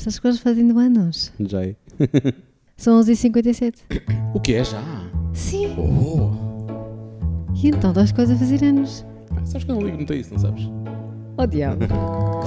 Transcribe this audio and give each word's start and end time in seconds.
Estás 0.00 0.18
quase 0.18 0.40
fazendo 0.40 0.78
anos. 0.78 1.30
Já 1.38 1.62
é. 1.62 1.76
São 2.74 2.98
11h57. 3.02 3.74
O 4.32 4.40
que 4.40 4.54
é 4.54 4.64
já? 4.64 4.80
Sim. 5.34 5.76
Oh! 5.76 6.30
E 7.54 7.68
então 7.68 7.90
estás 7.90 8.10
quase 8.10 8.32
a 8.32 8.36
fazer 8.36 8.64
anos. 8.64 9.04
Ah, 9.30 9.44
sabes 9.44 9.64
que 9.64 9.70
eu 9.70 9.74
não 9.74 9.82
ligo 9.82 9.98
muito 9.98 10.10
a 10.10 10.16
isso, 10.16 10.32
não 10.32 10.38
sabes? 10.40 10.66
Oh 11.36 11.46
diabo. 11.46 11.84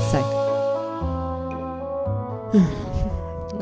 Sei. 0.10 0.22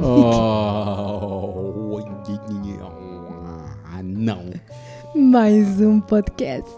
Oh! 0.04 2.00
Ah, 3.94 4.02
não! 4.02 4.46
Mais 5.14 5.80
um 5.82 6.00
podcast. 6.00 6.72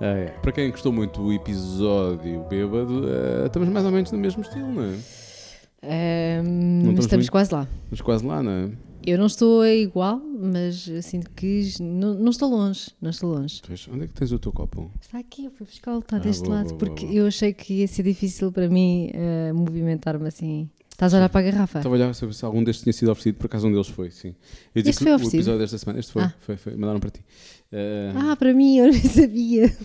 É, 0.00 0.26
para 0.42 0.52
quem 0.52 0.70
gostou 0.70 0.92
muito 0.92 1.20
do 1.22 1.32
episódio 1.32 2.44
bêbado, 2.44 3.08
eh, 3.08 3.46
estamos 3.46 3.68
mais 3.70 3.84
ou 3.84 3.90
menos 3.90 4.12
no 4.12 4.18
mesmo 4.18 4.42
estilo, 4.42 4.70
não 4.72 4.84
é? 4.84 5.23
Ahm, 5.88 6.78
estamos 6.80 7.04
estamos 7.04 7.10
muito- 7.24 7.30
quase 7.32 7.52
lá. 7.54 7.68
Estamos 7.84 8.00
quase 8.00 8.26
lá, 8.26 8.42
não 8.42 8.50
é? 8.50 8.70
Eu 9.06 9.18
não 9.18 9.26
estou 9.26 9.66
igual, 9.66 10.18
mas 10.18 10.90
sinto 11.02 11.30
que 11.32 11.62
não, 11.80 12.14
não 12.14 12.30
estou 12.30 12.48
longe. 12.48 12.90
Não 13.02 13.10
estou 13.10 13.30
longe. 13.34 13.60
Pois, 13.66 13.86
onde 13.92 14.04
é 14.04 14.06
que 14.06 14.14
tens 14.14 14.32
o 14.32 14.38
teu 14.38 14.50
copo? 14.50 14.90
Está 15.00 15.18
aqui, 15.18 15.44
eu 15.44 15.50
fui 15.50 15.66
buscar 15.66 15.98
está 15.98 16.16
Ah, 16.16 16.20
deste 16.20 16.44
boa, 16.44 16.56
lado, 16.56 16.68
boa, 16.68 16.78
porque 16.78 17.04
boa, 17.04 17.14
eu 17.18 17.26
achei 17.26 17.52
que 17.52 17.74
ia 17.80 17.88
ser 17.88 18.02
difícil 18.02 18.50
para 18.50 18.66
mim 18.68 19.10
eh, 19.12 19.52
movimentar-me 19.52 20.26
assim. 20.26 20.70
Estás 20.90 21.12
a 21.12 21.16
olhar 21.18 21.28
para 21.28 21.40
a 21.40 21.50
garrafa? 21.50 21.78
Estava 21.80 21.94
a 21.96 21.98
olhar 21.98 22.14
se 22.14 22.32
se 22.32 22.44
algum 22.44 22.62
destes 22.64 22.84
tinha 22.84 22.92
sido 22.92 23.10
oferecido, 23.10 23.34
por 23.36 23.46
acaso 23.46 23.66
um 23.66 23.72
deles 23.72 23.88
foi, 23.88 24.10
sim. 24.10 24.28
Eu 24.74 24.80
disse 24.80 24.90
Este 24.90 24.98
que 24.98 25.04
foi 25.04 25.12
o 25.12 25.16
oferecido? 25.16 25.40
episódio 25.40 25.58
desta 25.60 25.76
semana, 25.78 25.98
este 25.98 26.12
foi, 26.12 26.22
Ah. 26.22 26.34
foi, 26.40 26.56
foi, 26.56 26.72
mandaram 26.76 27.00
para 27.00 27.10
ti. 27.10 27.20
Eh, 27.76 28.12
Ah, 28.14 28.36
para 28.36 28.54
mim, 28.54 28.76
eu 28.78 28.86
não 28.86 28.92
sabia. 28.92 29.76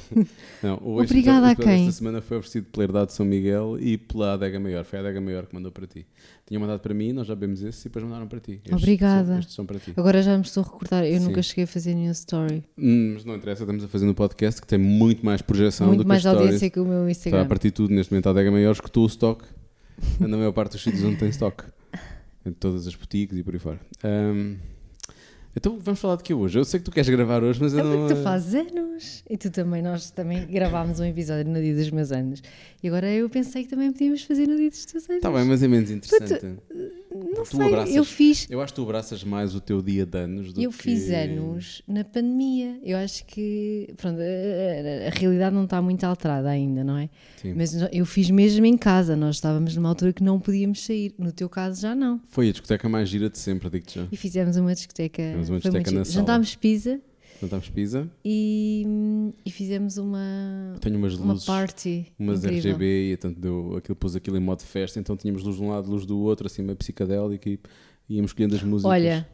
não, 0.61 0.75
o 0.84 1.02
obrigada 1.02 1.49
a 1.49 1.55
quem? 1.55 1.85
Desta 1.85 1.91
semana 1.93 2.21
foi 2.21 2.38
oferecido 2.38 2.66
pela 2.71 2.84
Herdade 2.84 3.07
de 3.07 3.13
São 3.13 3.25
Miguel 3.25 3.77
e 3.80 3.97
pela 3.97 4.34
Adega 4.34 4.59
Maior. 4.59 4.84
Foi 4.85 4.99
a 4.99 5.02
Adega 5.02 5.20
Maior 5.20 5.47
que 5.47 5.55
mandou 5.55 5.71
para 5.71 5.88
ti. 5.88 6.05
Tinham 6.45 6.61
mandado 6.61 6.80
para 6.81 6.94
mim, 6.94 7.11
nós 7.13 7.25
já 7.25 7.33
bebemos 7.33 7.63
esse 7.63 7.81
e 7.81 7.83
depois 7.89 8.05
mandaram 8.05 8.27
para 8.27 8.39
ti. 8.39 8.53
Estes 8.63 8.73
Obrigada. 8.73 9.25
São, 9.27 9.39
estes 9.39 9.55
são 9.55 9.66
para 9.66 9.80
ti. 9.80 9.94
Agora 9.97 10.21
já 10.21 10.38
me 10.38 10.44
estou 10.44 10.61
a 10.61 10.66
recordar, 10.66 11.03
eu 11.05 11.19
Sim. 11.19 11.25
nunca 11.28 11.41
cheguei 11.41 11.63
a 11.63 11.67
fazer 11.67 11.95
nenhum 11.95 12.11
story. 12.11 12.63
Hum, 12.78 13.11
Mas 13.16 13.25
não 13.25 13.36
interessa, 13.36 13.63
estamos 13.63 13.83
a 13.83 13.88
fazer 13.88 14.06
no 14.06 14.13
podcast 14.13 14.61
que 14.61 14.67
tem 14.67 14.78
muito 14.78 15.25
mais 15.25 15.41
projeção 15.41 15.88
do 15.88 15.89
Muito 15.89 16.02
que 16.03 16.08
mais 16.08 16.23
as 16.25 16.31
stories. 16.31 16.41
audiência 16.45 16.69
que 16.69 16.80
o 16.80 16.85
meu 16.85 17.08
Está 17.08 17.08
a 17.08 17.11
Instagram. 17.11 17.47
partir 17.47 17.67
de 17.69 17.73
tudo, 17.73 17.94
neste 17.94 18.11
momento 18.13 18.28
a 18.28 18.30
Adega 18.31 18.52
Maior 18.52 18.72
escutou 18.72 19.03
o 19.03 19.08
stock 19.08 19.44
na 20.19 20.28
maior 20.38 20.52
parte 20.52 20.73
dos 20.73 20.83
sítios 20.83 21.03
onde 21.03 21.17
tem 21.17 21.30
stock. 21.30 21.63
Em 22.45 22.52
todas 22.53 22.88
as 22.88 22.95
boutiques 22.95 23.38
e 23.38 23.44
por 23.44 23.53
aí 23.53 23.59
fora. 23.59 23.80
Ahm, 24.03 24.56
então 25.55 25.78
vamos 25.81 26.00
falar 26.00 26.16
de 26.17 26.23
que 26.23 26.33
hoje? 26.33 26.58
Eu 26.59 26.66
sei 26.66 26.80
que 26.80 26.86
tu 26.86 26.92
queres 26.92 27.09
gravar 27.09 27.44
hoje, 27.44 27.59
mas 27.61 27.73
eu 27.73 27.80
É 27.80 27.83
não. 27.83 27.97
porque 28.08 28.16
tu 28.16 28.23
fazes 28.23 28.53
anos. 28.55 29.23
E 29.30 29.38
tu 29.38 29.50
também, 29.50 29.81
nós 29.81 30.11
também 30.11 30.45
gravámos 30.45 31.00
um 31.00 31.06
episódio 31.06 31.52
no 31.52 31.61
dia 31.61 31.73
dos 31.75 31.89
meus 31.91 32.11
anos. 32.11 32.41
E 32.83 32.88
agora 32.88 33.09
eu 33.11 33.30
pensei 33.30 33.64
que 33.64 33.69
também 33.69 33.91
podíamos 33.91 34.23
fazer 34.23 34.47
no 34.47 34.58
dia 34.58 34.69
dos 34.69 34.86
teus 34.86 35.03
anos. 35.06 35.17
Está 35.17 35.31
bem, 35.31 35.45
mas 35.45 35.64
é 35.64 35.67
menos 35.67 35.89
interessante. 35.89 36.45
Não 37.11 37.44
tu 37.44 37.58
sei, 37.58 37.66
abraças- 37.67 37.95
eu 37.95 38.03
fiz. 38.06 38.47
Eu 38.50 38.61
acho 38.61 38.73
que 38.73 38.75
tu 38.80 38.83
abraças 38.83 39.23
mais 39.23 39.56
o 39.56 39.59
teu 39.61 39.81
dia 39.81 40.06
de 40.06 40.17
anos 40.17 40.53
do 40.53 40.61
Eu 40.61 40.69
que... 40.72 40.78
fiz 40.78 41.09
anos 41.09 41.81
na 41.88 42.03
pandemia. 42.03 42.80
Eu 42.84 42.97
acho 42.97 43.25
que 43.25 43.89
pronto, 43.97 44.19
a, 44.19 44.23
a- 44.23 45.08
a 45.08 45.09
realidade 45.09 45.56
não 45.56 45.63
está 45.63 45.81
muito 45.81 46.03
alterada 46.03 46.50
ainda, 46.50 46.84
não 46.84 46.97
é? 46.97 47.09
Sim. 47.41 47.53
Mas 47.56 47.73
eu 47.91 48.06
fiz 48.06 48.30
mesmo 48.30 48.66
em 48.66 48.78
casa. 48.78 49.16
Nós 49.16 49.36
estávamos 49.38 49.75
numa 49.75 49.89
altura 49.89 50.13
que 50.13 50.23
não 50.23 50.39
podíamos 50.39 50.84
sair. 50.86 51.13
No 51.17 51.31
teu 51.31 51.50
caso 51.50 51.81
já 51.81 51.95
não. 51.95 52.22
Foi 52.30 52.50
a 52.50 52.52
discoteca 52.52 52.88
mais 52.88 53.09
gira 53.09 53.30
de 53.30 53.38
sempre, 53.39 53.69
digo-te 53.69 54.00
já. 54.00 54.08
E 54.11 54.16
fizemos 54.17 54.56
uma 54.58 54.73
discoteca. 54.73 55.23
Fizemos 55.39 55.65
uma 55.65 55.71
muito 55.71 55.91
na 55.91 56.05
sala. 56.05 56.19
Jantámos 56.19 56.55
pizza 56.55 57.01
Jantámos 57.41 57.69
pizza, 57.69 58.09
e, 58.23 58.85
e 59.45 59.51
fizemos 59.51 59.97
uma, 59.97 60.75
tenho 60.81 60.97
umas 60.97 61.15
uma 61.15 61.31
luzes, 61.31 61.45
party. 61.45 62.11
umas 62.19 62.43
incrível. 62.43 62.71
RGB, 62.71 63.13
e 63.13 63.17
tanto 63.17 63.39
deu, 63.39 63.77
aquilo, 63.77 63.95
pôs 63.95 64.13
aquilo 64.13 64.35
em 64.35 64.41
modo 64.41 64.61
festa, 64.61 64.99
então 64.99 65.15
tínhamos 65.15 65.43
luz 65.43 65.55
de 65.55 65.63
um 65.63 65.69
lado, 65.69 65.89
luz 65.89 66.05
do 66.05 66.19
outro, 66.19 66.47
assim, 66.47 66.61
meio 66.61 66.75
psicadélica 66.75 67.49
e 67.49 67.57
íamos 68.09 68.31
escolhendo 68.31 68.55
as 68.55 68.63
músicas. 68.63 68.91
Olha, 68.91 69.25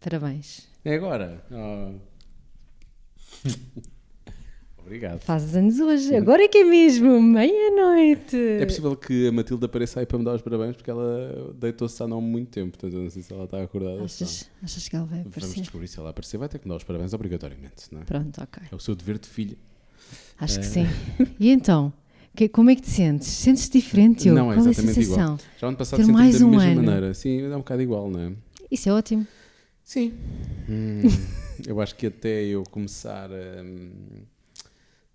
parabéns. 0.00 0.66
É 0.82 0.94
agora? 0.94 1.44
Oh. 1.50 1.92
Obrigado. 4.90 5.20
Fazes 5.20 5.54
anos 5.54 5.78
hoje. 5.78 6.16
Agora 6.16 6.42
é 6.42 6.48
que 6.48 6.58
é 6.58 6.64
mesmo 6.64 7.22
meia-noite. 7.22 8.36
É 8.36 8.66
possível 8.66 8.96
que 8.96 9.28
a 9.28 9.30
Matilde 9.30 9.64
apareça 9.64 10.00
aí 10.00 10.06
para 10.06 10.18
me 10.18 10.24
dar 10.24 10.34
os 10.34 10.42
parabéns 10.42 10.74
porque 10.74 10.90
ela 10.90 11.54
deitou-se 11.56 12.02
há 12.02 12.08
não 12.08 12.20
muito 12.20 12.48
tempo, 12.50 12.72
portanto 12.72 12.94
eu 12.94 13.02
não 13.04 13.08
sei 13.08 13.22
se 13.22 13.32
ela 13.32 13.44
está 13.44 13.62
acordada. 13.62 14.02
Achas, 14.02 14.50
achas 14.60 14.88
que 14.88 14.96
ela 14.96 15.04
vai 15.06 15.18
Vamos 15.20 15.36
aparecer? 15.36 15.60
descobrir 15.60 15.86
se 15.86 15.96
ela 16.00 16.10
aparecer, 16.10 16.38
vai 16.38 16.48
ter 16.48 16.58
que 16.58 16.66
me 16.66 16.70
dar 16.70 16.76
os 16.78 16.82
parabéns 16.82 17.12
obrigatoriamente, 17.12 17.84
não 17.92 18.00
é? 18.00 18.04
Pronto, 18.04 18.42
ok. 18.42 18.62
É 18.72 18.74
o 18.74 18.80
seu 18.80 18.96
dever 18.96 19.16
de 19.18 19.28
filha. 19.28 19.56
Acho 20.40 20.56
É. 20.56 20.60
que 20.60 20.66
sim. 20.66 20.86
E 21.38 21.50
então? 21.50 21.92
Que- 22.34 22.48
como 22.48 22.68
é 22.70 22.74
que 22.74 22.82
te 22.82 22.90
sentes? 22.90 23.28
Sentes-te 23.28 23.78
diferente, 23.78 24.24
Diogo? 24.24 24.40
Não, 24.40 24.50
é 24.50 24.56
Qual 24.56 24.64
é 24.66 24.68
a 24.68 24.70
exatamente 24.72 24.94
sensação? 25.04 25.38
Já 25.56 25.68
ano 25.68 25.76
passado 25.76 26.00
senti 26.00 26.12
mais 26.12 26.40
da 26.40 26.46
um 26.46 26.50
mesma 26.50 26.64
ano. 26.64 26.82
maneira. 26.82 27.14
Sim, 27.14 27.42
é 27.42 27.54
um 27.54 27.58
bocado 27.58 27.80
igual, 27.82 28.10
não 28.10 28.18
é? 28.20 28.32
Isso 28.68 28.88
é 28.88 28.92
ótimo. 28.92 29.24
Sim. 29.84 30.12
Hum, 30.72 31.02
eu 31.66 31.80
acho 31.80 31.96
que 31.96 32.06
até 32.06 32.44
eu 32.44 32.62
começar 32.70 33.28
a, 33.28 33.64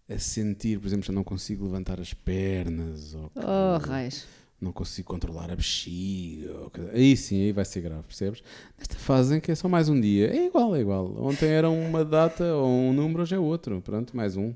a 0.09 0.19
sentir, 0.19 0.79
por 0.79 0.87
exemplo, 0.87 1.05
já 1.05 1.13
não 1.13 1.23
consigo 1.23 1.63
levantar 1.65 1.99
as 1.99 2.13
pernas 2.13 3.13
ou 3.15 3.29
que 3.29 3.39
Oh, 3.39 3.77
raios. 3.87 4.25
não 4.61 4.71
consigo 4.71 5.07
controlar 5.07 5.51
a 5.51 5.55
bexiga. 5.55 6.69
Que- 6.71 6.89
Aí 6.97 7.17
sim, 7.17 7.41
aí 7.41 7.51
vai 7.51 7.65
ser 7.65 7.81
grave, 7.81 8.03
percebes? 8.03 8.43
Nesta 8.77 8.95
fase 8.95 9.35
em 9.35 9.39
que 9.39 9.51
é 9.51 9.55
só 9.55 9.67
mais 9.67 9.89
um 9.89 9.99
dia, 9.99 10.31
é 10.31 10.45
igual, 10.45 10.75
é 10.75 10.81
igual. 10.81 11.15
Ontem 11.23 11.47
era 11.49 11.69
uma 11.69 12.05
data 12.05 12.43
ou 12.55 12.67
um 12.69 12.93
número, 12.93 13.23
hoje 13.23 13.35
é 13.35 13.39
outro. 13.39 13.81
Pronto, 13.81 14.15
mais 14.15 14.35
um. 14.37 14.53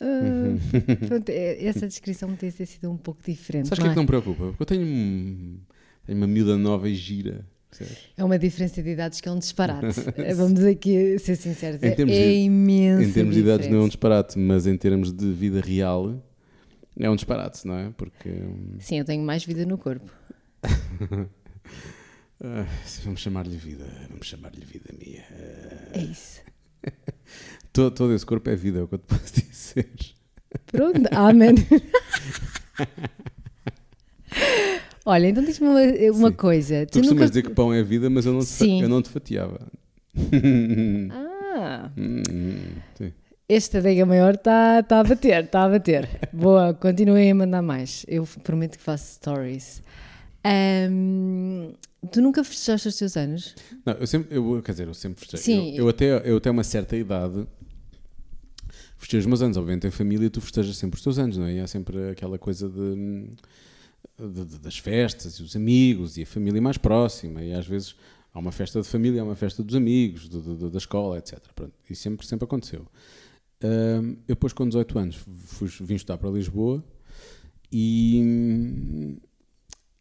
Ah, 0.00 0.56
pronto, 1.08 1.28
é- 1.28 1.64
essa 1.64 1.86
descrição 1.86 2.34
tem 2.34 2.50
sido 2.50 2.90
um 2.90 2.96
pouco 2.96 3.20
diferente. 3.24 3.68
Sabes 3.68 3.78
o 3.78 3.82
que 3.82 3.88
é 3.88 3.90
que 3.90 3.92
é? 3.92 3.96
não 3.96 4.02
me 4.02 4.06
preocupa? 4.08 4.46
Porque 4.56 4.62
eu 4.62 4.66
tenho, 4.66 5.60
tenho 6.06 6.18
uma 6.18 6.26
miúda 6.26 6.56
nova 6.56 6.88
e 6.88 6.94
gira. 6.94 7.46
É 8.16 8.24
uma 8.24 8.38
diferença 8.38 8.82
de 8.82 8.90
idades 8.90 9.20
que 9.20 9.28
é 9.28 9.32
um 9.32 9.38
disparate. 9.38 10.00
Eh, 10.18 10.34
Vamos 10.34 10.62
aqui 10.64 11.18
ser 11.18 11.36
sinceros. 11.36 11.82
É, 11.82 11.94
de- 11.94 12.12
é 12.12 12.32
imenso. 12.34 13.02
Em 13.02 13.12
termos 13.12 13.34
de 13.34 13.40
idades 13.40 13.68
não 13.68 13.78
é 13.78 13.82
um 13.82 13.86
disparate, 13.88 14.38
mas 14.38 14.66
em 14.66 14.76
termos 14.76 15.12
de 15.12 15.30
vida 15.32 15.60
real 15.60 16.22
é 16.98 17.08
um 17.08 17.14
disparate, 17.14 17.66
não 17.66 17.74
é? 17.78 17.90
Porque 17.96 18.28
hum, 18.28 18.76
Sim, 18.80 18.98
eu 18.98 19.04
tenho 19.04 19.22
mais 19.24 19.44
vida 19.44 19.64
no 19.64 19.78
corpo. 19.78 20.10
ah, 22.42 22.66
vamos 23.04 23.20
chamar-lhe 23.20 23.56
vida, 23.56 23.86
vamos 24.10 24.26
chamar-lhe 24.26 24.64
vida 24.64 24.90
minha. 24.98 25.24
Ah, 25.30 25.98
É 25.98 26.02
isso. 26.02 26.40
todo, 27.72 27.94
todo 27.94 28.14
esse 28.14 28.26
corpo 28.26 28.50
é 28.50 28.56
vida, 28.56 28.80
é 28.80 28.82
o 28.82 28.88
que 28.88 28.94
eu 28.96 28.98
te 28.98 29.04
posso 29.06 29.32
dizer. 29.40 29.88
Pronto, 30.66 31.08
amém. 31.12 31.54
Olha, 35.04 35.28
então 35.28 35.42
diz-me 35.44 35.66
uma, 35.68 35.80
uma 36.18 36.32
coisa. 36.32 36.86
Tu 36.86 36.98
costumas 36.98 37.30
dizer 37.30 37.42
que 37.42 37.50
pão 37.50 37.72
é 37.72 37.82
vida, 37.82 38.08
mas 38.10 38.26
eu 38.26 38.32
não 38.32 38.40
te, 38.40 38.80
eu 38.80 38.88
não 38.88 39.02
te 39.02 39.08
fatiava. 39.08 39.60
Ah, 41.52 41.90
Hum, 41.98 42.62
sim. 42.96 43.12
esta 43.48 43.78
adega 43.78 44.06
maior 44.06 44.34
está 44.34 44.82
tá 44.84 45.00
a 45.00 45.04
bater, 45.04 45.44
está 45.44 45.64
a 45.64 45.68
bater. 45.68 46.08
Boa, 46.32 46.72
continuem 46.72 47.30
a 47.30 47.34
mandar 47.34 47.60
mais. 47.60 48.06
Eu 48.08 48.24
prometo 48.44 48.78
que 48.78 48.84
faço 48.84 49.14
stories. 49.14 49.82
Ahm, 50.44 51.72
tu 52.12 52.22
nunca 52.22 52.42
festejaste 52.44 52.88
os 52.88 52.96
teus 52.96 53.16
anos? 53.16 53.54
Não, 53.84 53.94
eu 53.94 54.06
sempre, 54.06 54.36
eu, 54.36 54.62
quer 54.62 54.72
dizer, 54.72 54.86
eu 54.86 54.94
sempre 54.94 55.20
festejei. 55.20 55.44
Sim. 55.44 55.70
Eu, 55.76 55.84
eu 55.84 55.88
até, 55.88 56.30
eu 56.30 56.36
até 56.36 56.50
uma 56.50 56.64
certa 56.64 56.96
idade 56.96 57.46
festejo 58.96 59.20
os 59.22 59.26
meus 59.26 59.42
anos. 59.42 59.56
Obviamente, 59.56 59.86
em 59.86 59.90
família, 59.90 60.30
tu 60.30 60.40
festejas 60.40 60.76
sempre 60.76 60.96
os 60.98 61.02
teus 61.02 61.18
anos, 61.18 61.36
não 61.36 61.46
é? 61.46 61.54
E 61.54 61.60
há 61.60 61.66
sempre 61.66 62.10
aquela 62.10 62.38
coisa 62.38 62.68
de, 62.68 63.26
de- 64.28 64.44
de- 64.44 64.58
das 64.58 64.78
festas 64.78 65.34
e 65.34 65.42
os 65.42 65.54
amigos 65.56 66.16
e 66.16 66.22
a 66.22 66.26
família 66.26 66.60
mais 66.60 66.76
próxima. 66.78 67.42
E 67.42 67.52
às 67.52 67.66
vezes 67.66 67.94
há 68.32 68.38
uma 68.38 68.52
festa 68.52 68.80
de 68.80 68.86
família, 68.88 69.20
há 69.22 69.24
uma 69.24 69.34
festa 69.36 69.62
dos 69.62 69.74
amigos, 69.74 70.28
do- 70.28 70.40
do- 70.56 70.70
da 70.70 70.78
escola, 70.78 71.18
etc. 71.18 71.38
Pronto, 71.54 71.72
isso 71.88 72.02
sempre, 72.02 72.26
sempre 72.26 72.44
aconteceu. 72.44 72.86
Ahm, 73.62 74.12
eu 74.26 74.34
depois, 74.34 74.52
com 74.52 74.66
18 74.66 74.98
anos, 74.98 75.16
fui, 75.46 75.68
vim 75.82 75.94
estudar 75.94 76.18
para 76.18 76.30
Lisboa 76.30 76.82
e. 77.72 79.16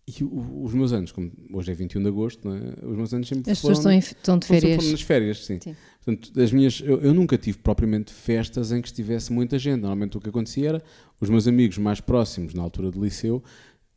E 0.08 0.24
os 0.24 0.74
meus 0.74 0.91
anos, 0.91 1.12
como 1.12 1.31
hoje 1.53 1.72
é 1.72 1.75
21 1.75 2.02
de 2.02 2.08
agosto, 2.08 2.49
é? 2.49 2.84
os 2.84 2.97
meus 2.97 3.14
anos 3.14 3.28
sempre 3.28 3.52
As 3.52 3.59
foram, 3.61 3.76
pessoas 3.76 4.05
estão, 4.08 4.40
de 4.40 4.47
férias. 4.47 4.76
foram 4.78 4.91
nas 4.91 5.02
férias, 5.03 5.46
sim. 5.46 5.59
Sim. 5.61 5.76
Portanto, 6.03 6.41
as 6.41 6.52
minhas, 6.52 6.82
eu, 6.84 6.99
eu 6.99 7.14
nunca 7.14 7.38
tive 7.38 7.59
propriamente 7.59 8.11
festas 8.11 8.72
em 8.72 8.82
que 8.82 8.88
estivesse 8.88 9.32
muita 9.32 9.59
gente. 9.59 9.82
Normalmente 9.82 10.17
o 10.17 10.20
que 10.20 10.28
acontecia 10.29 10.70
era 10.70 10.84
os 11.22 11.29
meus 11.29 11.47
amigos 11.47 11.78
mais 11.78 12.02
próximos, 12.02 12.55
na 12.55 12.64
altura 12.64 12.90
do 12.90 12.99
liceu, 13.03 13.43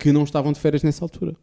que 0.02 0.10
não 0.10 0.25
estavam 0.25 0.52
de 0.52 0.58
férias 0.58 0.82
nessa 0.82 1.04
altura. 1.04 1.37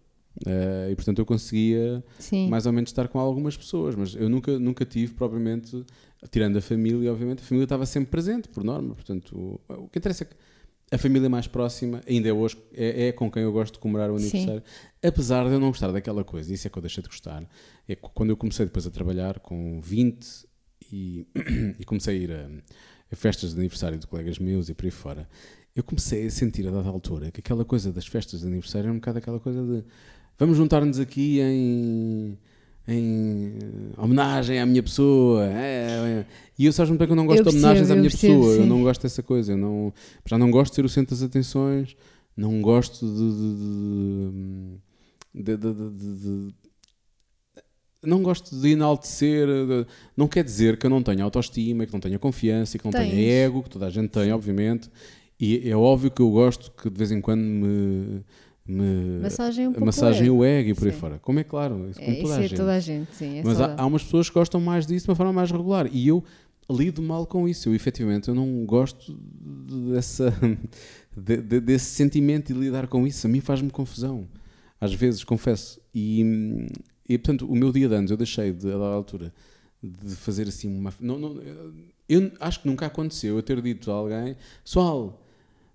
Eh, 0.45 0.89
e 0.91 0.95
portanto 0.95 1.19
eu 1.19 1.25
conseguia 1.25 2.03
Sim. 2.19 2.49
mais 2.49 2.65
ou 2.65 2.73
menos 2.73 2.89
estar 2.89 3.07
com 3.07 3.17
algumas 3.17 3.55
pessoas, 3.55 3.95
mas 3.95 4.15
eu 4.15 4.27
nunca, 4.27 4.59
nunca 4.59 4.83
tive 4.85 5.13
propriamente, 5.13 5.85
tirando 6.29 6.57
a 6.57 6.61
família, 6.61 7.09
obviamente, 7.09 7.39
a 7.39 7.45
família 7.45 7.63
estava 7.63 7.85
sempre 7.85 8.11
presente, 8.11 8.49
por 8.49 8.61
norma. 8.61 8.93
Portanto, 8.95 9.33
o, 9.33 9.73
o 9.85 9.87
que 9.87 9.97
interessa 9.97 10.25
é 10.25 10.27
que 10.27 10.35
a 10.91 10.97
família 10.97 11.29
mais 11.29 11.47
próxima, 11.47 12.01
ainda 12.05 12.27
é 12.27 12.33
hoje, 12.33 12.57
é, 12.73 13.07
é 13.07 13.11
com 13.13 13.31
quem 13.31 13.43
eu 13.43 13.51
gosto 13.53 13.75
de 13.75 13.79
comemorar 13.79 14.11
o 14.11 14.19
Sim. 14.19 14.29
aniversário. 14.29 14.63
Apesar 15.01 15.45
de 15.47 15.53
eu 15.53 15.59
não 15.59 15.69
gostar 15.69 15.91
daquela 15.93 16.25
coisa, 16.25 16.53
isso 16.53 16.67
é 16.67 16.69
que 16.69 16.77
eu 16.77 16.81
deixei 16.81 17.01
de 17.01 17.07
gostar. 17.07 17.47
É 17.87 17.95
que 17.95 18.01
quando 18.13 18.31
eu 18.31 18.35
comecei 18.35 18.65
depois 18.65 18.85
a 18.85 18.91
trabalhar 18.91 19.39
com 19.39 19.79
20 19.79 20.45
e, 20.91 21.25
e 21.79 21.85
comecei 21.85 22.17
a 22.17 22.19
ir 22.19 22.31
a, 22.33 22.49
a 23.09 23.15
festas 23.15 23.53
de 23.53 23.59
aniversário 23.59 23.97
de 23.97 24.05
colegas 24.05 24.37
meus 24.37 24.67
e 24.67 24.73
por 24.73 24.83
aí 24.83 24.91
fora, 24.91 25.29
eu 25.79 25.83
comecei 25.83 26.27
a 26.27 26.29
sentir 26.31 26.67
a 26.67 26.71
dada 26.71 26.89
altura 26.89 27.31
que 27.31 27.39
aquela 27.39 27.63
coisa 27.63 27.91
das 27.91 28.05
festas 28.05 28.41
de 28.41 28.47
aniversário 28.47 28.87
era 28.87 28.91
um 28.93 28.95
bocado 28.97 29.17
aquela 29.19 29.39
coisa 29.39 29.63
de 29.63 29.83
vamos 30.37 30.57
juntar-nos 30.57 30.99
aqui 30.99 31.39
em, 31.39 32.37
em 32.87 33.53
homenagem 33.97 34.59
à 34.59 34.65
minha 34.65 34.83
pessoa. 34.83 35.45
É, 35.45 36.21
é. 36.21 36.25
E 36.57 36.65
eu 36.65 36.73
muito 36.89 36.99
bem 36.99 37.07
que 37.07 37.11
eu 37.13 37.15
não 37.15 37.25
gosto 37.25 37.39
Eu 37.39 37.43
de 37.45 37.49
homenagens 37.49 37.89
à 37.89 37.93
eu 37.93 37.97
minha 37.97 38.09
percebo, 38.09 38.33
pessoa. 38.35 38.55
Eu 38.55 38.63
sim. 38.63 38.69
não 38.69 38.83
gosto 38.83 39.01
dessa 39.03 39.23
coisa. 39.23 39.53
Eu 39.53 39.57
não, 39.57 39.93
já 40.25 40.37
não 40.37 40.51
gosto 40.51 40.71
de 40.71 40.75
ser 40.75 40.85
o 40.85 40.89
centro 40.89 41.15
das 41.15 41.23
atenções. 41.23 41.95
Não 42.35 42.61
gosto 42.61 43.05
de. 43.05 43.31
de- 45.33 45.57
de- 45.57 45.73
de- 46.47 46.53
não 48.01 48.23
gosto 48.23 48.55
de 48.55 48.69
enaltecer. 48.69 49.47
não 50.15 50.27
quer 50.27 50.43
dizer 50.43 50.77
que 50.77 50.85
eu 50.85 50.89
não 50.89 51.03
tenha 51.03 51.23
autoestima, 51.23 51.85
que 51.85 51.91
não 51.93 51.99
tenha 51.99 52.17
confiança, 52.17 52.77
que 52.77 52.85
não 52.85 52.91
tenha 52.91 53.09
Tens. 53.11 53.29
ego, 53.45 53.63
que 53.63 53.69
toda 53.69 53.87
a 53.87 53.89
gente 53.89 54.09
tem, 54.09 54.31
obviamente. 54.31 54.89
E 55.39 55.69
é 55.69 55.75
óbvio 55.75 56.11
que 56.11 56.21
eu 56.21 56.29
gosto 56.29 56.71
que 56.71 56.89
de 56.89 56.97
vez 56.97 57.11
em 57.11 57.21
quando 57.21 57.41
me. 57.41 58.21
me 58.67 59.19
Massagem 59.21 59.67
um 59.67 59.71
pouco 59.71 59.85
massagem 59.85 60.29
o 60.29 60.43
ego 60.43 60.69
e 60.69 60.73
por 60.73 60.85
aí 60.87 60.93
Sim. 60.93 60.99
fora. 60.99 61.19
Como 61.19 61.39
é 61.39 61.43
claro, 61.43 61.89
isso 61.89 61.99
como 61.99 62.11
É, 62.11 62.15
toda 62.15 62.23
isso 62.23 62.33
a 62.33 62.37
é 62.43 62.47
gente. 62.47 62.57
toda 62.57 62.73
a 62.75 62.79
gente, 62.79 63.15
sim. 63.15 63.37
É 63.39 63.43
Mas 63.43 63.61
há, 63.61 63.75
há 63.77 63.85
umas 63.85 64.03
pessoas 64.03 64.27
que 64.29 64.33
gostam 64.35 64.59
mais 64.59 64.85
disso 64.85 65.05
de 65.05 65.09
uma 65.11 65.15
forma 65.15 65.31
mais 65.33 65.49
regular. 65.51 65.87
E 65.91 66.07
eu 66.07 66.23
lido 66.69 67.01
mal 67.01 67.25
com 67.25 67.47
isso. 67.47 67.69
Eu, 67.69 67.73
efetivamente, 67.75 68.27
eu 68.27 68.35
não 68.35 68.65
gosto 68.65 69.13
dessa, 69.93 70.33
de- 71.15 71.37
de- 71.41 71.59
desse 71.61 71.85
sentimento 71.85 72.53
de 72.53 72.59
lidar 72.59 72.87
com 72.87 73.07
isso. 73.07 73.25
A 73.25 73.29
mim 73.29 73.39
faz-me 73.39 73.69
confusão. 73.69 74.27
Às 74.79 74.93
vezes, 74.93 75.23
confesso. 75.23 75.79
E, 75.95 76.67
e, 77.07 77.17
portanto, 77.17 77.45
o 77.49 77.55
meu 77.55 77.71
dia 77.71 77.87
de 77.87 77.95
anos, 77.95 78.11
eu 78.11 78.17
deixei, 78.17 78.51
de, 78.51 78.67
a 78.67 78.71
dada 78.71 78.93
altura, 78.93 79.33
de 79.81 80.15
fazer 80.17 80.47
assim 80.49 80.67
uma... 80.69 80.93
Não, 80.99 81.17
não, 81.17 81.37
eu 82.07 82.31
acho 82.41 82.61
que 82.61 82.67
nunca 82.67 82.85
aconteceu 82.85 83.35
eu 83.37 83.41
ter 83.43 83.61
dito 83.61 83.89
a 83.89 83.95
alguém, 83.95 84.35
pessoal... 84.63 85.25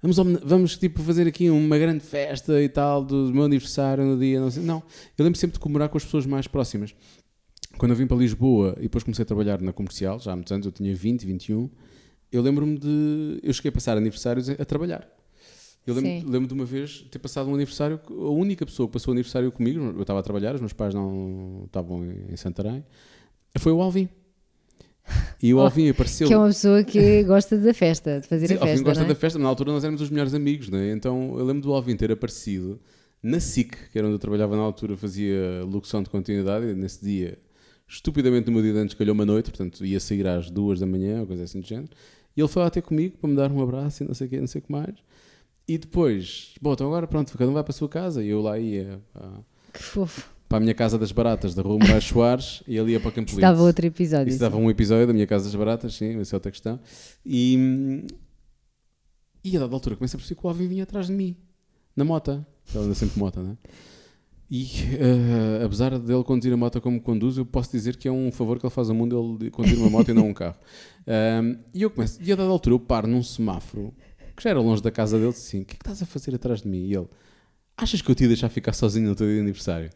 Vamos, 0.05 0.43
vamos 0.43 0.77
tipo 0.77 1.03
fazer 1.03 1.27
aqui 1.27 1.49
uma 1.49 1.79
grande 1.79 2.05
festa 2.05 2.63
e 2.63 2.69
tal 2.69 3.03
do 3.03 3.33
meu 3.33 3.45
aniversário 3.45 4.05
no 4.05 4.19
dia, 4.19 4.39
não 4.39 4.51
sei. 4.51 4.63
Não, 4.63 4.83
eu 5.17 5.25
lembro 5.25 5.41
sempre 5.41 5.55
de 5.55 5.61
comemorar 5.61 5.89
com 5.89 5.97
as 5.97 6.05
pessoas 6.05 6.27
mais 6.27 6.47
próximas. 6.47 6.95
Quando 7.79 7.93
eu 7.93 7.97
vim 7.97 8.07
para 8.07 8.19
Lisboa 8.19 8.75
e 8.79 8.83
depois 8.83 9.03
comecei 9.03 9.23
a 9.23 9.27
trabalhar 9.27 9.63
na 9.63 9.73
comercial, 9.73 10.21
já 10.21 10.33
há 10.33 10.37
muitos 10.37 10.53
anos, 10.53 10.67
eu 10.67 10.73
tinha 10.73 10.95
20, 10.95 11.25
21, 11.25 11.71
eu 12.31 12.43
lembro-me 12.43 12.79
de. 12.79 13.41
Eu 13.43 13.51
cheguei 13.55 13.71
a 13.71 13.73
passar 13.73 13.97
aniversários 13.97 14.51
a, 14.51 14.65
trabalhar. 14.67 15.09
Eu 15.87 15.95
lembro, 15.95 16.31
lembro 16.31 16.49
de 16.49 16.55
uma 16.55 16.67
vez 16.67 17.07
ter 17.11 17.19
passado 17.19 17.49
um 17.49 17.55
aniversário, 17.55 17.99
a 18.07 18.31
única 18.31 18.67
pessoa 18.67 18.87
que 18.87 18.93
passou 18.93 19.13
o 19.13 19.15
aniversário 19.15 19.51
comigo, 19.51 19.81
eu 19.81 20.03
estava 20.03 20.21
a 20.21 20.23
trabalhar, 20.23 20.55
os 20.55 20.61
meus 20.61 20.75
pais 20.75 20.93
não 20.93 21.63
estavam 21.65 22.05
em 22.29 22.37
Santarém, 22.37 22.85
foi 23.59 23.73
o 23.73 23.81
Alvin. 23.81 24.07
E 25.43 25.53
o 25.53 25.59
Oh, 25.59 25.61
Alvin 25.63 25.91
apareceu. 25.91 26.27
Que 26.27 26.33
é 26.33 26.39
uma 26.39 26.47
pessoa 26.47 26.83
que 26.83 27.23
gosta 27.25 27.59
da 27.59 27.75
festa, 27.75 28.21
de 28.21 28.27
fazer 28.27 28.49
Sim, 28.49 28.55
a 28.55 28.59
festa. 28.61 28.83
gosta 28.85 29.01
não 29.01 29.07
é? 29.07 29.09
da 29.09 29.15
festa, 29.15 29.39
mas 29.39 29.43
na 29.45 29.49
altura 29.51 29.73
nós 29.73 29.85
éramos 29.85 30.01
os 30.01 30.09
melhores 30.11 30.33
amigos, 30.33 30.69
né? 30.71 30.93
então 30.93 31.39
eu 31.39 31.45
lembro 31.45 31.63
do 31.63 31.73
Alvin 31.75 31.95
ter 31.97 32.11
aparecido 32.11 32.81
na 33.23 33.39
SIC, 33.41 33.91
que 33.93 33.99
era 33.99 34.07
onde 34.07 34.15
eu 34.15 34.19
trabalhava 34.19 34.57
na 34.57 34.63
altura, 34.63 34.97
fazia 34.97 35.63
locução 35.67 36.03
de 36.03 36.09
continuidade, 36.11 36.67
e 36.67 36.75
nesse 36.75 37.05
dia, 37.05 37.39
estupidamente 37.89 38.47
no 38.47 38.53
meu 38.53 38.63
dia 38.63 38.73
de 38.73 38.79
antes, 38.79 38.95
calhou 38.95 39.15
uma 39.15 39.25
noite, 39.27 39.51
portanto 39.51 39.85
ia 39.85 40.01
sair 40.01 40.27
às 40.27 40.51
duas 40.51 40.81
da 40.81 40.87
manhã, 40.87 41.21
ou 41.21 41.27
coisa 41.27 41.45
assim 41.45 41.61
do 41.61 41.67
género, 41.67 41.91
e 42.37 42.41
ele 42.41 42.49
foi 42.49 42.63
lá 42.63 42.71
ter 42.71 42.83
comigo 42.83 43.17
para 43.19 43.29
me 43.31 43.37
dar 43.37 43.51
um 43.53 43.63
abraço 43.63 44.03
e 44.03 44.07
não 44.07 44.15
sei 44.15 44.27
o 44.27 44.31
que, 44.31 44.41
não 44.41 44.47
sei 44.47 44.61
o 44.61 44.63
que 44.65 44.73
mais. 44.73 44.95
E 45.69 45.79
depois, 45.79 46.55
bom, 46.61 46.73
então 46.75 46.87
agora 46.87 47.07
pronto, 47.07 47.37
cada 47.37 47.51
um 47.51 47.55
vai 47.55 47.63
para 47.63 47.71
a 47.73 47.75
sua 47.75 47.89
casa, 47.89 48.23
e 48.23 48.29
eu 48.29 48.41
lá 48.43 48.59
ia 48.59 48.99
para, 49.13 49.31
Que 49.73 49.83
fofo. 49.83 50.34
Para 50.55 50.59
a 50.59 50.61
minha 50.61 50.75
casa 50.75 50.97
das 50.97 51.11
baratas 51.11 51.53
da 51.53 51.63
Rua 51.63 51.79
Moraes 51.81 52.05
Soares, 52.05 52.63
e 52.69 52.77
ele 52.77 52.93
ia 52.93 53.01
para 53.01 53.11
Campo 53.11 53.27
Isso 53.27 53.37
Lindo. 53.41 53.41
dava 53.41 53.61
outro 53.65 53.85
episódio. 53.85 54.29
Isso 54.29 54.39
sim. 54.39 54.45
dava 54.45 54.57
um 54.57 54.71
episódio 54.71 55.05
da 55.05 55.13
minha 55.13 55.27
Casa 55.27 55.47
das 55.47 55.55
Baratas, 55.57 55.95
sim, 55.95 56.21
essa 56.21 56.33
é 56.33 56.37
outra 56.37 56.53
questão. 56.53 56.79
E, 57.27 58.07
e 59.43 59.57
a 59.57 59.61
dada 59.61 59.75
altura 59.75 59.97
começa 59.97 60.17
a 60.17 60.19
perceber 60.19 60.41
que 60.41 60.47
o 60.47 60.49
Alvin 60.49 60.69
vinha 60.69 60.85
atrás 60.85 61.09
de 61.09 61.13
mim, 61.13 61.37
na 61.97 62.05
moto. 62.05 62.47
Ele 62.73 62.85
anda 62.85 62.95
sempre 62.95 63.15
de 63.15 63.19
moto, 63.19 63.41
não 63.41 63.51
é? 63.51 63.57
E 64.49 64.69
eh, 65.01 65.65
apesar 65.65 65.99
dele 65.99 66.23
conduzir 66.23 66.53
a 66.53 66.57
moto 66.57 66.81
como 66.81 67.01
conduz, 67.01 67.37
eu 67.37 67.45
posso 67.45 67.73
dizer 67.73 67.97
que 67.97 68.07
é 68.07 68.13
um 68.13 68.31
favor 68.31 68.61
que 68.61 68.65
ele 68.65 68.73
faz 68.73 68.89
ao 68.89 68.95
mundo 68.95 69.39
ele 69.41 69.51
conduzir 69.51 69.77
uma 69.77 69.91
moto 69.91 70.09
e 70.11 70.15
não 70.15 70.29
um 70.29 70.35
carro. 70.35 70.57
Ahm, 71.05 71.57
e 71.75 71.83
eu 71.83 71.91
começo, 71.91 72.23
e 72.23 72.33
a 72.33 72.37
dada 72.37 72.49
altura 72.49 72.77
eu 72.77 72.81
paro 72.81 73.09
num 73.09 73.25
semáforo 73.25 73.93
que 74.37 74.43
já 74.45 74.51
era 74.51 74.61
longe 74.61 74.81
da 74.81 74.93
casa 74.93 75.19
dele, 75.19 75.31
assim: 75.31 75.63
O 75.63 75.65
que 75.65 75.73
é 75.73 75.77
que 75.79 75.83
estás 75.83 76.01
a 76.01 76.07
fazer 76.07 76.33
atrás 76.33 76.63
de 76.63 76.69
mim? 76.69 76.87
E 76.87 76.95
ele: 76.95 77.09
Achas 77.77 78.01
que 78.01 78.09
eu 78.09 78.15
te 78.15 78.23
ia 78.23 78.29
deixar 78.29 78.49
ficar 78.49 78.73
sozinho 78.73 79.09
no 79.09 79.17
teu 79.17 79.27
dia 79.27 79.35
de 79.35 79.41
aniversário? 79.41 79.91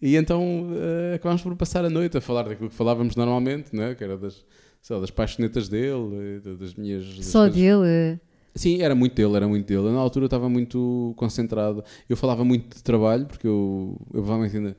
E 0.00 0.16
então 0.16 0.68
eh, 0.74 1.14
acabámos 1.14 1.42
por 1.42 1.54
passar 1.56 1.84
a 1.84 1.90
noite 1.90 2.16
a 2.18 2.20
falar 2.20 2.42
daquilo 2.42 2.68
que 2.68 2.74
falávamos 2.74 3.16
normalmente, 3.16 3.74
né? 3.74 3.94
que 3.94 4.04
era 4.04 4.16
das, 4.16 4.44
lá, 4.90 5.00
das 5.00 5.10
paixonetas 5.10 5.68
dele, 5.68 6.40
eh, 6.44 6.54
das 6.56 6.74
minhas. 6.74 7.04
das 7.16 7.26
Só 7.26 7.40
coisas- 7.48 7.56
dele. 7.56 8.20
Sim, 8.54 8.80
era 8.80 8.94
muito 8.94 9.14
dele, 9.14 9.36
era 9.36 9.46
muito 9.46 9.66
dele. 9.66 9.80
Eu, 9.86 9.92
na 9.92 9.98
altura 9.98 10.24
eu 10.24 10.28
estava 10.28 10.48
muito 10.48 11.12
concentrado. 11.16 11.84
Eu 12.08 12.16
falava 12.16 12.42
muito 12.44 12.74
de 12.76 12.82
trabalho, 12.82 13.26
porque 13.26 13.46
eu, 13.46 13.96
eu 14.14 14.22
provavelmente 14.22 14.56
ainda 14.56 14.76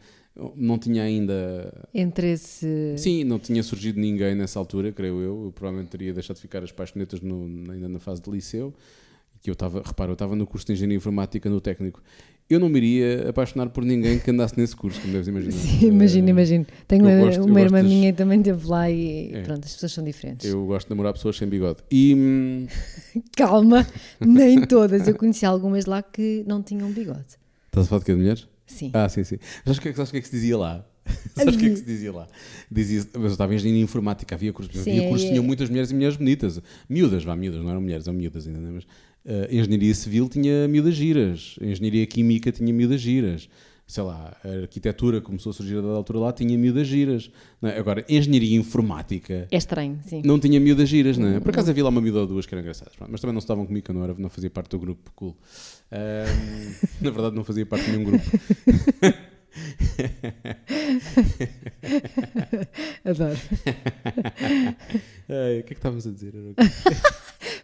não 0.55 0.79
tinha 0.79 1.03
ainda. 1.03 1.87
Entre 1.93 2.31
esse. 2.31 2.95
Sim, 2.97 3.23
não 3.23 3.37
tinha 3.37 3.61
surgido 3.61 3.99
ninguém 3.99 4.33
nessa 4.33 4.57
altura, 4.57 4.91
creio 4.91 5.19
eu. 5.21 5.45
Eu 5.45 5.51
provavelmente 5.51 5.89
teria 5.91 6.11
deixado 6.13 6.37
de 6.37 6.41
ficar 6.41 6.63
as 6.63 6.71
paixonetas 6.71 7.21
no, 7.21 7.43
ainda 7.71 7.87
na 7.87 7.99
fase 7.99 8.19
de 8.21 8.29
liceu. 8.31 8.73
Que 9.43 9.49
eu 9.51 9.53
estava, 9.53 9.83
repara, 9.85 10.09
eu 10.09 10.13
estava 10.13 10.35
no 10.35 10.47
curso 10.47 10.65
de 10.65 10.73
Engenharia 10.73 10.97
Informática 10.97 11.47
no 11.47 11.61
técnico. 11.61 12.01
Eu 12.49 12.59
não 12.61 12.69
me 12.69 12.77
iria 12.77 13.29
apaixonar 13.29 13.69
por 13.69 13.83
ninguém 13.83 14.19
que 14.19 14.31
andasse 14.31 14.57
nesse 14.57 14.73
curso, 14.75 15.01
como 15.01 15.11
deves 15.11 15.27
imaginar. 15.27 15.51
Sim, 15.53 15.87
imagino, 15.87 16.27
Eh, 16.27 16.31
imagino. 16.31 16.65
Tenho 16.87 17.03
uma, 17.05 17.17
gosto- 17.25 17.43
uma 17.45 17.59
irmã 17.61 17.81
das- 17.83 17.91
minha 17.91 18.11
que 18.13 18.17
também 18.17 18.39
esteve 18.39 18.65
lá 18.67 18.89
e 18.89 19.31
É. 19.33 19.41
pronto, 19.41 19.65
as 19.65 19.73
pessoas 19.73 19.91
são 19.91 20.03
diferentes. 20.03 20.45
Eu 20.49 20.65
gosto 20.65 20.87
de 20.87 20.91
namorar 20.91 21.11
pessoas 21.13 21.35
sem 21.35 21.47
bigode. 21.47 21.79
E. 21.91 22.13
hum, 22.15 22.67
Calma, 23.35 23.85
nem 24.21 24.65
todas. 24.65 25.07
Eu 25.07 25.15
conheci 25.15 25.45
algumas 25.45 25.85
lá 25.85 26.01
que 26.01 26.43
não 26.47 26.63
tinham 26.63 26.89
bigode. 26.91 27.35
Estás 27.67 27.85
a 27.85 27.89
falar 27.89 27.99
de 27.99 28.05
quê? 28.05 28.11
De 28.13 28.17
mulheres? 28.19 28.47
Sim. 28.65 28.91
Ah, 28.93 29.09
sim, 29.09 29.23
sim. 29.23 29.37
Sabes 29.65 29.77
o 29.77 29.81
que, 29.81 29.89
é 29.89 29.91
que- 29.91 29.97
sabes 29.97 30.11
que 30.11 30.17
é 30.17 30.21
que 30.21 30.27
se 30.27 30.35
dizia 30.35 30.57
lá? 30.57 30.85
sabes 31.35 31.55
o 31.55 31.57
que 31.57 31.65
é 31.65 31.69
que 31.69 31.75
se 31.77 31.85
dizia 31.85 32.11
lá? 32.11 32.27
Dizia 32.71 33.01
mas 33.13 33.23
eu 33.23 33.27
estava 33.31 33.53
em 33.53 33.55
engenharia 33.55 33.81
informática, 33.83 34.35
havia 34.35 34.51
cursos, 34.51 34.77
havia 34.81 35.03
cursos 35.07 35.21
que 35.21 35.27
é- 35.27 35.31
tinham 35.31 35.43
muitas 35.43 35.69
mulheres 35.69 35.89
e 35.91 35.93
mulheres 35.93 36.17
bonitas. 36.17 36.61
Miúdas, 36.89 37.23
vá, 37.23 37.33
miúdas, 37.35 37.61
não 37.61 37.69
eram 37.69 37.79
mulheres, 37.81 38.05
eram 38.07 38.17
miúdas 38.17 38.45
ainda, 38.47 38.59
não 38.59 38.69
é? 38.69 38.71
mas 38.73 38.87
eh, 39.27 39.49
engenharia 39.51 39.93
civil 39.93 40.27
tinha 40.29 40.67
miúdas 40.67 40.95
giras, 40.95 41.55
engenharia 41.61 42.05
química 42.07 42.51
tinha 42.51 42.73
miúdas 42.73 43.01
giras. 43.01 43.47
Sei 43.89 44.03
lá, 44.03 44.35
a 44.43 44.49
arquitetura 44.63 45.21
começou 45.21 45.49
a 45.51 45.53
surgir 45.53 45.77
a 45.77 45.81
dada 45.81 45.93
altura 45.93 46.19
lá, 46.19 46.33
tinha 46.33 46.57
miúdas 46.57 46.87
giras. 46.87 47.31
é? 47.61 47.79
Agora, 47.79 48.03
engenharia 48.09 48.57
informática 48.57 49.47
É 49.49 49.55
estranho, 49.57 49.97
sim. 50.05 50.21
não 50.25 50.37
tinha 50.37 50.59
miúdas 50.59 50.89
giras, 50.89 51.17
não 51.17 51.29
é? 51.29 51.39
Por 51.39 51.51
acaso 51.51 51.69
havia 51.69 51.85
lá 51.85 51.89
uma 51.89 52.01
miúda 52.01 52.19
ou 52.19 52.27
duas 52.27 52.45
que 52.45 52.53
eram 52.53 52.63
engraçadas, 52.63 52.93
mas 53.07 53.21
também 53.21 53.33
não 53.33 53.39
estavam 53.39 53.65
comigo, 53.65 53.85
que 53.85 53.91
eu 53.91 53.95
não, 53.95 54.03
era, 54.03 54.13
não 54.15 54.29
fazia 54.29 54.49
parte 54.49 54.71
do 54.71 54.79
grupo 54.79 55.09
cool. 55.15 55.37
Na 56.99 57.11
verdade, 57.11 57.33
não 57.33 57.45
fazia 57.45 57.65
parte 57.65 57.85
de 57.85 57.91
nenhum 57.91 58.03
grupo. 58.03 58.25
Adoro. 63.05 63.37
Ai, 65.29 65.59
o 65.59 65.63
que 65.63 65.73
é 65.73 65.73
que 65.73 65.73
estávamos 65.73 66.05
a 66.07 66.11
dizer? 66.11 66.33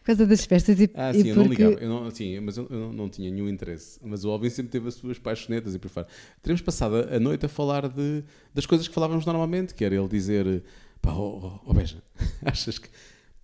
Por 0.04 0.08
causa 0.08 0.28
das 0.28 0.44
festas 0.44 0.82
e, 0.82 0.92
Ah, 0.96 1.12
e 1.12 1.22
sim, 1.22 1.30
eu 1.30 1.36
não 1.38 1.48
porque. 1.48 1.64
ligava, 1.64 1.82
eu 1.82 1.90
não, 1.90 2.12
sim, 2.12 2.38
mas 2.42 2.58
eu, 2.58 2.68
eu 2.70 2.78
não, 2.78 2.92
não 2.92 3.10
tinha 3.10 3.32
nenhum 3.32 3.48
interesse. 3.48 3.98
Mas 4.04 4.26
o 4.26 4.30
Alvin 4.32 4.50
sempre 4.50 4.70
teve 4.70 4.90
as 4.90 4.96
suas 4.96 5.18
paixonetas 5.18 5.74
e 5.74 5.80
por 5.80 5.90
fora. 5.90 6.08
Teremos 6.42 6.62
passado 6.62 6.98
a, 7.10 7.18
noite 7.22 7.46
a 7.46 7.50
falar 7.50 7.88
de, 7.88 8.22
das 8.54 8.66
coisas 8.66 8.86
que 8.86 8.94
falávamos 8.94 9.26
normalmente, 9.26 9.74
que 9.74 9.86
era 9.86 9.96
ele 9.96 10.08
dizer: 10.10 10.62
pá, 11.02 11.14
ó 11.14 11.62
oh, 11.66 11.74
Beja, 11.74 12.04
achas 12.44 12.78
que. 12.78 12.90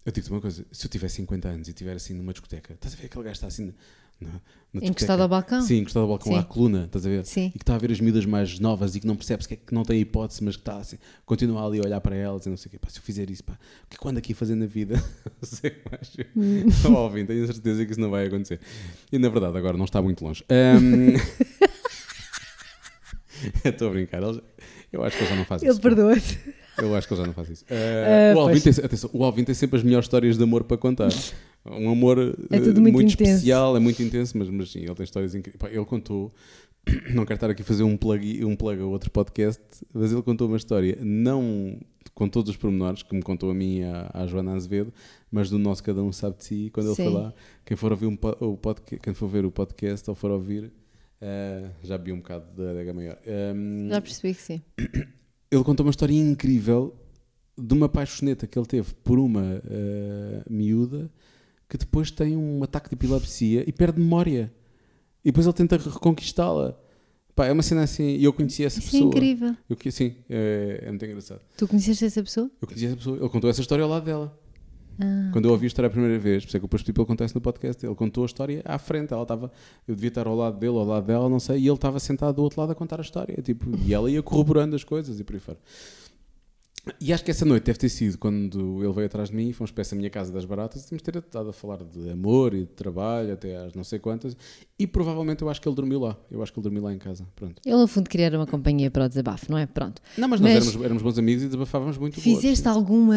Eu 0.06 0.12
digo-te 0.12 0.32
uma 0.32 0.42
coisa: 0.42 0.66
se 0.70 0.86
eu 0.86 0.92
tiver 0.92 1.08
50 1.08 1.48
anos 1.48 1.68
e 1.70 1.72
estiver 1.72 1.96
assim 1.96 2.14
numa 2.14 2.34
discoteca, 2.34 2.74
estás 2.74 2.94
a 2.94 2.98
ver 2.98 3.06
aquele 3.06 3.24
gajo 3.24 3.36
está 3.36 3.48
assim 3.48 3.74
na 4.22 4.42
Encostado 4.72 5.22
ao 5.24 5.28
balcão? 5.28 5.62
Sim, 5.64 5.78
encostado 5.78 6.04
ao 6.04 6.10
balcão, 6.10 6.32
Sim. 6.32 6.38
à 6.38 6.44
coluna, 6.44 6.86
estás 6.86 7.04
a 7.04 7.10
ver? 7.10 7.26
Sim. 7.26 7.48
E 7.48 7.52
que 7.58 7.64
está 7.64 7.74
a 7.74 7.78
ver 7.80 7.92
as 7.92 8.00
miúdas 8.00 8.24
mais 8.26 8.60
novas 8.60 8.96
e 8.96 9.00
que 9.00 9.08
não 9.08 9.16
percebe 9.16 9.48
que, 9.48 9.54
é 9.56 9.58
que 9.58 9.74
não 9.74 9.82
tem 9.84 10.00
hipótese, 10.00 10.44
mas 10.44 10.56
que 10.56 10.62
está 10.62 10.78
assim, 10.78 10.98
continua 11.26 11.66
ali 11.66 11.80
a 11.80 11.84
olhar 11.86 12.00
para 12.02 12.16
elas 12.16 12.46
e 12.46 12.50
não 12.50 12.58
sei 12.58 12.68
o 12.68 12.72
quê. 12.74 12.78
Pá, 12.78 12.88
se 12.88 13.00
eu 13.00 13.04
fizer 13.04 13.28
isso, 13.32 13.44
pá, 13.44 13.54
o 13.54 13.88
que 13.90 13.96
é 13.96 14.00
que 14.00 14.06
eu 14.06 14.10
ando 14.10 14.20
aqui 14.20 14.34
a 14.34 14.36
fazer 14.36 14.54
na 14.54 14.68
vida? 14.68 14.94
não 15.42 15.50
sei 15.50 15.76
mais. 15.90 16.16
Hum. 16.38 16.94
Óbvio, 16.96 17.26
tenho 17.26 17.48
certeza 17.48 17.84
que 17.84 17.92
isso 17.92 18.00
não 18.00 18.12
vai 18.12 18.28
acontecer. 18.28 18.60
E 19.12 19.18
na 19.18 19.30
verdade, 19.30 19.58
agora 19.58 19.76
não 19.76 19.86
está 19.86 20.02
muito 20.04 20.24
longe. 20.24 20.44
Ahm, 20.50 21.16
Estou 23.66 23.88
a 23.88 23.92
brincar. 23.92 24.22
ele 24.22 24.42
Eu 24.92 25.04
acho 25.04 25.18
que 25.18 25.24
ele 25.24 25.30
já 25.32 25.36
não 25.36 25.46
faz 25.46 25.62
Ele 25.64 25.72
isso. 25.72 25.82
perdoa-te. 25.82 26.40
Eu 26.82 26.96
acho 26.96 27.08
que 27.08 27.14
ele 27.14 27.22
já 27.22 27.28
não 27.28 27.34
faz 27.34 27.50
isso. 27.50 27.66
Ah, 27.70 28.32
Ah, 28.34 28.38
o, 28.38 28.40
Alvin 28.40 28.60
tem, 28.60 28.74
atenção, 28.84 29.10
o 29.14 29.24
Alvin 29.24 29.44
tem 29.44 29.56
sempre 29.56 29.78
as 29.78 29.84
melhores 29.84 30.06
histórias 30.06 30.38
de 30.38 30.44
amor 30.44 30.64
para 30.64 30.78
contar. 30.78 31.10
Um 31.66 31.92
amor 31.92 32.18
É 32.50 32.56
eh, 32.56 32.60
tudo 32.60 32.82
muito 32.82 33.02
intenso. 33.02 33.22
especial, 33.32 33.76
é 33.76 33.80
muito 33.80 34.02
intenso, 34.02 34.38
mas, 34.38 34.50
mas 34.50 34.72
sim, 34.72 34.80
ele 34.80 34.96
tem 34.96 35.04
histórias 35.04 35.36
incríveis. 35.36 35.74
Ele 35.74 35.86
contou, 35.86 36.34
não 37.14 37.26
quero 37.26 37.36
estar 37.36 37.50
aqui 37.50 37.62
a 37.62 37.66
fazer 37.66 37.84
um 37.84 37.98
plug, 37.98 38.46
um 38.46 38.56
plug 38.56 38.82
a 38.82 38.86
outro 38.86 39.12
podcast, 39.12 39.62
mas 39.94 40.12
ele 40.12 40.22
contou 40.22 40.48
uma 40.48 40.58
história, 40.58 40.98
não 41.02 41.78
com 42.14 42.28
todos 42.28 42.50
os 42.50 42.58
pormenores, 42.58 43.04
que 43.04 43.16
me 43.16 43.22
contou 43.22 43.50
a 43.52 43.54
mim 43.54 43.80
e 43.80 43.84
à, 43.84 44.10
à 44.14 44.28
Joana 44.28 44.54
Azevedo, 44.54 44.94
mas 45.32 45.50
do 45.50 45.58
nosso 45.60 45.84
Cada 45.84 46.02
Um 46.02 46.12
Sabe 46.12 46.38
de 46.38 46.46
Si, 46.46 46.70
quando 46.74 46.88
ele 46.88 46.96
Sim. 46.96 47.04
foi 47.06 47.14
lá. 47.14 47.34
Quem 47.66 47.78
for, 47.78 47.92
ouvir 47.92 48.08
um, 48.08 48.18
o 48.42 48.58
podcast, 48.58 49.00
quem 49.02 49.14
for 49.14 49.28
ver 49.28 49.46
o 49.46 49.52
podcast 49.52 50.10
ou 50.10 50.16
for 50.16 50.32
ouvir, 50.32 50.72
eh, 51.22 51.70
já 51.84 51.98
vi 51.98 52.12
um 52.12 52.18
bocado 52.18 52.46
da 52.58 52.72
adega 52.72 52.94
maior. 52.94 53.18
Ehm, 53.26 53.90
Já 53.90 54.02
percebi 54.02 54.34
que 54.34 54.42
sim. 54.42 54.62
ele 55.52 55.64
contou 55.64 55.86
uma 55.86 55.90
história 55.92 56.14
incrível 56.14 56.96
de 57.58 57.74
uma 57.74 57.90
paixoneta 57.90 58.48
que 58.48 58.58
ele 58.58 58.66
teve 58.68 58.94
por 59.04 59.20
uma 59.20 59.62
eh, 59.66 60.44
miúda 60.50 61.12
que 61.70 61.78
depois 61.78 62.10
tem 62.10 62.36
um 62.36 62.64
ataque 62.64 62.90
de 62.90 62.96
epilepsia 62.96 63.64
e 63.68 63.72
perde 63.72 64.00
memória. 64.00 64.52
E 65.24 65.30
depois 65.32 65.46
ele 65.46 65.54
tenta 65.54 65.78
reconquistá-la. 65.78 66.76
Pá, 67.36 67.46
é 67.46 67.52
uma 67.52 67.62
cena 67.62 67.84
assim, 67.84 68.16
e 68.18 68.24
eu 68.24 68.34
conheci 68.34 68.66
essa 68.66 68.80
Isso 68.80 68.88
é 68.90 68.92
pessoa. 68.92 69.08
incrível. 69.08 69.56
Eu, 69.70 69.92
sim, 69.92 70.16
é, 70.28 70.84
é 70.84 70.90
muito 70.90 71.06
engraçado. 71.06 71.42
Tu 71.56 71.68
conheceste 71.68 72.06
essa 72.06 72.24
pessoa? 72.24 72.50
Eu 72.60 72.68
conheci 72.68 72.88
essa 72.88 72.98
pessoa, 72.98 73.18
ele 73.18 73.30
contou 73.30 73.50
essa 73.50 73.62
história 73.62 73.84
ao 73.84 73.90
lado 73.90 74.04
dela. 74.04 74.38
Ah, 75.00 75.30
Quando 75.32 75.46
eu 75.46 75.52
ouvi 75.52 75.66
a 75.66 75.68
história 75.68 75.88
a 75.88 75.90
primeira 75.90 76.20
vez, 76.20 76.44
por 76.44 76.50
isso 76.50 76.58
é 76.58 76.60
que 76.60 76.66
depois 76.68 76.84
para 76.84 76.92
ele 76.92 77.26
isso 77.26 77.36
no 77.36 77.42
podcast, 77.42 77.86
ele 77.86 77.96
contou 77.96 78.24
a 78.24 78.26
história 78.26 78.62
à 78.66 78.78
frente, 78.78 79.14
ela 79.14 79.24
estava, 79.24 79.52
eu 79.88 79.96
devia 79.96 80.10
estar 80.10 80.28
ao 80.28 80.36
lado 80.36 80.58
dele, 80.60 80.78
ao 80.78 80.86
lado 80.86 81.06
dela, 81.06 81.30
não 81.30 81.40
sei, 81.40 81.60
e 81.60 81.68
ele 81.68 81.74
estava 81.76 82.00
sentado 82.00 82.36
do 82.36 82.44
outro 82.44 82.60
lado 82.60 82.72
a 82.72 82.76
contar 82.76 83.00
a 83.00 83.02
história, 83.02 83.42
tipo, 83.42 83.66
e 83.86 83.94
ela 83.94 84.12
ia 84.12 84.22
corroborando 84.22 84.76
as 84.76 84.84
coisas 84.84 85.20
e 85.20 85.24
por 85.24 85.36
aí 85.36 85.40
fora. 85.40 85.58
E 87.00 87.14
acho 87.14 87.24
que 87.24 87.32
essa 87.32 87.46
noite 87.46 87.64
deve 87.66 87.80
ter 87.80 87.90
sido 87.90 88.18
quando 88.18 88.84
ele 88.84 88.94
veio 88.94 89.06
atrás 89.08 89.30
de 89.30 89.36
mim, 89.36 89.52
fomos 89.52 89.72
para 89.72 89.82
essa 89.82 89.96
minha 89.96 90.10
casa 90.10 90.32
das 90.32 90.46
baratas, 90.46 90.86
temos 90.86 91.02
ter 91.02 91.16
estado 91.16 91.50
a 91.50 91.54
falar 91.54 91.84
de 91.84 92.10
amor 92.10 92.54
e 92.54 92.60
de 92.62 92.66
trabalho 92.68 93.34
até 93.34 93.56
às 93.58 93.74
não 93.74 93.84
sei 93.84 94.00
quantas, 94.00 94.36
e 94.78 94.88
provavelmente 94.88 95.42
eu 95.42 95.50
acho 95.50 95.62
que 95.62 95.68
ele 95.68 95.76
dormiu 95.76 96.00
lá, 96.00 96.18
eu 96.32 96.42
acho 96.42 96.52
que 96.54 96.60
ele 96.60 96.64
dormiu 96.64 96.84
lá 96.84 96.94
em 96.94 96.98
casa, 96.98 97.26
pronto. 97.36 97.62
ele, 97.66 97.76
no 97.76 97.88
fundo, 97.88 98.10
queria 98.10 98.30
uma 98.38 98.48
companhia 98.48 98.90
para 98.90 99.06
o 99.06 99.10
desabafo, 99.10 99.46
não 99.52 99.58
é? 99.58 99.66
Pronto. 99.66 100.02
Não, 100.18 100.28
mas 100.28 100.40
nós 100.40 100.54
Mas- 100.54 100.64
éramos, 100.68 100.86
éramos 100.86 101.04
bons 101.04 101.18
amigos 101.18 101.44
e 101.44 101.46
desabafávamos 101.48 101.98
muito. 101.98 102.16
outro, 102.16 102.22
Fizeste 102.30 102.64
sim. 102.64 102.70
alguma, 102.70 103.16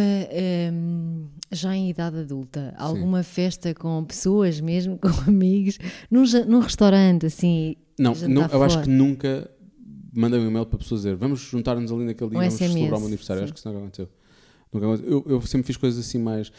hum, 0.72 1.26
já 1.50 1.74
em 1.74 1.90
idade 1.90 2.18
adulta, 2.18 2.74
alguma 2.76 3.22
festa 3.22 3.74
com 3.74 4.04
pessoas 4.04 4.60
mesmo, 4.60 4.98
com 5.02 5.08
amigos, 5.28 5.78
num, 6.10 6.24
num 6.46 6.60
restaurante, 6.60 7.26
assim? 7.26 7.76
Não, 7.98 8.14
não, 8.28 8.46
eu 8.46 8.62
acho 8.62 8.82
que 8.82 8.88
nunca 8.88 9.48
mandei 10.12 10.38
um 10.40 10.46
e-mail 10.48 10.66
para 10.66 10.78
pessoas 10.78 11.00
dizer 11.02 11.16
vamos 11.16 11.40
juntar-nos 11.40 11.90
ali 11.90 12.04
naquele 12.04 12.30
dia 12.30 12.38
Um 12.38 12.42
e 12.42 12.46
vamos 12.46 12.54
SMS, 12.60 12.72
celebrar 12.74 12.96
o 12.98 13.00
meu 13.00 13.06
aniversário. 13.08 13.40
sim. 13.40 13.44
Acho 13.44 13.52
que 13.54 13.58
isso 13.58 13.68
nunca 13.68 13.80
aconteceu. 13.80 14.08
Nunca 14.72 14.86
aconteceu. 14.86 15.10
Eu, 15.12 15.24
eu 15.34 15.42
sempre 15.42 15.66
fiz 15.66 15.76
coisas 15.76 16.04
assim 16.06 16.18
mais. 16.18 16.52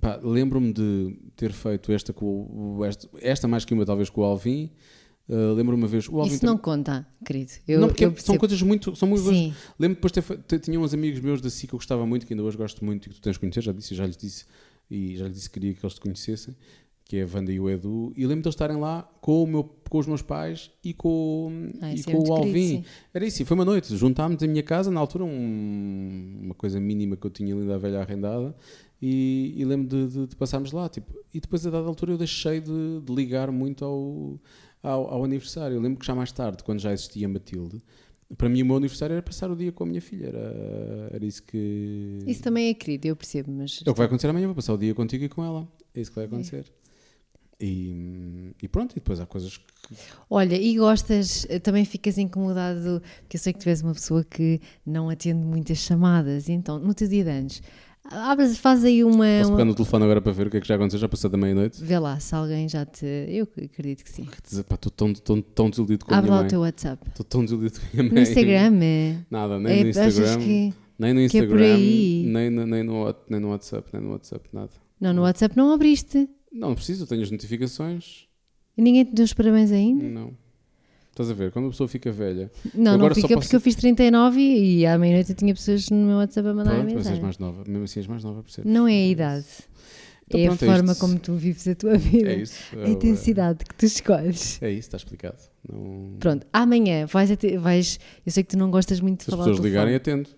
pá, 0.00 0.20
Lembro-me 0.22 0.72
de 0.72 1.16
ter 1.36 1.52
feito 1.52 1.92
esta 1.92 2.12
com 2.12 2.76
o, 2.78 2.84
esta, 2.84 3.08
esta 3.20 3.48
mais 3.48 3.64
que 3.64 3.72
uma, 3.74 3.84
talvez 3.86 4.10
com 4.10 4.20
o 4.20 4.24
Alvin. 4.24 4.70
Ah, 5.28 5.52
Lembro-me 5.56 5.82
uma 5.82 5.88
vez. 5.88 6.08
O 6.08 6.18
Alvin 6.20 6.30
Isso 6.32 6.40
também- 6.40 6.54
não 6.54 6.62
conta, 6.62 7.06
querido. 7.24 7.50
Eu, 7.66 7.80
não, 7.80 7.88
porque 7.88 8.04
eu 8.04 8.14
são 8.18 8.36
coisas 8.38 8.60
muito. 8.62 8.94
São 8.94 9.08
muito 9.08 9.24
Sim, 9.28 9.52
Lembro 9.78 9.96
depois 9.96 10.12
de 10.12 10.22
ter, 10.22 10.38
ter- 10.42 10.58
tinha 10.60 10.78
uns 10.78 10.94
amigos 10.94 11.20
meus 11.20 11.40
da 11.40 11.50
SIC 11.50 11.68
que 11.68 11.74
eu 11.74 11.78
gostava 11.78 12.06
muito, 12.06 12.26
que 12.26 12.32
ainda 12.32 12.42
hoje 12.44 12.56
gosto 12.56 12.84
muito 12.84 13.06
e 13.06 13.08
que 13.10 13.14
tu 13.16 13.20
tens 13.20 13.32
de 13.32 13.40
conhecer, 13.40 13.60
já 13.62 13.72
disse, 13.72 13.94
já 13.94 14.06
lhes 14.06 14.16
disse 14.16 14.44
e 14.90 15.16
já 15.16 15.24
lhes 15.26 15.34
disse 15.34 15.50
que 15.50 15.58
queria 15.58 15.74
que 15.74 15.84
eles 15.84 15.94
te 15.94 16.00
conhecessem, 16.00 16.54
que 17.08 17.18
é 17.18 17.22
a 17.22 17.26
Wanda 17.32 17.52
e 17.52 17.60
o 17.60 17.70
Edu, 17.70 18.12
e 18.16 18.26
lembro 18.26 18.42
de 18.42 18.48
eles 18.48 18.54
estarem 18.54 18.76
lá 18.76 19.08
com, 19.20 19.44
o 19.44 19.46
meu, 19.46 19.62
com 19.88 19.98
os 19.98 20.06
meus 20.08 20.22
pais 20.22 20.72
e 20.82 20.92
com, 20.92 21.68
Ah, 21.80 21.94
e 21.94 22.00
é 22.00 22.02
com 22.02 22.10
muito 22.12 22.32
o 22.32 22.34
querido, 22.34 22.48
Alvin. 22.48 22.68
sim. 22.68 22.84
Era 23.14 23.24
isso, 23.24 23.42
e 23.42 23.44
foi 23.44 23.54
uma 23.54 23.64
noite, 23.64 23.96
juntámos 23.96 24.42
em 24.42 24.48
minha 24.48 24.62
casa, 24.62 24.90
na 24.90 24.98
altura 24.98 25.24
um- 25.24 26.38
uma 26.42 26.54
coisa 26.54 26.80
mínima 26.80 27.16
que 27.16 27.24
eu 27.24 27.30
tinha 27.30 27.54
ali 27.54 27.64
da 27.66 27.78
velha 27.78 28.00
arrendada, 28.00 28.54
e, 29.00 29.54
e 29.56 29.64
lembro 29.64 29.86
de, 29.88 30.12
de- 30.12 30.26
de 30.26 30.34
passarmos 30.36 30.72
lá, 30.72 30.88
tipo, 30.88 31.12
e 31.32 31.38
depois 31.40 31.64
a 31.66 31.70
dada 31.70 31.86
altura 31.86 32.12
eu 32.12 32.18
deixei 32.18 32.60
de, 32.60 33.00
de 33.00 33.14
ligar 33.14 33.52
muito 33.52 33.84
ao, 33.84 34.40
ao, 34.82 35.06
ao 35.14 35.24
aniversário. 35.24 35.76
Eu 35.76 35.80
lembro 35.80 36.00
que 36.00 36.06
já 36.06 36.14
mais 36.14 36.32
tarde, 36.32 36.64
quando 36.64 36.80
já 36.80 36.92
existia 36.92 37.28
Matilde, 37.28 37.80
para 38.36 38.48
mim 38.48 38.62
o 38.62 38.66
meu 38.66 38.76
aniversário 38.78 39.12
era 39.12 39.22
passar 39.22 39.48
o 39.48 39.54
dia 39.54 39.70
com 39.70 39.84
a 39.84 39.86
minha 39.86 40.00
filha, 40.00 40.26
era, 40.26 41.10
era 41.12 41.24
isso 41.24 41.40
que... 41.44 42.18
isso 42.26 42.42
também 42.42 42.68
é 42.70 42.74
querido, 42.74 43.06
eu 43.06 43.14
percebo, 43.14 43.52
mas 43.52 43.80
É 43.86 43.90
o 43.90 43.92
que 43.94 43.98
vai 43.98 44.06
acontecer 44.06 44.26
amanhã, 44.28 44.46
vou 44.46 44.56
passar 44.56 44.74
o 44.74 44.78
dia 44.78 44.92
contigo 44.94 45.22
e 45.22 45.28
com 45.28 45.44
ela, 45.44 45.68
é 45.94 46.00
isso 46.00 46.10
que 46.10 46.16
vai 46.16 46.24
acontecer. 46.24 46.64
E, 47.60 48.52
e 48.62 48.68
pronto, 48.68 48.92
e 48.92 48.94
depois 48.96 49.18
há 49.20 49.26
coisas 49.26 49.56
que... 49.56 49.64
Olha, 50.28 50.56
e 50.60 50.76
gostas, 50.76 51.46
eh, 51.48 51.58
também 51.58 51.84
ficas 51.84 52.18
incomodado, 52.18 53.00
porque 53.22 53.36
eu 53.36 53.40
sei 53.40 53.52
que 53.52 53.58
tu 53.60 53.68
és 53.68 53.80
uma 53.82 53.94
pessoa 53.94 54.22
que 54.24 54.60
não 54.84 55.08
atende 55.08 55.42
muitas 55.42 55.78
chamadas, 55.78 56.48
então, 56.48 56.78
no 56.78 56.92
teu 56.92 57.08
dia 57.08 57.24
de 57.24 57.30
anos, 57.30 57.62
abres, 58.10 58.58
faz 58.58 58.84
aí 58.84 59.02
uma. 59.02 59.24
Posso 59.38 59.50
uma- 59.50 59.56
pegar 59.56 59.64
no 59.64 59.74
telefone 59.74 60.04
agora 60.04 60.20
para 60.20 60.32
ver 60.32 60.48
o 60.48 60.50
que 60.50 60.56
é 60.58 60.60
que 60.60 60.68
já 60.68 60.74
aconteceu, 60.74 60.98
já 61.00 61.08
passou 61.08 61.30
da 61.30 61.38
meia-noite? 61.38 61.82
Vê 61.82 61.98
lá 61.98 62.18
se 62.20 62.34
alguém 62.34 62.68
já 62.68 62.84
te. 62.84 63.06
Eu 63.28 63.48
acredito 63.64 64.04
que 64.04 64.10
sim. 64.10 64.28
Estou 64.44 64.90
tão, 64.90 65.12
tão, 65.14 65.40
tão 65.40 65.70
desiludido 65.70 66.04
com 66.04 66.12
a 66.14 66.18
Abre 66.18 66.28
minha 66.30 66.34
lá 66.36 66.42
mãe. 66.42 66.46
o 66.46 66.50
teu 66.50 66.60
WhatsApp. 66.60 67.02
Estou 67.08 67.24
tão 67.24 67.42
desiludido 67.44 67.80
com 67.80 67.86
a 67.86 67.90
minha 67.94 68.02
No 68.08 68.14
mãe. 68.14 68.22
Instagram, 68.22 68.78
é. 68.82 69.16
Nada, 69.30 69.58
nem 69.58 69.82
no 69.84 69.86
é, 69.88 69.90
achas 69.92 70.18
Instagram, 70.18 70.38
que. 70.44 70.74
nem 70.98 71.14
no 71.14 71.20
é 71.20 71.24
Instagram, 71.24 71.74
aí? 71.74 72.24
nem, 72.26 72.50
no, 72.50 72.66
nem, 72.66 72.82
no, 72.82 73.14
nem 73.30 73.40
no 73.40 73.48
WhatsApp, 73.50 73.88
nem 73.92 74.02
no 74.02 74.10
WhatsApp, 74.10 74.48
nada. 74.52 74.70
Não, 75.00 75.12
no 75.14 75.22
WhatsApp 75.22 75.56
não 75.56 75.72
abriste. 75.72 76.28
Não, 76.58 76.68
não 76.68 76.74
preciso, 76.74 77.04
eu 77.04 77.06
tenho 77.06 77.22
as 77.22 77.30
notificações. 77.30 78.26
E 78.76 78.82
ninguém 78.82 79.04
te 79.04 79.12
deu 79.14 79.24
os 79.24 79.32
parabéns 79.32 79.70
ainda? 79.72 80.04
Não. 80.04 80.32
Estás 81.10 81.30
a 81.30 81.34
ver, 81.34 81.50
quando 81.50 81.66
a 81.66 81.70
pessoa 81.70 81.88
fica 81.88 82.12
velha. 82.12 82.50
Não, 82.74 82.92
agora 82.92 83.08
não 83.08 83.14
fica 83.14 83.28
posso- 83.28 83.40
porque 83.40 83.56
eu 83.56 83.60
fiz 83.60 83.74
39 83.74 84.38
e, 84.38 84.80
e 84.80 84.86
à 84.86 84.98
meia-noite 84.98 85.30
eu 85.30 85.36
tinha 85.36 85.54
pessoas 85.54 85.88
no 85.88 85.96
meu 85.96 86.16
WhatsApp 86.18 86.46
a 86.48 86.52
mandar 86.52 86.70
Pronto, 86.72 86.82
mas 86.84 86.92
és 86.92 86.96
mensagem. 86.98 87.22
mais 87.22 87.38
nova. 87.38 87.64
Mesmo 87.66 87.84
assim 87.84 88.00
és 88.00 88.06
mais 88.06 88.22
nova, 88.22 88.42
percebes? 88.42 88.70
Não 88.70 88.86
é 88.86 88.92
a 88.92 89.06
idade. 89.06 89.46
Então 90.28 90.40
é 90.40 90.46
pronto, 90.46 90.62
é 90.64 90.68
a 90.68 90.72
forma 90.76 90.92
isto. 90.92 91.00
como 91.00 91.18
tu 91.18 91.34
vives 91.36 91.66
a 91.68 91.74
tua 91.74 91.96
vida. 91.96 92.28
É 92.32 92.36
isso. 92.42 92.54
A 92.84 92.88
intensidade 92.88 93.64
que 93.64 93.74
tu 93.74 93.86
escolhes. 93.86 94.60
É, 94.60 94.66
é 94.66 94.70
isso, 94.72 94.80
está 94.80 94.96
explicado. 94.98 95.38
Não... 95.66 96.16
Pronto, 96.20 96.46
amanhã 96.52 97.06
vais, 97.06 97.30
ate- 97.30 97.56
vais. 97.56 97.98
Eu 98.26 98.32
sei 98.32 98.42
que 98.42 98.50
tu 98.50 98.58
não 98.58 98.70
gostas 98.70 99.00
muito 99.00 99.20
de 99.20 99.24
Se 99.24 99.30
as 99.30 99.34
falar 99.36 99.44
pessoas 99.44 99.58
ao 99.60 99.64
ligarem, 99.64 99.98
telefone. 99.98 100.22
atendo. 100.24 100.36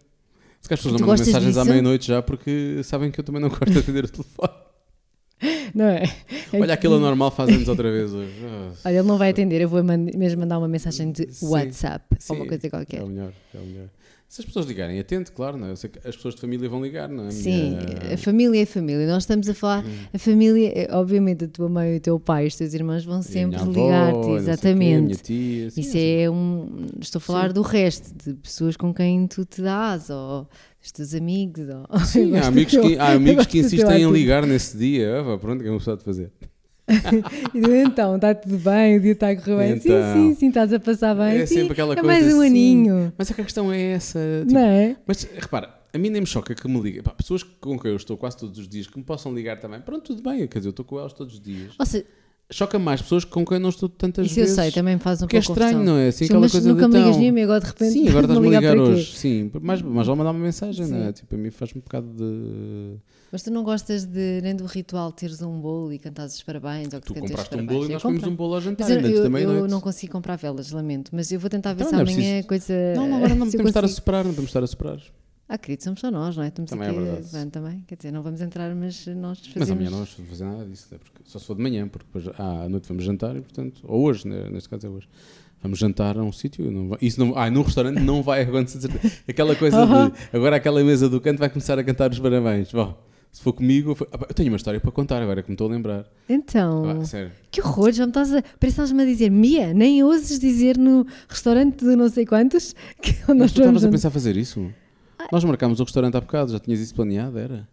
Se 0.60 0.68
calhar 0.68 0.78
as 0.78 0.82
pessoas 0.84 1.00
não 1.00 1.08
mandam 1.08 1.26
mensagens 1.26 1.56
à 1.56 1.60
disso? 1.62 1.70
meia-noite 1.72 2.06
já 2.06 2.22
porque 2.22 2.80
sabem 2.84 3.10
que 3.10 3.18
eu 3.18 3.24
também 3.24 3.40
não 3.42 3.48
gosto 3.48 3.70
de 3.70 3.78
atender 3.78 4.04
o 4.04 4.08
telefone. 4.08 4.67
Não 5.74 5.84
é? 5.84 6.02
É 6.52 6.56
Olha, 6.56 6.66
que- 6.66 6.72
aquele 6.72 6.94
anormal 6.94 7.30
faz 7.30 7.50
anos 7.50 7.68
outra 7.68 7.90
vez 7.90 8.12
hoje. 8.12 8.32
Olha, 8.84 8.98
ele 8.98 9.06
não 9.08 9.18
vai 9.18 9.30
atender, 9.30 9.60
eu 9.60 9.68
vou 9.68 9.82
man- 9.84 9.96
mesmo 10.16 10.40
mandar 10.40 10.58
uma 10.58 10.68
mensagem 10.68 11.12
de 11.12 11.32
Sim, 11.32 11.46
WhatsApp 11.48 12.04
sim, 12.18 12.32
ou 12.32 12.38
uma 12.40 12.46
coisa 12.46 12.66
É 12.66 12.70
qualquer. 12.70 13.02
o 13.02 13.06
melhor, 13.06 13.32
é 13.54 13.58
o 13.58 13.64
melhor. 13.64 13.88
Se 14.30 14.42
as 14.42 14.44
pessoas 14.44 14.66
ligarem, 14.66 15.00
atento, 15.00 15.32
claro, 15.32 15.56
não 15.56 15.68
é? 15.68 15.70
Eu 15.70 15.76
sei 15.76 15.88
que 15.88 16.06
as 16.06 16.14
pessoas 16.14 16.34
de 16.34 16.40
família 16.42 16.68
vão 16.68 16.82
ligar, 16.82 17.08
não 17.08 17.24
é? 17.24 17.28
A 17.28 17.30
Sim, 17.30 17.70
minha- 17.78 18.14
a 18.14 18.18
família 18.18 18.60
é 18.62 18.66
família. 18.66 19.06
Nós 19.06 19.22
estamos 19.22 19.48
a 19.48 19.54
falar, 19.54 19.82
Hum. 19.82 19.90
a 20.12 20.18
família, 20.18 20.70
é- 20.74 20.88
obviamente, 20.94 21.46
a 21.46 21.48
tua 21.48 21.66
mãe, 21.66 21.96
o 21.96 22.00
teu 22.00 22.20
pai, 22.20 22.46
os 22.46 22.54
teus 22.54 22.74
irmãos 22.74 23.06
vão 23.06 23.20
E 23.20 23.22
sempre 23.22 23.58
ligar-te, 23.64 24.20
quê, 24.26 24.30
exatamente. 24.32 25.22
tia, 25.22 25.70
sim, 25.70 25.80
Isso 25.80 25.92
sim. 25.92 25.98
é 26.20 26.28
um. 26.30 26.86
Estou 27.00 27.20
a 27.20 27.22
falar 27.22 27.54
do 27.54 27.62
resto, 27.62 28.12
de 28.22 28.34
pessoas 28.34 28.76
com 28.76 28.92
quem 28.92 29.26
tu 29.26 29.46
te 29.46 29.62
dás, 29.62 30.10
ou 30.10 30.46
dos 30.80 30.92
teus 30.92 31.14
amigos. 31.14 31.66
Ou... 31.68 31.98
Sim, 32.04 32.36
há 32.36 32.46
amigos, 32.46 32.72
teu- 32.72 32.82
que, 32.82 32.98
há 32.98 33.12
amigos 33.12 33.46
que 33.46 33.58
insistem 33.58 33.80
em 33.80 34.04
atitude. 34.04 34.18
ligar 34.18 34.46
nesse 34.46 34.76
dia. 34.76 35.20
Ah, 35.20 35.38
pronto, 35.38 35.60
o 35.60 35.62
que 35.62 35.68
é 35.68 35.70
uma 35.70 35.78
pessoa 35.78 35.96
de 35.96 36.04
fazer? 36.04 36.32
Então, 37.54 38.16
está 38.16 38.34
tudo 38.34 38.56
bem, 38.58 38.96
o 38.96 39.00
dia 39.00 39.12
está 39.12 39.28
a 39.28 39.36
correr 39.36 39.56
bem. 39.56 39.72
Então. 39.72 40.14
sim, 40.14 40.28
sim, 40.30 40.34
sim, 40.34 40.48
estás 40.48 40.72
a 40.72 40.80
passar 40.80 41.14
bem. 41.14 41.38
É 41.40 41.46
sim, 41.46 41.56
sempre 41.56 41.72
aquela 41.72 41.92
é 41.92 41.96
coisa 41.96 42.06
mais 42.06 42.34
um 42.34 42.40
assim. 42.40 42.46
aninho. 42.46 43.12
Mas 43.16 43.30
é 43.30 43.34
que 43.34 43.40
a 43.40 43.44
questão 43.44 43.70
é 43.72 43.80
essa. 43.92 44.18
tipo, 44.40 44.54
Não 44.54 44.60
é? 44.60 44.96
Mas 45.06 45.22
repara, 45.24 45.74
a 45.92 45.98
mim 45.98 46.10
nem 46.10 46.20
me 46.22 46.26
choca 46.26 46.54
que 46.54 46.66
me 46.68 46.80
liguem. 46.80 47.02
Pessoas 47.16 47.42
com 47.42 47.78
quem 47.78 47.90
eu 47.90 47.96
estou 47.96 48.16
quase 48.16 48.36
todos 48.38 48.58
os 48.58 48.68
dias 48.68 48.86
que 48.86 48.96
me 48.98 49.04
possam 49.04 49.34
ligar 49.34 49.58
também. 49.58 49.80
Pronto, 49.80 50.14
tudo 50.14 50.22
bem, 50.22 50.46
quer 50.46 50.58
dizer, 50.58 50.68
eu 50.68 50.70
estou 50.70 50.84
com 50.84 50.98
elas 50.98 51.12
todos 51.12 51.34
os 51.34 51.40
dias. 51.40 51.72
Ou 51.78 51.86
seja, 51.86 52.06
Choca 52.50 52.78
mais 52.78 53.02
pessoas 53.02 53.24
com 53.26 53.44
quem 53.44 53.56
eu 53.56 53.60
não 53.60 53.68
estou 53.68 53.90
tantas 53.90 54.24
isso 54.26 54.40
eu 54.40 54.44
vezes. 54.44 54.54
sei, 54.58 54.70
também 54.72 54.94
me 54.94 55.00
faz 55.02 55.20
um 55.20 55.26
é 55.26 55.28
pouco 55.28 55.36
estranho, 55.38 55.72
confusão. 55.78 55.94
não 55.94 56.00
é? 56.00 56.08
Assim, 56.08 56.18
Sim, 56.18 56.24
aquela 56.24 56.40
mas 56.40 56.52
coisa 56.52 56.68
nunca 56.70 56.82
de 56.82 56.88
me 56.88 56.94
ligas 56.96 57.10
tão- 57.12 57.20
nenhum 57.20 57.38
e 57.38 57.42
agora 57.42 57.60
de 57.60 57.66
repente 57.66 57.92
Sim, 57.92 58.08
agora 58.08 58.24
estás-me 58.26 58.46
a 58.46 58.50
ligar 58.60 58.78
hoje. 58.78 59.16
Sim, 59.16 59.50
mas, 59.60 59.82
mas 59.82 60.06
já 60.06 60.14
mandar 60.14 60.30
uma 60.30 60.40
mensagem, 60.40 60.86
não 60.86 60.96
é? 60.96 61.06
Sim. 61.08 61.12
Tipo, 61.12 61.34
a 61.34 61.38
mim 61.38 61.50
faz-me 61.50 61.78
um 61.80 61.82
bocado 61.84 62.06
de. 62.16 62.96
Mas 63.30 63.42
tu 63.42 63.50
não 63.50 63.62
gostas 63.62 64.06
de, 64.06 64.40
nem 64.42 64.56
do 64.56 64.64
ritual 64.64 65.12
teres 65.12 65.42
um 65.42 65.60
bolo 65.60 65.92
e 65.92 65.98
cantares 65.98 66.34
os 66.36 66.42
parabéns 66.42 66.94
ou 66.94 67.00
que 67.02 67.08
Tu 67.08 67.14
compraste 67.20 67.54
um 67.54 67.66
bolo 67.66 67.82
e 67.84 67.88
Eu 67.88 67.92
nós 67.92 68.02
comemos 68.02 68.26
um 68.26 68.34
bolo 68.34 68.54
ao 68.54 68.60
jantar 68.62 68.88
Mas 68.88 69.04
eu, 69.04 69.10
eu- 69.24 69.30
meia-noite. 69.30 69.60
eu 69.60 69.68
não 69.68 69.80
consigo 69.82 70.10
comprar 70.12 70.36
velas, 70.36 70.70
lamento. 70.70 71.10
Mas 71.14 71.30
eu 71.30 71.38
vou 71.38 71.50
tentar 71.50 71.74
ver 71.74 71.82
Então, 71.84 71.90
se 71.90 71.94
é 71.96 72.00
amanhã 72.00 72.16
preciso- 72.16 72.40
a 72.40 72.48
coisa. 72.48 72.74
Não, 72.96 73.06
não, 73.08 73.16
agora 73.18 73.34
não 73.34 73.44
eu 73.46 73.50
podemos 73.52 73.68
estar 73.68 73.84
a 73.84 73.88
soprar, 73.88 74.24
não 74.24 74.30
podemos 74.30 74.48
estar 74.48 74.62
a 74.64 74.66
soprar. 74.66 74.98
Ah, 75.48 75.56
querido, 75.56 75.82
somos 75.82 76.00
só 76.00 76.10
nós, 76.10 76.36
não 76.36 76.44
é? 76.44 76.48
Estamos 76.48 76.70
Também 76.70 76.88
é 76.88 76.90
aqui 76.90 77.00
verdade. 77.00 77.28
Bem, 77.32 77.48
também. 77.50 77.84
Quer 77.86 77.96
dizer, 77.96 78.12
não 78.12 78.22
vamos 78.22 78.40
entrar, 78.42 78.74
mas 78.74 79.06
nós 79.06 79.38
fazemos. 79.38 79.56
Mas 79.56 79.70
amanhã 79.70 79.90
não 79.90 79.96
vamos 80.04 80.12
fazer 80.28 80.44
nada 80.44 80.66
disso, 80.66 80.86
é 80.94 80.98
porque, 80.98 81.20
só 81.24 81.38
se 81.38 81.46
for 81.46 81.54
de 81.56 81.62
manhã, 81.62 81.88
porque 81.88 82.06
depois 82.12 82.34
ah, 82.38 82.64
à 82.64 82.68
noite 82.68 82.86
vamos 82.86 83.02
jantar 83.04 83.34
e, 83.34 83.40
portanto, 83.40 83.80
ou 83.84 84.02
hoje, 84.02 84.28
né, 84.28 84.48
neste 84.50 84.68
caso 84.68 84.86
é 84.86 84.90
hoje, 84.90 85.08
vamos 85.62 85.78
jantar 85.78 86.18
a 86.18 86.22
um 86.22 86.32
sítio. 86.32 86.70
Não 86.70 86.88
vai, 86.90 86.98
isso 87.00 87.18
não, 87.18 87.34
ah, 87.34 87.50
num 87.50 87.62
restaurante 87.62 87.98
não 88.00 88.22
vai 88.22 88.42
acontecer. 88.42 88.90
Aquela 89.26 89.56
coisa 89.56 89.86
de 89.86 90.36
agora 90.36 90.56
aquela 90.56 90.84
mesa 90.84 91.08
do 91.08 91.18
canto 91.18 91.38
vai 91.38 91.48
começar 91.48 91.78
a 91.78 91.82
cantar 91.84 92.10
os 92.10 92.18
parabéns. 92.18 92.70
Bom, 92.70 93.02
se 93.32 93.40
for 93.42 93.54
comigo, 93.54 93.92
eu, 93.92 93.94
for- 93.94 94.08
ah, 94.12 94.26
eu 94.28 94.34
tenho 94.34 94.50
uma 94.50 94.56
história 94.58 94.78
para 94.78 94.92
contar 94.92 95.22
agora 95.22 95.42
que 95.42 95.48
me 95.48 95.54
estou 95.54 95.66
a 95.66 95.70
lembrar. 95.70 96.04
Então, 96.28 96.84
Ah, 96.90 97.04
sério. 97.06 97.32
que 97.50 97.62
horror, 97.62 97.90
já 97.92 98.04
me 98.04 98.10
estás 98.10 98.34
a. 98.34 98.42
Parece 98.42 98.66
estás-me 98.74 99.02
a 99.02 99.06
dizer, 99.06 99.30
Mia, 99.30 99.72
nem 99.72 100.02
ouses 100.04 100.38
dizer 100.38 100.76
no 100.76 101.06
restaurante 101.26 101.86
de 101.86 101.96
não 101.96 102.10
sei 102.10 102.26
quantos 102.26 102.74
que 103.00 103.14
Mas 103.28 103.36
nós 103.38 103.52
tu 103.52 103.60
estavas 103.62 103.82
a 103.82 103.88
pensar 103.88 104.10
fazer 104.10 104.36
isso? 104.36 104.70
Nós 105.32 105.44
marcámos 105.44 105.80
o 105.80 105.84
restaurante 105.84 106.16
há 106.16 106.20
bocado, 106.20 106.52
já 106.52 106.58
tinhas 106.58 106.80
isso 106.80 106.94
planeado, 106.94 107.38
era? 107.38 107.68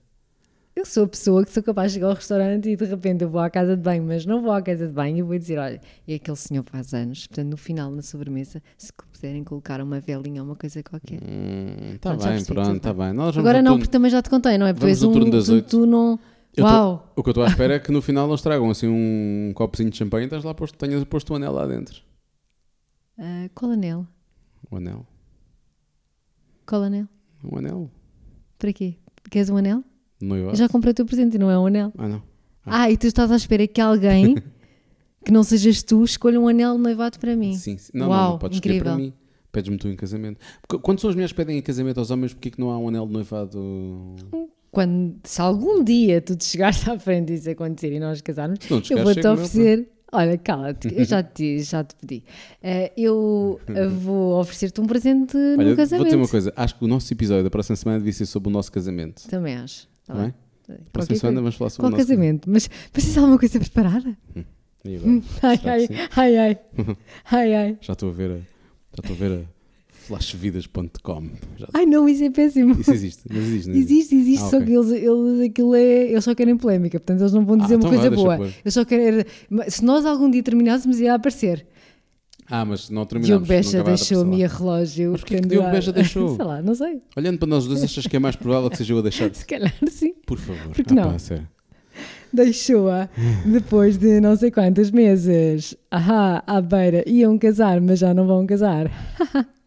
Eu 0.75 0.85
sou 0.85 1.05
a 1.05 1.07
pessoa 1.07 1.45
que 1.45 1.51
sou 1.51 1.63
capaz 1.63 1.91
de 1.91 1.95
chegar 1.95 2.09
ao 2.09 2.15
restaurante 2.15 2.67
e 2.69 2.75
de 2.75 2.83
repente 2.83 3.23
eu 3.23 3.29
vou 3.29 3.39
à 3.39 3.49
casa 3.49 3.77
de 3.77 3.81
banho, 3.81 4.03
mas 4.03 4.25
não 4.25 4.41
vou 4.41 4.51
à 4.51 4.61
casa 4.61 4.85
de 4.85 4.91
banho 4.93 5.17
e 5.19 5.21
vou 5.21 5.37
dizer: 5.39 5.57
olha, 5.57 5.79
e 6.05 6.13
aquele 6.15 6.35
senhor 6.35 6.65
faz 6.65 6.93
anos, 6.93 7.27
portanto, 7.27 7.47
no 7.49 7.55
final, 7.55 7.89
na 7.91 8.01
sobremesa, 8.01 8.61
se 8.77 8.91
puderem 8.91 9.41
colocar 9.45 9.79
uma 9.79 10.01
velinha 10.01 10.41
ou 10.41 10.49
uma 10.49 10.55
coisa 10.57 10.83
qualquer. 10.83 11.21
Está 11.95 12.09
Pronto, 12.09 12.23
já 12.23 12.29
bem, 12.31 12.43
pronto, 12.45 12.75
está 12.75 12.93
bem. 12.93 13.13
Nós 13.13 13.37
Agora 13.37 13.61
não, 13.61 13.71
turno- 13.71 13.79
porque 13.85 13.91
também 13.91 14.11
já 14.11 14.21
te 14.21 14.29
contei, 14.29 14.57
não 14.57 14.67
é? 14.67 14.73
Pois 14.73 15.01
um, 15.01 15.13
turno 15.13 15.31
das 15.31 15.45
tu, 15.45 15.61
tu 15.61 15.85
não. 15.85 16.19
Eu 16.57 16.65
tô- 16.65 16.69
Uau! 16.69 17.13
O 17.15 17.23
que 17.23 17.29
eu 17.29 17.31
estou 17.31 17.43
à 17.45 17.47
espera 17.47 17.75
é 17.75 17.79
que 17.79 17.91
no 17.91 18.01
final 18.01 18.27
eles 18.27 18.41
tragam 18.41 18.69
assim 18.69 18.87
um 18.89 19.53
copozinho 19.55 19.89
de 19.89 19.95
champanhe 19.97 20.23
e 20.23 20.27
estás 20.27 20.43
lá 20.43 20.53
posto, 20.53 20.77
tenhas 20.77 21.01
posto 21.05 21.31
o 21.31 21.35
anel 21.37 21.53
lá 21.53 21.65
dentro. 21.65 22.01
Ah, 23.17 23.49
qual 23.55 23.71
anel? 23.71 24.05
O 24.69 24.75
anel. 24.75 25.05
Qual 26.65 26.83
anel? 26.83 27.07
Um 27.51 27.57
anel. 27.57 27.91
Para 28.57 28.73
quê? 28.73 28.95
Queres 29.29 29.49
um 29.49 29.57
anel? 29.57 29.83
Noiva. 30.21 30.51
Eu 30.51 30.55
já 30.55 30.69
comprei 30.69 30.91
o 30.91 30.93
teu 30.93 31.05
presente 31.05 31.35
e 31.35 31.37
não 31.37 31.49
é 31.49 31.57
um 31.57 31.65
anel. 31.65 31.91
Ah, 31.97 32.07
não. 32.07 32.23
Ah, 32.65 32.89
e 32.89 32.97
tu 32.97 33.05
estás 33.07 33.31
à 33.31 33.35
espera 33.35 33.67
que 33.67 33.79
alguém 33.79 34.35
que 35.23 35.31
não 35.31 35.43
sejas 35.43 35.83
tu, 35.83 36.03
escolha 36.03 36.39
um 36.39 36.47
anel 36.47 36.77
noivado 36.77 37.19
para 37.19 37.35
mim. 37.35 37.53
Sim, 37.55 37.77
sim. 37.77 37.91
Não, 37.93 38.07
não, 38.07 38.13
Uau, 38.13 38.31
não 38.31 38.39
podes 38.39 38.57
escolher 38.57 38.75
incrível. 38.75 38.93
para 38.93 39.03
mim. 39.03 39.13
Pedes-me 39.51 39.77
tu 39.77 39.87
em 39.87 39.95
casamento. 39.95 40.39
Porque 40.67 40.81
quando 40.83 40.99
são 40.99 41.09
as 41.09 41.15
mulheres 41.15 41.33
pedem 41.33 41.57
em 41.57 41.61
casamento 41.61 41.99
aos 41.99 42.11
homens, 42.11 42.33
porquê 42.33 42.51
que 42.51 42.59
não 42.59 42.69
há 42.69 42.77
um 42.77 42.89
anel 42.89 43.05
de 43.07 43.13
noivado? 43.13 44.15
Quando, 44.69 45.15
se 45.23 45.39
algum 45.41 45.83
dia 45.83 46.21
tu 46.21 46.35
te 46.35 46.43
chegares 46.43 46.85
à 46.87 46.99
frente 46.99 47.31
e 47.31 47.35
isso 47.35 47.49
acontecer 47.49 47.93
e 47.93 47.99
nós 47.99 48.19
casarmos, 48.21 48.59
não 48.69 48.81
eu 48.89 49.03
vou-te 49.03 49.21
meu, 49.21 49.33
oferecer. 49.33 49.89
Olha, 50.15 50.37
cala-te, 50.37 50.93
eu 50.95 51.03
já 51.03 51.21
te, 51.21 51.59
já 51.59 51.83
te 51.83 51.93
pedi. 51.95 52.23
Eh, 52.63 52.93
eu 52.95 53.59
eh, 53.67 53.85
vou 53.91 54.39
oferecer-te 54.39 54.79
um 54.79 54.85
presente 54.85 55.35
Olha, 55.35 55.57
no 55.57 55.65
vou 55.65 55.75
casamento. 55.75 56.05
dizer 56.05 56.15
uma 56.15 56.27
coisa. 56.27 56.53
Acho 56.55 56.75
que 56.77 56.85
o 56.85 56.87
nosso 56.87 57.11
episódio 57.13 57.43
da 57.43 57.49
próxima 57.49 57.75
semana 57.75 57.99
devia 57.99 58.13
ser 58.13 58.25
sobre 58.25 58.49
o 58.49 58.51
nosso 58.51 58.71
casamento. 58.71 59.27
Também 59.27 59.55
acho. 59.55 59.87
Tá 60.05 60.13
Está 60.13 60.23
bem? 60.23 60.33
Qualquer 60.65 60.83
Próxima 60.91 61.17
semana 61.17 61.41
vamos 61.41 61.55
falar 61.55 61.69
sobre 61.69 61.87
o 61.87 61.89
nosso 61.91 62.07
casamento? 62.07 62.49
Mas 62.49 62.67
precisas 62.91 63.17
alguma 63.17 63.37
coisa 63.37 63.59
preparada? 63.59 64.17
E 64.85 64.95
agora? 64.95 65.21
Ai, 65.43 65.59
ai, 65.65 65.87
ai, 66.15 66.37
ai, 66.37 66.57
ai, 67.31 67.55
ai. 67.55 67.77
Já 67.81 67.93
estou 67.93 68.09
a 68.09 68.13
ver 68.13 68.31
a, 68.31 68.35
já 68.37 69.01
estou 69.03 69.15
a 69.15 69.19
ver 69.19 69.31
a 69.39 69.54
flashvidas.com. 70.07 71.29
Ai, 71.73 71.85
não, 71.85 72.07
isso 72.07 72.23
é 72.23 72.29
péssimo. 72.29 72.79
Isso 72.79 72.91
existe, 72.91 73.23
mas 73.29 73.37
existe. 73.43 73.69
não 73.69 73.75
Existe, 73.75 74.15
existe, 74.15 74.43
Ah, 74.43 74.49
só 74.49 74.57
ok. 74.57 74.67
que 74.67 74.73
eles, 74.73 74.91
eles, 74.91 75.49
aquilo 75.49 75.75
é, 75.75 76.11
eles 76.11 76.23
só 76.23 76.35
querem 76.35 76.57
polémica, 76.57 76.99
portanto 76.99 77.21
eles 77.21 77.33
não 77.33 77.45
vão 77.45 77.57
dizer 77.57 77.73
Ah, 77.73 77.77
uma 77.77 77.79
então 77.87 77.89
coisa 77.89 78.09
vai, 78.09 78.37
boa. 78.37 78.47
Eles 78.63 78.73
só 78.73 78.81
mas 79.49 79.73
Se 79.75 79.83
nós 79.85 80.05
algum 80.05 80.29
dia 80.29 80.43
terminássemos, 80.43 80.99
ia 80.99 81.13
aparecer. 81.15 81.65
Ah, 82.47 82.63
mas 82.63 82.89
não 82.91 83.05
terminamos. 83.05 83.27
Diogo 83.27 83.45
Beja 83.47 83.83
deixou-me 83.83 84.43
a 84.43 84.47
relógio. 84.47 85.11
Mas 85.13 85.21
porquê 85.21 85.41
que. 85.41 85.47
Diogo 85.47 85.71
Beja 85.71 85.91
deixou? 85.91 86.35
Sei 86.37 86.45
lá, 86.45 86.61
não 86.61 86.75
sei. 86.75 87.01
Olhando 87.17 87.39
para 87.39 87.47
nós 87.47 87.65
dois, 87.65 87.83
achas 87.83 88.05
que 88.05 88.15
é 88.15 88.19
mais 88.19 88.35
provável 88.35 88.69
que 88.69 88.77
seja 88.77 88.93
eu 88.93 88.99
a 88.99 89.01
deixar? 89.01 89.29
Se 89.33 89.45
calhar 89.45 89.73
sim. 89.89 90.13
Por 90.27 90.37
favor. 90.37 90.73
Por 90.73 90.85
que 90.85 90.93
Ah, 90.93 90.95
não? 90.95 91.11
pá, 91.13 91.19
sério. 91.19 91.47
Deixou-a 92.31 93.07
depois 93.45 93.97
de 93.97 94.19
não 94.19 94.35
sei 94.35 94.51
quantos 94.51 94.91
meses. 94.91 95.75
Ahá, 95.89 96.43
à 96.45 96.59
beira. 96.61 97.03
Iam 97.09 97.37
casar, 97.37 97.79
mas 97.81 97.99
já 97.99 98.13
não 98.13 98.27
vão 98.27 98.45
casar. 98.45 98.91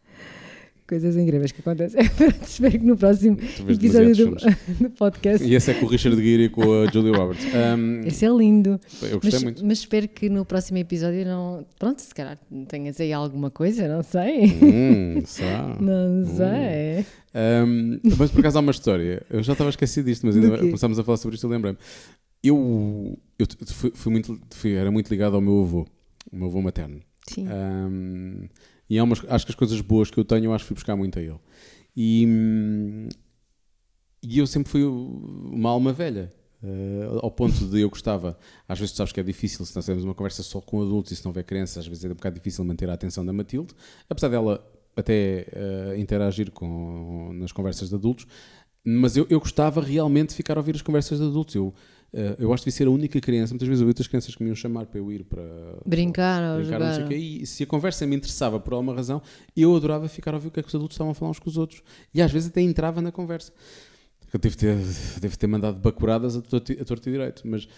Coisas 0.89 1.17
incríveis 1.19 1.53
que 1.53 1.61
acontecem. 1.61 2.01
Espero 2.43 2.79
que 2.79 2.85
no 2.87 2.97
próximo 2.97 3.37
episódio 3.69 4.17
do, 4.17 4.37
do 4.81 4.91
podcast. 4.91 5.47
E 5.47 5.55
esse 5.55 5.71
é 5.71 5.75
com 5.75 5.85
o 5.85 5.89
Richard 5.91 6.17
Gere 6.23 6.45
e 6.45 6.49
com 6.49 6.63
a 6.63 6.87
Julia 6.91 7.13
Roberts. 7.15 7.45
Um, 7.45 8.07
Esse 8.07 8.25
é 8.25 8.29
lindo. 8.31 8.81
eu 9.03 9.21
gostei 9.21 9.33
Mas, 9.33 9.43
muito. 9.43 9.67
mas 9.67 9.79
espero 9.81 10.09
que 10.09 10.31
no 10.31 10.47
próximo 10.47 10.79
episódio 10.79 11.27
não. 11.27 11.67
Pronto, 11.79 12.01
se 12.01 12.15
calhar 12.15 12.39
tenhas 12.69 12.99
aí 13.01 13.13
alguma 13.13 13.51
coisa, 13.51 13.87
não 13.87 14.03
sei. 14.03 14.47
Hum, 14.63 15.21
será? 15.27 15.77
Não 15.79 16.25
sei. 16.27 17.05
Um, 17.35 18.01
mas 18.19 18.31
por 18.31 18.41
acaso 18.41 18.57
há 18.57 18.61
uma 18.63 18.71
história. 18.73 19.23
Eu 19.29 19.43
já 19.43 19.53
estava 19.53 19.69
esquecido 19.69 20.07
disto, 20.07 20.25
mas 20.27 20.37
ainda 20.37 20.57
começámos 20.57 20.99
a 20.99 21.05
falar 21.05 21.19
sobre 21.19 21.35
isto 21.35 21.47
e 21.47 21.51
lembrei-me. 21.51 21.77
Eu, 22.43 23.19
eu 23.39 23.47
fui, 23.67 23.91
fui 23.95 24.11
muito, 24.13 24.41
fui- 24.55 24.73
era 24.73 24.91
muito 24.91 25.11
ligado 25.11 25.35
ao 25.35 25.41
meu 25.43 25.61
avô, 25.61 25.87
o 26.33 26.37
meu 26.37 26.47
avô 26.49 26.63
materno. 26.63 27.01
Sim. 27.29 27.47
Um, 27.47 28.49
e 28.89 28.99
há 28.99 29.05
umas, 29.05 29.21
acho 29.29 29.47
que 29.47 29.53
as 29.53 29.57
coisas 29.57 29.81
boas 29.81 30.11
que 30.11 30.19
eu 30.19 30.25
tenho, 30.25 30.47
eu 30.47 30.53
acho 30.55 30.65
que 30.65 30.69
fui 30.69 30.75
buscar 30.75 30.97
muito 30.97 31.19
a 31.19 31.23
ele. 31.23 31.39
E, 31.97 32.27
hum, 32.27 33.09
e 34.23 34.39
eu 34.39 34.47
sempre 34.47 34.71
fui 34.71 34.85
uma 34.85 35.71
alma 35.71 35.93
velha. 35.93 36.31
uh, 36.63 37.21
ao 37.23 37.31
ponto 37.31 37.67
de 37.67 37.81
eu 37.81 37.89
gostava, 37.91 38.39
às 38.69 38.79
vezes 38.79 38.93
tu 38.93 38.97
sabes 38.99 39.13
que 39.13 39.21
é 39.21 39.23
difícil 39.23 39.65
se 39.65 39.75
nós 39.77 39.87
temos 39.87 40.05
uma 40.05 40.15
conversa 40.15 40.43
só 40.43 40.61
com 40.61 40.83
adultos 40.83 41.13
e 41.13 41.17
se 41.17 41.25
não 41.25 41.31
houver 41.31 41.45
crianças, 41.45 41.79
às 41.79 41.87
vezes 41.87 42.05
é 42.05 42.09
um 42.09 42.15
bocado 42.15 42.35
difícil 42.37 42.65
manter 42.65 42.89
a 42.91 42.95
atenção 42.95 43.25
da 43.25 43.33
Matilde, 43.33 43.75
apesar 44.09 44.29
dela 44.29 44.65
até 44.97 45.47
uh, 45.53 45.97
interagir 45.99 46.51
com, 46.51 47.31
nas 47.35 47.53
conversas 47.53 47.89
de 47.89 47.95
adultos, 47.95 48.27
mas 48.85 49.17
eu, 49.17 49.27
eu 49.29 49.39
gostava 49.39 49.81
realmente 49.81 50.31
de 50.31 50.35
ficar 50.35 50.57
a 50.57 50.61
ouvir 50.61 50.75
as 50.75 50.83
conversas 50.83 51.19
de 51.19 51.25
adultos. 51.27 51.55
Eu, 51.55 51.75
uh, 52.13 52.37
eu 52.39 52.49
gosto 52.49 52.65
de 52.65 52.73
ser 52.73 52.87
a 52.87 52.91
única 52.91 53.21
criança, 53.21 53.53
muitas 53.53 53.69
vezes 53.69 53.81
eu 53.81 53.87
vi 53.87 53.91
outras 53.91 54.07
crianças 54.07 54.35
que 54.35 54.43
me 54.43 54.49
iam 54.49 54.57
chamar 54.57 54.87
para 54.87 54.99
eu 54.99 55.11
ir 55.13 55.25
para 55.25 55.43
Brincar 55.85 56.43
ou 56.55 56.61
brincar, 56.61 56.79
não 56.79 56.87
sei 56.87 56.95
jogar. 56.95 57.05
o 57.05 57.09
quê, 57.09 57.17
e 57.17 57.47
se 57.47 57.63
a 57.63 57.67
conversa 57.67 58.07
me 58.07 58.17
interessava 58.17 58.59
por 58.61 58.73
alguma 58.73 58.95
razão, 58.95 59.23
eu 59.57 59.75
adorava 59.75 60.09
ficar 60.09 60.33
a 60.33 60.37
ouvir 60.37 60.49
o 60.49 60.51
que 60.51 60.61
é 60.61 60.63
que 60.63 60.69
os 60.69 60.75
adultos 60.75 60.95
estavam 60.95 61.13
a 61.13 61.15
falar 61.15 61.31
uns 61.31 61.39
com 61.39 61.49
os 61.49 61.57
outros. 61.57 61.83
E 62.13 62.21
às 62.23 62.31
vezes 62.31 62.49
até 62.49 62.61
entrava 62.61 63.01
na 63.01 63.13
conversa. 63.13 63.53
Eu 64.33 64.39
devo 64.39 64.57
ter, 64.57 64.77
devo 65.21 65.39
ter 65.39 65.47
mandado 65.47 65.79
bacuradas 65.79 66.37
a 66.37 66.43
torto 66.43 66.73
a 66.73 66.85
torto 66.85 67.09
e 67.09 67.13
direito, 67.13 67.43
mas... 67.47 67.69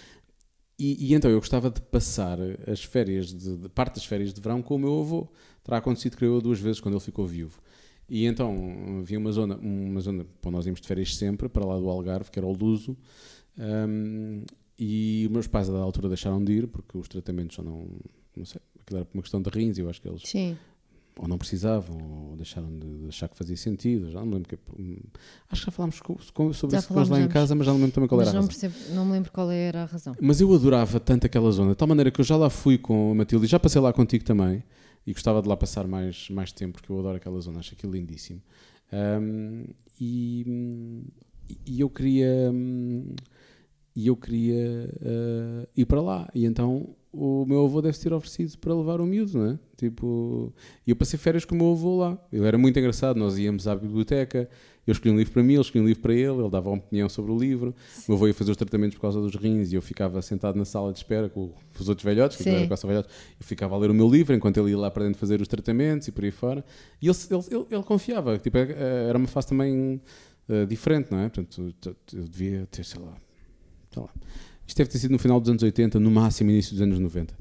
E, 0.78 1.10
e 1.10 1.14
então 1.14 1.30
eu 1.30 1.38
gostava 1.38 1.70
de 1.70 1.80
passar 1.82 2.38
as 2.66 2.82
férias, 2.82 3.34
de, 3.34 3.56
de 3.56 3.68
parte 3.68 3.96
das 3.96 4.04
férias 4.06 4.32
de 4.32 4.40
verão 4.40 4.62
com 4.62 4.76
o 4.76 4.78
meu 4.78 4.98
avô. 5.00 5.28
Terá 5.62 5.76
acontecido, 5.76 6.16
creio 6.16 6.36
eu, 6.36 6.40
duas 6.40 6.58
vezes 6.58 6.80
quando 6.80 6.94
ele 6.94 7.04
ficou 7.04 7.26
viúvo. 7.26 7.60
E 8.08 8.24
então 8.24 8.98
havia 8.98 9.18
uma 9.18 9.30
zona, 9.30 9.56
uma 9.56 10.00
zona 10.00 10.26
para 10.40 10.50
nós 10.50 10.66
íamos 10.66 10.80
de 10.80 10.88
férias 10.88 11.14
sempre, 11.14 11.48
para 11.48 11.64
lá 11.64 11.78
do 11.78 11.88
Algarve, 11.88 12.30
que 12.30 12.38
era 12.38 12.46
o 12.46 12.52
Luso, 12.52 12.96
um, 13.58 14.42
e 14.78 15.24
os 15.26 15.32
meus 15.32 15.46
pais 15.46 15.68
a 15.68 15.72
dada 15.72 15.84
altura 15.84 16.08
deixaram 16.08 16.42
de 16.42 16.52
ir, 16.52 16.66
porque 16.66 16.96
os 16.96 17.08
tratamentos 17.08 17.56
já 17.56 17.62
não, 17.62 17.86
não 18.36 18.44
sei, 18.44 18.60
aquilo 18.80 18.98
era 18.98 19.04
por 19.04 19.16
uma 19.16 19.22
questão 19.22 19.42
de 19.42 19.50
rins, 19.50 19.78
eu 19.78 19.88
acho 19.90 20.00
que 20.00 20.08
eles 20.08 20.22
Sim. 20.24 20.56
ou 21.18 21.28
não 21.28 21.36
precisavam, 21.36 22.30
ou 22.30 22.36
deixaram 22.36 22.70
de 22.78 23.08
achar 23.08 23.28
que 23.28 23.36
fazia 23.36 23.56
sentido, 23.56 24.10
já 24.10 24.20
não 24.20 24.26
me 24.26 24.34
lembro 24.34 24.48
que, 24.48 24.58
hum, 24.78 24.96
acho 25.50 25.62
que 25.62 25.66
já 25.66 25.72
falámos 25.72 25.96
sobre 25.96 26.72
Já 26.72 26.78
isso 26.78 26.88
com 26.88 26.96
eles 26.98 27.08
lá 27.10 27.20
em 27.20 27.28
casa, 27.28 27.54
mas 27.54 27.66
já 27.66 27.72
não 27.72 27.78
me 27.78 27.84
lembro 27.84 27.94
também 27.94 28.08
qual 28.08 28.20
era 28.22 28.30
a 28.30 28.32
não, 28.32 28.40
razão. 28.42 28.48
percebo, 28.48 28.94
não 28.94 29.04
me 29.04 29.12
lembro 29.12 29.30
qual 29.32 29.50
era 29.50 29.82
a 29.82 29.86
razão. 29.86 30.16
Mas 30.20 30.40
eu 30.40 30.52
adorava 30.54 30.98
tanto 30.98 31.26
aquela 31.26 31.50
zona, 31.50 31.72
de 31.72 31.76
tal 31.76 31.86
maneira 31.88 32.10
que 32.10 32.20
eu 32.20 32.24
já 32.24 32.36
lá 32.36 32.48
fui 32.48 32.78
com 32.78 33.10
a 33.12 33.14
Matilde 33.14 33.44
e 33.44 33.48
já 33.48 33.58
passei 33.60 33.80
lá 33.82 33.92
contigo 33.92 34.24
também. 34.24 34.62
E 35.06 35.12
gostava 35.14 35.40
de 35.40 35.48
lá 35.48 35.56
passar 35.56 35.86
mais, 35.86 36.28
mais 36.28 36.52
tempo, 36.52 36.74
porque 36.74 36.92
eu 36.92 36.98
adoro 37.00 37.16
aquela 37.16 37.40
zona, 37.40 37.58
acho 37.60 37.72
aquilo 37.74 37.92
lindíssimo. 37.92 38.40
Ahm, 38.92 39.64
e, 39.98 40.44
hum, 40.46 41.02
e 41.66 41.80
eu 41.80 41.88
queria. 41.88 42.50
hum, 42.52 43.14
E 43.94 44.06
eu 44.06 44.16
queria 44.16 44.88
ah, 45.02 45.68
ir 45.76 45.84
para 45.84 46.00
lá. 46.00 46.28
E 46.34 46.44
então 46.44 46.94
o 47.12 47.44
meu 47.44 47.64
avô 47.64 47.82
deve 47.82 47.98
ter 47.98 48.12
oferecido 48.12 48.56
para 48.58 48.72
levar 48.72 49.00
o 49.00 49.06
miúdo, 49.06 49.36
não 49.36 49.50
é? 49.50 49.58
Tipo, 49.76 50.52
eu 50.86 50.94
passei 50.94 51.18
férias 51.18 51.44
com 51.44 51.54
o 51.54 51.58
meu 51.58 51.72
avô 51.72 51.98
lá. 51.98 52.18
Ele 52.32 52.46
era 52.46 52.56
muito 52.56 52.78
engraçado. 52.78 53.16
Nós 53.16 53.36
íamos 53.36 53.66
à 53.66 53.74
biblioteca, 53.74 54.48
eu 54.86 54.92
escolhi 54.92 55.14
um 55.14 55.18
livro 55.18 55.32
para 55.32 55.42
mim, 55.42 55.54
ele 55.54 55.60
escolhia 55.60 55.84
um 55.84 55.88
livro 55.88 56.02
para 56.02 56.14
ele, 56.14 56.40
ele 56.40 56.50
dava 56.50 56.70
uma 56.70 56.78
opinião 56.78 57.08
sobre 57.08 57.32
o 57.32 57.38
livro. 57.38 57.74
O 58.06 58.12
meu 58.12 58.16
avô 58.16 58.28
ia 58.28 58.34
fazer 58.34 58.52
os 58.52 58.56
tratamentos 58.56 58.94
por 58.94 59.02
causa 59.02 59.20
dos 59.20 59.34
rins 59.34 59.72
e 59.72 59.74
eu 59.74 59.82
ficava 59.82 60.22
sentado 60.22 60.56
na 60.56 60.64
sala 60.64 60.92
de 60.92 60.98
espera 60.98 61.28
com 61.28 61.52
os 61.78 61.88
outros 61.88 62.04
velhotes, 62.04 62.36
que 62.36 62.48
eu 62.48 62.54
era 62.54 62.66
quase 62.68 62.86
velhotes. 62.86 63.10
Eu 63.40 63.46
ficava 63.46 63.74
a 63.74 63.78
ler 63.78 63.90
o 63.90 63.94
meu 63.94 64.08
livro 64.08 64.34
enquanto 64.34 64.58
ele 64.58 64.70
ia 64.70 64.78
lá 64.78 64.90
para 64.90 65.04
dentro 65.04 65.18
fazer 65.18 65.40
os 65.40 65.48
tratamentos 65.48 66.06
e 66.06 66.12
por 66.12 66.24
aí 66.24 66.30
fora. 66.30 66.64
E 67.02 67.08
ele, 67.08 67.16
ele, 67.30 67.42
ele, 67.50 67.66
ele 67.70 67.82
confiava. 67.82 68.38
Tipo, 68.38 68.58
eh, 68.58 69.06
era 69.08 69.18
uma 69.18 69.28
fase 69.28 69.48
também 69.48 70.00
eh, 70.48 70.64
diferente, 70.66 71.10
não 71.10 71.18
é? 71.18 71.28
Portanto, 71.28 71.74
eu 72.12 72.24
devia 72.28 72.68
ter, 72.70 72.84
sei 72.84 73.00
lá, 73.00 73.16
sei 73.90 74.02
lá. 74.02 74.08
Isto 74.66 74.78
deve 74.78 74.90
ter 74.90 74.98
sido 74.98 75.10
no 75.10 75.18
final 75.18 75.40
dos 75.40 75.50
anos 75.50 75.62
80, 75.62 75.98
no 75.98 76.10
máximo 76.10 76.50
início 76.50 76.72
dos 76.72 76.82
anos 76.82 76.98
90. 76.98 77.34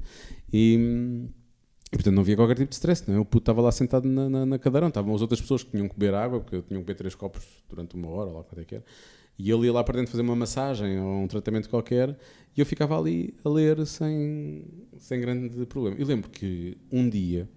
E, 0.52 1.28
e, 1.92 1.96
portanto 1.96 2.14
não 2.14 2.22
havia 2.22 2.36
qualquer 2.36 2.56
tipo 2.56 2.68
de 2.68 2.74
stress, 2.74 3.08
não 3.08 3.16
é? 3.16 3.20
O 3.20 3.24
puto 3.24 3.42
estava 3.42 3.60
lá 3.60 3.70
sentado 3.70 4.08
na, 4.08 4.28
na, 4.28 4.46
na 4.46 4.58
cadeirão, 4.58 4.88
estavam 4.88 5.14
as 5.14 5.22
outras 5.22 5.40
pessoas 5.40 5.62
que 5.62 5.70
tinham 5.70 5.88
que 5.88 5.96
beber 5.96 6.14
água, 6.14 6.40
porque 6.40 6.60
tinham 6.62 6.80
que 6.80 6.86
beber 6.86 6.96
três 6.96 7.14
copos 7.14 7.44
durante 7.68 7.94
uma 7.94 8.08
hora, 8.08 8.30
ou 8.30 8.38
lá 8.38 8.42
quanto 8.42 8.60
é 8.60 8.64
que 8.64 8.74
era. 8.74 8.84
E 9.38 9.50
ele 9.50 9.66
ia 9.66 9.72
lá 9.72 9.82
para 9.82 9.96
dentro 9.96 10.10
fazer 10.10 10.22
uma 10.22 10.36
massagem 10.36 10.98
ou 11.00 11.22
um 11.22 11.26
tratamento 11.26 11.68
qualquer, 11.70 12.18
e 12.56 12.60
eu 12.60 12.66
ficava 12.66 12.98
ali 12.98 13.32
a 13.44 13.48
ler 13.48 13.86
sem, 13.86 14.64
sem 14.98 15.20
grande 15.20 15.64
problema. 15.66 15.96
E 15.98 16.04
lembro 16.04 16.28
que 16.30 16.76
um 16.90 17.08
dia, 17.08 17.48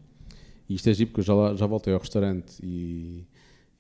e 0.69 0.75
isto 0.75 0.87
é 0.89 0.93
giro 0.93 1.09
porque 1.09 1.21
eu 1.21 1.25
já, 1.25 1.55
já 1.55 1.65
voltei 1.65 1.93
ao 1.93 1.99
restaurante 1.99 2.57
e, 2.63 3.27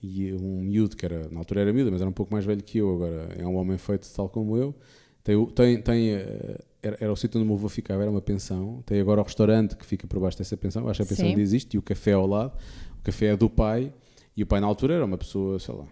e 0.01 0.33
um 0.33 0.63
miúdo, 0.63 0.97
que 0.97 1.05
era, 1.05 1.29
na 1.29 1.39
altura 1.39 1.61
era 1.61 1.71
miúdo, 1.71 1.91
mas 1.91 2.01
era 2.01 2.09
um 2.09 2.13
pouco 2.13 2.33
mais 2.33 2.43
velho 2.43 2.61
que 2.61 2.79
eu, 2.79 2.93
agora 2.95 3.29
é 3.37 3.47
um 3.47 3.55
homem 3.55 3.77
feito 3.77 4.11
tal 4.13 4.27
como 4.27 4.57
eu, 4.57 4.75
tem, 5.23 5.45
tem, 5.47 5.81
tem, 5.81 6.09
eh, 6.11 6.59
era, 6.81 6.97
era 6.99 7.13
o 7.13 7.15
sítio 7.15 7.39
onde 7.39 7.45
o 7.45 7.47
meu 7.47 7.57
avô 7.57 7.69
ficava, 7.69 8.01
era 8.01 8.11
uma 8.11 8.21
pensão. 8.21 8.83
Tem 8.85 8.99
agora 8.99 9.21
o 9.21 9.23
restaurante 9.23 9.75
que 9.75 9.85
fica 9.85 10.05
por 10.05 10.19
baixo 10.19 10.37
dessa 10.37 10.57
pensão. 10.57 10.87
Acho 10.89 10.97
que 10.97 11.03
a 11.03 11.05
pensão 11.07 11.25
ainda 11.25 11.41
existe. 11.41 11.75
E 11.75 11.77
o 11.77 11.81
café 11.81 12.13
ao 12.13 12.27
lado. 12.27 12.53
O 12.99 13.03
café 13.03 13.27
é 13.27 13.37
do 13.37 13.49
pai. 13.49 13.93
E 14.35 14.43
o 14.43 14.45
pai, 14.45 14.59
na 14.59 14.67
altura, 14.67 14.95
era 14.95 15.05
uma 15.05 15.17
pessoa, 15.17 15.59
sei 15.59 15.73
lá, 15.73 15.85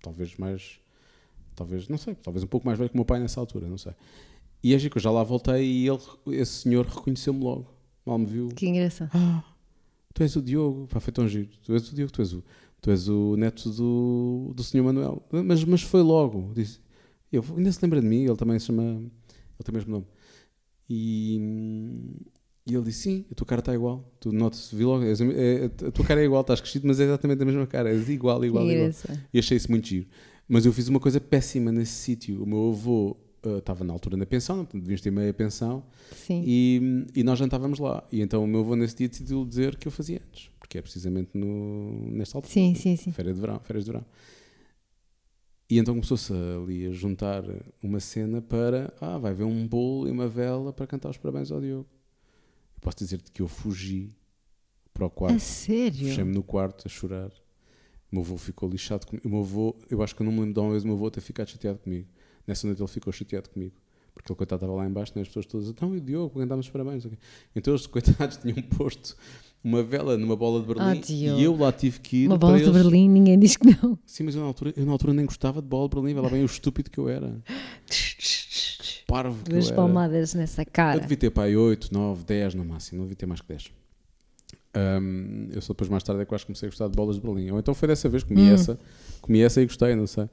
talvez 0.00 0.36
mais. 0.36 0.78
Talvez, 1.56 1.88
não 1.88 1.98
sei, 1.98 2.14
talvez 2.14 2.42
um 2.44 2.46
pouco 2.46 2.66
mais 2.66 2.78
velho 2.78 2.88
que 2.88 2.94
o 2.94 2.98
meu 2.98 3.04
pai 3.04 3.20
nessa 3.20 3.40
altura, 3.40 3.66
não 3.66 3.76
sei. 3.76 3.92
E 4.62 4.74
é 4.74 4.78
que 4.78 4.96
eu 4.96 5.02
já 5.02 5.10
lá 5.10 5.22
voltei 5.22 5.64
e 5.64 5.88
ele, 5.88 5.98
esse 6.38 6.62
senhor 6.62 6.86
reconheceu-me 6.86 7.42
logo. 7.42 7.66
Mal 8.06 8.18
me 8.18 8.26
viu. 8.26 8.48
Que 8.48 8.68
engraçado. 8.68 9.10
Ah, 9.12 9.42
tu 10.14 10.22
és 10.22 10.36
o 10.36 10.42
Diogo. 10.42 10.86
Pá, 10.86 11.00
foi 11.00 11.12
tão 11.12 11.28
giro. 11.28 11.48
Tu 11.64 11.72
és 11.72 11.90
o 11.90 11.94
Diogo, 11.94 12.12
tu 12.12 12.22
és 12.22 12.32
o, 12.32 12.44
tu 12.80 12.90
és 12.90 13.08
o 13.08 13.36
neto 13.36 13.70
do, 13.70 14.52
do 14.54 14.62
senhor 14.62 14.84
Manuel. 14.84 15.22
Mas, 15.30 15.64
mas 15.64 15.82
foi 15.82 16.02
logo. 16.02 16.52
Disse, 16.54 16.80
eu, 17.32 17.44
ainda 17.56 17.72
se 17.72 17.78
lembra 17.82 18.00
de 18.00 18.06
mim, 18.06 18.24
ele 18.24 18.36
também 18.36 18.58
se 18.58 18.66
chama. 18.66 18.82
Ele 18.82 19.64
tem 19.64 19.72
o 19.72 19.74
mesmo 19.74 19.90
nome. 19.90 20.06
E, 20.88 21.40
e 22.66 22.74
ele 22.74 22.84
disse: 22.84 23.00
Sim, 23.00 23.24
a 23.30 23.34
tua 23.34 23.46
cara 23.46 23.60
está 23.60 23.74
igual. 23.74 24.12
Tu 24.20 24.32
notas, 24.32 24.70
vi 24.72 24.84
logo. 24.84 25.04
és 25.04 25.20
é- 25.20 25.70
a 25.86 25.90
tua 25.90 26.04
cara 26.04 26.20
é 26.20 26.24
igual, 26.24 26.42
estás 26.42 26.60
crescido, 26.60 26.86
mas 26.86 27.00
é 27.00 27.04
exatamente 27.04 27.42
a 27.42 27.46
mesma 27.46 27.66
cara. 27.66 27.90
És 27.90 28.08
igual, 28.08 28.44
igual, 28.44 28.70
igual. 28.70 28.90
E 29.32 29.38
achei 29.38 29.56
isso 29.56 29.70
muito 29.70 29.88
giro. 29.88 30.06
Mas 30.48 30.66
eu 30.66 30.72
fiz 30.72 30.88
uma 30.88 31.00
coisa 31.00 31.20
péssima 31.20 31.72
nesse 31.72 31.92
sítio. 31.92 32.42
O 32.42 32.46
meu 32.46 32.70
avô 32.70 33.16
ah, 33.44 33.58
estava 33.58 33.82
na 33.84 33.92
altura 33.92 34.16
na 34.16 34.26
pensão, 34.26 34.66
devíamos 34.72 35.00
ter 35.00 35.10
meia 35.10 35.32
pensão. 35.32 35.82
Sim. 36.14 36.42
E, 36.46 37.06
e 37.16 37.22
nós 37.24 37.38
jantávamos 37.38 37.78
lá. 37.78 38.06
E 38.12 38.20
então 38.20 38.44
o 38.44 38.46
meu 38.46 38.60
avô 38.60 38.76
nesse 38.76 38.96
dia 38.96 39.08
decidiu 39.08 39.44
dizer 39.44 39.76
que 39.76 39.88
eu 39.88 39.92
fazia 39.92 40.20
antes. 40.28 40.50
Porque 40.58 40.78
é 40.78 40.82
precisamente 40.82 41.30
no, 41.34 42.10
nesta 42.10 42.38
altura. 42.38 42.52
Sim, 42.52 42.74
sim, 42.74 42.96
sim. 42.96 43.12
Férias 43.12 43.34
de 43.34 43.40
verão, 43.40 43.60
férias 43.60 43.84
de 43.84 43.90
verão. 43.90 44.04
E 45.72 45.78
então 45.78 45.94
começou-se 45.94 46.30
ali 46.34 46.86
a 46.86 46.90
juntar 46.90 47.42
uma 47.82 47.98
cena 47.98 48.42
para, 48.42 48.92
ah, 49.00 49.16
vai 49.16 49.30
haver 49.30 49.44
um 49.44 49.66
bolo 49.66 50.06
e 50.06 50.10
uma 50.10 50.28
vela 50.28 50.70
para 50.70 50.86
cantar 50.86 51.08
os 51.08 51.16
parabéns 51.16 51.50
ao 51.50 51.62
Diogo. 51.62 51.88
Eu 52.74 52.80
posso 52.82 52.98
dizer-te 52.98 53.32
que 53.32 53.40
eu 53.40 53.48
fugi 53.48 54.14
para 54.92 55.06
o 55.06 55.08
quarto. 55.08 55.34
A 55.34 55.38
sério? 55.38 56.08
Fechei-me 56.08 56.34
no 56.34 56.42
quarto 56.42 56.86
a 56.86 56.90
chorar. 56.90 57.30
O 57.30 58.16
meu 58.16 58.20
avô 58.20 58.36
ficou 58.36 58.68
lixado 58.68 59.06
comigo. 59.06 59.26
O 59.26 59.30
meu 59.30 59.40
avô, 59.40 59.74
eu 59.88 60.02
acho 60.02 60.14
que 60.14 60.20
eu 60.20 60.26
não 60.26 60.32
me 60.34 60.40
lembro 60.40 60.52
de 60.52 60.60
uma 60.60 60.70
vez 60.72 60.84
o 60.84 60.86
meu 60.88 60.94
avô 60.94 61.10
ter 61.10 61.22
ficado 61.22 61.48
chateado 61.48 61.78
comigo. 61.78 62.06
Nessa 62.46 62.66
noite 62.66 62.82
ele 62.82 62.88
ficou 62.88 63.10
chateado 63.10 63.48
comigo. 63.48 63.74
Porque 64.12 64.30
ele, 64.30 64.36
coitado, 64.36 64.62
estava 64.62 64.78
lá 64.78 64.86
embaixo, 64.86 65.14
né? 65.16 65.22
as 65.22 65.28
pessoas 65.28 65.46
todas, 65.46 65.68
então, 65.68 65.96
e 65.96 66.00
Diogo, 66.00 66.38
cantámos 66.38 66.66
os 66.66 66.70
parabéns. 66.70 67.08
Então 67.56 67.72
eles, 67.72 67.86
coitados, 67.88 68.36
tinham 68.36 68.60
posto 68.76 69.16
uma 69.64 69.82
vela 69.82 70.16
numa 70.18 70.34
bola 70.36 70.60
de 70.60 70.66
Berlim 70.66 70.82
Ah, 70.84 71.12
e 71.12 71.42
eu 71.44 71.56
lá 71.56 71.70
tive 71.72 72.00
que 72.00 72.16
ir 72.24 72.26
Uma 72.26 72.36
bola 72.38 72.56
de 72.58 72.64
eles. 72.64 72.74
Berlim, 72.74 73.08
ninguém 73.08 73.38
diz 73.38 73.56
que 73.56 73.66
não. 73.82 73.98
Sim, 74.04 74.24
mas 74.24 74.34
eu 74.34 74.40
na, 74.40 74.46
altura, 74.48 74.72
eu 74.76 74.84
na 74.86 74.92
altura 74.92 75.12
nem 75.14 75.24
gostava 75.26 75.60
de 75.62 75.68
bola 75.68 75.88
de 75.88 75.94
Berlim, 75.94 76.14
lá 76.20 76.28
bem 76.28 76.42
o 76.42 76.46
estúpido 76.46 76.90
que 76.90 76.98
eu 76.98 77.08
era. 77.08 77.32
Parvo 79.06 79.42
que 79.44 79.50
Duas 79.50 79.64
eu 79.66 79.72
era. 79.72 79.76
palmadas 79.76 80.34
nessa 80.34 80.62
Eu 80.62 80.66
cara. 80.72 81.00
devia 81.00 81.16
ter 81.16 81.32
aí 81.40 81.56
8, 81.56 81.92
9, 81.92 82.24
10 82.24 82.54
no 82.54 82.64
máximo, 82.64 82.98
não 82.98 83.04
devia 83.04 83.16
ter 83.16 83.26
mais 83.26 83.40
que 83.40 83.48
10. 83.48 83.70
Ahm, 84.74 85.48
eu 85.52 85.60
só 85.60 85.74
depois 85.74 85.90
mais 85.90 86.02
tarde 86.02 86.22
é 86.22 86.24
que 86.24 86.32
eu 86.32 86.34
acho 86.34 86.44
que 86.46 86.52
comecei 86.52 86.66
a 86.66 86.70
gostar 86.70 86.88
de 86.88 86.96
bolas 86.96 87.16
de 87.16 87.22
Berlim. 87.22 87.50
Ou 87.50 87.58
então 87.58 87.74
foi 87.74 87.88
dessa 87.88 88.08
vez 88.08 88.22
que 88.22 88.30
comi 88.34 88.48
Hum. 88.50 88.54
essa, 88.54 88.78
comi 89.20 89.40
essa 89.42 89.60
e 89.60 89.66
gostei, 89.66 89.94
não 89.94 90.06
sei. 90.06 90.28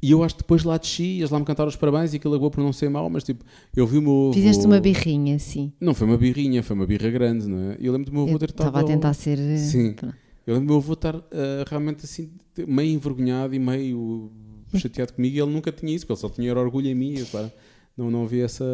E 0.00 0.10
eu 0.10 0.22
acho 0.22 0.36
que 0.36 0.42
depois 0.42 0.62
lá 0.64 0.76
desci, 0.76 1.18
eles 1.18 1.30
lá 1.30 1.38
me 1.38 1.44
cantaram 1.44 1.68
os 1.68 1.76
parabéns 1.76 2.12
e 2.12 2.16
aquilo 2.16 2.34
acabou 2.34 2.50
por 2.50 2.62
não 2.62 2.72
ser 2.72 2.88
mau, 2.88 3.08
mas 3.10 3.24
tipo, 3.24 3.44
eu 3.74 3.86
vi 3.86 3.98
o 3.98 4.02
meu 4.02 4.12
avô... 4.12 4.32
Fizeste 4.32 4.64
uma 4.66 4.80
birrinha, 4.80 5.36
assim. 5.36 5.72
Não 5.80 5.92
foi 5.94 6.06
uma 6.06 6.16
birrinha, 6.16 6.62
foi 6.62 6.76
uma 6.76 6.86
birra 6.86 7.10
grande, 7.10 7.48
não 7.48 7.72
é? 7.72 7.76
Eu 7.80 7.92
lembro 7.92 8.10
do 8.10 8.12
meu 8.12 8.22
avô 8.22 8.32
Eu 8.32 8.38
ter 8.38 8.50
estado... 8.50 8.68
estava 8.68 8.84
a 8.84 8.86
tentar 8.86 9.12
ser. 9.14 9.38
eh, 9.38 9.56
Sim. 9.56 9.92
pronto. 9.94 10.14
Eu 10.46 10.54
lembro 10.54 10.66
do 10.66 10.70
meu 10.70 10.76
avô 10.78 10.92
estar 10.92 11.16
ah, 11.16 11.64
realmente 11.68 12.04
assim, 12.04 12.30
meio 12.66 12.94
envergonhado 12.94 13.54
e 13.54 13.58
meio 13.58 14.30
chateado 14.74 15.12
comigo 15.12 15.36
e 15.36 15.40
ele 15.40 15.50
nunca 15.50 15.72
tinha 15.72 15.94
isso, 15.94 16.06
porque 16.06 16.24
ele 16.24 16.30
só 16.30 16.34
tinha 16.34 16.56
orgulho 16.56 16.88
em 16.88 16.94
mim. 16.94 17.14
e, 17.14 17.24
pá, 17.24 17.50
não, 17.98 18.12
não 18.12 18.22
havia 18.22 18.44
essa... 18.44 18.64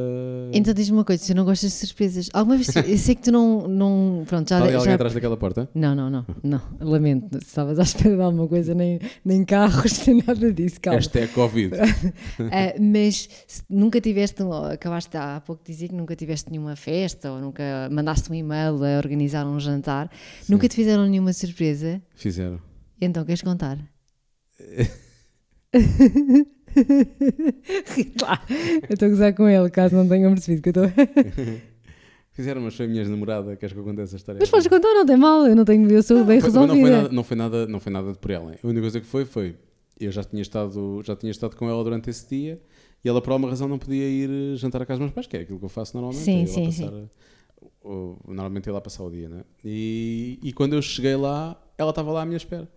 Então 0.53 0.75
diz-me 0.75 0.99
uma 0.99 1.05
coisa, 1.05 1.27
tu 1.27 1.35
não 1.35 1.47
gostas 1.47 1.71
de 1.71 1.77
surpresas? 1.79 2.29
Alguma 2.35 2.59
vez, 2.59 2.69
eu 2.77 2.99
sei 2.99 3.15
que 3.15 3.23
tu 3.23 3.33
não, 3.33 3.67
não 3.67 4.23
pronto, 4.27 4.51
já, 4.51 4.57
Está 4.57 4.67
ali 4.67 4.75
alguém 4.75 4.91
já 4.91 4.95
atrás 4.97 5.15
daquela 5.15 5.35
porta? 5.35 5.67
Não, 5.75 5.95
não, 5.95 6.11
não, 6.11 6.27
não, 6.43 6.61
lamento, 6.79 7.39
se 7.41 7.47
estavas 7.47 7.79
à 7.79 7.85
espera 7.85 8.17
de 8.17 8.23
alguma 8.23 8.47
coisa, 8.47 8.75
nem, 8.75 9.01
nem 9.25 9.43
carros, 9.43 9.99
nem 10.07 10.23
nada 10.27 10.53
disso, 10.53 10.79
calma. 10.79 10.99
Esta 10.99 11.21
é 11.21 11.27
Covid. 11.27 11.75
Ah, 12.51 12.75
mas 12.79 13.29
se 13.47 13.63
nunca 13.71 13.99
tiveste, 14.01 14.43
acabaste 14.71 15.17
há 15.17 15.41
pouco 15.41 15.65
de 15.65 15.73
dizer 15.73 15.89
que 15.89 15.95
nunca 15.95 16.15
tiveste 16.15 16.51
nenhuma 16.51 16.77
festa 16.77 17.33
ou 17.33 17.41
nunca 17.41 17.63
mandaste 17.91 18.31
um 18.31 18.35
e-mail 18.35 18.85
a 18.85 18.99
organizar 18.99 19.47
um 19.47 19.59
jantar, 19.59 20.11
nunca 20.49 20.69
te 20.69 20.75
fizeram 20.75 21.07
nenhuma 21.07 21.33
surpresa, 21.33 22.03
Fizeram. 22.15 22.61
então 23.01 23.25
queres 23.25 23.41
contar? 23.41 23.79
Eu 28.89 28.95
estou 28.95 29.07
a 29.07 29.11
gozar 29.11 29.35
com 29.35 29.49
ele, 29.49 29.71
caso 29.71 29.97
não 29.97 30.09
tenham 30.09 30.33
percebido 30.33 30.63
que 30.63 30.69
eu 30.79 30.85
estou. 30.85 31.05
Fizeram, 32.33 32.61
mas 32.63 32.75
foi 32.75 32.87
a 32.87 32.89
minha 32.89 33.05
namorada. 33.09 33.55
Queres 33.57 33.73
que 33.73 33.79
eu 33.79 33.85
conte 33.85 34.01
essa 34.01 34.17
história? 34.17 34.41
Mas 34.41 34.51
podes 34.51 34.67
contar, 34.67 34.93
não 34.93 35.07
tem 35.07 35.17
mal, 35.17 35.47
eu 35.47 35.55
não 35.55 35.65
tenho, 35.65 35.89
eu 35.91 36.03
sou 36.03 36.25
bem 36.25 36.41
Foi- 36.41 36.51
também 36.51 36.67
não 36.69 36.75
foi, 36.75 36.83
resolvida. 36.83 37.03
nada, 37.03 37.15
não, 37.15 37.23
foi 37.25 37.37
nada, 37.37 37.67
não 37.69 37.81
foi 37.81 37.93
nada 37.93 38.13
de 38.13 38.19
por 38.19 38.31
ela. 38.33 38.55
A 38.61 38.67
única 38.67 38.81
coisa 38.81 39.01
que 39.01 39.07
foi, 39.07 39.25
foi. 39.25 39.55
Eu 40.01 40.11
já 40.11 40.25
tinha, 40.25 40.43
estado, 40.43 41.01
já 41.05 41.15
tinha 41.15 41.31
estado 41.31 41.55
com 41.55 41.69
ela 41.71 41.85
durante 41.85 42.11
esse 42.11 42.29
dia 42.29 42.61
e 43.05 43.09
ela, 43.09 43.23
por 43.23 43.31
alguma 43.31 43.49
razão, 43.49 43.69
não 43.69 43.79
podia 43.79 44.09
ir 44.09 44.29
eh, 44.29 44.57
jantar 44.57 44.83
à 44.83 44.87
casa 44.87 44.99
dos 44.99 45.05
meus 45.05 45.15
pais, 45.15 45.29
que 45.29 45.37
é 45.37 45.41
aquilo 45.43 45.61
que 45.61 45.65
eu 45.65 45.69
faço 45.69 45.97
normalmente. 45.97 46.25
Sim, 46.25 46.43
é 46.43 46.47
sim, 46.47 46.65
passar, 46.67 46.93
o- 47.85 48.17
normalmente 48.27 48.67
ia 48.67 48.73
lá 48.73 48.81
passar 48.81 49.05
o 49.05 49.11
dia, 49.11 49.29
né? 49.29 49.45
E, 49.65 50.41
e 50.43 50.53
quando 50.53 50.73
eu 50.73 50.83
cheguei 50.83 51.15
lá, 51.15 51.57
ela 51.79 51.91
estava 51.91 52.11
lá 52.11 52.23
à 52.23 52.27
minha 52.27 52.37
espera. 52.37 52.69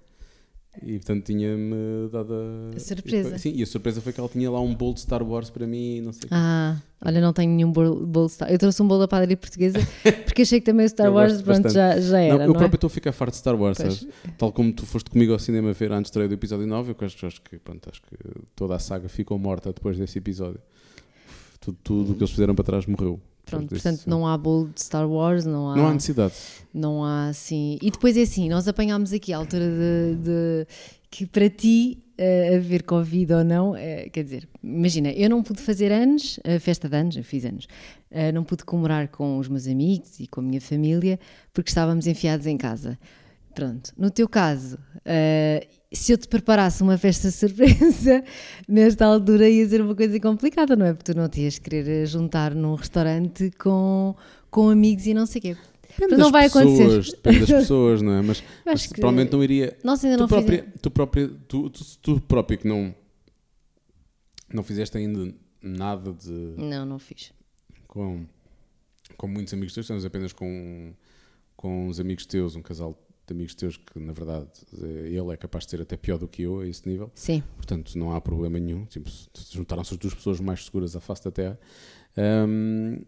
E 0.85 0.93
portanto 0.97 1.25
tinha-me 1.25 2.09
dado 2.11 2.33
a. 2.33 2.75
A 2.75 2.79
surpresa. 2.79 3.35
e- 3.35 3.39
Sim, 3.39 3.53
e 3.55 3.63
a 3.63 3.65
surpresa 3.65 4.01
foi 4.01 4.13
que 4.13 4.19
ela 4.19 4.29
tinha 4.29 4.49
lá 4.51 4.59
um 4.61 4.73
bolo 4.75 4.93
de 4.93 5.01
Star 5.01 5.23
Wars 5.23 5.49
para 5.49 5.65
mim 5.67 6.01
não 6.01 6.11
sei 6.13 6.19
o 6.25 6.27
quê. 6.27 6.33
Ah, 6.33 6.77
olha, 7.05 7.19
não 7.21 7.33
tenho 7.33 7.51
nenhum 7.51 7.71
bolo, 7.71 8.05
bolo 8.05 8.29
Star 8.29 8.51
Eu 8.51 8.57
trouxe 8.59 8.81
um 8.83 8.87
bolo 8.87 9.01
da 9.01 9.07
padaria 9.07 9.35
portuguesa 9.37 9.79
porque 10.25 10.43
achei 10.43 10.59
que 10.59 10.65
também 10.65 10.85
o 10.85 10.89
Star 10.89 11.11
Wars 11.11 11.41
pronto, 11.41 11.69
já, 11.69 11.99
já 11.99 12.19
era. 12.19 12.33
Não, 12.33 12.39
Não, 12.39 12.45
eu 12.45 12.51
é? 12.55 12.57
próprio 12.57 12.77
estou 12.77 12.87
a 12.87 12.91
ficar 12.91 13.11
farto 13.11 13.31
de 13.33 13.37
Star 13.37 13.55
Wars, 13.59 13.77
Pois. 13.77 13.93
sabes? 13.95 14.13
Tal 14.37 14.51
como 14.51 14.71
tu 14.73 14.85
foste 14.85 15.09
comigo 15.09 15.33
ao 15.33 15.39
cinema 15.39 15.73
ver 15.73 15.91
antes 15.91 16.03
de 16.03 16.07
estreia 16.09 16.27
do 16.29 16.33
episódio 16.35 16.67
9, 16.67 16.91
eu 16.99 17.05
acho, 17.05 17.25
acho 17.25 17.41
que, 17.41 17.57
pronto, 17.57 17.89
acho 17.89 18.01
que 18.01 18.15
toda 18.55 18.75
a 18.75 18.79
saga 18.79 19.09
ficou 19.09 19.37
morta 19.39 19.71
depois 19.73 19.97
desse 19.97 20.17
episódio. 20.17 20.59
Tudo, 21.67 21.77
tudo 21.84 22.12
o 22.12 22.15
que 22.15 22.21
eles 22.23 22.32
fizeram 22.32 22.56
para 22.56 22.63
trás 22.63 22.86
morreu. 22.86 23.19
Pronto, 23.45 23.67
portanto, 23.69 24.03
não 24.08 24.25
há 24.27 24.38
bolo 24.38 24.69
de 24.73 24.82
Star 24.82 25.10
Wars, 25.10 25.45
não 25.45 25.69
há, 25.71 25.75
não 25.75 25.88
há 25.88 25.93
necessidade. 25.93 26.34
não 26.73 27.03
há 27.03 27.27
assim. 27.30 27.77
E 27.82 27.89
depois 27.91 28.15
é 28.17 28.21
assim, 28.21 28.49
nós 28.49 28.67
apanhámos 28.67 29.12
aqui 29.13 29.32
a 29.34 29.38
altura 29.38 29.65
de, 29.69 30.15
de- 30.15 30.67
que 31.10 31.25
para 31.25 31.49
ti 31.49 32.03
eh, 32.17 32.56
haver 32.58 32.84
Covid 32.84 33.34
ou 33.34 33.43
não, 33.45 33.73
eh, 33.75 34.10
quer 34.10 34.23
dizer, 34.23 34.47
imagina, 34.63 35.12
eu 35.12 35.30
não 35.30 35.41
pude 35.43 35.62
fazer 35.62 35.91
anos, 35.93 36.39
a 36.45 36.60
festa 36.60 36.89
de 36.89 36.95
anos, 36.97 37.15
eu 37.15 37.23
fiz 37.23 37.45
anos, 37.45 37.67
eh, 38.12 38.32
não 38.34 38.43
pude 38.43 38.65
comemorar 38.65 39.08
com 39.10 39.38
os 39.38 39.47
meus 39.47 39.65
amigos 39.67 40.19
e 40.19 40.27
com 40.27 40.41
a 40.41 40.43
minha 40.43 40.60
família 40.62 41.17
porque 41.53 41.69
estávamos 41.69 42.06
enfiados 42.08 42.45
em 42.47 42.58
casa. 42.58 42.97
Pronto, 43.56 43.91
no 43.97 44.12
teu 44.12 44.27
caso, 44.30 44.77
se 45.93 46.12
eu 46.12 46.17
te 46.17 46.28
preparasse 46.28 46.84
uma 46.84 46.97
festa 46.97 47.32
surpresa, 47.32 48.23
nesta 48.67 49.06
altura 49.06 49.50
ia 49.50 49.67
ser 49.67 49.82
uma 49.82 49.95
coisa 49.95 50.19
complicada, 50.19 50.76
não 50.76 50.86
é? 50.86 50.93
Porque 50.93 51.13
tu 51.13 51.17
não 51.17 51.30
te 51.30 51.41
ias 51.41 51.58
querer 51.60 51.88
eh, 51.88 52.06
juntar 52.06 52.54
num 52.54 52.76
restaurante 52.76 53.50
com, 53.58 54.15
com 54.52 54.69
amigos 54.69 55.06
e 55.08 55.13
não 55.13 55.26
sei 55.26 55.39
o 55.39 55.41
quê. 55.43 55.58
Depende 55.82 55.97
Portanto, 55.97 56.19
não 56.19 56.32
das 56.32 56.32
vai 56.32 56.45
acontecer. 56.45 56.84
pessoas, 56.86 57.10
Depende 57.12 57.39
das 57.39 57.50
pessoas, 57.50 58.02
não 58.02 58.12
é? 58.13 58.21
Mas, 58.21 58.43
mas 58.65 58.86
que- 58.88 58.93
provavelmente 59.00 59.32
não 59.32 59.43
iria. 59.43 59.78
Nós 59.84 60.04
ainda 60.04 60.17
Tu 60.17 60.21
não 60.21 60.28
própria, 60.28 60.58
fizemos. 60.60 60.82
tu, 60.82 60.91
própria 60.91 61.28
tu, 61.47 61.69
tu, 61.69 61.84
tu 62.02 62.21
próprio 62.21 62.58
que 62.60 62.67
não, 62.67 62.93
não 64.54 64.63
fizeste 64.63 64.97
ainda 64.97 65.34
nada 65.62 66.12
de. 66.13 66.30
Não, 66.58 66.86
não 66.86 67.00
fiz. 67.00 67.34
com, 67.88 68.26
com 69.17 69.28
muitos 69.28 69.54
amigos 69.54 69.73
teus, 69.73 69.86
estamos 69.86 70.06
apenas 70.06 70.34
com, 70.34 70.93
com 71.56 71.88
uns 71.88 72.00
amigos 72.00 72.26
teus, 72.26 72.56
um 72.56 72.62
casal 72.62 72.95
de 73.27 73.33
amigos 73.33 73.53
teus 73.55 73.75
que, 73.77 73.99
na 73.99 74.13
verdade, 74.13 74.47
ele 74.81 75.33
é 75.33 75.37
capaz 75.37 75.65
de 75.65 75.71
ser 75.71 75.81
até 75.81 75.97
pior 75.97 76.17
do 76.17 76.27
que 76.27 76.43
eu 76.43 76.61
a 76.61 76.67
esse 76.67 76.87
nível. 76.87 77.11
Sim. 77.13 77.43
Portanto, 77.57 77.97
não 77.97 78.13
há 78.13 78.21
problema 78.21 78.57
nenhum. 78.57 78.85
Tipo, 78.85 79.09
se- 79.09 79.27
Juntaram-se 79.51 79.93
as 79.93 79.99
duas 79.99 80.13
pessoas 80.13 80.39
mais 80.39 80.63
seguras 80.65 80.95
à 80.95 80.99
face 81.01 81.23
da 81.25 81.31
Terra. 81.31 81.59
Ahm, 82.17 83.01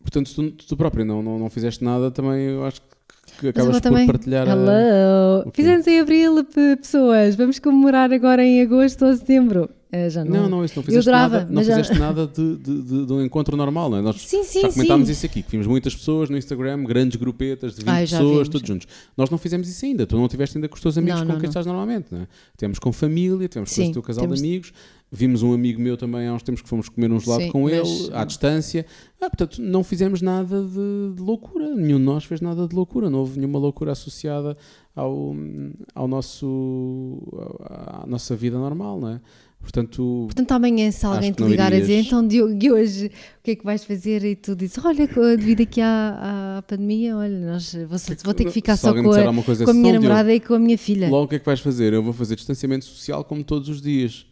portanto, 0.00 0.28
se 0.30 0.34
tu, 0.34 0.50
tu 0.52 0.76
próprio 0.76 1.04
não, 1.04 1.22
não, 1.22 1.38
não 1.38 1.50
fizeste 1.50 1.84
nada, 1.84 2.10
também 2.10 2.40
eu 2.46 2.64
acho 2.64 2.80
que, 2.80 3.40
que 3.40 3.48
acabas 3.48 3.76
por 3.76 3.80
também. 3.82 4.06
partilhar. 4.06 4.48
a- 4.48 4.52
Hello! 4.52 5.44
quê? 5.52 5.62
Fizemos 5.62 5.86
em 5.86 6.00
abril, 6.00 6.44
pe- 6.44 6.76
pessoas. 6.76 7.34
Vamos 7.36 7.58
comemorar 7.58 8.12
agora 8.12 8.42
em 8.42 8.62
agosto 8.62 9.04
ou 9.04 9.14
setembro. 9.14 9.68
Eh, 9.90 10.10
já 10.10 10.22
não. 10.22 10.42
Não, 10.42 10.48
não, 10.50 10.64
isso 10.66 10.74
não 10.76 10.82
fizeste 10.82 11.08
adorava, 11.08 11.38
nada, 11.38 11.50
não 11.50 11.62
já- 11.62 11.76
fizeste 11.76 11.98
nada 11.98 12.26
de, 12.26 12.56
de, 12.56 12.82
de- 12.82 13.06
de 13.06 13.12
um 13.12 13.22
encontro 13.22 13.56
normal, 13.56 13.88
não 13.88 13.96
é? 13.98 14.02
Nós 14.02 14.20
Sim, 14.20 14.44
sim, 14.44 14.60
já 14.60 14.68
sim. 14.68 14.74
comentámos 14.74 15.08
isso 15.08 15.24
aqui, 15.24 15.42
que 15.42 15.50
vimos 15.50 15.66
muitas 15.66 15.94
pessoas 15.96 16.28
no 16.28 16.36
Instagram, 16.36 16.84
grandes 16.84 17.16
grupetas 17.16 17.72
de 17.72 17.78
20 17.80 17.88
Ai, 17.88 18.02
pessoas, 18.02 18.48
todos 18.50 18.68
juntos. 18.68 18.86
Nós 19.16 19.30
não 19.30 19.38
fizemos 19.38 19.66
isso 19.66 19.84
ainda, 19.86 20.06
tu 20.06 20.16
não 20.18 20.28
tiveste 20.28 20.58
ainda 20.58 20.68
com 20.68 20.74
os 20.74 20.80
teus 20.82 20.98
amigos 20.98 21.20
Não, 21.20 21.26
com 21.26 21.32
não, 21.32 21.40
quem 21.40 21.48
estás 21.48 21.64
normalmente, 21.64 22.08
não 22.10 22.20
é? 22.20 22.28
Tivemos 22.56 22.78
com 22.78 22.92
família, 22.92 23.48
tivemos 23.48 23.70
com 23.70 23.76
Sim, 23.76 23.88
o 23.88 23.92
teu 23.94 24.02
casal 24.02 24.24
temos- 24.24 24.40
de 24.42 24.46
amigos, 24.46 24.72
vimos 25.10 25.42
um 25.42 25.54
amigo 25.54 25.80
meu 25.80 25.96
também 25.96 26.26
há 26.28 26.34
uns 26.34 26.42
tempos 26.42 26.60
que 26.60 26.68
fomos 26.68 26.90
comer 26.90 27.10
um 27.10 27.18
gelado 27.18 27.44
Sim, 27.44 27.50
com 27.50 27.66
ele, 27.66 27.88
à 28.12 28.24
distância. 28.26 28.84
Ah, 29.18 29.30
portanto, 29.30 29.62
não 29.62 29.82
fizemos 29.82 30.20
nada 30.20 30.62
de, 30.62 31.14
de 31.16 31.22
loucura, 31.22 31.74
nenhum 31.74 31.96
de 31.98 32.04
nós 32.04 32.24
fez 32.24 32.42
nada 32.42 32.68
de 32.68 32.74
loucura, 32.74 33.08
não 33.08 33.20
houve 33.20 33.38
nenhuma 33.40 33.58
loucura 33.58 33.92
associada 33.92 34.54
ao, 34.94 35.34
ao 35.94 36.06
nosso, 36.06 37.22
à 37.64 38.04
nossa 38.06 38.36
vida 38.36 38.58
normal, 38.58 39.00
não 39.00 39.08
é? 39.08 39.20
Portanto, 39.60 40.24
Portanto, 40.26 40.52
amanhã, 40.52 40.90
se 40.90 41.04
alguém 41.04 41.30
te 41.30 41.42
ligar 41.42 41.72
a 41.72 41.78
dizer, 41.78 41.92
irias. 41.94 42.06
então 42.06 42.26
Diogo, 42.26 42.56
e 42.62 42.70
hoje 42.72 43.06
o 43.06 43.42
que 43.42 43.50
é 43.50 43.54
que 43.56 43.64
vais 43.64 43.84
fazer? 43.84 44.24
E 44.24 44.34
tu 44.34 44.56
dizes, 44.56 44.78
olha, 44.82 45.06
devido 45.36 45.60
aqui 45.62 45.80
à, 45.80 46.56
à 46.58 46.62
pandemia, 46.62 47.14
olha, 47.16 47.38
nós 47.38 47.74
vou, 47.86 47.98
só- 47.98 48.14
vou 48.24 48.32
ter 48.32 48.44
que 48.44 48.50
ficar 48.50 48.76
se 48.76 48.82
só 48.82 48.92
com 48.94 48.98
a, 48.98 49.02
com 49.02 49.10
a 49.10 49.12
minha 49.12 49.32
"Não, 49.34 49.42
Diogo, 49.72 49.92
namorada 49.92 50.32
e 50.32 50.40
com 50.40 50.54
a 50.54 50.58
minha 50.58 50.78
filha. 50.78 51.08
Logo 51.10 51.24
o 51.24 51.28
que 51.28 51.34
é 51.34 51.38
que 51.38 51.44
vais 51.46 51.60
fazer? 51.60 51.92
Eu 51.92 52.02
vou 52.02 52.14
fazer 52.14 52.34
distanciamento 52.36 52.86
social 52.86 53.22
como 53.24 53.44
todos 53.44 53.68
os 53.68 53.82
dias. 53.82 54.26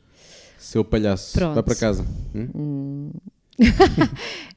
Seu 0.58 0.82
palhaço, 0.84 1.36
Pronto. 1.38 1.54
vai 1.54 1.62
para 1.62 1.74
casa. 1.74 2.06
Hum? 2.34 3.10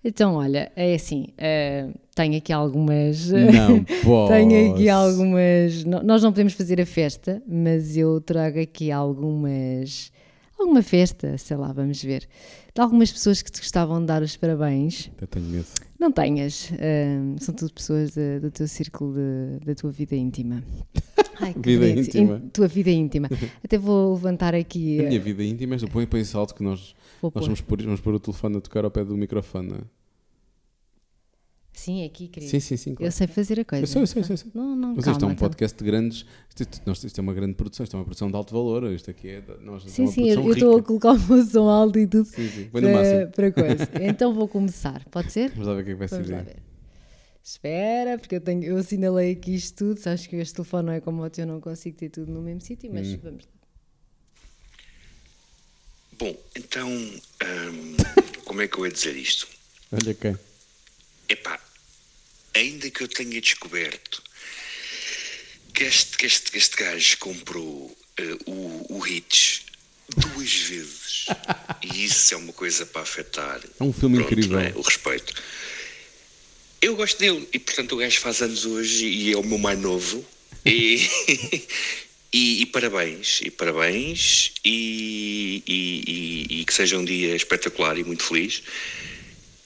Então, 0.04 0.36
olha, 0.36 0.72
é 0.76 0.94
assim, 0.96 1.28
eh, 1.38 1.90
tenho 2.16 2.38
aqui 2.38 2.54
algumas. 2.54 3.30
Não 3.30 3.84
posso. 4.04 4.32
Tenho 4.34 4.74
aqui 4.74 4.88
algumas. 4.90 5.84
Nós 5.84 6.24
não 6.24 6.32
podemos 6.32 6.54
fazer 6.54 6.80
a 6.80 6.86
festa, 6.86 7.42
mas 7.48 7.98
eu 7.98 8.22
trago 8.22 8.60
aqui 8.62 8.92
algumas. 8.92 10.12
Alguma 10.60 10.84
festa, 10.84 11.38
sei 11.38 11.56
lá, 11.58 11.72
vamos 11.72 12.04
ver. 12.04 12.28
De 12.76 12.82
algumas 12.82 13.12
pessoas 13.12 13.42
que 13.42 13.50
te 13.52 13.60
gostavam 13.62 14.00
de 14.02 14.06
dar 14.08 14.22
os 14.22 14.36
parabéns. 14.36 15.10
Até 15.16 15.26
tenho 15.26 15.46
medo. 15.46 15.66
Não 15.98 16.12
tenhas. 16.12 16.70
são 17.40 17.56
tudo 17.56 17.74
pessoas 17.74 18.12
da- 18.14 18.40
do 18.40 18.52
teu 18.52 18.68
círculo, 18.68 19.14
de- 19.14 19.66
da 19.66 19.74
tua 19.76 19.90
vida 19.92 20.16
íntima. 20.16 20.62
Ai, 21.42 21.54
que 21.54 21.60
Vida 21.62 21.88
íntima. 21.90 22.36
In- 22.44 22.50
tua 22.50 22.68
vida 22.68 22.90
íntima. 22.92 23.30
Até 23.64 23.78
vou 23.78 24.14
levantar 24.16 24.54
aqui. 24.54 25.00
A 25.00 25.04
eh, 25.04 25.08
minha 25.08 25.20
vida 25.22 25.44
íntima, 25.44 25.78
mas 25.80 25.90
põe 25.90 26.06
para 26.06 26.20
esse 26.20 26.36
alto 26.36 26.54
que 26.54 26.62
nós, 26.62 26.94
vou 27.22 27.32
nós 27.34 27.34
pôr. 27.34 27.42
vamos, 27.44 27.62
pôr, 27.62 27.82
vamos 27.82 28.02
pôr 28.02 28.14
o 28.16 28.20
telefone 28.20 28.58
a 28.58 28.62
tocar 28.62 28.84
ao 28.84 28.92
pé 28.92 29.06
do 29.06 29.16
microfone. 29.16 29.70
não 29.70 29.78
é? 29.78 29.82
Sim, 31.80 32.06
aqui, 32.06 32.28
querido. 32.28 32.52
Sim, 32.52 32.60
sim, 32.60 32.76
sim. 32.78 32.94
Claro. 32.96 33.08
Eu 33.08 33.12
sei 33.12 33.26
fazer 33.28 33.60
a 33.60 33.66
coisa. 33.66 33.84
Eu 33.84 33.88
sei, 33.88 34.02
eu 34.02 34.08
sei, 34.08 34.22
eu 34.22 34.38
sei. 34.38 34.52
Não, 34.54 34.76
não, 34.76 34.96
Mas 34.96 35.06
calma, 35.06 35.12
isto 35.18 35.24
é 35.24 35.28
um 35.28 35.30
calma. 35.30 35.36
podcast 35.36 35.78
de 35.78 35.84
grandes. 35.86 36.26
Isto, 36.50 37.06
isto- 37.06 37.20
é 37.20 37.22
uma 37.22 37.34
grande 37.34 37.54
produção, 37.54 37.84
isto 37.86 37.96
é 37.96 38.00
uma 38.00 38.04
produção 38.06 38.30
de 38.30 38.36
alto 38.36 38.54
valor. 38.54 38.92
Isto 38.92 39.12
aqui 39.12 39.30
é. 39.30 39.44
Nós, 39.62 39.86
é 39.86 39.90
Sim, 39.90 40.04
uma 40.04 40.12
sim, 40.12 40.30
eu 40.30 40.52
estou 40.52 40.78
a 40.78 40.84
colocar 40.84 41.12
o 41.14 41.20
meu 41.20 41.46
som 41.46 41.70
alto 41.70 41.98
e 41.98 42.06
tudo 42.06 42.26
Sim, 42.26 42.50
sim. 42.50 42.70
Põe 42.70 42.82
no 42.82 42.90
máximo. 42.92 43.28
para, 43.32 43.52
para 43.52 43.52
coisa. 43.52 43.90
Então 44.02 44.34
vou 44.34 44.48
começar, 44.48 45.04
pode 45.10 45.32
ser? 45.32 45.52
Vamos 45.52 45.68
lá 45.68 45.74
ver 45.76 45.82
o 45.82 45.86
que 45.86 45.92
é 45.92 45.94
que 45.94 46.00
vai 46.00 46.08
ser. 46.10 46.16
Vamos 46.16 46.30
lá 46.32 46.42
ver. 46.42 46.58
Espera, 47.42 48.18
porque 48.20 48.36
eu, 48.36 48.42
tenho, 48.42 48.64
eu 48.64 48.78
assinalei 48.78 49.32
aqui 49.32 49.56
isto 49.56 49.76
tudo. 49.78 50.00
Sabes 50.02 50.28
que 50.28 50.36
este 50.36 50.56
telefone 50.56 50.86
não 50.88 50.94
é 50.94 51.00
como 51.00 51.24
o 51.24 51.30
teu, 51.30 51.44
eu 51.44 51.48
não 51.48 51.62
consigo 51.62 51.98
ter 51.98 52.10
tudo 52.10 52.32
no 52.32 52.42
mesmo 52.42 52.60
sítio, 52.62 52.92
mas 52.94 53.08
Hum. 53.08 53.20
vamos. 53.24 53.48
Bom, 56.20 56.36
então, 56.56 56.90
hum, 56.90 57.96
como 58.44 58.62
é 58.62 58.68
que 58.68 58.78
eu 58.78 58.86
ia 58.86 58.92
dizer 58.92 59.16
isto? 59.16 59.48
Olha 59.92 60.14
quem. 60.14 60.36
Epá, 61.30 61.60
ainda 62.54 62.90
que 62.90 63.02
eu 63.02 63.08
tenha 63.08 63.40
descoberto 63.42 64.22
que 65.74 65.84
este, 65.84 66.18
que 66.18 66.26
este, 66.26 66.52
que 66.52 66.58
este 66.58 66.76
gajo 66.78 67.18
comprou 67.20 67.98
eh, 68.18 68.38
o, 68.46 68.98
o 68.98 69.08
Hitch 69.08 69.62
duas 70.18 70.54
vezes, 70.54 71.26
e 71.84 72.06
isso 72.06 72.34
é 72.34 72.38
uma 72.38 72.52
coisa 72.54 72.86
para 72.86 73.02
afetar 73.02 73.62
É 73.80 73.84
um 73.84 73.94
filme 73.94 74.18
pronto, 74.18 74.34
incrível. 74.34 74.60
é? 74.60 74.74
o 74.76 74.82
respeito. 74.82 75.34
Eu 76.82 76.96
gosto 76.96 77.20
dele, 77.20 77.48
e 77.54 77.60
portanto 77.60 77.94
o 77.94 77.98
gajo 77.98 78.20
faz 78.20 78.42
anos 78.42 78.66
hoje 78.66 79.06
e 79.06 79.34
é 79.34 79.38
o 79.38 79.44
meu 79.44 79.58
mais 79.58 79.78
novo. 79.80 80.26
E, 80.66 81.08
e, 82.34 82.62
e 82.62 82.66
parabéns, 82.68 83.42
e 83.42 83.52
parabéns, 83.52 84.54
e, 84.66 85.64
e, 85.68 86.66
que 86.66 86.74
seja 86.74 86.98
um 86.98 87.06
dia 87.06 87.36
espetacular 87.36 87.98
e 87.98 88.04
muito 88.04 88.24
feliz. 88.24 88.64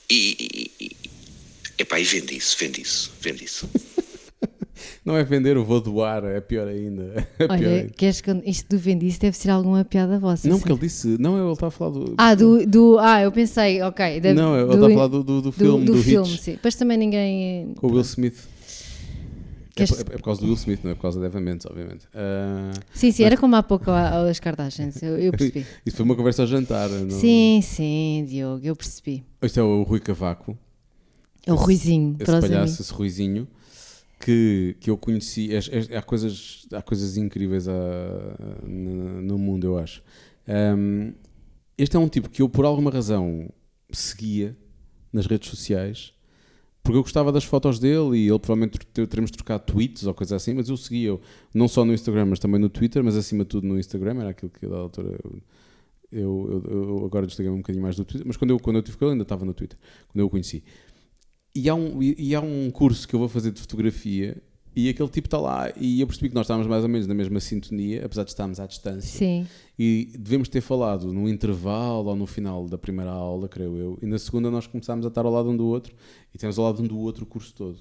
E, 0.09 0.95
epá, 1.77 1.99
e 1.99 2.03
vende 2.03 2.35
isso, 2.37 2.55
vende 2.59 2.81
isso, 2.81 3.11
vende 3.21 3.43
isso. 3.45 3.69
Não 5.05 5.15
é 5.17 5.23
vender, 5.23 5.55
eu 5.55 5.63
vou 5.65 5.79
doar, 5.81 6.23
é 6.25 6.39
pior 6.41 6.67
ainda. 6.67 7.27
É 7.39 7.47
pior 7.47 7.51
Olha, 7.51 7.69
ainda. 7.69 7.89
queres 7.95 8.21
que 8.21 8.31
isto 8.45 8.69
do 8.69 8.77
Vendice 8.77 9.19
deve 9.19 9.35
ser 9.37 9.49
alguma 9.49 9.83
piada 9.85 10.17
vossa. 10.19 10.47
Não, 10.47 10.57
porque 10.57 10.71
ele 10.71 10.79
disse. 10.79 11.17
Não, 11.19 11.41
ele 11.41 11.53
está 11.53 11.67
a 11.67 11.71
falar 11.71 11.91
do. 11.91 12.15
Ah, 12.17 12.33
do, 12.35 12.65
do. 12.65 12.97
Ah, 12.99 13.21
eu 13.21 13.31
pensei, 13.31 13.81
ok. 13.81 14.19
deve- 14.19 14.33
não, 14.33 14.55
ele 14.57 14.65
do- 14.67 14.73
está 14.73 14.87
a 14.87 14.89
falar 14.89 15.07
do, 15.07 15.23
do, 15.23 15.41
do 15.41 15.51
filme, 15.51 15.85
do, 15.85 15.95
filme, 15.97 16.27
Hitch, 16.29 16.39
sim. 16.39 16.51
Depois 16.53 16.75
também 16.75 16.97
ninguém. 16.97 17.73
com 17.75 17.87
o 17.87 17.91
Will 17.91 18.01
Smith. 18.01 18.47
É, 19.75 19.85
por- 19.87 19.99
é 19.99 20.03
por 20.03 20.21
causa 20.21 20.41
do 20.41 20.47
Will 20.47 20.55
Smith, 20.55 20.79
não 20.83 20.91
é 20.91 20.95
por 20.95 21.01
causa 21.01 21.19
da 21.19 21.25
Eva 21.25 21.39
Mendes, 21.41 21.65
obviamente. 21.65 22.05
Ah, 22.13 22.71
Sim, 22.93 23.11
sim, 23.11 23.23
era 23.23 23.35
como 23.37 23.55
há 23.55 23.63
pouco 23.63 23.89
a- 23.89 24.29
as 24.29 24.39
Kardashians, 24.39 25.01
eu, 25.01 25.17
eu 25.17 25.31
percebi. 25.31 25.65
isso 25.85 25.97
foi 25.97 26.05
uma 26.05 26.15
conversa 26.15 26.43
ao 26.43 26.47
jantar. 26.47 26.89
não- 26.89 27.09
Sim, 27.09 27.59
sim, 27.63 28.25
Diogo, 28.27 28.61
eu 28.65 28.75
percebi. 28.75 29.23
Este 29.41 29.59
é 29.59 29.63
o 29.63 29.81
Rui 29.83 29.99
Cavaco, 29.99 30.57
É 31.45 31.51
o 31.51 31.55
Ruizinho, 31.55 32.15
esse 32.19 32.25
para 32.25 32.39
os 32.39 32.47
palhaço, 32.47 32.81
esse 32.81 32.93
Ruizinho, 32.93 33.47
que, 34.19 34.75
que 34.79 34.89
eu 34.89 34.97
conheci. 34.97 35.49
há, 35.95 36.01
coisas, 36.01 36.65
há 36.71 36.81
coisas 36.81 37.17
incríveis 37.17 37.67
a- 37.67 38.35
no, 38.65 39.21
no 39.21 39.37
mundo, 39.37 39.65
eu 39.67 39.77
acho. 39.77 40.01
Ahm, 40.47 41.11
este 41.77 41.95
é 41.95 41.99
um 41.99 42.07
tipo 42.07 42.29
que 42.29 42.41
eu, 42.41 42.47
por 42.47 42.63
alguma 42.65 42.89
razão, 42.91 43.49
seguia 43.91 44.55
nas 45.11 45.25
redes 45.25 45.49
sociais. 45.49 46.13
Porque 46.81 46.97
eu 46.97 47.01
gostava 47.01 47.31
das 47.31 47.45
fotos 47.45 47.79
dele 47.79 48.17
e 48.17 48.27
ele 48.29 48.39
provavelmente 48.39 48.77
ter- 48.87 49.07
teremos 49.07 49.31
trocado 49.31 49.63
tweets 49.65 50.05
ou 50.05 50.13
coisa 50.13 50.35
assim, 50.35 50.53
mas 50.53 50.67
eu 50.67 50.75
seguia-o 50.75 51.21
não 51.53 51.65
só 51.67 51.85
no 51.85 51.93
Instagram, 51.93 52.25
mas 52.25 52.39
também 52.39 52.59
no 52.59 52.67
Twitter, 52.69 53.01
mas 53.03 53.15
acima 53.15 53.43
de 53.43 53.49
tudo 53.51 53.65
no 53.67 53.79
Instagram, 53.79 54.19
era 54.19 54.29
aquilo 54.31 54.51
que 54.51 54.67
da 54.67 54.75
altura 54.77 55.17
eu, 55.23 55.41
eu, 56.11 56.63
eu- 56.69 56.89
eu 56.99 57.05
agora 57.05 57.25
desliguei 57.25 57.49
um 57.51 57.57
bocadinho 57.57 57.81
mais 57.83 57.95
do 57.95 58.03
Twitter, 58.03 58.27
mas 58.27 58.35
quando 58.35 58.51
eu, 58.51 58.59
quando 58.59 58.75
eu 58.77 58.83
tive 58.83 58.97
com 58.97 59.05
ele 59.05 59.11
ainda 59.13 59.23
estava 59.23 59.45
no 59.45 59.53
Twitter, 59.53 59.77
quando 60.09 60.19
eu 60.19 60.25
o 60.25 60.29
conheci. 60.29 60.61
E 61.55 61.69
há, 61.69 61.75
um, 61.75 62.01
e, 62.01 62.15
e 62.17 62.35
há 62.35 62.41
um 62.41 62.69
curso 62.71 63.07
que 63.07 63.13
eu 63.13 63.19
vou 63.19 63.29
fazer 63.29 63.51
de 63.51 63.61
fotografia 63.61 64.41
e 64.75 64.89
aquele 64.89 65.07
tipo 65.09 65.27
está 65.27 65.37
lá 65.37 65.71
e 65.79 66.01
eu 66.01 66.07
percebi 66.07 66.29
que 66.29 66.33
nós 66.35 66.45
estávamos 66.45 66.67
mais 66.67 66.81
ou 66.81 66.89
menos 66.89 67.05
na 67.05 67.13
mesma 67.13 67.39
sintonia, 67.39 68.03
apesar 68.03 68.23
de 68.23 68.31
estarmos 68.31 68.59
à 68.59 68.65
distância. 68.65 69.19
Sim, 69.19 69.45
E 69.77 70.09
devemos 70.17 70.49
ter 70.49 70.61
falado 70.61 71.13
no 71.13 71.29
intervalo 71.29 72.09
ou 72.09 72.15
no 72.15 72.25
final 72.25 72.67
da 72.67 72.75
primeira 72.77 73.11
aula, 73.11 73.47
creio 73.47 73.77
eu. 73.77 73.99
E 74.01 74.07
na 74.07 74.17
segunda 74.17 74.49
nós 74.49 74.65
começámos 74.65 75.05
a 75.05 75.09
estar 75.09 75.25
ao 75.25 75.31
lado 75.31 75.47
um 75.49 75.55
do 75.55 75.67
outro 75.67 75.93
e 76.33 76.37
temos 76.39 76.57
ao 76.57 76.65
lado 76.65 76.81
um 76.81 76.87
do 76.87 76.97
outro 76.97 77.23
o 77.23 77.27
curso 77.27 77.53
todo. 77.53 77.79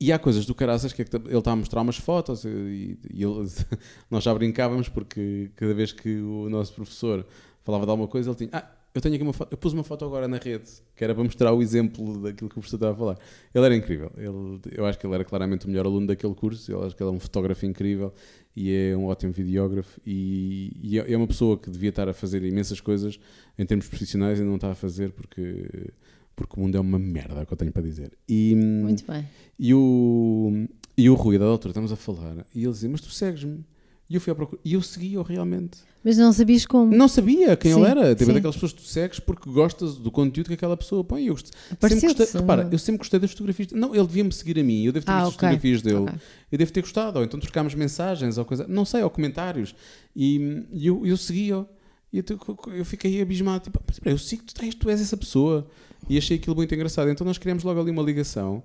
E 0.00 0.12
há 0.12 0.18
coisas 0.18 0.46
do 0.46 0.54
caraças 0.54 0.92
que 0.92 1.02
é 1.02 1.04
que 1.04 1.14
ele 1.16 1.36
está 1.36 1.50
a 1.52 1.56
mostrar 1.56 1.82
umas 1.82 1.96
fotos 1.96 2.44
e, 2.44 2.96
e 3.12 3.22
ele- 3.24 3.48
nós 4.08 4.22
já 4.22 4.32
brincávamos 4.32 4.88
porque 4.88 5.50
cada 5.56 5.74
vez 5.74 5.90
que 5.92 6.20
o 6.20 6.48
nosso 6.48 6.72
professor 6.72 7.26
falava 7.64 7.84
de 7.84 7.90
alguma 7.90 8.08
coisa 8.08 8.30
ele 8.30 8.36
tinha, 8.36 8.50
ah, 8.52 8.70
eu 8.92 9.00
tenho 9.00 9.14
aqui 9.14 9.22
uma 9.22 9.32
foto, 9.32 9.52
eu 9.52 9.56
pus 9.56 9.72
uma 9.72 9.84
foto 9.84 10.04
agora 10.04 10.26
na 10.26 10.36
rede, 10.36 10.68
que 10.96 11.04
era 11.04 11.14
para 11.14 11.22
mostrar 11.22 11.52
o 11.52 11.62
exemplo 11.62 12.20
daquilo 12.20 12.48
que 12.48 12.58
o 12.58 12.60
professor 12.60 12.76
estava 12.76 12.92
a 12.92 12.96
falar. 12.96 13.18
Ele 13.54 13.64
era 13.64 13.76
incrível, 13.76 14.10
ele, 14.16 14.60
eu 14.72 14.84
acho 14.84 14.98
que 14.98 15.06
ele 15.06 15.14
era 15.14 15.24
claramente 15.24 15.66
o 15.66 15.68
melhor 15.68 15.86
aluno 15.86 16.08
daquele 16.08 16.34
curso, 16.34 16.70
eu 16.70 16.82
acho 16.84 16.96
que 16.96 17.02
ele 17.02 17.10
é 17.10 17.12
um 17.12 17.20
fotógrafo 17.20 17.64
incrível 17.66 18.12
e 18.54 18.74
é 18.74 18.96
um 18.96 19.06
ótimo 19.06 19.32
videógrafo 19.32 20.00
e, 20.04 20.76
e 20.82 20.98
é 20.98 21.12
é 21.12 21.16
uma 21.16 21.26
pessoa 21.26 21.56
que 21.56 21.70
devia 21.70 21.90
estar 21.90 22.08
a 22.08 22.12
fazer 22.12 22.42
imensas 22.42 22.80
coisas 22.80 23.18
em 23.56 23.64
termos 23.64 23.86
profissionais 23.86 24.40
e 24.40 24.42
não 24.42 24.56
está 24.56 24.72
a 24.72 24.74
fazer 24.74 25.12
porque, 25.12 25.92
porque 26.34 26.58
o 26.58 26.60
mundo 26.60 26.76
é 26.76 26.80
uma 26.80 26.98
merda, 26.98 27.40
é 27.40 27.42
o 27.42 27.46
que 27.46 27.52
eu 27.52 27.56
tenho 27.56 27.72
para 27.72 27.82
dizer. 27.82 28.12
E, 28.28 28.56
muito 28.56 29.04
bem. 29.06 29.24
e 29.58 29.72
o, 29.72 30.66
e 30.96 31.08
o 31.08 31.14
Rui, 31.14 31.38
da 31.38 31.44
doutora, 31.44 31.70
estamos 31.70 31.92
a 31.92 31.96
falar, 31.96 32.44
e 32.52 32.64
ele 32.64 32.72
dizia, 32.72 32.88
mas 32.88 33.00
tu 33.00 33.10
segues-me? 33.10 33.64
E 34.10 34.16
eu 34.16 34.20
fui 34.20 34.32
à 34.32 34.34
procura, 34.34 34.60
e 34.64 34.72
eu 34.74 34.82
segui-o 34.82 35.22
realmente. 35.22 35.78
Mas 36.02 36.16
não 36.18 36.32
sabias 36.32 36.66
como? 36.66 36.92
Não 36.96 37.06
sabia 37.06 37.56
quem 37.56 37.72
Sim, 37.72 37.78
ele 37.80 37.88
era. 37.90 38.14
Tipo, 38.14 38.24
sim. 38.30 38.32
daquelas 38.34 38.56
pessoas 38.56 38.72
que 38.72 38.80
tu 38.82 38.86
segues 38.88 39.20
porque 39.20 39.48
gostas 39.48 39.96
do 39.96 40.10
conteúdo 40.10 40.48
que 40.48 40.54
aquela 40.54 40.76
pessoa 40.76 41.04
põe. 41.04 41.26
Eu 41.26 41.34
gost... 41.34 41.50
sempre 41.80 42.14
gostei, 42.14 42.40
repara, 42.40 42.68
eu 42.72 42.78
sempre 42.78 42.98
gostei 42.98 43.20
das 43.20 43.30
fotografias. 43.30 43.70
Não, 43.70 43.94
ele 43.94 44.06
devia-me 44.06 44.32
seguir 44.32 44.58
a 44.58 44.64
mim. 44.64 44.82
Eu 44.82 44.92
devo 44.92 45.06
ter 45.06 45.12
Ah, 45.12 45.16
visto 45.24 45.28
as 45.28 45.34
ok, 45.34 45.48
fotografias 45.48 45.82
dele. 45.82 45.96
ok. 45.98 46.14
Eu 46.50 46.58
devo 46.58 46.72
ter 46.72 46.80
gostado. 46.80 47.18
Ou 47.20 47.24
então 47.24 47.38
trocámos 47.38 47.74
mensagens 47.74 48.36
ou 48.36 48.44
coisa. 48.44 48.66
Não 48.66 48.84
sei, 48.84 49.02
ou 49.02 49.10
comentários. 49.10 49.74
E, 50.16 50.64
e 50.72 50.86
eu, 50.88 51.06
eu 51.06 51.16
segui-o. 51.16 51.64
E 52.12 52.16
eu, 52.16 52.22
te- 52.24 52.36
eu 52.74 52.84
fiquei 52.84 53.20
abismado. 53.22 53.62
Tipo, 53.64 53.80
"Mas 53.86 53.96
espera, 53.96 54.14
eu 54.14 54.18
sigo, 54.18 54.42
tu, 54.44 54.54
tens, 54.54 54.74
tu 54.74 54.90
és 54.90 55.00
essa 55.00 55.16
pessoa. 55.16 55.68
E 56.08 56.18
achei 56.18 56.36
aquilo 56.38 56.56
muito 56.56 56.74
engraçado. 56.74 57.08
Então 57.10 57.24
nós 57.24 57.38
criamos 57.38 57.62
logo 57.62 57.78
ali 57.80 57.90
uma 57.92 58.02
ligação. 58.02 58.64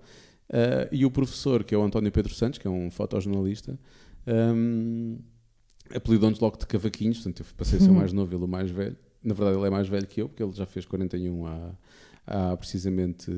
Ah, 0.51 0.87
e 0.91 1.05
o 1.05 1.11
professor, 1.11 1.63
que 1.63 1.75
é 1.75 1.77
o 1.77 1.83
António 1.83 2.11
Pedro 2.11 2.33
Santos, 2.33 2.57
que 2.57 2.65
é 2.65 2.69
um 2.71 2.89
fotojornalista, 2.89 3.77
um, 4.25 5.17
apelidou-nos 5.93 6.39
logo 6.39 6.57
de 6.57 6.65
cavaquinhos. 6.65 7.17
Portanto, 7.17 7.39
eu 7.41 7.45
passei 7.57 7.79
a 7.79 7.81
ser 7.81 7.89
o 7.89 7.93
mais 7.93 8.11
novo, 8.13 8.33
ele 8.35 8.43
o 8.43 8.47
mais 8.47 8.69
velho. 8.71 8.95
Na 9.23 9.33
verdade, 9.33 9.57
ele 9.57 9.67
é 9.67 9.69
mais 9.69 9.87
velho 9.87 10.05
que 10.07 10.21
eu, 10.21 10.29
porque 10.29 10.43
ele 10.43 10.51
já 10.53 10.65
fez 10.65 10.85
41 10.85 11.45
há, 11.45 11.71
há 12.27 12.57
precisamente 12.57 13.31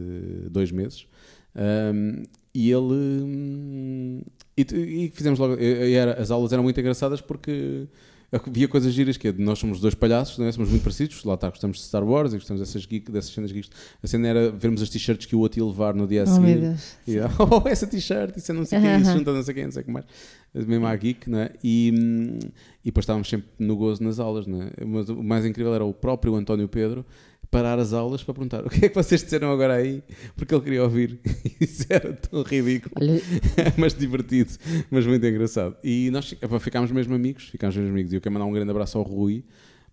dois 0.49 0.71
meses. 0.71 1.07
Um, 1.55 2.23
e 2.53 2.71
ele. 2.71 3.23
hum, 3.23 4.21
e, 4.57 4.61
e 5.05 5.11
fizemos 5.13 5.39
logo. 5.39 5.55
e- 5.59 5.89
e 5.89 5.93
era- 5.93 6.19
as 6.21 6.29
aulas 6.31 6.51
eram 6.53 6.63
muito 6.63 6.79
engraçadas 6.79 7.21
porque 7.21 7.87
havia 8.31 8.67
coisas 8.67 8.93
giras 8.93 9.15
que 9.17 9.29
é, 9.29 9.31
nós 9.33 9.57
somos 9.59 9.79
dois 9.79 9.95
palhaços, 9.95 10.37
não 10.37 10.45
é? 10.45 10.51
somos 10.51 10.69
muito 10.69 10.83
parecidos. 10.83 11.23
Lá 11.23 11.35
está, 11.35 11.49
gostamos 11.49 11.77
de 11.77 11.83
Star 11.83 12.03
Wars 12.03 12.33
e 12.33 12.37
gostamos 12.37 12.59
dessas, 12.61 12.85
geek, 12.85 13.11
dessas 13.11 13.31
cenas 13.31 13.51
geeks. 13.51 13.69
A 14.03 14.07
cena 14.07 14.27
era 14.27 14.51
vermos 14.51 14.81
as 14.81 14.89
t-shirts 14.89 15.25
que 15.25 15.35
o 15.35 15.39
outro 15.39 15.59
ia 15.59 15.65
levar 15.65 15.93
no 15.95 16.05
dia 16.07 16.23
a 16.23 16.25
Oh, 16.25 16.27
seguir. 16.35 16.59
Deus. 16.59 16.95
E, 17.07 17.15
oh, 17.39 17.67
essa 17.67 17.87
t-shirt, 17.87 18.35
isso 18.37 18.51
é 18.51 18.55
não 18.55 18.65
sei 18.65 18.79
o 18.79 18.81
quê, 18.81 18.87
isso 18.87 19.09
Aham. 19.09 19.17
junta 19.19 19.33
não 19.33 19.43
sei 19.43 19.53
quem, 19.53 19.63
não 19.65 19.71
sei 19.71 19.81
o 19.81 19.85
que 19.85 19.91
mais. 19.91 20.05
Mesmo 20.53 20.85
à 20.87 20.95
geek, 20.95 21.29
não 21.29 21.39
é? 21.39 21.51
E, 21.63 21.93
hum, 21.97 22.39
e 22.83 22.85
depois 22.85 23.03
estávamos 23.03 23.29
sempre 23.29 23.47
no 23.59 23.75
gozo 23.77 24.03
nas 24.03 24.19
aulas, 24.19 24.45
não 24.47 24.61
é? 24.63 24.71
Mas 24.85 25.07
o 25.09 25.23
mais 25.23 25.45
incrível 25.45 25.73
era 25.73 25.85
o 25.85 25.93
próprio 25.93 26.35
António 26.35 26.67
Pedro 26.67 27.05
parar 27.49 27.79
as 27.79 27.93
aulas 27.93 28.23
para 28.23 28.33
perguntar 28.33 28.65
o 28.65 28.69
que 28.69 28.85
é 28.85 28.89
que 28.89 28.95
vocês 28.95 29.23
disseram 29.23 29.51
agora 29.51 29.75
aí, 29.75 30.03
porque 30.35 30.53
ele 30.53 30.63
queria 30.63 30.83
ouvir. 30.83 31.19
Isso 31.59 31.85
era 31.89 32.13
tão 32.13 32.41
ridículo, 32.43 32.93
Olha, 32.99 33.21
mas 33.77 33.93
divertido, 33.93 34.51
mas 34.91 35.05
muito 35.05 35.25
engraçado. 35.25 35.75
E 35.83 36.09
nós 36.11 36.35
ficámos 36.59 36.91
mesmo 36.91 37.15
amigos, 37.15 37.49
ficámos 37.49 37.75
mesmo 37.75 37.91
amigos. 37.91 38.13
E 38.13 38.15
eu 38.17 38.21
quero 38.21 38.33
mandar 38.33 38.45
um 38.45 38.51
grande 38.51 38.71
abraço 38.71 38.97
ao 38.97 39.03
Rui 39.03 39.43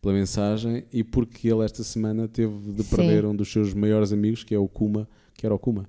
pela 0.01 0.13
mensagem 0.15 0.85
e 0.93 1.03
porque 1.03 1.49
ele 1.49 1.65
esta 1.65 1.83
semana 1.83 2.29
teve 2.29 2.53
de 2.73 2.83
Sim. 2.83 2.97
perder 2.97 3.25
um 3.25 3.35
dos 3.35 3.51
seus 3.51 3.73
maiores 3.73 4.13
amigos, 4.13 4.45
que 4.45 4.55
é 4.55 4.59
o 4.59 4.69
Kuma, 4.69 5.09
que 5.35 5.47
era 5.47 5.55
o 5.55 5.59
Kuma, 5.59 5.87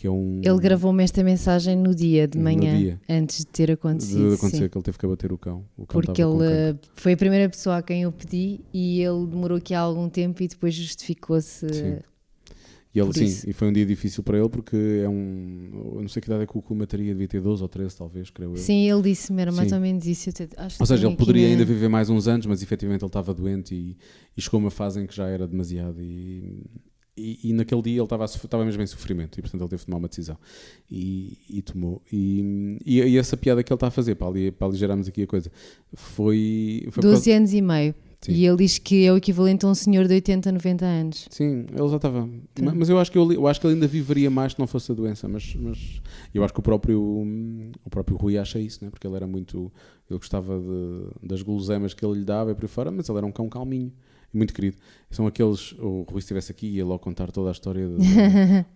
que 0.00 0.06
é 0.06 0.10
um... 0.10 0.40
ele 0.42 0.58
gravou-me 0.58 1.04
esta 1.04 1.22
mensagem 1.22 1.76
no 1.76 1.94
dia 1.94 2.26
de 2.26 2.38
manhã, 2.38 2.74
dia. 2.74 3.00
antes 3.06 3.40
de 3.40 3.46
ter 3.48 3.70
acontecido. 3.70 4.30
de 4.30 4.34
acontecer 4.36 4.62
sim. 4.62 4.68
que 4.70 4.78
ele 4.78 4.82
teve 4.82 4.98
que 4.98 5.04
abater 5.04 5.30
o 5.30 5.36
cão. 5.36 5.66
O 5.76 5.84
cão 5.84 6.00
Porque 6.00 6.22
ele 6.22 6.78
foi 6.94 7.12
a 7.12 7.16
primeira 7.18 7.50
pessoa 7.50 7.76
a 7.76 7.82
quem 7.82 8.04
eu 8.04 8.10
pedi 8.10 8.60
e 8.72 9.02
ele 9.02 9.26
demorou 9.26 9.58
aqui 9.58 9.74
há 9.74 9.80
algum 9.80 10.08
tempo 10.08 10.42
e 10.42 10.48
depois 10.48 10.72
justificou-se. 10.72 11.68
Sim. 11.68 11.98
E 12.94 12.98
ele, 12.98 13.12
sim, 13.12 13.24
isso. 13.24 13.48
e 13.48 13.52
foi 13.52 13.68
um 13.68 13.72
dia 13.74 13.84
difícil 13.84 14.22
para 14.22 14.38
ele 14.38 14.48
porque 14.48 15.02
é 15.04 15.08
um. 15.08 15.92
Eu 15.96 16.00
não 16.00 16.08
sei 16.08 16.22
que 16.22 16.28
idade 16.28 16.44
é 16.44 16.46
que 16.46 16.56
o 16.56 16.62
Kuma 16.62 16.86
teria, 16.86 17.12
devia 17.12 17.28
ter 17.28 17.42
12 17.42 17.62
ou 17.62 17.68
13, 17.68 17.94
talvez, 17.94 18.30
creio 18.30 18.52
eu. 18.52 18.56
Sim, 18.56 18.90
ele 18.90 19.02
disse-me, 19.02 19.42
era 19.42 19.52
mais 19.52 19.70
ou 19.70 19.80
menos 19.80 20.06
isso. 20.06 20.32
Te- 20.32 20.48
acho 20.56 20.76
que 20.76 20.82
Ou 20.82 20.86
seja, 20.86 21.06
ele 21.06 21.14
poderia 21.14 21.46
ainda 21.46 21.64
viver 21.64 21.88
mais 21.88 22.08
uns 22.08 22.26
anos, 22.26 22.46
mas 22.46 22.62
efetivamente 22.62 23.02
ele 23.02 23.08
estava 23.08 23.34
doente 23.34 23.74
e, 23.74 23.98
e 24.34 24.40
chegou 24.40 24.56
a 24.58 24.62
uma 24.62 24.70
fase 24.70 24.98
em 24.98 25.06
que 25.06 25.14
já 25.14 25.28
era 25.28 25.46
demasiado. 25.46 26.00
E, 26.00 26.64
e, 27.42 27.50
e 27.50 27.52
naquele 27.52 27.82
dia 27.82 27.94
ele 27.96 28.02
estava, 28.02 28.24
estava 28.24 28.64
mesmo 28.64 28.82
em 28.82 28.86
sofrimento 28.86 29.38
e, 29.38 29.42
portanto, 29.42 29.60
ele 29.60 29.68
teve 29.70 29.80
de 29.80 29.86
tomar 29.86 29.98
uma 29.98 30.08
decisão. 30.08 30.36
E, 30.90 31.36
e 31.48 31.62
tomou. 31.62 32.00
E, 32.12 32.78
e, 32.84 33.18
essa 33.18 33.36
piada 33.36 33.62
que 33.62 33.72
ele 33.72 33.76
está 33.76 33.88
a 33.88 33.90
fazer, 33.90 34.14
para, 34.14 34.28
ali, 34.28 34.50
para 34.50 34.66
aligerarmos 34.68 35.06
aqui 35.08 35.22
a 35.22 35.26
coisa, 35.26 35.50
foi. 35.92 36.82
foi 36.84 36.90
por 36.92 37.02
causa- 37.02 37.16
12 37.16 37.32
anos 37.32 37.52
e 37.52 37.60
meio. 37.60 37.94
Sim. 38.22 38.32
E 38.32 38.46
ele 38.46 38.56
diz 38.58 38.76
que 38.76 39.06
é 39.06 39.10
o 39.12 39.16
equivalente 39.16 39.64
a 39.64 39.68
um 39.70 39.74
senhor 39.74 40.06
de 40.06 40.12
80, 40.12 40.52
90 40.52 40.84
anos. 40.84 41.26
Sim, 41.30 41.64
ele 41.74 41.88
já 41.88 41.96
estava. 41.96 42.28
Tá. 42.54 42.62
Ma- 42.62 42.74
Mas 42.74 42.90
eu 42.90 42.98
acho, 42.98 43.10
que 43.10 43.16
eu, 43.16 43.32
eu 43.32 43.46
acho 43.46 43.58
que 43.58 43.66
ele 43.66 43.74
ainda 43.74 43.86
viveria 43.86 44.28
mais 44.28 44.52
se 44.52 44.58
não 44.58 44.66
fosse 44.66 44.92
a 44.92 44.94
doença. 44.94 45.26
Mas, 45.26 45.54
mas 45.58 45.78
eu 46.34 46.44
acho 46.44 46.52
que 46.52 46.60
o 46.60 46.62
próprio, 46.62 47.00
o 47.02 47.88
próprio 47.88 48.18
Rui 48.18 48.36
acha 48.36 48.58
isso, 48.58 48.84
né? 48.84 48.90
porque 48.90 49.06
ele 49.06 49.16
era 49.16 49.26
muito. 49.26 49.72
Ele 50.10 50.18
gostava 50.18 50.58
de- 50.60 51.26
das 51.28 51.40
guloseimas 51.40 51.94
que 51.94 52.04
ele 52.04 52.18
lhe 52.18 52.24
dava 52.24 52.50
e 52.50 52.54
por 52.54 52.64
aí 52.64 52.68
fora, 52.68 52.90
mas 52.90 53.08
ele 53.08 53.16
era 53.16 53.26
um 53.26 53.32
cão 53.32 53.48
calminho 53.48 53.90
muito 54.32 54.52
querido. 54.54 54.76
São 55.10 55.26
aqueles. 55.26 55.72
O 55.72 56.02
Rui, 56.02 56.20
se 56.20 56.26
estivesse 56.26 56.52
aqui, 56.52 56.66
ia 56.68 56.84
logo 56.84 56.98
contar 57.00 57.30
toda 57.32 57.48
a 57.48 57.52
história 57.52 57.86
de- 57.88 57.96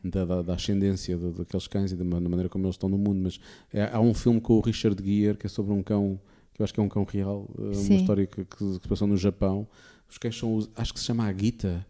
da, 0.11 0.25
da, 0.25 0.43
da 0.43 0.55
ascendência 0.55 1.17
de- 1.17 1.33
daqueles 1.33 1.67
cães 1.69 1.93
e 1.93 1.97
da 1.97 2.05
ma- 2.05 2.21
da 2.21 2.29
maneira 2.29 2.49
como 2.49 2.65
eles 2.67 2.75
estão 2.75 2.89
no 2.89 2.99
mundo. 2.99 3.21
Mas 3.23 3.39
é- 3.73 3.89
há 3.93 4.01
um 4.01 4.13
filme 4.15 4.41
com 4.41 4.55
o 4.55 4.61
Richard 4.61 5.01
Gere 5.05 5.39
que 5.39 5.47
é 5.47 5.49
sobre 5.51 5.73
um 5.73 5.83
cão, 5.83 6.19
que 6.53 6.61
eu 6.61 6.65
acho 6.65 6.75
que 6.75 6.81
é 6.81 6.83
um 6.83 6.89
cão 6.89 7.05
real, 7.05 7.49
eh, 7.59 7.63
uma 7.63 7.75
Sim. 7.75 7.97
história 7.97 8.27
que, 8.27 8.45
que, 8.45 8.57
que 8.57 8.73
se 8.83 8.89
passou 8.89 9.07
no 9.07 9.17
Japão. 9.17 9.67
Os 10.11 10.19
cães 10.19 10.37
são. 10.37 10.57
os- 10.57 10.69
Acho 10.77 10.93
que 10.93 11.01
se 11.01 11.07
chama 11.07 11.25
Agita. 11.27 11.87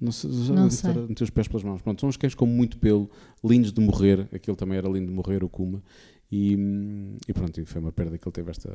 Não 0.00 0.10
sei, 0.10 0.32
já 0.32 0.52
Não 0.54 0.68
sei. 0.68 0.90
a 0.90 0.94
meter 0.94 1.22
os 1.22 1.30
pés 1.30 1.46
pelas 1.46 1.62
mãos. 1.62 1.80
Pronto, 1.80 2.00
são 2.00 2.08
uns 2.08 2.16
cães 2.16 2.34
com 2.34 2.44
muito 2.44 2.76
pelo, 2.76 3.08
lindos 3.44 3.72
de 3.72 3.80
morrer. 3.80 4.26
Aquele 4.32 4.56
também 4.56 4.76
era 4.76 4.88
lindo 4.88 5.06
de 5.06 5.12
morrer, 5.12 5.44
o 5.44 5.48
Kuma. 5.48 5.80
E, 6.34 6.56
e 7.28 7.32
pronto, 7.34 7.60
e 7.60 7.64
foi 7.66 7.78
uma 7.78 7.92
perda 7.92 8.16
que 8.16 8.26
ele 8.26 8.32
teve 8.32 8.50
esta, 8.50 8.70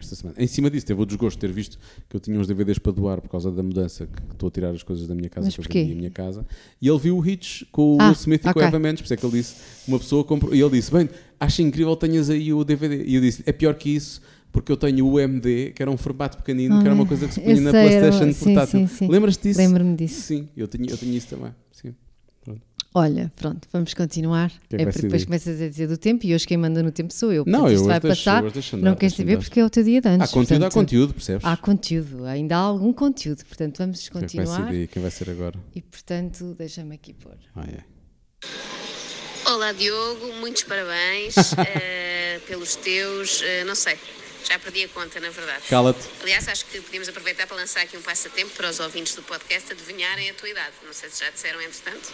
esta 0.00 0.16
semana. 0.16 0.34
Em 0.42 0.46
cima 0.46 0.70
disso, 0.70 0.86
teve 0.86 1.02
o 1.02 1.04
desgosto 1.04 1.36
de 1.36 1.40
ter 1.46 1.52
visto 1.52 1.78
que 2.08 2.16
eu 2.16 2.20
tinha 2.20 2.40
uns 2.40 2.46
DVDs 2.46 2.78
para 2.78 2.90
doar 2.90 3.20
por 3.20 3.28
causa 3.28 3.52
da 3.52 3.62
mudança, 3.62 4.06
que 4.06 4.32
estou 4.32 4.48
a 4.48 4.50
tirar 4.50 4.70
as 4.70 4.82
coisas 4.82 5.06
da 5.06 5.14
minha 5.14 5.28
casa, 5.28 5.44
Mas 5.54 5.66
que 5.66 5.78
eu 5.78 5.84
a 5.84 5.94
minha 5.94 6.10
casa. 6.10 6.46
E 6.80 6.88
ele 6.88 6.98
viu 6.98 7.18
o 7.18 7.26
Hitch 7.28 7.64
com 7.70 7.96
o 7.96 8.00
Ah, 8.00 8.04
Will 8.06 8.12
Smith 8.14 8.40
e 8.40 8.44
com 8.44 8.50
ok. 8.50 8.62
o 8.62 8.64
Eva 8.64 8.78
Mendes, 8.78 9.02
por 9.02 9.04
isso 9.04 9.12
é 9.12 9.16
que 9.18 9.26
ele 9.26 9.32
disse: 9.36 9.56
uma 9.86 9.98
pessoa 9.98 10.24
comprou. 10.24 10.54
E 10.54 10.60
ele 10.62 10.70
disse: 10.70 10.90
Bem, 10.90 11.06
acho 11.38 11.60
incrível 11.60 11.94
que 11.96 12.06
tenhas 12.06 12.30
aí 12.30 12.50
o 12.50 12.64
DVD. 12.64 13.04
E 13.04 13.14
eu 13.16 13.20
disse: 13.20 13.42
É 13.44 13.52
pior 13.52 13.74
que 13.74 13.90
isso. 13.90 14.22
Porque 14.50 14.70
eu 14.72 14.76
tenho 14.76 15.06
o 15.06 15.18
MD, 15.18 15.72
que 15.74 15.82
era 15.82 15.90
um 15.90 15.96
formato 15.96 16.36
pequenino, 16.38 16.78
que 16.80 16.86
era 16.86 16.94
uma 16.94 17.04
Ah, 17.04 17.08
coisa 17.08 17.26
que 17.26 17.32
se 17.34 17.40
punha 17.40 17.58
na 17.60 17.70
sei, 17.70 17.80
era- 17.88 18.08
PlayStation 18.10 18.32
sim, 18.32 18.44
portátil. 18.54 19.08
Lembras-te 19.10 19.42
disso? 19.48 19.58
Lembro-me 19.60 19.96
disso. 19.96 20.20
Sim, 20.22 20.48
eu 20.54 20.68
tinha, 20.68 20.90
eu 20.90 20.96
tinha 20.98 21.16
isso 21.16 21.28
também. 21.28 21.54
Sim. 21.72 21.94
Olha, 22.94 23.32
pronto, 23.36 23.66
vamos 23.72 23.94
continuar. 23.94 24.50
que 24.68 24.76
é 24.76 24.78
que 24.78 24.82
é 24.82 24.86
porque 24.86 25.02
depois 25.02 25.24
começas 25.24 25.60
a 25.62 25.68
dizer 25.68 25.86
do 25.88 25.96
tempo 25.96 26.26
e 26.26 26.34
hoje 26.34 26.46
quem 26.46 26.58
manda 26.58 26.82
no 26.82 26.92
tempo 26.92 27.12
sou 27.12 27.32
eu. 27.32 27.42
Não, 27.46 27.66
eu 27.66 27.74
isto 27.76 27.86
vai 27.86 27.98
deixo- 27.98 28.24
passar. 28.24 28.50
deixo 28.50 28.76
andar, 28.76 28.90
não 28.90 28.96
queres 28.96 29.14
saber 29.16 29.32
andar. 29.32 29.42
porque 29.44 29.60
é 29.60 29.64
o 29.64 29.70
teu 29.70 29.82
dia 29.82 30.00
de 30.00 30.08
Há 30.08 30.12
antes. 30.12 30.30
conteúdo, 30.30 30.52
há 30.62 30.66
portanto, 30.66 30.74
conteúdo, 30.74 31.14
percebes? 31.14 31.44
Há 31.44 31.56
conteúdo, 31.56 32.24
ainda 32.26 32.56
há 32.56 32.58
algum 32.60 32.92
conteúdo. 32.92 33.44
Portanto, 33.46 33.78
vamos 33.78 34.08
Quem 34.08 34.18
é 34.18 34.20
vai 34.20 34.28
ser 34.28 34.36
continuar. 34.38 34.86
Quem 34.88 35.02
vai 35.02 35.10
ser 35.10 35.30
agora? 35.30 35.58
E 35.74 35.80
portanto, 35.80 36.54
deixa-me 36.58 36.94
aqui 36.94 37.14
pôr. 37.14 37.32
Ah, 37.56 37.64
é. 37.64 37.80
Olá 39.50 39.72
Diogo, 39.72 40.32
muitos 40.40 40.62
parabéns 40.64 41.34
eh, 41.58 42.40
pelos 42.46 42.76
teus, 42.76 43.42
eh, 43.42 43.64
não 43.64 43.74
sei, 43.74 43.96
já 44.48 44.58
perdi 44.58 44.84
a 44.84 44.88
conta 44.88 45.20
na 45.20 45.30
verdade. 45.30 45.62
Cala-te. 45.68 46.08
Aliás, 46.20 46.48
acho 46.48 46.66
que 46.66 46.80
podíamos 46.80 47.08
aproveitar 47.08 47.46
para 47.46 47.56
lançar 47.56 47.82
aqui 47.82 47.96
um 47.96 48.02
passatempo 48.02 48.50
para 48.54 48.68
os 48.68 48.80
ouvintes 48.80 49.14
do 49.14 49.22
podcast 49.22 49.72
adivinharem 49.72 50.30
a 50.30 50.34
tua 50.34 50.48
idade. 50.48 50.72
Não 50.84 50.92
sei 50.92 51.10
se 51.10 51.20
já 51.20 51.30
disseram 51.30 51.60
entretanto, 51.60 52.12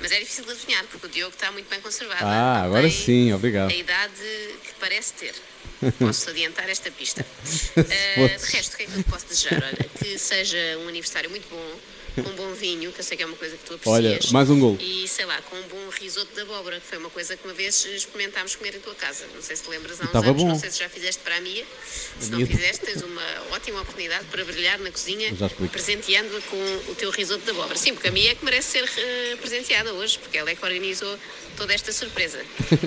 mas 0.00 0.12
é 0.12 0.18
difícil 0.18 0.44
de 0.44 0.52
adivinhar 0.52 0.84
porque 0.86 1.06
o 1.06 1.08
Diogo 1.08 1.34
está 1.34 1.50
muito 1.52 1.68
bem 1.68 1.80
conservado. 1.80 2.24
Ah, 2.24 2.62
agora 2.62 2.88
sim, 2.90 3.32
obrigado. 3.32 3.70
A 3.70 3.74
idade 3.74 4.22
que 4.64 4.74
parece 4.80 5.12
ter. 5.14 5.34
Posso 5.98 6.30
adiantar 6.30 6.68
esta 6.68 6.90
pista. 6.90 7.24
Eh, 7.78 8.36
de 8.36 8.44
resto, 8.52 8.74
o 8.74 8.76
que 8.76 8.82
é 8.82 8.86
que 8.86 8.98
eu 8.98 9.04
posso 9.04 9.26
desejar? 9.26 9.62
Olha, 9.62 9.88
que 9.98 10.18
seja 10.18 10.58
um 10.78 10.88
aniversário 10.88 11.30
muito 11.30 11.48
bom, 11.48 11.80
com 12.14 12.20
um 12.22 12.34
bom 12.36 12.52
vinho, 12.54 12.92
que 12.92 13.00
eu 13.00 13.04
sei 13.04 13.16
que 13.16 13.22
é 13.22 13.26
uma 13.26 13.36
coisa 13.36 13.56
que 13.56 13.64
tu 13.64 13.74
aprecias. 13.74 13.94
Olha, 13.94 14.18
mais 14.32 14.50
um 14.50 14.58
gol. 14.58 14.76
E 14.80 15.06
sei 15.08 15.24
lá, 15.24 15.40
com 15.42 15.56
um 15.56 15.62
bom 15.68 15.88
risoto 15.90 16.32
de 16.34 16.40
abóbora, 16.40 16.80
que 16.80 16.86
foi 16.86 16.98
uma 16.98 17.10
coisa 17.10 17.36
que 17.36 17.44
uma 17.46 17.54
vez 17.54 17.84
experimentámos 17.84 18.56
comer 18.56 18.74
em 18.74 18.80
tua 18.80 18.94
casa. 18.94 19.24
Não 19.34 19.42
sei 19.42 19.56
se 19.56 19.62
te 19.62 19.70
lembras 19.70 20.00
há 20.00 20.04
uns 20.04 20.14
anos, 20.14 20.36
bom. 20.42 20.48
não 20.48 20.58
sei 20.58 20.70
se 20.70 20.78
já 20.78 20.88
fizeste 20.88 21.22
para 21.22 21.36
a 21.36 21.40
Mia. 21.40 21.64
Se 22.20 22.30
não 22.30 22.38
Mia- 22.38 22.46
fizeste, 22.46 22.84
tens 22.84 23.02
uma 23.02 23.22
ótima 23.52 23.80
oportunidade 23.80 24.24
para 24.26 24.44
brilhar 24.44 24.78
na 24.80 24.90
cozinha, 24.90 25.32
presenteando-a 25.70 26.40
com 26.42 26.90
o 26.90 26.94
teu 26.94 27.10
risoto 27.10 27.44
de 27.44 27.50
abóbora. 27.50 27.76
Sim, 27.76 27.94
porque 27.94 28.08
a 28.08 28.12
Mia 28.12 28.32
é 28.32 28.34
que 28.34 28.44
merece 28.44 28.78
ser 28.78 28.90
eh, 28.96 29.36
presenteada 29.40 29.92
hoje, 29.94 30.18
porque 30.18 30.38
ela 30.38 30.50
é 30.50 30.54
que 30.54 30.64
organizou 30.64 31.18
toda 31.56 31.74
esta 31.74 31.92
surpresa. 31.92 32.40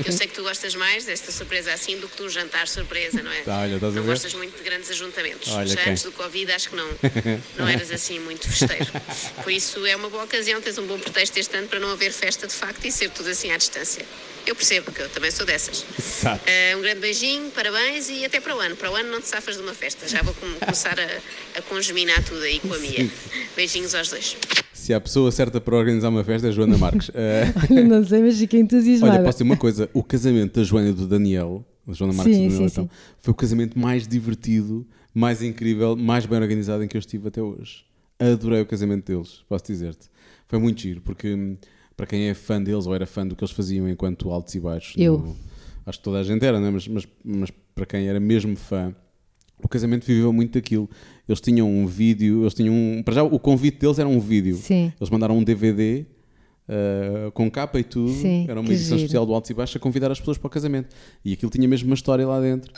Eu 0.06 0.12
sei 0.14 0.28
que 0.28 0.34
tu 0.34 0.44
gostas 0.44 0.76
mais 0.76 1.04
desta 1.06 1.32
surpresa 1.32 1.74
assim 1.74 1.98
do 2.00 2.08
que 2.08 2.18
de 2.18 2.24
um 2.24 2.30
jantar 2.30 2.68
surpresa, 2.68 3.22
não 3.22 3.32
é? 3.32 3.42
Tá, 3.42 3.60
olha, 3.60 3.76
a 3.76 3.80
não 3.92 4.04
gostas 4.06 4.34
muito 4.34 4.58
de 4.58 4.64
grandes 4.64 4.90
ajuntamentos. 4.90 5.50
Olha 5.52 5.68
Já 5.76 5.90
antes 5.90 6.04
do 6.04 6.12
Covid 6.14 6.52
acho 6.54 6.70
que 6.70 6.76
não, 6.76 6.88
não 7.58 7.68
eras 7.68 7.92
assim 7.92 8.20
muito 8.20 8.48
festeiro. 8.50 8.88
Por 9.44 9.52
isso 9.52 9.86
é 9.86 9.96
uma 9.96 10.10
boa 10.10 10.24
ocasião, 10.24 10.62
tens 10.62 10.78
um 10.78 10.86
bom 10.88 10.98
pretexto 11.00 11.38
este 11.40 11.56
ano 11.58 11.68
para 11.68 11.80
não 11.80 11.92
haver 11.92 12.12
festa 12.12 12.48
de 12.48 12.54
facto 12.54 12.86
e 12.86 12.92
ser 12.92 13.10
tudo 13.10 13.30
assim 13.30 13.52
à 13.52 13.58
distância. 13.58 14.06
Eu 14.46 14.56
percebo, 14.56 14.86
porque 14.86 15.04
eu 15.04 15.10
também 15.10 15.30
sou 15.30 15.46
dessas. 15.46 15.86
Exato. 16.00 16.42
Eh, 16.48 16.76
um 16.76 16.82
grande 16.82 17.00
beijinho, 17.00 17.52
parabéns 17.52 18.10
e 18.10 18.26
até 18.26 18.40
para 18.42 18.56
o 18.56 18.60
ano. 18.60 18.76
Para 18.76 18.92
o 18.92 18.96
ano 18.96 19.12
não 19.12 19.22
te 19.22 19.28
safas 19.28 19.56
de 19.56 19.62
uma 19.62 19.74
festa. 19.74 20.08
Já 20.08 20.24
vou 20.24 20.34
com- 20.34 20.52
começar 20.66 21.00
a, 21.00 21.60
a 21.60 21.62
congeminar 21.64 22.24
tudo 22.24 22.42
aí 22.42 22.60
com 22.60 22.74
a 22.74 22.80
Mia. 22.80 23.08
Beijinhos 23.56 23.94
aos 23.94 24.10
dois. 24.10 24.36
Se 24.74 24.96
há 24.96 25.00
pessoa 25.00 25.32
certa 25.32 25.62
para 25.62 25.76
organizar 25.76 26.10
uma 26.10 26.24
festa, 26.24 26.48
é 26.48 26.50
a 26.50 26.54
Joana 26.54 26.76
Marques. 26.78 27.12
Eh, 27.14 27.54
Olha, 27.70 27.84
não 27.84 28.04
sei, 28.04 28.22
mas 28.24 28.38
fiquei 28.40 28.60
entusiasmada. 28.60 29.14
Olha, 29.14 29.24
posso 29.24 29.38
dizer 29.38 29.44
uma 29.44 29.58
coisa: 29.58 29.88
o 29.94 30.04
casamento 30.04 30.60
da 30.60 30.64
Joana 30.66 30.90
e 30.90 30.94
do 30.94 31.06
Daniel, 31.06 31.64
da 31.86 31.94
Joana 31.94 32.14
Marques 32.14 32.36
Sim, 32.36 32.46
e 32.46 32.48
do 32.48 32.52
Daniel, 32.54 32.70
sim, 32.70 32.82
então, 32.82 32.90
foi 33.20 33.32
o 33.32 33.36
casamento 33.36 33.78
mais 33.78 34.08
divertido, 34.08 34.88
mais 35.14 35.44
incrível, 35.44 35.96
mais 35.96 36.26
bem 36.26 36.40
organizado 36.40 36.84
em 36.84 36.88
que 36.88 36.98
eu 36.98 37.00
estive 37.00 37.28
até 37.28 37.40
hoje. 37.42 37.86
Adorei 38.22 38.62
o 38.62 38.66
casamento 38.66 39.12
deles, 39.12 39.44
posso 39.50 39.66
dizer-te. 39.66 40.08
Foi 40.48 40.60
muito 40.60 40.82
giro, 40.82 41.02
porque 41.02 41.34
hum, 41.34 41.58
para 41.98 42.06
quem 42.06 42.30
é 42.30 42.34
fã 42.34 42.62
deles 42.62 42.86
ou 42.86 42.94
era 42.94 43.06
fã 43.06 43.26
do 43.26 43.36
que 43.36 43.44
eles 43.44 43.52
faziam 43.54 43.90
enquanto 43.90 44.30
altos 44.32 44.54
e 44.56 44.60
baixos, 44.60 44.94
Eu. 44.98 45.18
no- 45.18 45.36
acho 45.86 45.98
que 45.98 46.04
toda 46.04 46.20
a 46.20 46.24
gente 46.24 46.46
era, 46.46 46.60
né? 46.60 46.70
mas, 46.70 46.88
mas, 46.88 47.08
mas 47.24 47.50
para 47.74 47.86
quem 47.86 48.08
era 48.08 48.20
mesmo 48.20 48.56
fã, 48.56 48.94
o 49.64 49.68
casamento 49.68 50.06
viveu 50.06 50.32
muito 50.34 50.54
daquilo. 50.54 50.90
Eles 51.28 51.40
tinham 51.40 51.70
um 51.70 51.86
vídeo, 51.88 52.42
eles 52.44 52.54
tinham 52.54 52.74
um, 52.74 53.02
para 53.04 53.14
já 53.16 53.24
o 53.24 53.40
convite 53.40 53.80
deles 53.80 53.98
era 54.00 54.10
um 54.10 54.20
vídeo. 54.20 54.56
Sim. 54.58 54.92
Eles 55.00 55.10
mandaram 55.10 55.38
um 55.38 55.44
DVD 55.44 56.06
uh, 56.68 57.32
com 57.32 57.50
capa 57.50 57.80
e 57.80 57.84
tudo. 57.84 58.12
Sim, 58.12 58.46
era 58.50 58.60
uma 58.60 58.70
edição 58.72 58.98
giro. 58.98 59.06
especial 59.06 59.26
do 59.26 59.34
Altos 59.34 59.50
e 59.50 59.54
Baixos 59.54 59.76
a 59.76 59.80
convidar 59.80 60.12
as 60.12 60.20
pessoas 60.20 60.38
para 60.38 60.48
o 60.48 60.50
casamento. 60.50 60.90
E 61.24 61.34
aquilo 61.34 61.52
tinha 61.52 61.68
mesmo 61.68 61.88
uma 61.88 61.96
história 61.96 62.26
lá 62.28 62.40
dentro. 62.42 62.72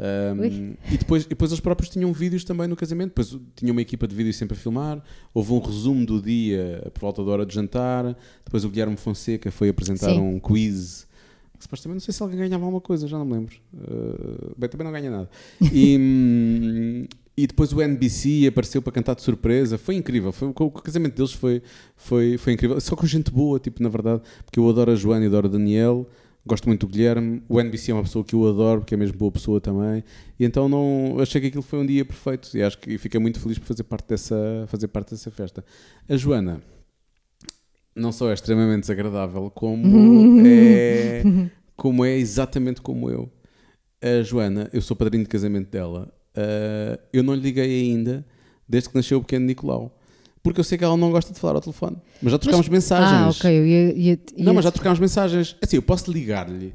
Um, 0.00 0.74
e 0.92 0.96
depois, 0.96 1.26
depois 1.26 1.50
eles 1.50 1.60
próprios 1.60 1.90
tinham 1.90 2.12
vídeos 2.12 2.44
também 2.44 2.68
no 2.68 2.76
casamento. 2.76 3.08
Depois 3.08 3.36
tinha 3.56 3.72
uma 3.72 3.82
equipa 3.82 4.06
de 4.06 4.14
vídeo 4.14 4.32
sempre 4.32 4.56
a 4.56 4.60
filmar. 4.60 5.02
Houve 5.34 5.52
um 5.52 5.58
resumo 5.58 6.06
do 6.06 6.22
dia 6.22 6.88
por 6.94 7.00
volta 7.00 7.24
da 7.24 7.30
hora 7.30 7.46
de 7.46 7.54
jantar. 7.54 8.16
Depois 8.44 8.64
o 8.64 8.68
Guilherme 8.68 8.96
Fonseca 8.96 9.50
foi 9.50 9.68
apresentar 9.68 10.10
Sim. 10.10 10.20
um 10.20 10.38
quiz. 10.38 11.06
Que 11.58 11.64
supostamente 11.64 11.96
não 11.96 12.00
sei 12.00 12.14
se 12.14 12.22
alguém 12.22 12.38
ganhava 12.38 12.64
alguma 12.64 12.80
coisa, 12.80 13.08
já 13.08 13.18
não 13.18 13.24
me 13.24 13.32
lembro. 13.32 13.56
Uh, 13.74 14.54
bem, 14.56 14.68
também 14.68 14.84
não 14.84 14.92
ganha 14.92 15.10
nada. 15.10 15.28
E, 15.72 17.08
e 17.36 17.46
depois 17.48 17.72
o 17.72 17.82
NBC 17.82 18.46
apareceu 18.46 18.80
para 18.80 18.92
cantar 18.92 19.16
de 19.16 19.22
surpresa. 19.22 19.76
Foi 19.76 19.96
incrível. 19.96 20.30
Foi, 20.30 20.46
o 20.46 20.54
o 20.56 20.70
casamento 20.70 21.16
deles 21.16 21.32
foi, 21.32 21.60
foi, 21.96 22.38
foi 22.38 22.52
incrível. 22.52 22.80
Só 22.80 22.94
com 22.94 23.04
gente 23.06 23.32
boa, 23.32 23.58
tipo, 23.58 23.82
na 23.82 23.88
verdade. 23.88 24.22
Porque 24.44 24.60
eu 24.60 24.68
adoro 24.68 24.92
a 24.92 24.94
Joana 24.94 25.24
e 25.24 25.26
adoro 25.26 25.48
o 25.48 25.50
Daniel. 25.50 26.06
Gosto 26.46 26.66
muito 26.66 26.86
do 26.86 26.92
Guilherme. 26.92 27.42
O 27.48 27.60
NBC 27.60 27.90
é 27.90 27.94
uma 27.94 28.02
pessoa 28.02 28.24
que 28.24 28.34
eu 28.34 28.48
adoro, 28.48 28.80
porque 28.80 28.94
é 28.94 28.96
mesmo 28.96 29.18
boa 29.18 29.30
pessoa 29.30 29.60
também. 29.60 30.02
E 30.38 30.44
então 30.44 30.68
não, 30.68 31.16
achei 31.20 31.40
que 31.40 31.48
aquilo 31.48 31.62
foi 31.62 31.78
um 31.78 31.86
dia 31.86 32.04
perfeito. 32.04 32.56
E 32.56 32.62
acho 32.62 32.78
que 32.78 32.96
fiquei 32.96 33.20
muito 33.20 33.38
feliz 33.38 33.58
por 33.58 33.66
fazer 33.66 33.82
parte 33.82 34.08
dessa, 34.08 34.64
fazer 34.68 34.88
parte 34.88 35.10
dessa 35.10 35.30
festa. 35.30 35.64
A 36.08 36.16
Joana 36.16 36.62
não 37.94 38.12
só 38.12 38.30
é 38.30 38.34
extremamente 38.34 38.82
desagradável, 38.82 39.50
como 39.50 40.40
é, 40.46 41.22
como 41.76 42.04
é 42.04 42.16
exatamente 42.16 42.80
como 42.80 43.10
eu. 43.10 43.30
A 44.00 44.22
Joana, 44.22 44.70
eu 44.72 44.80
sou 44.80 44.96
padrinho 44.96 45.24
de 45.24 45.28
casamento 45.28 45.70
dela. 45.70 46.12
ah, 46.34 46.98
eu 47.12 47.22
não 47.22 47.34
lhe 47.34 47.40
liguei 47.40 47.90
ainda 47.90 48.24
desde 48.68 48.90
que 48.90 48.94
nasceu 48.94 49.18
o 49.18 49.20
pequeno 49.20 49.46
Nicolau. 49.46 49.97
Porque 50.42 50.60
eu 50.60 50.64
sei 50.64 50.78
que 50.78 50.84
ela 50.84 50.96
não 50.96 51.10
gosta 51.10 51.32
de 51.32 51.38
falar 51.40 51.54
ao 51.56 51.60
telefone. 51.60 51.96
Mas 52.22 52.32
já 52.32 52.38
trocámos 52.38 52.68
mensagens. 52.68 53.12
Ah, 53.12 53.28
ok. 53.28 53.50
Eu 53.58 53.66
ia, 53.66 53.92
ia, 53.92 54.10
ia- 54.12 54.44
Não, 54.44 54.54
mas 54.54 54.64
já 54.64 54.70
trocámos 54.70 54.98
mensagens. 54.98 55.56
Assim, 55.62 55.76
eu 55.76 55.82
posso 55.82 56.10
ligar-lhe 56.10 56.72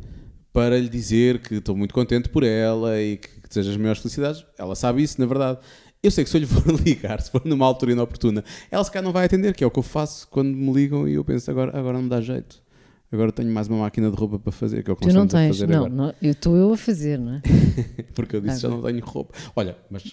para 0.51 0.77
lhe 0.79 0.89
dizer 0.89 1.39
que 1.39 1.55
estou 1.55 1.75
muito 1.75 1.93
contente 1.93 2.29
por 2.29 2.43
ela 2.43 3.01
e 3.01 3.17
que, 3.17 3.27
que 3.41 3.47
desejo 3.49 3.71
as 3.71 3.77
maiores 3.77 4.01
felicidades. 4.01 4.45
Ela 4.57 4.75
sabe 4.75 5.01
isso, 5.01 5.19
na 5.19 5.25
verdade. 5.25 5.59
Eu 6.01 6.11
sei 6.11 6.23
que 6.25 6.29
se 6.29 6.35
eu 6.37 6.41
lhe 6.41 6.45
for 6.47 6.63
ligar, 6.85 7.21
se 7.21 7.31
for 7.31 7.41
numa 7.45 7.65
altura 7.65 7.93
inoportuna, 7.93 8.43
ela 8.69 8.83
se 8.83 8.91
calhar 8.91 9.05
não 9.05 9.13
vai 9.13 9.25
atender, 9.25 9.53
que 9.55 9.63
é 9.63 9.67
o 9.67 9.71
que 9.71 9.79
eu 9.79 9.83
faço 9.83 10.27
quando 10.27 10.49
me 10.55 10.71
ligam 10.73 11.07
e 11.07 11.13
eu 11.13 11.23
penso, 11.23 11.49
agora, 11.49 11.77
agora 11.77 11.97
não 11.97 12.07
dá 12.07 12.19
jeito. 12.19 12.61
Agora 13.11 13.31
tenho 13.31 13.49
mais 13.51 13.67
uma 13.67 13.77
máquina 13.77 14.09
de 14.09 14.15
roupa 14.17 14.37
para 14.39 14.51
fazer, 14.51 14.83
que 14.83 14.89
é 14.89 14.93
o 14.93 14.95
que 14.97 15.07
Tu 15.07 15.13
não 15.13 15.27
tens, 15.27 15.61
não, 15.61 15.87
não, 15.87 16.13
eu 16.21 16.31
estou 16.31 16.55
eu 16.57 16.73
a 16.73 16.77
fazer, 16.77 17.17
não 17.19 17.35
é? 17.35 17.41
Porque 18.15 18.35
eu 18.35 18.41
disse, 18.41 18.59
já 18.61 18.67
Agora. 18.67 18.81
não 18.81 18.89
tenho 18.91 19.05
roupa. 19.05 19.33
Olha, 19.55 19.77
mas 19.89 20.03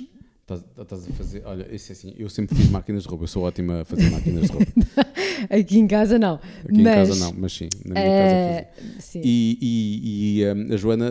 estás, 0.55 1.09
a 1.09 1.13
fazer... 1.13 1.43
Olha, 1.45 1.75
isso 1.75 1.91
é 1.91 1.95
assim, 1.95 2.15
eu 2.19 2.29
sempre 2.29 2.57
fiz 2.57 2.69
máquinas 2.71 3.03
de 3.05 3.09
roupa, 3.09 3.25
eu 3.25 3.29
sou 3.29 3.43
ótima 3.45 3.83
a 3.83 3.85
fazer 3.85 4.11
máquinas 4.11 4.47
de 4.47 4.53
roupa. 4.53 4.73
Aqui 5.51 5.79
em 5.79 5.87
casa 5.87 6.19
não. 6.19 6.35
Aqui 6.65 6.81
em 6.81 6.83
mas, 6.83 6.95
casa 7.09 7.15
não, 7.25 7.33
mas 7.39 7.53
sim, 7.53 7.69
na 7.85 7.95
minha 8.01 8.17
casa 8.19 8.35
fazia. 8.37 9.21
eh. 9.21 9.23
E, 9.25 9.59
e- 9.61 10.41
e, 10.41 10.47
um, 10.47 10.73
a 10.75 10.77
Joana, 10.77 11.11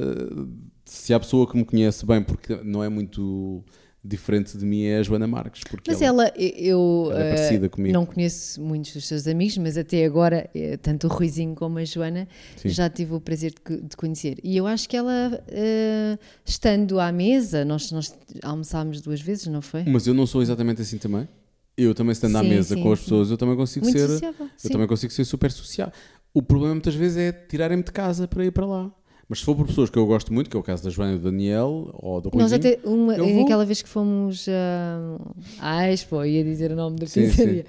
se 0.85 1.13
há 1.13 1.19
pessoa 1.19 1.49
que 1.49 1.57
me 1.57 1.65
conhece 1.65 2.05
bem, 2.05 2.21
porque 2.23 2.55
não 2.63 2.83
é 2.83 2.89
muito 2.89 3.63
diferente 4.03 4.57
de 4.57 4.65
mim 4.65 4.83
é 4.83 4.97
a 4.97 5.03
Joana 5.03 5.27
Marques. 5.27 5.61
Porque 5.69 5.91
Mas 5.91 6.01
ela, 6.01 6.31
eu 6.37 7.09
ela 7.11 7.21
é 7.23 7.25
eh, 7.31 7.35
parecida 7.35 7.69
comigo. 7.69 7.93
não 7.93 8.05
conheço 8.05 8.61
muitos 8.61 8.93
dos 8.93 9.05
seus 9.05 9.27
amigos, 9.27 9.57
mas 9.57 9.77
até 9.77 10.05
agora, 10.05 10.49
eh, 10.55 10.77
tanto 10.77 11.07
o 11.07 11.09
Ruizinho 11.09 11.53
como 11.55 11.77
a 11.79 11.85
Joana, 11.85 12.27
Sim. 12.55 12.69
já 12.69 12.89
tive 12.89 13.13
o 13.13 13.19
prazer 13.21 13.53
de, 13.53 13.81
de 13.81 13.97
conhecer. 13.97 14.37
E 14.43 14.55
eu 14.55 14.65
acho 14.65 14.87
que 14.87 14.95
ela, 14.95 15.43
eh, 15.49 16.17
estando 16.45 16.99
à 16.99 17.11
mesa, 17.11 17.65
nós, 17.65 17.91
nós 17.91 18.15
almoçámos 18.41 19.01
duas 19.01 19.19
vezes, 19.21 19.47
não 19.47 19.61
foi? 19.61 19.83
Mas 19.83 20.07
eu 20.07 20.13
não 20.13 20.25
sou 20.25 20.41
exatamente 20.41 20.81
assim 20.81 20.97
também. 20.97 21.27
Eu 21.77 21.93
também 21.95 22.11
estando 22.11 22.35
à 22.37 22.41
Sim, 22.41 22.49
mesa 22.49 22.75
sim, 22.75 22.83
com 22.83 22.91
as 22.91 22.99
pessoas, 22.99 23.31
eu 23.31 23.37
também 23.37 23.55
consigo 23.55 23.85
Muito 23.85 23.97
ser. 23.97 24.07
sociável. 24.07 24.49
Eu 24.63 24.69
também 24.69 24.87
consigo 24.87 25.13
ser 25.13 25.23
super 25.25 25.51
social. 25.51 25.91
O 26.33 26.41
problema 26.41 26.75
muitas 26.75 26.93
vezes 26.93 27.17
é 27.17 27.31
tirarem-me 27.31 27.83
de 27.83 27.91
casa 27.91 28.27
para 28.27 28.45
ir 28.45 28.51
para 28.51 28.65
lá. 28.65 28.91
Mas 29.29 29.39
se 29.39 29.45
for 29.45 29.55
por 29.55 29.67
pessoas 29.67 29.91
que 29.91 29.97
eu 29.97 30.07
gosto 30.07 30.33
muito, 30.33 30.49
que 30.49 30.57
é 30.57 30.59
o 30.59 30.63
caso 30.63 30.83
da 30.83 30.89
Joana 30.89 31.13
e 31.13 31.17
do 31.19 31.23
Daniel, 31.25 31.91
ou 31.93 32.19
do 32.19 32.31
Nós 32.33 32.51
Ruizinho, 32.51 32.73
até, 32.75 32.87
uma, 32.89 33.13
eu 33.15 33.43
aquela 33.43 33.63
vez 33.63 33.81
que 33.83 33.87
fomos 33.87 34.47
ah, 34.49 35.19
à 35.59 35.87
Expo, 35.91 36.23
ia 36.25 36.43
dizer 36.43 36.71
o 36.71 36.75
nome 36.75 36.97
da 36.97 37.05
Sim, 37.05 37.25
pizzaria, 37.27 37.63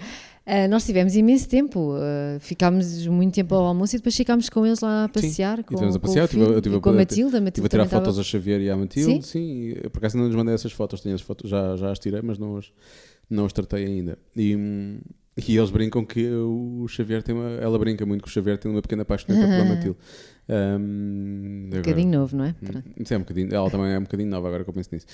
ah, 0.47 0.67
nós 0.69 0.87
tivemos 0.87 1.15
imenso 1.15 1.47
tempo, 1.51 1.93
ah, 1.97 2.39
ficámos 2.41 3.07
muito 3.09 3.35
tempo 3.35 3.55
ao 3.55 3.67
almoço 3.67 3.95
e 3.95 3.99
depois 3.99 4.17
ficámos 4.17 4.49
com 4.49 4.65
eles 4.65 4.81
lá 4.81 5.05
a 5.05 5.09
passear, 5.11 5.63
com, 5.63 5.75
tivemos 5.75 5.97
a 5.97 5.99
com 5.99 6.07
passear, 6.07 6.25
eu 6.25 6.29
tive- 6.29 6.43
filho 6.45 6.55
eu 6.55 6.63
tive 6.63 6.75
e 6.77 6.79
a- 6.79 6.81
com 6.81 6.89
a 6.89 6.93
eu 6.93 6.97
Matilda, 6.97 7.37
a 7.37 7.41
Estive 7.41 7.45
Matilda 7.45 7.67
a 7.67 7.69
tirar 7.69 7.85
fotos 7.85 7.99
estava- 8.09 8.19
ao 8.21 8.25
Xavier 8.25 8.61
e 8.63 8.71
à 8.71 8.77
Matilde, 8.79 9.27
Sim? 9.27 9.75
sim. 9.75 9.75
por 9.93 9.99
acaso 9.99 10.17
não 10.17 10.27
lhes 10.29 10.35
mandei 10.35 10.55
essas 10.55 10.73
fotos, 10.73 11.03
tenho 11.03 11.15
as 11.15 11.21
fotos, 11.21 11.51
já, 11.51 11.77
já 11.77 11.91
as 11.93 11.99
tirei, 11.99 12.23
mas 12.23 12.39
não 12.39 12.57
as, 12.57 12.73
não 13.29 13.45
as 13.45 13.53
tratei 13.53 13.85
ainda. 13.85 14.19
E, 14.35 14.57
hum, 14.57 14.99
e 15.47 15.57
eles 15.57 15.71
brincam 15.71 16.05
que 16.05 16.27
o 16.29 16.87
Xavier 16.89 17.23
tem 17.23 17.35
uma. 17.35 17.49
Ela 17.63 17.79
brinca 17.79 18.05
muito 18.05 18.23
que 18.23 18.29
o 18.29 18.31
Xavier 18.33 18.59
tem 18.59 18.71
uma 18.71 18.83
pequena 18.83 19.05
paixoneta 19.05 19.47
pela 19.47 19.65
Matilde. 19.65 19.97
Um, 20.53 21.67
um 21.67 21.71
bocadinho 21.77 22.11
novo, 22.19 22.37
não 22.37 22.45
é? 22.45 22.49
Hum, 22.61 22.67
Pronto. 22.67 22.91
Isso 22.99 23.15
é 23.15 23.17
um 23.17 23.21
bocadinho, 23.21 23.55
ela 23.55 23.71
também 23.71 23.93
é 23.93 23.99
um 23.99 24.03
bocadinho 24.03 24.29
nova 24.29 24.49
agora 24.49 24.65
que 24.65 24.71
eu 24.71 24.75
penso 24.75 24.89
nisso. 24.93 25.07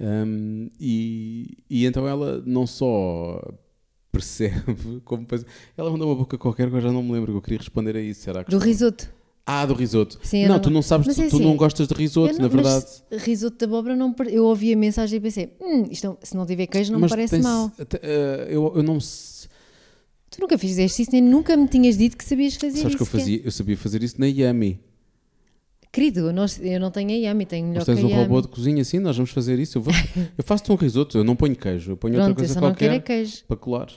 Um, 0.00 0.70
e, 0.78 1.58
e 1.68 1.84
então 1.84 2.06
ela 2.06 2.42
não 2.46 2.66
só 2.66 3.42
percebe 4.12 4.62
como 5.04 5.22
depois- 5.22 5.44
ela 5.76 5.90
mandou 5.90 6.08
uma 6.08 6.14
boca 6.16 6.38
qualquer 6.38 6.70
que 6.70 6.76
eu 6.76 6.80
já 6.80 6.92
não 6.92 7.02
me 7.02 7.12
lembro 7.12 7.32
que 7.32 7.38
eu 7.38 7.42
queria 7.42 7.58
responder 7.58 7.96
a 7.96 8.00
isso. 8.00 8.28
Era 8.30 8.40
a 8.40 8.42
Do 8.44 8.58
risoto. 8.58 9.12
Ah, 9.46 9.66
do 9.66 9.74
risoto. 9.74 10.18
Sim, 10.22 10.42
não, 10.46 10.54
não- 10.54 10.60
tu 10.62 10.70
não 10.70 10.80
sabes, 10.80 11.06
Mas 11.06 11.16
tu, 11.16 11.22
é 11.22 11.28
tu 11.28 11.36
assim, 11.36 11.44
não 11.44 11.54
gostas 11.56 11.86
de 11.86 11.92
risoto, 11.94 12.32
Eu 12.32 12.36
na 12.38 12.42
não- 12.44 12.48
verdade. 12.48 12.86
Mas 13.10 13.22
risoto 13.24 13.58
de 13.58 13.64
abóbora, 13.66 13.94
não, 13.94 14.14
eu 14.30 14.44
ouvi 14.44 14.72
a 14.72 14.76
mensagem 14.76 15.18
e 15.18 15.20
pensei, 15.20 15.52
hum, 15.60 15.84
isto 15.90 16.06
não- 16.06 16.18
se 16.22 16.34
não 16.34 16.46
tiver 16.46 16.66
queijo 16.66 16.90
não 16.92 16.98
me 16.98 17.02
Mas 17.02 17.10
parece 17.10 17.30
tem- 17.34 17.42
mal. 17.42 17.70
até, 17.78 17.98
eh, 18.02 18.46
eu, 18.48 18.72
eu 18.74 18.82
não 18.82 18.98
se- 19.00 19.33
Tu 20.34 20.40
nunca 20.40 20.58
fizeste 20.58 21.02
isso, 21.02 21.12
nem 21.12 21.22
nunca 21.22 21.56
me 21.56 21.68
tinhas 21.68 21.96
dito 21.96 22.16
que 22.16 22.24
sabias 22.24 22.54
fazer 22.56 22.78
sabes 22.78 22.88
isso. 22.88 22.96
que 22.96 23.02
eu 23.02 23.06
fazia, 23.06 23.40
eu 23.44 23.50
sabia 23.52 23.76
fazer 23.76 24.02
isso 24.02 24.20
na 24.20 24.26
Yami. 24.26 24.80
Querido, 25.92 26.32
nós, 26.32 26.60
eu 26.60 26.80
não 26.80 26.90
tenho 26.90 27.10
a 27.10 27.12
Yami, 27.12 27.46
tenho 27.46 27.68
melhor 27.68 27.82
a 27.82 27.84
tens 27.84 28.02
um 28.02 28.08
robô 28.08 28.40
de 28.40 28.48
cozinha 28.48 28.82
assim, 28.82 28.98
nós 28.98 29.16
vamos 29.16 29.30
fazer 29.30 29.60
isso. 29.60 29.78
Eu, 29.78 29.82
vou- 29.82 29.94
eu 30.36 30.42
faço-te 30.42 30.72
um 30.72 30.74
risoto, 30.74 31.16
eu 31.16 31.22
não 31.22 31.36
ponho 31.36 31.54
queijo, 31.54 31.92
eu 31.92 31.96
ponho 31.96 32.14
Pronto, 32.14 32.28
outra 32.30 32.32
eu 32.32 32.46
coisa 32.48 32.54
só 32.54 32.60
não 32.60 32.68
qualquer 32.70 32.90
é 32.90 32.98
queijo. 32.98 33.44
para 33.46 33.56
colar. 33.56 33.88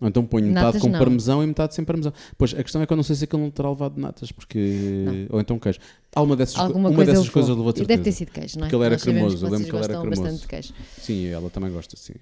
Ou 0.00 0.08
então 0.08 0.24
ponho 0.24 0.46
metade 0.46 0.64
Natas 0.66 0.80
com 0.82 0.88
não. 0.88 0.98
parmesão 0.98 1.42
e 1.44 1.46
metade 1.46 1.74
sem 1.74 1.84
parmesão. 1.84 2.12
Pois 2.36 2.52
a 2.54 2.62
questão 2.62 2.80
é 2.82 2.86
que 2.86 2.92
eu 2.92 2.96
não 2.96 3.04
sei 3.04 3.14
se 3.14 3.24
aquilo 3.24 3.42
não 3.42 3.50
terá 3.50 3.68
levado 3.70 4.00
natas, 4.00 4.32
porque. 4.32 5.26
Ou 5.30 5.38
então 5.38 5.58
queijo. 5.58 5.78
Alguma 6.14 6.34
dessas, 6.34 6.56
Alguma 6.56 6.88
uma 6.88 6.96
coisa 6.96 7.12
dessas 7.12 7.28
coisas 7.28 7.54
levou 7.56 7.72
de 7.72 7.80
Deve 7.84 8.02
ter 8.02 8.10
certeza. 8.12 8.16
sido 8.16 8.30
queijo, 8.32 8.58
não 8.58 8.64
é? 8.64 8.68
Porque 8.68 8.76
ele 8.76 8.84
era 8.84 8.94
Nós 8.94 9.02
cremoso, 9.02 9.46
eu 9.46 9.50
lembro 9.50 9.66
que 9.68 9.76
ele 9.76 9.84
era 9.84 10.00
cremoso. 10.00 10.40
Sim, 10.98 11.26
ela 11.26 11.50
também 11.50 11.70
gosta, 11.70 11.94
sim. 11.96 12.14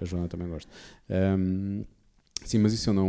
A 0.00 0.04
Joana 0.04 0.26
também 0.28 0.48
gosta. 0.48 0.68
Ahm, 1.08 1.82
sim, 2.44 2.58
mas 2.58 2.72
isso 2.72 2.90
eu 2.90 2.94
não. 2.94 3.08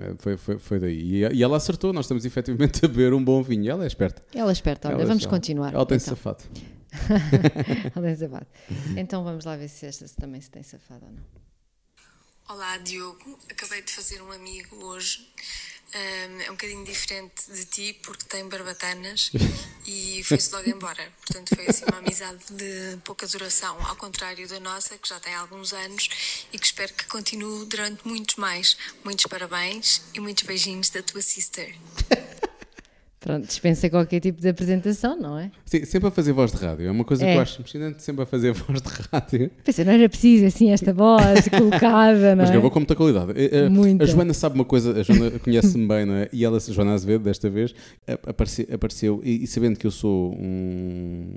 eh, 0.00 0.14
Foi, 0.18 0.36
foi, 0.36 0.58
foi 0.58 0.78
daí. 0.78 1.24
E, 1.32 1.42
ela 1.42 1.56
acertou, 1.56 1.92
nós 1.92 2.04
estamos 2.06 2.24
efetivamente 2.24 2.82
a 2.86 2.88
beber 2.88 3.12
um 3.12 3.22
bom 3.22 3.42
vinho. 3.42 3.70
Ela 3.70 3.84
é 3.84 3.86
esperta. 3.86 4.22
Ela 4.34 4.50
é 4.50 4.52
esperta, 4.52 4.88
olha, 4.88 4.94
Ela 4.94 5.02
é 5.02 5.06
vamos 5.06 5.26
continuar. 5.26 5.74
Ela 5.74 5.84
tem 5.86 5.96
então. 5.96 6.08
safado. 6.08 6.44
Ela 7.94 8.06
tem 8.06 8.16
safado. 8.16 8.46
Então 8.96 9.22
vamos 9.24 9.44
lá 9.44 9.56
ver 9.56 9.68
se 9.68 9.86
esta 9.86 10.06
também 10.20 10.40
se 10.40 10.50
tem 10.50 10.62
safado 10.62 11.04
ou 11.06 11.12
não. 11.12 11.22
Olá, 12.48 12.78
Diogo. 12.78 13.38
Acabei 13.50 13.82
de 13.82 13.92
fazer 13.92 14.22
um 14.22 14.32
amigo 14.32 14.76
hoje. 14.84 15.28
Ahm, 15.94 16.40
é 16.42 16.50
um 16.50 16.54
bocadinho 16.54 16.84
diferente 16.84 17.50
de 17.50 17.64
ti 17.64 17.98
porque 18.02 18.24
tem 18.24 18.46
barbatanas 18.46 19.30
e 19.86 20.22
foi-se 20.22 20.52
logo 20.52 20.68
embora. 20.68 21.12
Portanto, 21.24 21.54
foi 21.54 21.66
assim 21.66 21.84
uma 21.90 21.98
amizade 21.98 22.44
de 22.50 22.98
pouca 23.04 23.26
duração, 23.26 23.76
ao 23.86 23.96
contrário 23.96 24.46
da 24.46 24.60
nossa, 24.60 24.98
que 24.98 25.08
já 25.08 25.18
tem 25.18 25.34
alguns 25.34 25.72
anos 25.72 26.08
e 26.52 26.58
que 26.58 26.66
espero 26.66 26.92
que 26.92 27.06
continue 27.06 27.64
durante 27.64 28.06
muitos 28.06 28.36
mais. 28.36 28.76
Muitos 29.02 29.24
parabéns 29.26 30.02
e 30.12 30.20
muitos 30.20 30.44
beijinhos 30.44 30.90
da 30.90 31.02
tua 31.02 31.22
sister. 31.22 31.74
Pronto, 33.20 33.46
dispensa 33.46 33.90
qualquer 33.90 34.20
tipo 34.20 34.40
de 34.40 34.48
apresentação, 34.48 35.20
não 35.20 35.36
é? 35.36 35.50
Sim, 35.66 35.84
sempre 35.84 36.06
a 36.08 36.10
fazer 36.12 36.32
voz 36.32 36.52
de 36.52 36.58
rádio. 36.58 36.86
É 36.86 36.90
uma 36.90 37.04
coisa 37.04 37.24
É. 37.26 37.32
que 37.32 37.36
eu 37.38 37.42
acho 37.42 37.58
impressionante, 37.60 38.00
sempre 38.02 38.22
a 38.22 38.26
fazer 38.26 38.52
voz 38.54 38.80
de 38.80 38.88
rádio. 39.12 39.50
Pensei, 39.64 39.84
não 39.84 39.92
era 39.92 40.08
preciso 40.08 40.46
assim 40.46 40.70
esta 40.70 40.92
voz 40.94 41.48
colocada, 41.50 42.36
não 42.36 42.42
Mas 42.42 42.50
é? 42.50 42.52
gravou 42.52 42.70
com 42.70 42.78
muita 42.78 42.94
qualidade. 42.94 43.32
Eh, 43.34 43.50
eh, 43.64 43.68
Muita. 43.68 44.04
A 44.04 44.06
Joana 44.06 44.32
sabe 44.32 44.54
uma 44.54 44.64
coisa, 44.64 45.00
a 45.00 45.02
Joana 45.02 45.36
conhece-me 45.40 45.88
bem, 45.88 46.06
não 46.06 46.14
é? 46.14 46.28
E 46.32 46.44
ela, 46.44 46.58
a 46.58 46.60
Joana 46.60 46.94
Azevedo, 46.94 47.24
desta 47.24 47.50
vez, 47.50 47.74
a- 48.06 48.30
aparece- 48.30 48.68
apareceu, 48.72 49.20
e, 49.24 49.42
e 49.42 49.46
sabendo 49.48 49.76
que 49.78 49.86
eu 49.86 49.90
sou 49.90 50.32
um, 50.34 51.34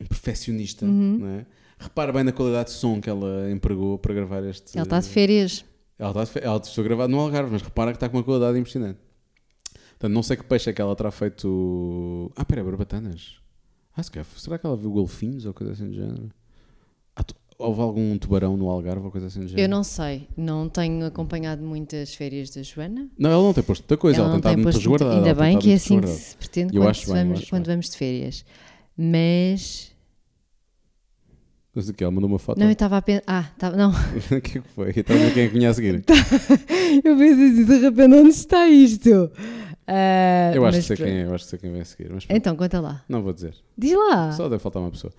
um 0.00 0.04
perfeccionista, 0.06 0.84
Uhum. 0.84 1.18
não 1.20 1.28
é? 1.28 1.46
Repara 1.78 2.12
bem 2.12 2.22
na 2.24 2.32
qualidade 2.32 2.68
de 2.68 2.74
som 2.76 3.00
que 3.00 3.08
ela 3.08 3.50
empregou 3.50 3.96
para 3.98 4.12
gravar 4.12 4.42
este. 4.44 4.76
Ela 4.76 4.84
está 4.84 5.00
de 5.00 5.08
férias. 5.08 5.64
Ela 5.98 6.10
está 6.10 6.24
de 6.24 6.30
fe- 6.30 6.40
ela 6.42 6.56
estou 6.62 6.84
gravado 6.84 7.10
no 7.10 7.18
Algarve, 7.18 7.50
mas 7.52 7.62
repara 7.62 7.92
que 7.92 7.96
está 7.96 8.08
com 8.10 8.18
uma 8.18 8.22
qualidade 8.24 8.58
impressionante. 8.58 8.98
Portanto, 9.98 10.14
não 10.14 10.22
sei 10.22 10.36
que 10.36 10.44
peixe 10.44 10.70
é 10.70 10.72
que 10.72 10.80
ela 10.80 10.94
terá 10.94 11.10
feito. 11.10 12.30
Ah, 12.36 12.44
pera, 12.44 12.62
barbatanas. 12.62 13.36
Ah, 13.96 14.02
se 14.02 14.10
calhar, 14.10 14.26
será 14.36 14.56
que 14.56 14.64
ela 14.64 14.76
viu 14.76 14.92
golfinhos 14.92 15.44
ou 15.44 15.52
coisa 15.52 15.72
assim 15.72 15.88
do 15.88 15.94
género? 15.94 16.30
Ah, 17.16 17.24
tu- 17.24 17.34
houve 17.58 17.80
algum 17.80 18.16
tubarão 18.16 18.56
no 18.56 18.68
Algarve 18.70 19.04
ou 19.06 19.10
coisa 19.10 19.26
assim 19.26 19.40
do 19.40 19.48
género? 19.48 19.60
Eu 19.64 19.68
não 19.68 19.82
sei, 19.82 20.28
não 20.36 20.68
tenho 20.68 21.04
acompanhado 21.04 21.62
muitas 21.64 22.14
férias 22.14 22.50
da 22.50 22.62
Joana. 22.62 23.08
Não, 23.18 23.28
ela 23.30 23.42
não 23.42 23.52
tem 23.52 23.64
posto 23.64 23.82
muita 23.82 23.96
coisa, 23.96 24.20
ela, 24.20 24.30
Ela 24.30 24.40
tem 24.40 24.56
muito 24.56 24.74
resguardada. 24.76 25.14
Ainda 25.16 25.34
bem 25.34 25.58
que 25.58 25.70
é 25.72 25.74
assim 25.74 26.00
que 26.00 26.06
se 26.06 26.36
pretende 26.36 26.76
Eu 26.76 26.82
quando, 26.82 26.90
acho 26.90 27.06
bem, 27.12 27.24
vamos, 27.24 27.38
acho 27.40 27.50
quando 27.50 27.66
bem. 27.66 27.74
vamos 27.74 27.90
de 27.90 27.96
férias. 27.96 28.44
Mas. 28.96 29.92
Mas 31.74 31.88
aqui, 31.90 32.02
ela 32.02 32.10
mandou 32.10 32.28
uma 32.30 32.38
foto. 32.38 32.58
Não, 32.58 32.66
eu 32.66 32.72
estava 32.72 32.96
a 32.96 33.02
pensar. 33.02 33.22
Ah, 33.26 33.50
estava. 33.52 33.76
Não. 33.76 33.90
o 33.90 34.40
que 34.40 34.58
é 34.58 34.60
que 34.60 34.60
foi? 34.60 34.90
Estava 34.90 35.18
a 35.20 35.22
ver 35.24 35.34
quem 35.34 35.42
é 35.44 35.48
que 35.48 35.54
vinha 35.54 35.70
a 35.70 35.74
seguir. 35.74 36.04
eu 37.04 37.16
pensei 37.16 37.50
assim, 37.52 37.64
de 37.64 37.78
repente, 37.78 38.14
onde 38.14 38.28
está 38.30 38.66
isto? 38.68 39.30
Ah, 39.90 40.52
Eu 40.54 40.66
acho 40.66 40.76
mas 40.76 40.84
que 40.84 40.88
sei 40.88 40.96
pronto. 40.96 41.08
quem 41.08 41.18
é, 41.18 41.24
eu 41.24 41.34
acho 41.34 41.44
que 41.44 41.50
sei 41.50 41.58
quem 41.58 41.70
vai 41.72 41.80
a 41.80 41.84
seguir. 41.86 42.10
Mas 42.12 42.26
pronto, 42.26 42.36
Então, 42.38 42.54
conta 42.56 42.80
lá. 42.80 43.02
não 43.08 43.22
vou 43.22 43.32
dizer. 43.32 43.54
Diz 43.76 43.92
lá. 43.96 44.32
Só 44.32 44.48
deve 44.48 44.58
faltar 44.62 44.82
uma 44.82 44.90
pessoa. 44.90 45.12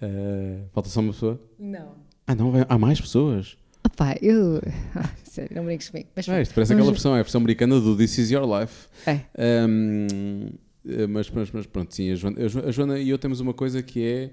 Eh, 0.00 0.60
falta 0.72 0.88
só 0.88 1.00
uma 1.00 1.12
pessoa? 1.12 1.40
Não. 1.58 1.94
Ah, 2.26 2.34
não, 2.34 2.52
há 2.68 2.78
mais 2.78 2.98
pessoas. 3.00 3.56
Opá, 3.86 4.16
eu. 4.22 4.62
Ah, 4.96 5.10
sério, 5.24 5.54
não 5.56 5.64
brinques 5.66 5.90
comigo. 5.90 6.08
Mas 6.16 6.26
Ah, 6.28 6.40
isto 6.40 6.54
parece 6.54 6.72
vamos- 6.72 6.82
aquela 6.86 6.92
versão, 6.92 7.16
é 7.16 7.20
a 7.20 7.22
versão 7.22 7.38
americana 7.40 7.78
do 7.80 7.94
This 7.96 8.16
Is 8.18 8.30
Your 8.30 8.44
Life. 8.60 8.86
É. 9.06 9.20
Ahm, 9.36 10.48
eh, 10.88 11.06
mas, 11.06 11.28
mas, 11.30 11.50
mas 11.52 11.66
pronto, 11.66 11.94
sim, 11.94 12.10
a 12.10 12.14
Joana, 12.14 12.44
a 12.44 12.48
Jo- 12.48 12.62
a 12.66 12.70
Joana 12.70 12.98
e 12.98 13.10
eu 13.10 13.18
temos 13.18 13.40
uma 13.40 13.52
coisa 13.52 13.82
que 13.82 14.02
é. 14.02 14.30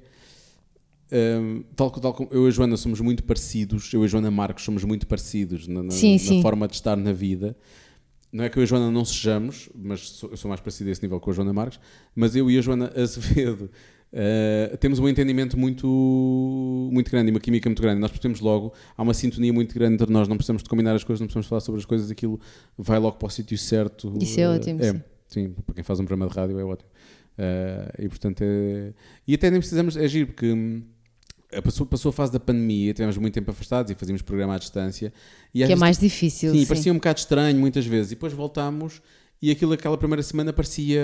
ahm, 1.12 1.64
tal, 1.76 1.92
tal 1.92 2.14
como 2.14 2.30
eu 2.32 2.46
e 2.46 2.48
a 2.48 2.52
Joana 2.52 2.78
somos 2.78 3.02
muito 3.02 3.24
parecidos, 3.24 3.94
eu 3.94 4.02
e 4.04 4.06
a 4.06 4.08
Joana 4.08 4.32
Marcos 4.32 4.64
somos 4.64 4.84
muito 4.84 5.06
parecidos 5.06 5.68
na, 5.68 5.84
na- 5.84 5.92
Sim, 5.92 6.14
na 6.14 6.20
sim. 6.20 6.42
forma 6.42 6.68
de 6.68 6.76
estar 6.76 6.96
na 6.96 7.12
vida. 7.12 7.56
Não 8.32 8.44
é 8.46 8.50
que 8.50 8.58
eu 8.58 8.62
e 8.62 8.64
a 8.64 8.68
Joana 8.68 8.90
não 8.90 9.04
sejamos, 9.04 9.70
mas 9.76 10.10
sou- 10.10 10.30
eu 10.32 10.38
sou 10.38 10.48
mais 10.50 10.62
parecido 10.62 10.90
a 10.90 10.92
esse 10.94 11.02
nível 11.02 11.20
com 11.20 11.30
a 11.32 11.34
Joana 11.34 11.52
Marques, 11.52 11.80
mas 12.16 12.36
eu 12.36 12.50
e 12.50 12.58
a 12.58 12.62
Joana 12.62 12.92
Azevedo 12.96 13.70
ah, 14.14 14.78
temos 14.78 15.00
um 15.00 15.08
entendimento 15.10 15.58
muito, 15.58 15.86
muito 16.92 17.10
grande 17.12 17.30
e 17.30 17.32
uma 17.34 17.40
química 17.40 17.70
muito 17.70 17.82
grande. 17.82 18.00
Nós 18.00 18.12
percebemos 18.12 18.40
logo, 18.40 18.74
há 18.98 19.02
uma 19.04 19.14
sintonia 19.14 19.52
muito 19.54 19.74
grande 19.74 19.96
entre 19.96 20.12
nós, 20.12 20.28
não 20.28 20.38
precisamos 20.38 20.64
de 20.64 20.70
combinar 20.70 20.96
as 20.96 21.04
coisas, 21.04 21.20
não 21.20 21.28
precisamos 21.28 21.48
falar 21.48 21.60
sobre 21.62 21.80
as 21.80 21.86
coisas, 21.86 22.10
aquilo 22.12 22.40
vai 22.78 23.00
logo 23.00 23.18
para 23.18 23.28
o 23.28 23.30
sítio 23.30 23.58
certo. 23.58 24.14
Isso 24.22 24.40
é 24.40 24.50
ótimo, 24.50 24.82
É, 24.82 24.92
sim. 24.94 25.02
sim, 25.28 25.56
para 25.66 25.76
quem 25.76 25.84
faz 25.84 26.00
um 26.00 26.06
programa 26.06 26.30
de 26.32 26.38
rádio 26.38 26.60
é 26.60 26.64
ótimo. 26.64 26.90
Ah, 27.38 27.92
e 28.00 28.08
portanto 28.10 28.42
é. 28.42 28.94
E 29.28 29.34
até 29.34 29.50
nem 29.50 29.60
precisamos 29.60 29.96
agir, 29.98 30.26
porque. 30.28 30.54
Passou, 31.64 31.86
passou 31.86 32.10
a 32.10 32.14
fase 32.14 32.32
da 32.32 32.40
pandemia, 32.40 32.94
tivemos 32.94 33.18
muito 33.18 33.34
tempo 33.34 33.52
afastados 33.52 33.92
e 33.92 33.96
fazíamos 33.96 34.22
programa 34.22 34.56
à 34.56 34.58
distância. 34.58 35.12
E 35.54 35.66
Que 35.66 35.74
é 35.74 35.76
vezes 35.76 35.76
mais 35.76 35.98
difícil. 35.98 36.52
Sim, 36.54 36.60
Sim, 36.60 36.66
parecia 36.66 36.92
um 36.92 36.96
bocado 36.96 37.20
estranho 37.20 37.60
muitas 37.60 37.86
vezes. 37.86 38.12
E 38.12 38.16
depois 38.16 38.32
voltámos 38.32 39.02
e 39.42 39.50
aquilo, 39.50 39.74
aquela 39.74 39.98
primeira 39.98 40.22
semana, 40.22 40.54
parecia 40.54 41.02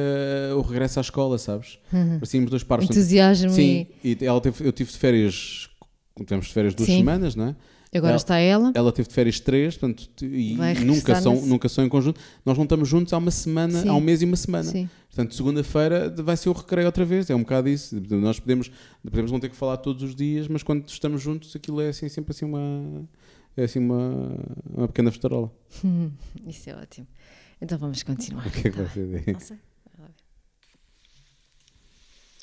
o 0.55 0.61
regresso 0.61 0.99
à 0.99 1.01
escola, 1.01 1.39
sabes? 1.39 1.79
Parecíamos 1.91 2.51
dois 2.51 2.63
paros. 2.63 2.85
Entusiasmo 2.85 3.49
Sim, 3.49 3.87
e 4.03 4.17
ela 4.21 4.39
teve, 4.39 4.65
eu 4.65 4.71
tive 4.71 4.91
de 4.91 4.97
férias, 4.97 5.69
tivemos 6.15 6.45
de 6.45 6.53
férias 6.53 6.75
duas 6.75 6.87
Sim. 6.87 6.97
semanas, 6.97 7.35
não 7.35 7.47
é? 7.47 7.55
E 7.93 7.97
agora 7.97 8.11
Ela- 8.11 8.17
está 8.17 8.37
ela. 8.37 8.71
Ela 8.75 8.91
teve 8.91 9.07
de 9.07 9.13
férias 9.13 9.39
três, 9.39 9.77
portanto, 9.77 10.09
e 10.25 10.55
nunca 10.85 11.19
são, 11.21 11.35
na 11.35 11.41
se- 11.41 11.47
nunca 11.47 11.69
são 11.69 11.85
em 11.85 11.89
conjunto. 11.89 12.19
Nós 12.45 12.57
não 12.57 12.63
estamos 12.65 12.87
juntos 12.89 13.13
há 13.13 13.17
uma 13.17 13.31
semana, 13.31 13.81
Sim. 13.81 13.89
há 13.89 13.93
um 13.93 13.99
mês 14.01 14.21
e 14.21 14.25
uma 14.25 14.35
semana. 14.35 14.69
Sim. 14.69 14.89
Portanto, 15.09 15.33
segunda-feira 15.35 16.13
vai 16.21 16.35
ser 16.37 16.49
o 16.49 16.53
recreio 16.53 16.85
outra 16.85 17.03
vez. 17.05 17.29
É 17.29 17.35
um 17.35 17.39
bocado 17.39 17.69
isso. 17.69 17.99
Nós 18.11 18.39
podemos, 18.39 18.69
podemos 19.03 19.31
não 19.31 19.39
ter 19.39 19.49
que 19.49 19.55
falar 19.55 19.77
todos 19.77 20.03
os 20.03 20.13
dias, 20.15 20.47
mas 20.47 20.61
quando 20.63 20.87
estamos 20.87 21.21
juntos, 21.21 21.55
aquilo 21.55 21.81
é 21.81 21.89
assim, 21.89 22.07
sempre 22.09 22.31
assim 22.31 22.45
uma. 22.45 23.03
É 23.55 23.63
assim 23.63 23.79
uma, 23.79 24.37
uma 24.71 24.87
pequena 24.87 25.09
festarola. 25.11 25.51
Isso 26.45 26.69
é 26.69 26.75
ótimo. 26.75 27.07
Então 27.59 27.77
vamos 27.79 28.03
continuar. 28.03 28.45
O 28.45 28.51
que 28.51 28.67
é 28.67 28.71
que 28.71 28.77
você 28.77 29.05
diz? 29.25 29.33
Não 29.33 29.39
sei. 29.39 29.57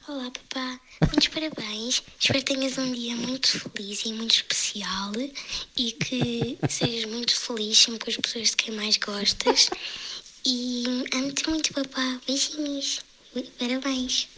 Olá, 0.06 0.30
papá. 0.30 0.78
Muitos 1.00 1.28
parabéns. 1.28 2.02
Espero 2.20 2.38
que 2.40 2.54
tenhas 2.54 2.76
um 2.76 2.92
dia 2.92 3.16
muito 3.16 3.48
feliz 3.58 4.04
e 4.04 4.12
muito 4.12 4.34
especial 4.34 5.12
e 5.78 5.92
que 5.92 6.58
sejas 6.68 7.10
muito 7.10 7.34
feliz 7.34 7.78
sempre 7.78 8.00
com 8.00 8.10
as 8.10 8.16
pessoas 8.18 8.50
de 8.50 8.56
quem 8.56 8.74
mais 8.74 8.98
gostas. 8.98 9.70
E 10.44 10.84
amo-te 11.10 11.48
muito, 11.48 11.72
papá. 11.72 12.20
Beijinhos. 12.26 13.00
Parabéns. 13.58 14.28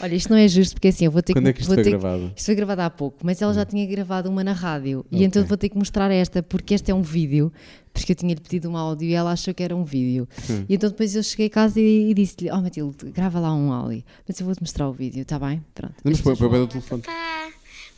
Olha, 0.00 0.14
isto 0.14 0.30
não 0.30 0.36
é 0.36 0.48
justo 0.48 0.74
porque 0.74 0.88
assim, 0.88 1.04
eu 1.04 1.10
vou 1.10 1.22
ter 1.22 1.32
Quando 1.34 1.44
que. 1.44 1.50
é 1.50 1.52
que 1.52 1.60
isto 1.60 1.74
foi 1.74 1.82
ter 1.82 1.90
gravado? 1.90 2.32
Isto 2.34 2.46
foi 2.46 2.54
gravado 2.54 2.80
há 2.82 2.90
pouco, 2.90 3.18
mas 3.22 3.40
ela 3.42 3.52
já 3.52 3.64
tinha 3.64 3.86
gravado 3.86 4.28
uma 4.28 4.42
na 4.42 4.52
rádio 4.52 5.04
e 5.10 5.16
Ok. 5.16 5.26
então 5.26 5.44
vou 5.44 5.56
ter 5.56 5.68
que 5.68 5.76
mostrar 5.76 6.10
esta 6.10 6.42
porque 6.42 6.74
este 6.74 6.90
é 6.90 6.94
um 6.94 7.02
vídeo, 7.02 7.52
porque 7.92 8.12
eu 8.12 8.16
tinha-lhe 8.16 8.40
pedido 8.40 8.70
um 8.70 8.76
áudio 8.76 9.08
e 9.08 9.12
ela 9.14 9.32
achou 9.32 9.52
que 9.52 9.62
era 9.62 9.76
um 9.76 9.84
vídeo. 9.84 10.26
Hum. 10.50 10.64
E 10.68 10.74
então 10.74 10.88
depois 10.90 11.14
eu 11.14 11.22
cheguei 11.22 11.46
a 11.46 11.50
casa 11.50 11.78
e, 11.78 12.10
e 12.10 12.14
disse-lhe: 12.14 12.50
Oh 12.50 12.60
Matilde, 12.60 13.10
grava 13.10 13.38
lá 13.38 13.54
um 13.54 13.70
áudio, 13.72 14.02
mas 14.26 14.40
eu 14.40 14.46
vou-te 14.46 14.60
mostrar 14.62 14.88
o 14.88 14.92
vídeo, 14.92 15.22
está 15.22 15.38
bem? 15.38 15.62
Pronto. 15.74 15.94
Mas 16.02 16.14
As 16.14 16.20
põe 16.22 16.32
pessoas 16.32 16.50
põe 16.50 16.58
vão- 16.58 16.66
o 16.66 16.68
telefone. 16.68 17.02
Papá, 17.02 17.50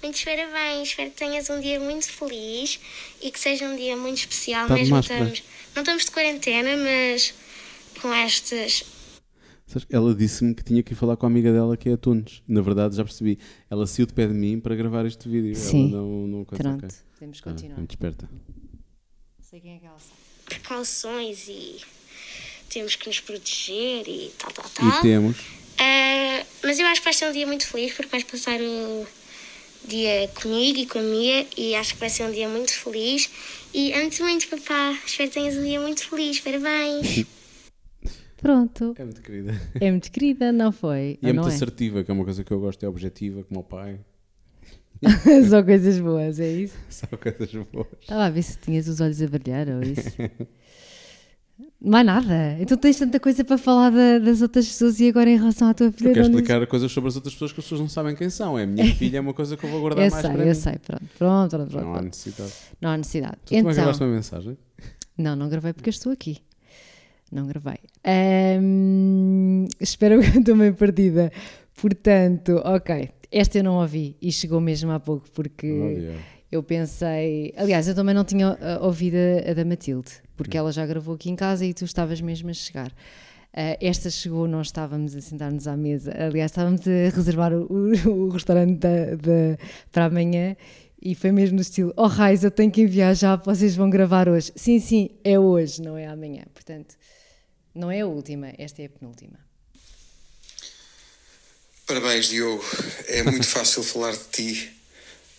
muitos 0.02 0.24
parabéns. 0.24 0.88
Espero 0.88 1.10
que 1.10 1.16
tenhas 1.16 1.48
um 1.48 1.60
dia 1.60 1.78
muito 1.80 2.06
feliz 2.10 2.80
e 3.22 3.30
que 3.30 3.38
seja 3.40 3.66
um 3.66 3.76
dia 3.76 3.96
muito 3.96 4.18
especial. 4.18 4.66
Tá 4.66 4.74
mesmo 4.74 4.98
estamos, 4.98 5.42
não 5.76 5.82
estamos 5.82 6.04
de 6.04 6.10
quarentena, 6.10 6.70
mas 6.76 7.32
com 8.02 8.12
estas 8.12 8.84
Ela 9.90 10.14
disse-me 10.14 10.54
que 10.54 10.62
tinha 10.62 10.82
que 10.82 10.92
ir 10.92 10.96
falar 10.96 11.16
com 11.16 11.26
a 11.26 11.28
amiga 11.28 11.52
dela 11.52 11.76
que 11.76 11.88
é 11.88 11.94
a 11.94 11.96
Tunes. 11.96 12.42
Na 12.46 12.60
verdade, 12.60 12.96
já 12.96 13.04
percebi. 13.04 13.38
Ela 13.70 13.86
saiu 13.86 14.06
de 14.06 14.12
pé 14.12 14.26
de 14.26 14.34
mim 14.34 14.60
para 14.60 14.74
gravar 14.76 15.04
este 15.06 15.28
vídeo. 15.28 15.54
Sim. 15.56 15.88
Ela 15.90 16.02
não, 16.02 16.26
não 16.26 16.44
coisa, 16.44 16.62
Pronto, 16.62 16.84
ok. 16.84 16.96
podemos 17.14 17.38
Ah, 17.40 17.42
continuar. 17.50 17.76
muito 17.78 17.90
esperta. 17.90 18.28
Não 18.30 19.44
sei 19.44 19.60
quem 19.60 19.76
é 19.76 19.78
que 19.78 19.86
ela 19.86 19.98
sabe. 19.98 20.14
precauções 20.44 21.48
e 21.48 21.76
temos 22.68 22.94
que 22.96 23.06
nos 23.08 23.20
proteger 23.20 24.06
e 24.06 24.30
tal, 24.38 24.52
tal, 24.52 24.66
E 24.88 24.90
tal. 24.92 25.02
temos. 25.02 25.36
Ah, 25.78 26.44
mas 26.62 26.78
eu 26.78 26.86
acho 26.86 27.00
que 27.00 27.04
vai 27.04 27.14
ser 27.14 27.28
um 27.28 27.32
dia 27.32 27.46
muito 27.46 27.66
feliz 27.66 27.92
porque 27.94 28.10
vais 28.10 28.24
passar 28.24 28.60
o 28.60 29.06
dia 29.88 30.28
comigo 30.40 30.78
e 30.78 30.86
com 30.86 30.98
a 30.98 31.02
Mia 31.02 31.46
e 31.56 31.74
acho 31.74 31.94
que 31.94 32.00
vai 32.00 32.10
ser 32.10 32.24
um 32.24 32.30
dia 32.32 32.48
muito 32.48 32.72
feliz. 32.72 33.30
E 33.72 33.92
amo-te 33.94 34.22
muito, 34.22 34.46
papá. 34.48 34.96
Espero 35.06 35.30
que 35.30 35.34
tenhas 35.34 35.56
um 35.56 35.64
dia 35.64 35.80
muito 35.80 36.06
feliz. 36.08 36.38
Parabéns. 36.40 37.24
Pronto. 38.44 38.94
É 38.98 39.04
muito 39.04 39.22
querida. 39.22 39.60
É 39.80 39.90
muito 39.90 40.10
querida, 40.12 40.52
não 40.52 40.70
foi? 40.70 41.18
E 41.22 41.26
é 41.28 41.32
muito 41.32 41.46
não 41.46 41.48
assertiva, 41.48 42.04
que 42.04 42.10
é 42.10 42.14
uma 42.14 42.24
coisa 42.24 42.44
que 42.44 42.52
eu 42.52 42.60
gosto, 42.60 42.84
é 42.84 42.88
objetiva, 42.88 43.42
como 43.44 43.60
o 43.60 43.64
pai. 43.64 43.98
Só 45.48 45.62
coisas 45.62 45.98
boas, 45.98 46.38
é 46.38 46.50
isso? 46.52 46.76
Só 46.90 47.06
coisas 47.16 47.50
boas. 47.72 47.86
Estava 48.00 48.24
a 48.26 48.30
ver 48.30 48.42
se 48.42 48.58
tinhas 48.58 48.86
os 48.86 49.00
olhos 49.00 49.20
a 49.22 49.26
brilhar 49.26 49.66
ou 49.68 49.82
isso. 49.82 50.10
Não 51.80 51.98
há 51.98 52.02
nada. 52.04 52.56
Então 52.58 52.76
tens 52.76 52.98
tanta 52.98 53.20
coisa 53.20 53.44
para 53.44 53.56
falar 53.58 53.90
da- 53.90 54.18
das 54.18 54.40
outras 54.42 54.66
pessoas 54.66 54.98
e 55.00 55.08
agora 55.08 55.30
em 55.30 55.36
relação 55.36 55.68
à 55.68 55.74
tua 55.74 55.92
filha. 55.92 56.08
Eu 56.08 56.14
quero 56.14 56.26
dizes- 56.28 56.40
explicar 56.42 56.66
coisas 56.66 56.90
sobre 56.90 57.08
as 57.08 57.16
outras 57.16 57.34
pessoas 57.34 57.52
que 57.52 57.60
as 57.60 57.64
pessoas 57.64 57.80
não 57.80 57.88
sabem 57.88 58.14
quem 58.16 58.28
são. 58.30 58.58
É 58.58 58.62
a 58.64 58.66
minha 58.66 58.94
filha, 58.94 59.18
é 59.18 59.20
uma 59.20 59.34
coisa 59.34 59.56
que 59.56 59.64
eu 59.64 59.70
vou 59.70 59.80
guardar 59.80 60.04
Eu 60.06 60.10
mais 60.10 60.22
sei, 60.22 60.32
para 60.34 60.42
eu 60.42 60.48
mim. 60.48 60.54
sei. 60.54 60.72
Pronto, 60.78 61.04
pronto, 61.18 61.50
pronto. 61.50 61.70
pronto, 61.70 61.84
Não 61.84 61.90
há 61.90 61.98
pronto. 61.98 62.04
necessidade. 62.06 62.52
Não 62.80 62.90
há 62.90 62.96
necessidade. 62.96 63.36
Tu 63.44 63.54
então, 63.54 63.72
gravaste 63.72 64.02
uma 64.02 64.12
mensagem? 64.14 64.58
não, 65.16 65.36
não 65.36 65.48
gravei 65.48 65.72
porque 65.72 65.88
eu 65.90 65.92
estou 65.92 66.10
aqui. 66.12 66.38
Não 67.34 67.46
gravei. 67.46 67.78
Ahm, 68.04 69.66
espero 69.80 70.20
que 70.20 70.36
eu 70.36 70.40
estou 70.40 70.56
bem 70.56 70.72
perdida. 70.72 71.32
Portanto, 71.80 72.60
ok. 72.64 73.10
Esta 73.30 73.58
eu 73.58 73.64
não 73.64 73.76
ouvi 73.80 74.16
e 74.22 74.30
chegou 74.30 74.60
mesmo 74.60 74.92
há 74.92 75.00
pouco 75.00 75.28
porque 75.32 75.66
Olha. 75.70 76.14
eu 76.52 76.62
pensei. 76.62 77.52
Aliás, 77.56 77.88
eu 77.88 77.94
também 77.94 78.14
não 78.14 78.24
tinha 78.24 78.56
ah, 78.60 78.78
ouvido 78.86 79.16
a, 79.16 79.50
a 79.50 79.54
da 79.54 79.64
Matilde, 79.64 80.12
porque 80.36 80.56
ela 80.56 80.70
já 80.70 80.86
gravou 80.86 81.16
aqui 81.16 81.30
em 81.30 81.36
casa 81.36 81.64
e 81.66 81.74
tu 81.74 81.84
estavas 81.84 82.20
mesmo 82.20 82.50
a 82.50 82.52
chegar. 82.52 82.92
Ah, 83.52 83.76
esta 83.80 84.08
chegou, 84.10 84.46
nós 84.46 84.68
estávamos 84.68 85.16
a 85.16 85.20
sentar-nos 85.20 85.66
à 85.66 85.76
mesa. 85.76 86.12
Aliás, 86.16 86.52
estávamos 86.52 86.82
a 86.86 87.14
reservar 87.14 87.52
o, 87.52 87.66
o- 87.72 88.08
o 88.26 88.28
restaurante 88.28 88.78
da- 88.78 89.16
da- 89.16 89.58
para 89.90 90.04
amanhã 90.04 90.56
e 91.02 91.14
foi 91.16 91.32
mesmo 91.32 91.56
no 91.56 91.62
estilo: 91.62 91.92
Oh, 91.96 92.06
raiz, 92.06 92.44
eu 92.44 92.50
tenho 92.52 92.70
que 92.70 92.82
enviar 92.82 93.16
já, 93.16 93.34
vocês 93.34 93.74
vão 93.74 93.90
gravar 93.90 94.28
hoje. 94.28 94.52
Sim, 94.54 94.78
sim, 94.78 95.10
é 95.24 95.36
hoje, 95.38 95.82
não 95.82 95.96
é 95.98 96.06
amanhã. 96.06 96.42
Portanto, 96.54 96.94
não 97.74 97.90
é 97.90 98.00
a 98.00 98.06
última, 98.06 98.52
esta 98.58 98.82
é 98.82 98.86
a 98.86 98.88
penúltima. 98.88 99.38
Parabéns, 101.86 102.28
Diogo. 102.28 102.64
É 103.08 103.22
muito 103.22 103.46
fácil 103.46 103.82
falar 103.84 104.12
de 104.12 104.24
ti. 104.32 104.72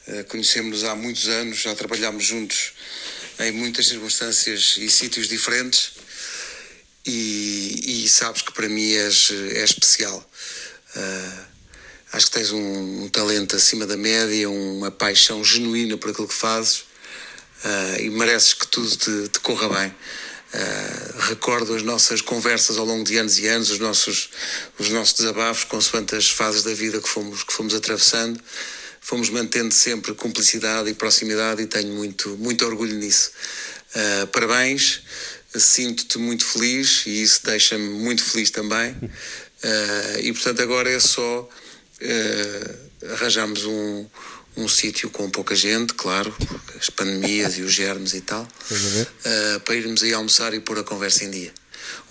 Eh, 0.08 0.24
Conhecemos-nos 0.24 0.84
há 0.84 0.96
muitos 0.96 1.28
anos, 1.28 1.58
já 1.58 1.74
trabalhámos 1.74 2.24
juntos 2.24 2.74
em 3.40 3.52
muitas 3.52 3.88
circunstâncias 3.88 4.76
e 4.78 4.90
sítios 4.90 5.28
diferentes. 5.28 5.94
E, 7.06 8.04
e 8.04 8.10
sabes 8.10 8.42
que 8.42 8.52
para 8.52 8.70
mim 8.70 8.92
és, 8.92 9.32
és 9.32 9.72
especial. 9.72 10.24
Eh, 10.96 11.46
acho 12.14 12.28
que 12.28 12.32
tens 12.34 12.52
um, 12.52 13.04
um 13.04 13.10
talento 13.10 13.56
acima 13.56 13.86
da 13.88 13.98
média, 13.98 14.50
uma 14.50 14.92
paixão 14.92 15.44
genuína 15.44 15.98
por 15.98 16.12
aquilo 16.12 16.28
que 16.28 16.34
fazes 16.34 16.86
eh, 17.64 18.04
e 18.04 18.10
mereces 18.10 18.54
que 18.54 18.68
tudo 18.68 18.96
te, 18.96 19.30
te 19.30 19.40
corra 19.40 19.68
bem. 19.70 19.96
Uh, 20.54 21.20
recordo 21.28 21.74
as 21.76 21.82
nossas 21.82 22.22
conversas 22.22 22.78
ao 22.78 22.86
longo 22.86 23.04
de 23.04 23.18
anos 23.18 23.40
e 23.40 23.48
anos, 23.48 23.72
os 23.72 23.80
nossos, 23.80 24.30
os 24.80 24.90
nossos 24.90 25.16
desabafos, 25.16 25.64
consoante 25.66 26.16
as 26.16 26.30
fases 26.30 26.64
da 26.64 26.74
vida 26.74 27.02
que 27.02 27.10
fomos, 27.10 27.44
que 27.44 27.54
fomos 27.54 27.74
atravessando. 27.74 28.40
Fomos 29.02 29.30
mantendo 29.30 29.72
sempre 29.72 30.16
cumplicidade 30.16 30.90
e 30.90 30.94
proximidade 30.94 31.62
e 31.62 31.68
tenho 31.68 31.94
muito, 31.94 32.30
muito 32.38 32.66
orgulho 32.66 32.96
nisso. 32.96 33.32
Uh, 33.96 34.28
parabéns, 34.28 35.04
sinto-te 35.54 36.18
muito 36.18 36.44
feliz 36.44 37.04
e 37.06 37.22
isso 37.22 37.42
deixa-me 37.44 37.88
muito 37.88 38.24
feliz 38.24 38.50
também. 38.50 38.92
Uh, 38.92 40.20
e 40.22 40.34
portanto, 40.34 40.62
agora 40.62 40.90
é 40.90 41.00
só 41.00 41.48
arranjarmos 43.14 43.66
um, 43.66 44.06
um 44.58 44.68
sítio 44.68 45.10
com 45.10 45.30
pouca 45.30 45.56
gente, 45.56 45.94
claro, 45.94 46.32
porque 46.32 46.78
as 46.78 46.90
pandemias 46.90 47.58
e 47.58 47.62
os 47.62 47.74
germes 47.74 48.14
e 48.14 48.22
tal, 48.22 48.44
uh, 48.44 49.60
para 49.62 49.76
irmos 49.76 50.02
aí 50.04 50.14
almoçar 50.14 50.54
e 50.54 50.60
pôr 50.60 50.80
a 50.80 50.84
conversa 50.84 51.26
em 51.26 51.32
dia. 51.32 51.54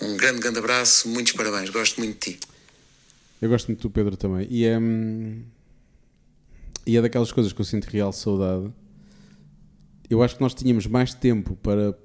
Um 0.00 0.16
grande, 0.16 0.40
grande 0.40 0.58
abraço, 0.58 1.08
muitos 1.08 1.32
parabéns, 1.32 1.70
gosto 1.70 1.98
muito 1.98 2.12
de 2.12 2.32
ti. 2.32 2.40
Eu 3.40 3.48
gosto 3.48 3.68
muito 3.68 3.82
do 3.82 3.90
Pedro 3.90 4.16
também. 4.16 4.46
E 4.50 4.64
é, 4.64 4.78
e 6.86 6.96
é 6.96 7.02
daquelas 7.02 7.32
coisas 7.32 7.52
que 7.52 7.60
eu 7.60 7.64
sinto 7.64 7.84
real 7.84 8.12
saudade. 8.12 8.72
Eu 10.08 10.22
acho 10.22 10.36
que 10.36 10.40
nós 10.40 10.54
tínhamos 10.54 10.86
mais 10.86 11.14
tempo 11.14 11.56
para 11.56 11.96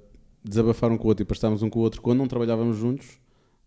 desabafar 0.44 0.90
um 0.90 0.96
com 0.96 1.04
o 1.04 1.08
outro 1.08 1.22
e 1.22 1.26
para 1.26 1.34
estarmos 1.34 1.62
um 1.62 1.68
com 1.68 1.78
o 1.78 1.82
outro 1.82 2.00
quando 2.00 2.18
não 2.18 2.26
trabalhávamos 2.26 2.78
juntos 2.78 3.06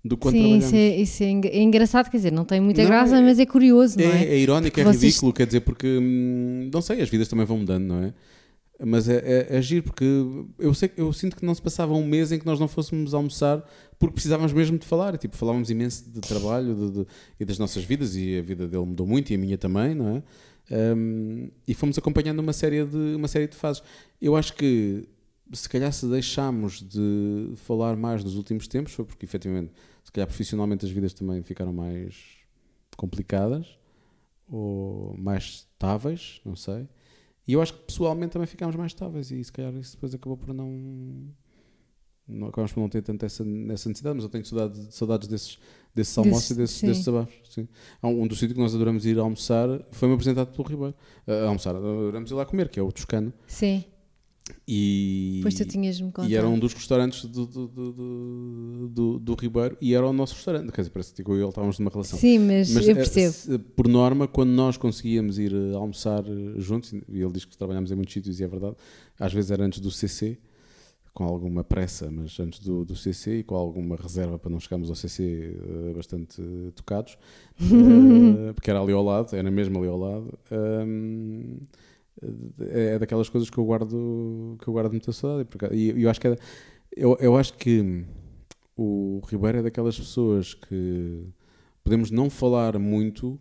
do 0.04 0.18
que 0.18 0.22
quando 0.24 0.36
Sim, 0.36 0.58
isso, 0.58 0.76
é, 0.76 0.97
isso 0.97 1.24
é 1.24 1.28
é 1.47 1.62
engraçado, 1.62 2.10
quer 2.10 2.18
dizer, 2.18 2.32
não 2.32 2.43
tem 2.43 2.60
muita 2.60 2.82
Não, 2.82 2.89
graça, 2.89 3.18
é- 3.18 3.22
mas 3.22 3.39
é 3.39 3.45
curioso, 3.45 3.97
não 3.97 4.06
é? 4.06 4.24
É, 4.24 4.34
é 4.34 4.38
irónico, 4.39 4.80
é 4.80 4.84
vocês- 4.84 5.01
ridículo, 5.01 5.32
quer 5.34 5.45
dizer, 5.45 5.62
porque 5.62 5.88
hum, 5.88 6.70
não 6.74 6.82
sei, 6.82 7.01
as 7.01 7.10
vidas 7.10 7.28
também 7.28 7.45
vão 7.45 7.58
mudando, 7.60 7.84
não 7.86 8.04
é? 8.04 8.14
Mas 8.86 9.08
é, 9.08 9.18
é, 9.49 9.58
é 9.58 9.62
giro 9.62 9.84
porque 9.84 10.04
eu, 10.60 10.74
sei, 10.74 10.91
eu 10.97 11.14
sinto 11.14 11.38
que 11.38 11.45
não 11.45 11.56
se 11.56 11.62
passava 11.62 11.93
um 11.93 12.06
mês 12.06 12.32
em 12.34 12.39
que 12.39 12.45
nós 12.45 12.60
não 12.60 12.68
fôssemos 12.68 13.14
almoçar 13.14 13.64
porque 13.97 14.16
precisávamos 14.16 14.51
mesmo 14.51 14.78
de 14.78 14.86
falar. 14.86 15.16
Tipo, 15.18 15.38
falávamos 15.38 15.70
imenso 15.70 16.10
de 16.12 16.20
trabalho 16.20 16.76
de- 16.76 16.91
de- 16.99 17.08
e 17.39 17.45
das 17.45 17.58
nossas 17.58 17.84
vidas, 17.86 18.16
e 18.18 18.38
a 18.38 18.41
vida 18.41 18.68
dele 18.68 18.84
mudou 18.86 19.08
muito 19.08 19.32
e 19.32 19.36
a 19.36 19.38
minha 19.38 19.58
também, 19.58 19.93
não 19.95 20.18
é? 20.18 20.24
Hum, 20.95 21.49
e 21.68 21.74
fomos 21.74 21.97
acompanhando 21.97 22.39
uma 22.39 22.51
série, 22.51 22.84
de, 22.84 23.16
uma 23.16 23.28
série 23.30 23.47
de 23.47 23.56
fases. 23.56 23.82
Eu 24.22 24.36
acho 24.36 24.54
que 24.56 25.08
se 25.54 25.70
calhar 25.70 25.93
se 25.93 26.06
deixámos 26.08 26.82
de 26.82 27.51
falar 27.58 27.95
mais 27.95 28.24
nos 28.24 28.36
últimos 28.36 28.68
tempos 28.68 28.91
foi 28.93 29.06
porque 29.06 29.24
efetivamente, 29.26 29.72
se 30.04 30.12
calhar 30.12 30.28
profissionalmente 30.28 30.86
as 30.86 30.91
vidas 30.91 31.14
também 31.14 31.41
ficaram 31.41 31.74
mais 31.74 32.16
complicadas 32.97 33.78
ou 34.47 35.16
mais 35.18 35.43
estáveis, 35.43 36.41
não 36.45 36.56
sei. 36.56 36.88
E 37.47 37.54
eu 37.54 37.62
acho 37.62 37.74
que 37.74 37.80
pessoalmente 37.84 38.34
também 38.34 38.47
ficámos 38.47 38.76
mais 38.76 38.91
estáveis 38.91 39.32
e 39.32 39.43
se 39.43 39.51
calhar 39.51 39.74
isso 39.76 39.93
depois 39.93 40.14
acabou 40.14 40.38
por 40.38 40.54
não. 40.54 40.70
não 42.28 42.47
acabamos 42.47 42.72
por 42.72 42.80
não 42.80 42.89
ter 42.89 43.01
tanto 43.01 43.26
essa, 43.26 43.43
essa 43.43 43.89
necessidade, 43.89 44.16
mas 44.16 44.24
eu 44.24 44.30
tenho 44.30 44.45
saudade, 44.45 44.93
saudades 44.93 45.28
desses, 45.28 45.60
desses 45.93 46.18
almoços 46.18 46.51
e 46.51 46.56
desses, 46.56 46.82
desses 46.82 47.08
abafos. 47.08 47.58
Um, 48.01 48.24
um 48.24 48.28
dos 48.28 48.39
sítios 48.39 48.54
que 48.54 48.62
nós 48.62 48.74
adoramos 48.74 49.06
ir 49.06 49.20
almoçar 49.20 49.68
foi-me 49.91 50.14
apresentado 50.14 50.51
pelo 50.54 50.68
Ribeiro. 50.68 50.95
Ah, 51.28 51.47
almoçar, 51.47 51.76
adoramos 51.76 52.32
ir 52.32 52.34
lá 52.34 52.45
comer, 52.45 52.70
que 52.70 52.80
é 52.80 52.84
o 52.84 52.91
Toscano. 52.91 53.34
Sim, 53.45 53.84
E, 54.68 55.36
depois 55.38 55.56
tu 55.56 55.66
tinhas-me 55.66 56.12
contado. 56.12 56.30
e 56.30 56.36
era 56.36 56.48
um 56.48 56.60
dos 56.60 56.74
restaurantes 56.74 57.26
do, 57.26 57.46
do, 57.46 57.68
do, 57.68 58.88
do, 58.89 59.20
do- 59.20 59.36
Ribeiro 59.36 59.78
e 59.82 59.94
era 59.94 60.06
o 60.06 60.12
nosso 60.14 60.36
restaurante. 60.36 60.72
Quer 60.72 60.82
dizer, 60.82 60.91
parece 60.91 61.14
que 61.14 61.22
eu 61.22 61.36
e 61.38 61.39
ele 61.39 61.50
estávamos 61.50 61.80
numa 61.80 61.89
relação. 61.89 62.20
Sim, 62.20 62.39
mas, 62.39 62.76
eu 62.76 62.91
eh, 62.91 62.94
percebo. 62.96 63.60
por 63.76 63.88
norma, 63.88 64.28
quando 64.28 64.50
nós 64.52 64.76
conseguíamos 64.78 65.39
ir 65.39 65.54
eh, 65.54 65.74
almoçar 65.76 66.24
eh, 66.26 66.60
juntos, 66.60 66.94
e 66.94 67.22
ele 67.22 67.32
diz 67.32 67.46
que 67.46 67.58
trabalhámos 67.58 67.91
em 67.91 67.96
muitos 67.96 68.14
sítios 68.14 68.39
e 68.39 68.44
é 68.44 68.48
verdade, 68.48 68.76
às 69.20 69.34
vezes 69.34 69.50
era 69.52 69.64
antes 69.64 69.80
do 69.80 69.89
CC, 69.91 70.38
com 71.14 71.24
alguma 71.26 71.64
pressa, 71.64 72.10
mas 72.10 72.38
antes 72.39 72.60
do, 72.60 72.84
do 72.84 72.96
CC 72.96 73.39
e 73.39 73.44
com 73.44 73.56
alguma 73.56 73.96
reserva 73.96 74.39
para 74.39 74.50
não 74.50 74.60
chegarmos 74.60 74.89
ao 74.89 74.96
CC 74.96 75.56
eh, 75.56 75.94
bastante 75.96 76.41
tocados, 76.76 77.18
eh, 77.62 78.54
porque 78.54 78.70
era 78.70 78.82
ali 78.82 78.91
ao 78.91 79.04
lado, 79.04 79.36
era 79.36 79.50
mesmo 79.52 79.78
ali 79.80 79.88
ao 79.88 79.98
lado. 79.98 80.34
Hum, 80.52 81.60
é 82.59 82.99
daquelas 82.99 83.28
coisas 83.30 83.49
que 83.49 83.57
eu 83.57 83.66
guardo 83.66 84.55
que 84.61 84.68
eu 84.68 84.74
guardo 84.74 84.91
muita 84.91 85.11
saudade 85.11 85.49
e, 85.72 85.91
e 85.91 86.03
eu 86.03 86.09
acho 86.09 86.22
que 86.22 86.28
é, 86.28 86.38
eu, 86.95 87.18
eu 87.20 87.36
acho 87.38 87.53
que 87.55 88.05
o 88.78 89.22
Ribeiro 89.28 89.59
é 89.59 89.64
daquelas 89.64 89.97
pessoas 89.99 90.53
que 90.53 91.26
podemos 91.84 92.09
não 92.11 92.30
falar 92.30 92.78
muito, 92.80 93.39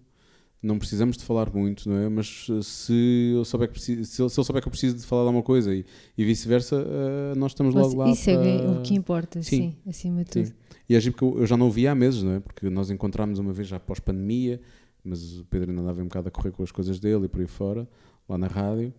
não 0.62 0.78
precisamos 0.78 1.16
de 1.16 1.24
falar 1.24 1.50
muito, 1.54 1.88
não 1.88 1.96
é? 1.96 2.08
Mas 2.08 2.46
se 2.62 3.32
eu 3.34 3.44
souber 3.44 3.68
que 3.68 3.74
preciso, 3.74 4.04
se 4.04 4.22
ele 4.22 4.28
souber 4.30 4.60
que 4.62 4.68
eu 4.68 4.70
preciso 4.70 4.96
de 4.96 5.02
falar 5.04 5.22
de 5.22 5.26
alguma 5.28 5.42
coisa 5.42 5.74
e, 5.74 5.84
e 6.16 6.24
vice-versa, 6.24 6.76
eh, 6.86 7.34
nós 7.36 7.52
estamos 7.52 7.74
logo 7.74 7.96
lá. 7.96 8.10
Isso 8.10 8.28
é 8.30 8.36
para- 8.36 8.70
o 8.72 8.82
que 8.82 8.94
importa, 8.94 9.42
sim, 9.42 9.74
Sim. 9.84 9.90
acima 9.90 10.24
de 10.24 10.32
Sim. 10.32 10.44
tudo. 10.44 10.54
E 10.88 10.94
é 10.94 11.00
giro 11.00 11.14
porque 11.14 11.24
eu, 11.24 11.40
eu 11.40 11.46
já 11.46 11.56
não 11.56 11.68
o 11.68 11.70
via 11.70 11.92
há 11.92 11.94
meses, 11.94 12.22
não 12.22 12.32
é? 12.32 12.40
Porque 12.40 12.68
nós 12.68 12.90
encontrámos 12.90 13.38
uma 13.38 13.52
vez 13.52 13.68
já 13.68 13.78
pós-pandemia, 13.80 14.60
mas 15.04 15.38
o 15.40 15.44
Pedro 15.46 15.70
ainda 15.70 15.82
andava 15.82 16.00
um 16.00 16.04
bocado 16.04 16.28
a 16.28 16.30
correr 16.30 16.50
com 16.52 16.62
as 16.62 16.70
coisas 16.70 17.00
dele 17.00 17.24
e 17.24 17.28
por 17.28 17.40
aí 17.40 17.46
fora, 17.46 17.88
lá 18.32 18.38
na 18.38 18.46
rádio. 18.48 18.92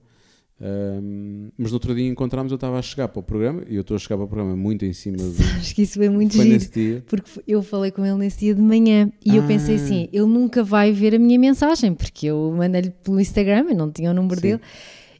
Ahm, 0.61 1.49
mas 1.57 1.71
no 1.71 1.75
outro 1.75 1.93
dia 1.93 2.07
encontrámos, 2.07 2.51
eu 2.51 2.55
estava 2.55 2.77
a 2.79 2.81
chegar 2.81 3.07
para 3.09 3.19
o 3.19 3.23
programa, 3.23 3.63
e 3.67 3.75
eu 3.75 3.81
estou 3.81 3.95
a 3.95 3.99
chegar 3.99 4.15
para 4.15 4.25
o 4.25 4.27
programa 4.27 4.55
muito 4.55 4.85
em 4.85 4.93
cima 4.93 5.17
de. 5.17 5.43
Acho 5.57 5.75
que 5.75 5.81
isso 5.81 5.95
foi 5.95 6.07
muito 6.09 6.35
Foi 6.35 6.57
giro. 6.59 7.01
Porque 7.07 7.29
eu 7.47 7.61
falei 7.61 7.91
com 7.91 8.05
ele 8.05 8.15
nesse 8.15 8.39
dia 8.39 8.55
de 8.55 8.61
manhã 8.61 9.11
e 9.25 9.35
eu 9.35 9.43
pensei 9.43 9.75
Ah. 9.75 9.79
assim: 9.83 10.09
ele 10.13 10.25
nunca 10.25 10.63
vai 10.63 10.91
ver 10.91 11.15
a 11.15 11.19
minha 11.19 11.37
mensagem, 11.37 11.93
porque 11.93 12.27
eu 12.27 12.53
mandei-lhe 12.55 12.91
pelo 13.03 13.19
Instagram, 13.19 13.65
eu 13.69 13.75
não 13.75 13.91
tinha 13.91 14.11
o 14.11 14.13
número 14.13 14.35
Sim. 14.35 14.41
dele. 14.41 14.61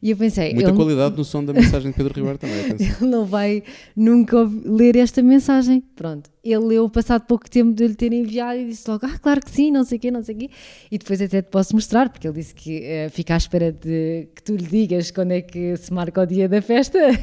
E 0.04 0.12
eu 0.12 0.18
pensei: 0.18 0.54
Muita 0.54 0.70
ele, 0.70 0.76
qualidade 0.76 1.16
no 1.16 1.24
som 1.24 1.42
da 1.46 1.54
mensagem 1.54 1.90
de 1.92 1.96
Pedro 1.96 2.14
Ribeiro 2.14 2.38
também, 2.38 2.58
ele 2.78 3.10
não 3.10 3.24
vai 3.26 3.64
nunca 3.96 4.38
ler 4.66 4.98
esta 4.98 5.24
mensagem. 5.24 5.82
Pronto. 5.96 6.30
Ele 6.44 6.58
leu 6.58 6.90
passado 6.90 7.22
pouco 7.26 7.50
tempo 7.50 7.74
de 7.74 7.88
lhe 7.88 7.96
ter 7.96 8.12
enviado 8.12 8.60
e 8.60 8.66
disse 8.66 8.84
logo: 8.92 9.06
Ah, 9.06 9.18
claro 9.18 9.40
que 9.40 9.50
sim, 9.50 9.72
não 9.72 9.86
sei 9.86 9.98
o 9.98 10.02
quê, 10.02 10.12
não 10.12 10.22
sei 10.22 10.36
o 10.36 10.38
quê. 10.40 10.50
E 10.92 10.98
depois 10.98 11.22
até 11.22 11.42
te 11.42 11.50
posso 11.50 11.74
mostrar, 11.74 12.10
porque 12.10 12.28
ele 12.28 12.36
disse 12.36 12.54
que 12.54 12.84
eh, 12.84 13.08
fica 13.10 13.34
à 13.34 13.38
espera 13.38 13.72
de 13.72 14.28
que 14.36 14.44
tu 14.44 14.58
lhe 14.58 14.66
digas 14.68 15.10
quando 15.10 15.32
é 15.32 15.40
que 15.42 15.78
se 15.78 15.94
marca 15.94 16.22
o 16.22 16.26
dia 16.26 16.50
da 16.50 16.62
festa. 16.62 17.00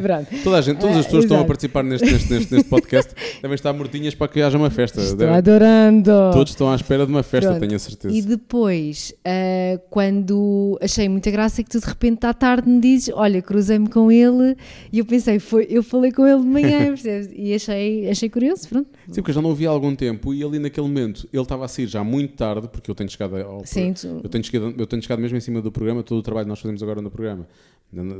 claro 0.00 0.24
que 0.24 0.36
sim. 0.36 0.42
Toda 0.42 0.56
a 0.56 0.60
gente, 0.62 0.78
todas 0.78 0.96
as 0.96 1.04
pessoas 1.04 1.26
que 1.26 1.32
estão 1.32 1.40
a 1.42 1.44
participar 1.44 1.82
neste, 1.84 2.10
neste, 2.10 2.32
neste, 2.32 2.54
neste 2.54 2.70
podcast 2.70 3.14
devem 3.42 3.54
estar 3.54 3.74
mortinhas 3.74 4.14
para 4.14 4.28
que 4.28 4.40
haja 4.40 4.56
uma 4.56 4.70
festa. 4.70 5.02
Estou 5.02 5.18
Devem- 5.18 5.34
adorando. 5.36 6.10
todos 6.32 6.52
estão 6.52 6.72
à 6.72 6.76
espera 6.76 7.04
de 7.04 7.12
uma 7.12 7.22
festa, 7.22 7.50
Pronto. 7.50 7.60
tenho 7.60 7.76
a 7.76 7.78
certeza. 7.78 8.16
E 8.16 8.22
depois, 8.22 9.12
ah, 9.22 9.78
quando 9.90 10.78
achei 10.80 11.10
muita 11.10 11.30
graça 11.30 11.62
que 11.62 11.68
tu 11.68 11.78
de 11.78 11.89
repente 11.90 12.24
à 12.26 12.32
tarde 12.34 12.68
me 12.68 12.80
dizes, 12.80 13.12
olha, 13.14 13.40
cruzei-me 13.42 13.88
com 13.88 14.10
ele 14.10 14.56
e 14.92 14.98
eu 14.98 15.04
pensei, 15.04 15.38
foi, 15.38 15.66
eu 15.70 15.82
falei 15.82 16.10
com 16.12 16.26
ele 16.26 16.40
de 16.40 16.46
manhã, 16.46 16.78
percebes? 16.88 17.30
E 17.36 17.54
achei, 17.54 18.08
achei 18.10 18.28
curioso, 18.28 18.68
pronto. 18.68 18.88
Sim, 19.08 19.14
porque 19.16 19.30
eu 19.30 19.34
já 19.34 19.42
não 19.42 19.50
o 19.50 19.54
vi 19.54 19.66
há 19.66 19.70
algum 19.70 19.94
tempo 19.94 20.32
e 20.34 20.42
ali 20.42 20.58
naquele 20.58 20.86
momento 20.86 21.28
ele 21.32 21.42
estava 21.42 21.64
a 21.64 21.68
sair 21.68 21.86
já 21.86 22.02
muito 22.02 22.34
tarde, 22.34 22.68
porque 22.68 22.90
eu 22.90 22.94
tenho 22.94 23.08
chegado 23.10 23.36
ao 23.36 23.64
Sim, 23.66 23.92
tu- 23.92 24.20
eu, 24.22 24.28
tenho 24.28 24.42
chegado, 24.44 24.74
eu 24.78 24.86
tenho 24.86 25.02
chegado 25.02 25.20
mesmo 25.20 25.36
em 25.36 25.40
cima 25.40 25.60
do 25.60 25.70
programa, 25.70 26.02
todo 26.02 26.18
o 26.18 26.22
trabalho 26.22 26.46
que 26.46 26.50
nós 26.50 26.60
fazemos 26.60 26.82
agora 26.82 27.00
no 27.02 27.10
programa. 27.10 27.46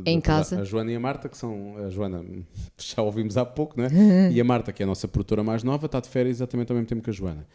Em 0.04 0.20
casa. 0.20 0.60
A 0.60 0.64
Joana 0.64 0.90
e 0.90 0.96
a 0.96 1.00
Marta, 1.00 1.28
que 1.28 1.36
são 1.38 1.76
a 1.86 1.90
Joana, 1.90 2.24
já 2.76 3.02
ouvimos 3.02 3.36
há 3.36 3.44
pouco, 3.44 3.80
né? 3.80 3.88
e 4.32 4.40
a 4.40 4.44
Marta, 4.44 4.72
que 4.72 4.82
é 4.82 4.84
a 4.84 4.86
nossa 4.86 5.06
produtora 5.06 5.44
mais 5.44 5.62
nova, 5.62 5.86
está 5.86 6.00
de 6.00 6.08
férias 6.08 6.38
exatamente 6.38 6.72
ao 6.72 6.76
mesmo 6.76 6.88
tempo 6.88 7.02
que 7.02 7.10
a 7.10 7.12
Joana. 7.12 7.46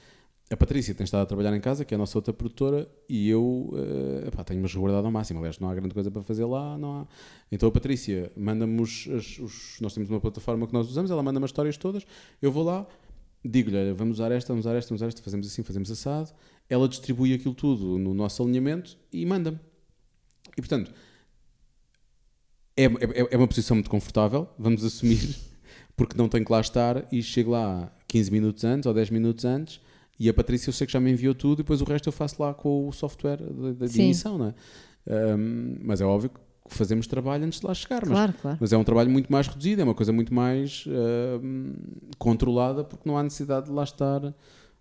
A 0.51 0.55
Patrícia 0.55 0.93
tem 0.93 1.03
estado 1.03 1.23
a 1.23 1.25
trabalhar 1.25 1.55
em 1.55 1.59
casa, 1.59 1.83
que 1.83 1.93
é 1.93 1.95
a 1.95 1.97
nossa 1.97 2.15
outra 2.17 2.31
produtora, 2.31 2.87
e 3.09 3.27
eu 3.27 3.73
epá, 4.27 4.43
tenho-me 4.43 4.67
resguardado 4.67 5.05
ao 5.07 5.11
máximo. 5.11 5.39
Aliás, 5.39 5.57
não 5.57 5.67
há 5.69 5.73
grande 5.73 5.93
coisa 5.93 6.11
para 6.11 6.21
fazer 6.21 6.45
lá, 6.45 6.77
não 6.77 6.99
há. 7.01 7.07
Então 7.51 7.67
a 7.67 7.71
Patrícia 7.71 8.31
manda-me 8.37 8.79
os, 8.79 9.07
as- 9.11 9.39
os- 9.39 9.77
Nós 9.81 9.93
temos 9.95 10.07
uma 10.09 10.19
plataforma 10.21 10.67
que 10.67 10.73
nós 10.73 10.87
usamos, 10.87 11.09
ela 11.09 11.23
manda-me 11.23 11.45
as 11.45 11.49
histórias 11.49 11.77
todas, 11.77 12.05
eu 12.41 12.51
vou 12.51 12.63
lá, 12.63 12.85
digo-lhe, 13.43 13.91
vamos 13.93 14.17
usar 14.19 14.31
esta, 14.31 14.53
vamos 14.53 14.65
usar 14.67 14.75
esta, 14.75 14.89
vamos 14.89 14.99
usar 15.01 15.07
esta, 15.07 15.23
fazemos 15.23 15.47
assim, 15.47 15.63
fazemos 15.63 15.89
assado. 15.89 16.31
Ela 16.69 16.87
distribui 16.87 17.33
aquilo 17.33 17.55
tudo 17.55 17.97
no 17.97 18.13
nosso 18.13 18.43
alinhamento 18.43 18.95
e 19.11 19.25
manda-me. 19.25 19.59
E 20.55 20.61
portanto, 20.61 20.91
é, 22.77 22.83
é, 22.85 22.89
é 23.31 23.37
uma 23.37 23.47
posição 23.47 23.75
muito 23.75 23.89
confortável, 23.89 24.47
vamos 24.59 24.83
assumir, 24.83 25.35
porque 25.97 26.15
não 26.17 26.27
tenho 26.29 26.45
que 26.45 26.51
lá 26.51 26.59
estar 26.61 27.11
e 27.11 27.23
chego 27.23 27.51
lá 27.51 27.91
15 28.07 28.31
minutos 28.31 28.63
antes 28.63 28.85
ou 28.85 28.93
10 28.93 29.09
minutos 29.09 29.43
antes 29.45 29.79
e 30.19 30.29
a 30.29 30.33
Patrícia 30.33 30.69
eu 30.69 30.73
sei 30.73 30.87
que 30.87 30.93
já 30.93 30.99
me 30.99 31.11
enviou 31.11 31.33
tudo 31.35 31.59
e 31.59 31.63
depois 31.63 31.81
o 31.81 31.85
resto 31.85 32.07
eu 32.07 32.13
faço 32.13 32.41
lá 32.41 32.53
com 32.53 32.87
o 32.87 32.91
software 32.91 33.39
Sim. 33.87 34.03
emissão, 34.03 34.37
não 34.37 34.47
é? 34.47 34.53
Ahm, 35.07 35.77
mas 35.81 36.01
é 36.01 36.05
óbvio 36.05 36.29
que 36.29 36.39
fazemos 36.67 37.05
trabalho 37.05 37.45
antes 37.45 37.59
de 37.59 37.67
lá 37.67 37.73
chegar, 37.73 38.01
mas, 38.05 38.09
Claro, 38.17 38.33
claro. 38.41 38.57
mas 38.59 38.73
é 38.73 38.77
um 38.77 38.83
trabalho 38.83 39.09
muito 39.09 39.31
mais 39.31 39.47
reduzido, 39.47 39.81
é 39.81 39.83
uma 39.83 39.93
coisa 39.93 40.11
muito 40.11 40.33
mais 40.33 40.85
ahm, 40.87 41.73
controlada 42.17 42.83
porque 42.83 43.07
não 43.07 43.17
há 43.17 43.23
necessidade 43.23 43.67
de 43.67 43.71
lá 43.71 43.83
estar 43.83 44.33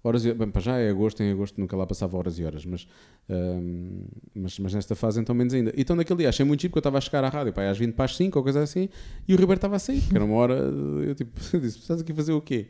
horas 0.03 0.25
e 0.25 0.35
bem, 0.35 0.51
para 0.51 0.61
já 0.61 0.79
é 0.79 0.91
agosto, 0.91 1.23
em 1.23 1.31
agosto 1.33 1.59
nunca 1.59 1.75
lá 1.77 1.87
passava 1.87 2.17
horas 2.17 2.39
e 2.39 2.45
horas, 2.45 2.65
mas, 2.65 2.87
ahm, 3.29 4.05
mas, 4.35 4.59
mas 4.59 4.75
nesta 4.75 4.95
fase 4.95 5.21
então 5.21 5.35
menos 5.35 5.53
ainda. 5.53 5.73
Então 5.77 5.97
naquele 5.97 6.19
dia 6.21 6.29
achei 6.29 6.45
muito 6.45 6.61
chique 6.63 6.71
porque 6.71 6.79
eu 6.79 6.91
estava 6.91 6.99
a 6.99 7.01
chegar 7.01 7.25
à 7.25 7.29
rádio 7.29 7.53
pá, 7.53 7.69
às 7.69 7.77
20 7.79 7.95
para 7.95 8.05
as 8.05 8.17
5 8.17 8.39
ou 8.39 8.43
coisa 8.43 8.63
assim 8.63 8.89
e 9.27 9.35
o 9.35 9.37
Ribeiro 9.37 9.55
estava 9.59 9.77
a 9.77 9.79
sair, 9.79 10.01
porque 10.01 10.17
era 10.17 10.25
uma 10.25 10.37
hora, 10.37 10.55
eu 10.55 11.15
tipo, 11.15 11.39
disse, 11.59 11.79
estás 11.79 12.01
aqui 12.01 12.13
a 12.13 12.15
fazer 12.15 12.33
o 12.33 12.41
quê? 12.41 12.69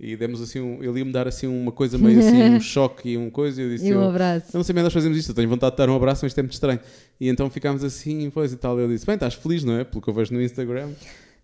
E 0.00 0.14
demos 0.16 0.40
assim, 0.40 0.60
um, 0.60 0.82
ele 0.82 1.00
ia-me 1.00 1.10
dar 1.10 1.26
assim 1.26 1.48
uma 1.48 1.72
coisa 1.72 1.98
meio 1.98 2.20
assim, 2.20 2.40
um 2.40 2.60
choque 2.60 3.10
e 3.10 3.16
uma 3.16 3.30
coisa 3.32 3.60
e 3.60 3.64
eu 3.64 3.70
disse, 3.70 3.88
E 3.88 3.92
um 3.92 4.00
eu, 4.02 4.08
abraço. 4.08 4.46
eu 4.54 4.58
não 4.58 4.62
sei 4.62 4.72
bem, 4.72 4.84
nós 4.84 4.92
fazemos 4.92 5.18
isto, 5.18 5.30
eu 5.30 5.34
tenho 5.34 5.48
vontade 5.48 5.72
de 5.72 5.78
dar 5.78 5.90
um 5.90 5.96
abraço, 5.96 6.24
mas 6.24 6.30
isto 6.30 6.38
é 6.38 6.42
muito 6.42 6.52
estranho. 6.52 6.78
E 7.20 7.28
então 7.28 7.50
ficámos 7.50 7.82
assim, 7.82 8.30
pois 8.30 8.52
e 8.52 8.56
tal. 8.56 8.78
Ele 8.78 8.92
disse: 8.94 9.04
Bem, 9.04 9.14
estás 9.14 9.34
feliz, 9.34 9.64
não 9.64 9.74
é? 9.76 9.82
Pelo 9.84 10.00
que 10.00 10.08
eu 10.08 10.14
vejo 10.14 10.32
no 10.32 10.40
Instagram. 10.40 10.90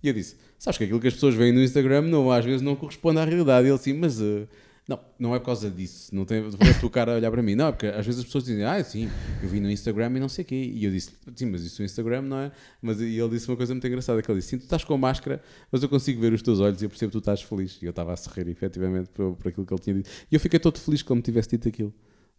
E 0.02 0.06
eu 0.08 0.14
disse: 0.14 0.36
Sabes 0.56 0.78
que 0.78 0.84
aquilo 0.84 1.00
que 1.00 1.08
as 1.08 1.14
pessoas 1.14 1.34
veem 1.34 1.52
no 1.52 1.60
Instagram 1.62 2.02
não, 2.02 2.30
às 2.30 2.44
vezes 2.44 2.62
não 2.62 2.76
corresponde 2.76 3.18
à 3.18 3.24
realidade. 3.24 3.66
E 3.66 3.70
ele 3.70 3.74
assim: 3.76 3.92
Mas 3.92 4.20
eh, 4.20 4.44
não, 4.86 5.00
não 5.18 5.34
é 5.34 5.38
por 5.38 5.46
causa 5.46 5.70
disso. 5.70 6.14
Não 6.14 6.24
tem 6.24 6.50
foi 6.50 6.70
a 6.70 6.78
tua 6.78 6.90
cara 6.90 7.12
a 7.12 7.16
olhar 7.16 7.30
para 7.30 7.42
mim. 7.42 7.54
Não, 7.54 7.68
é 7.68 7.72
porque 7.72 7.86
às 7.86 8.04
vezes 8.04 8.20
as 8.20 8.26
pessoas 8.26 8.44
dizem: 8.44 8.64
Ah, 8.64 8.82
sim, 8.84 9.08
eu 9.42 9.48
vi 9.48 9.58
no 9.58 9.70
Instagram 9.70 10.16
e 10.16 10.20
não 10.20 10.28
sei 10.28 10.44
o 10.44 10.46
quê. 10.46 10.70
E 10.74 10.84
eu 10.84 10.90
disse: 10.90 11.12
Sim, 11.34 11.46
mas 11.46 11.62
isso 11.62 11.80
no 11.80 11.86
Instagram 11.86 12.22
não 12.22 12.38
é. 12.38 12.52
Mas 12.82 13.00
e 13.00 13.18
ele 13.18 13.28
disse 13.30 13.48
uma 13.48 13.56
coisa 13.56 13.72
muito 13.72 13.86
engraçada: 13.86 14.20
que 14.22 14.30
ele 14.30 14.40
disse: 14.40 14.50
Sim, 14.50 14.58
tu 14.58 14.64
estás 14.64 14.84
com 14.84 14.96
máscara, 14.98 15.42
mas 15.72 15.82
eu 15.82 15.88
consigo 15.88 16.20
ver 16.20 16.32
os 16.32 16.42
teus 16.42 16.60
olhos 16.60 16.82
e 16.82 16.84
eu 16.84 16.90
percebo 16.90 17.10
que 17.10 17.18
tu 17.18 17.18
estás 17.18 17.40
feliz. 17.40 17.80
E 17.80 17.86
eu 17.86 17.90
estava 17.90 18.12
a 18.12 18.16
sorrir, 18.16 18.48
efetivamente, 18.48 19.08
por, 19.10 19.34
por 19.36 19.48
aquilo 19.48 19.64
que 19.64 19.72
ele 19.72 19.80
tinha 19.80 19.96
dito. 19.96 20.10
E 20.30 20.34
eu 20.34 20.40
fiquei 20.40 20.60
todo 20.60 20.78
feliz 20.78 21.00
que 21.02 21.10
ele 21.10 21.16
me 21.16 21.22
tivesse 21.22 21.48
dito 21.48 21.68
aquilo 21.68 21.92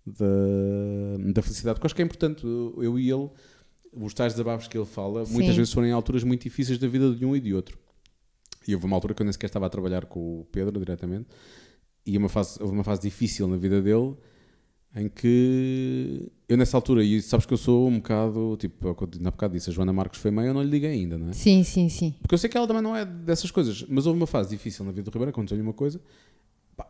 da, 0.06 1.32
da 1.34 1.42
felicidade, 1.42 1.76
porque 1.76 1.88
acho 1.88 1.96
que 1.96 2.02
é 2.02 2.06
importante, 2.06 2.46
eu 2.46 3.00
e 3.00 3.10
ele, 3.10 3.30
os 3.92 4.14
tais 4.14 4.34
desabafos 4.34 4.68
que 4.68 4.78
ele 4.78 4.86
fala, 4.86 5.26
Sim. 5.26 5.34
muitas 5.34 5.56
vezes 5.56 5.74
foram 5.74 5.88
em 5.88 5.92
alturas 5.92 6.24
muito 6.24 6.44
difíceis 6.44 6.78
da 6.78 6.88
vida 6.88 7.14
de 7.14 7.26
um 7.26 7.36
e 7.36 7.40
de 7.40 7.54
outro. 7.54 7.78
E 8.68 8.74
houve 8.74 8.86
uma 8.86 8.96
altura 8.96 9.14
que 9.14 9.22
eu 9.22 9.26
nem 9.26 9.34
sequer 9.34 9.48
estava 9.48 9.66
a 9.66 9.70
trabalhar 9.70 10.06
com 10.06 10.42
o 10.42 10.46
Pedro 10.52 10.80
diretamente, 10.80 11.28
e 12.06 12.18
uma 12.18 12.30
fase, 12.30 12.62
houve 12.62 12.74
uma 12.74 12.84
fase 12.84 13.02
difícil 13.02 13.48
na 13.48 13.58
vida 13.58 13.82
dele 13.82 14.16
em 14.96 15.10
que 15.10 16.32
eu 16.48 16.56
nessa 16.56 16.78
altura, 16.78 17.04
e 17.04 17.22
sabes 17.22 17.46
que 17.46 17.54
eu 17.54 17.58
sou 17.58 17.88
um 17.88 17.98
bocado, 17.98 18.56
tipo, 18.58 18.88
é 18.88 19.20
na 19.20 19.30
bocado 19.30 19.54
disse, 19.54 19.70
a 19.70 19.74
Joana 19.74 19.92
Marcos 19.92 20.20
foi 20.20 20.32
mãe, 20.32 20.48
eu 20.48 20.54
não 20.54 20.64
lhe 20.64 20.70
liguei 20.70 20.92
ainda, 20.92 21.18
não 21.18 21.30
é? 21.30 21.34
Sim, 21.34 21.64
sim, 21.64 21.90
sim. 21.90 22.16
Porque 22.22 22.34
eu 22.34 22.38
sei 22.38 22.50
que 22.50 22.56
ela 22.56 22.66
também 22.66 22.82
não 22.82 22.96
é 22.96 23.04
dessas 23.04 23.52
coisas, 23.52 23.84
mas 23.90 24.06
houve 24.06 24.18
uma 24.18 24.28
fase 24.28 24.50
difícil 24.50 24.86
na 24.86 24.92
vida 24.92 25.04
do 25.04 25.14
Ribeiro, 25.14 25.32
aconteceu-lhe 25.32 25.62
uma 25.62 25.74
coisa, 25.74 26.00
pá, 26.78 26.88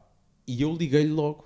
e 0.48 0.62
eu 0.62 0.72
liguei-lhe 0.72 1.12
logo. 1.12 1.46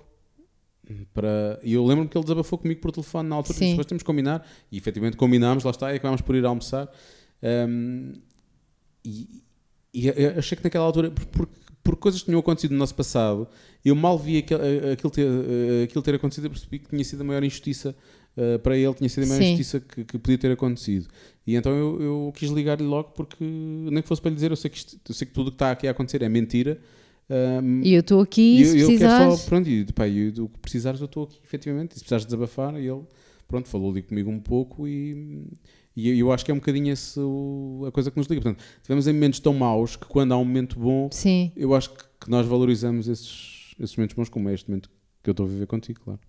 Para... 1.14 1.58
E 1.62 1.72
eu 1.72 1.86
lembro-me 1.86 2.10
que 2.10 2.18
ele 2.18 2.24
desabafou 2.24 2.58
comigo 2.58 2.80
por 2.80 2.92
telefone 2.92 3.28
na 3.28 3.36
altura, 3.36 3.58
depois 3.58 3.86
temos 3.86 4.02
que 4.02 4.06
combinar, 4.06 4.46
e 4.70 4.76
efetivamente 4.76 5.16
combinámos, 5.16 5.64
lá 5.64 5.70
está, 5.70 5.92
e 5.92 5.96
acabámos 5.96 6.20
por 6.20 6.34
ir 6.34 6.44
almoçar. 6.44 6.90
Ahm, 7.42 8.12
e, 9.02 9.42
e 9.94 10.08
eu 10.08 10.38
achei 10.38 10.58
que 10.58 10.64
naquela 10.64 10.84
altura, 10.84 11.10
por, 11.10 11.48
por, 11.82 11.96
coisas 11.96 12.20
que 12.20 12.26
tinham 12.26 12.40
acontecido 12.40 12.72
no 12.72 12.78
nosso 12.78 12.94
passado, 12.94 13.48
eu 13.84 13.94
mal 13.94 14.18
vi 14.18 14.38
aquele, 14.38 14.92
aquilo, 14.92 15.10
ter, 15.10 15.26
eh, 15.26 15.82
aquilo 15.84 16.02
ter 16.02 16.14
acontecido, 16.14 16.44
eu 16.44 16.50
percebi 16.50 16.78
que 16.78 16.88
tinha 16.90 17.04
sido 17.04 17.20
a 17.22 17.24
maior 17.24 17.42
injustiça 17.42 17.94
eh, 18.36 18.58
para 18.58 18.76
ele, 18.76 18.92
tinha 18.94 19.08
sido 19.08 19.24
a 19.24 19.26
maior 19.26 19.40
Sim. 19.42 19.46
injustiça 19.54 19.80
que, 19.80 20.04
que 20.04 20.18
podia 20.18 20.38
ter 20.38 20.52
acontecido. 20.52 21.08
E 21.46 21.54
então 21.56 21.72
eu, 21.72 22.00
eu 22.02 22.32
quis 22.36 22.50
ligar-lhe 22.50 22.84
logo 22.86 23.10
porque, 23.10 23.42
nem 23.44 24.02
que 24.02 24.08
fosse 24.08 24.20
para 24.20 24.28
lhe 24.30 24.34
dizer, 24.34 24.50
eu 24.50 24.56
sei 24.56 24.70
que, 24.70 24.76
isto- 24.76 24.98
eu 25.08 25.14
sei 25.14 25.26
que 25.26 25.32
tudo 25.32 25.48
o 25.48 25.50
que 25.50 25.54
está 25.56 25.70
aqui 25.70 25.88
a 25.88 25.90
acontecer 25.90 26.22
é 26.22 26.28
mentira. 26.28 26.78
ahm, 27.28 27.82
E 27.84 27.94
eu 27.94 28.00
estou 28.00 28.20
aqui, 28.20 28.60
e 28.60 28.64
se 28.64 28.70
eu, 28.78 28.80
eu 28.82 28.86
precisares. 28.88 29.40
só, 29.40 29.48
pronto, 29.48 29.68
e, 29.68 29.84
pá, 29.92 30.06
e 30.06 30.30
do 30.30 30.48
que 30.48 30.58
precisares 30.58 31.00
eu 31.00 31.06
estou 31.06 31.24
aqui, 31.24 31.38
efetivamente. 31.44 31.92
E 31.92 31.94
se 31.94 32.00
precisares 32.00 32.24
desabafar, 32.26 32.74
e 32.80 32.86
ele, 32.86 33.02
pronto, 33.48 33.68
falou 33.68 33.90
ali 33.90 34.02
comigo 34.02 34.30
um 34.30 34.38
pouco 34.40 34.86
e, 34.86 35.44
e 35.96 36.18
eu- 36.18 36.30
acho 36.32 36.44
que 36.44 36.50
é 36.50 36.54
um 36.54 36.58
bocadinho 36.58 36.92
esse 36.92 37.18
o- 37.20 37.84
a 37.86 37.92
coisa 37.92 38.10
que 38.10 38.16
nos 38.16 38.26
liga. 38.26 38.40
Portanto, 38.42 38.64
tivemos 38.82 39.06
em 39.06 39.12
momentos 39.12 39.40
tão 39.40 39.52
maus 39.54 39.96
que 39.96 40.06
quando 40.06 40.32
há 40.32 40.36
um 40.38 40.44
momento 40.44 40.78
bom, 40.78 41.08
Sim. 41.12 41.52
eu 41.56 41.74
acho 41.74 41.90
que, 41.90 42.04
nós 42.28 42.46
valorizamos 42.46 43.08
esses, 43.08 43.74
esses 43.80 43.96
momentos 43.96 44.14
bons, 44.14 44.28
como 44.28 44.48
é 44.48 44.54
este 44.54 44.68
momento 44.68 44.90
que 45.22 45.30
eu 45.30 45.32
estou 45.32 45.46
a 45.46 45.48
viver 45.48 45.66
contigo, 45.66 46.00
claro. 46.04 46.20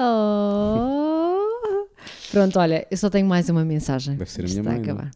Oh. 0.00 1.86
Pronto, 2.30 2.58
olha, 2.58 2.86
eu 2.90 2.96
só 2.96 3.08
tenho 3.10 3.26
mais 3.26 3.48
uma 3.48 3.64
mensagem. 3.64 4.16
Deve 4.16 4.30
ser 4.30 4.42
a 4.42 4.48
minha 4.48 4.58
está 4.60 4.70
mãe, 4.70 4.78
a 4.78 4.80
é? 4.80 4.82
acabar. 4.84 5.10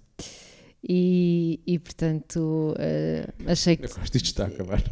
E, 0.86 1.60
e 1.66 1.78
portanto, 1.78 2.74
eh, 2.78 3.28
achei 3.46 3.76
que 3.76 3.84
Eu 3.84 3.88
gosto 3.88 4.12
disto 4.12 4.26
está 4.26 4.44
a 4.44 4.48
acabar. 4.48 4.82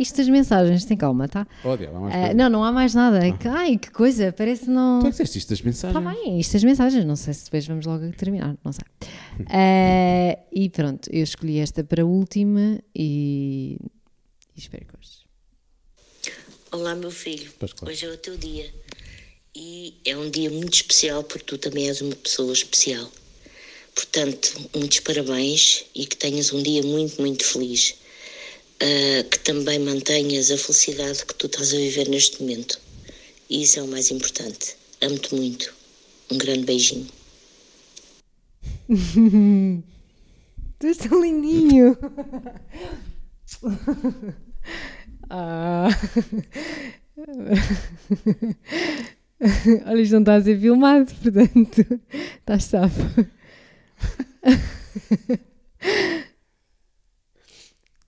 Isto 0.00 0.16
das 0.16 0.28
mensagens, 0.28 0.84
tem 0.84 0.96
calma, 0.96 1.28
tá? 1.28 1.46
Oh, 1.64 1.68
há 1.70 1.76
mais 2.00 2.14
Eh, 2.14 2.18
coisa. 2.20 2.34
não, 2.34 2.48
não 2.48 2.64
há 2.64 2.72
mais 2.72 2.94
nada. 2.94 3.24
É 3.26 3.32
que, 3.32 3.46
ai, 3.48 3.76
que 3.78 3.90
coisa, 3.90 4.32
parece 4.32 4.68
não. 4.70 5.00
Tu 5.00 5.06
é 5.06 5.10
que 5.10 5.10
disseste 5.12 5.38
isto 5.38 5.48
das 5.50 5.60
mensagens? 5.62 5.96
Está 6.02 6.10
bem, 6.14 6.40
isto 6.40 6.52
das 6.54 6.64
mensagens, 6.64 7.04
não 7.04 7.16
sei 7.16 7.34
se 7.34 7.44
depois 7.44 7.66
vamos 7.66 7.86
logo 7.86 8.10
terminar, 8.12 8.56
não 8.64 8.72
sei. 8.72 8.84
Eh, 9.48 10.38
e 10.52 10.68
pronto, 10.70 11.08
eu 11.12 11.22
escolhi 11.22 11.58
esta 11.58 11.84
para 11.84 12.02
a 12.02 12.06
última 12.06 12.80
e, 12.94 13.76
e 14.56 14.58
espero 14.58 14.84
que 14.86 14.94
hoje. 14.96 15.20
Olá, 16.72 16.94
meu 16.94 17.10
filho. 17.10 17.50
Pois 17.58 17.72
claro. 17.72 17.92
Hoje 17.92 18.06
é 18.06 18.10
o 18.10 18.16
teu 18.16 18.36
dia. 18.36 18.72
E 19.54 19.96
é 20.04 20.16
um 20.16 20.30
dia 20.30 20.48
muito 20.48 20.74
especial 20.74 21.24
porque 21.24 21.44
tu 21.44 21.58
também 21.58 21.88
és 21.88 22.00
uma 22.00 22.14
pessoa 22.14 22.52
especial. 22.52 23.10
Portanto, 23.94 24.70
muitos 24.76 25.00
parabéns 25.00 25.84
e 25.94 26.06
que 26.06 26.16
tenhas 26.16 26.52
um 26.52 26.62
dia 26.62 26.82
muito, 26.84 27.20
muito 27.20 27.44
feliz. 27.44 27.96
Ah, 28.82 29.24
que 29.30 29.38
também 29.40 29.78
mantenhas 29.78 30.50
a 30.50 30.56
felicidade 30.56 31.26
que 31.26 31.34
tu 31.34 31.46
estás 31.46 31.74
a 31.74 31.76
viver 31.76 32.08
neste 32.08 32.42
momento. 32.42 32.80
E 33.48 33.62
isso 33.62 33.78
é 33.78 33.82
o 33.82 33.88
mais 33.88 34.10
importante. 34.10 34.76
Amo-te 35.00 35.34
muito. 35.34 35.74
Um 36.30 36.38
grande 36.38 36.64
beijinho. 36.64 37.08
Tu 40.80 40.86
és 40.86 40.96
tão 40.96 41.20
lindinho. 41.20 41.94
ah. 45.28 45.88
Olha, 49.84 50.00
isto 50.00 50.12
não 50.12 50.20
está 50.20 50.36
a 50.36 50.42
ser 50.42 50.58
filmado, 50.58 51.12
portanto, 51.22 52.00
estás 52.38 52.64
safo. 52.64 53.26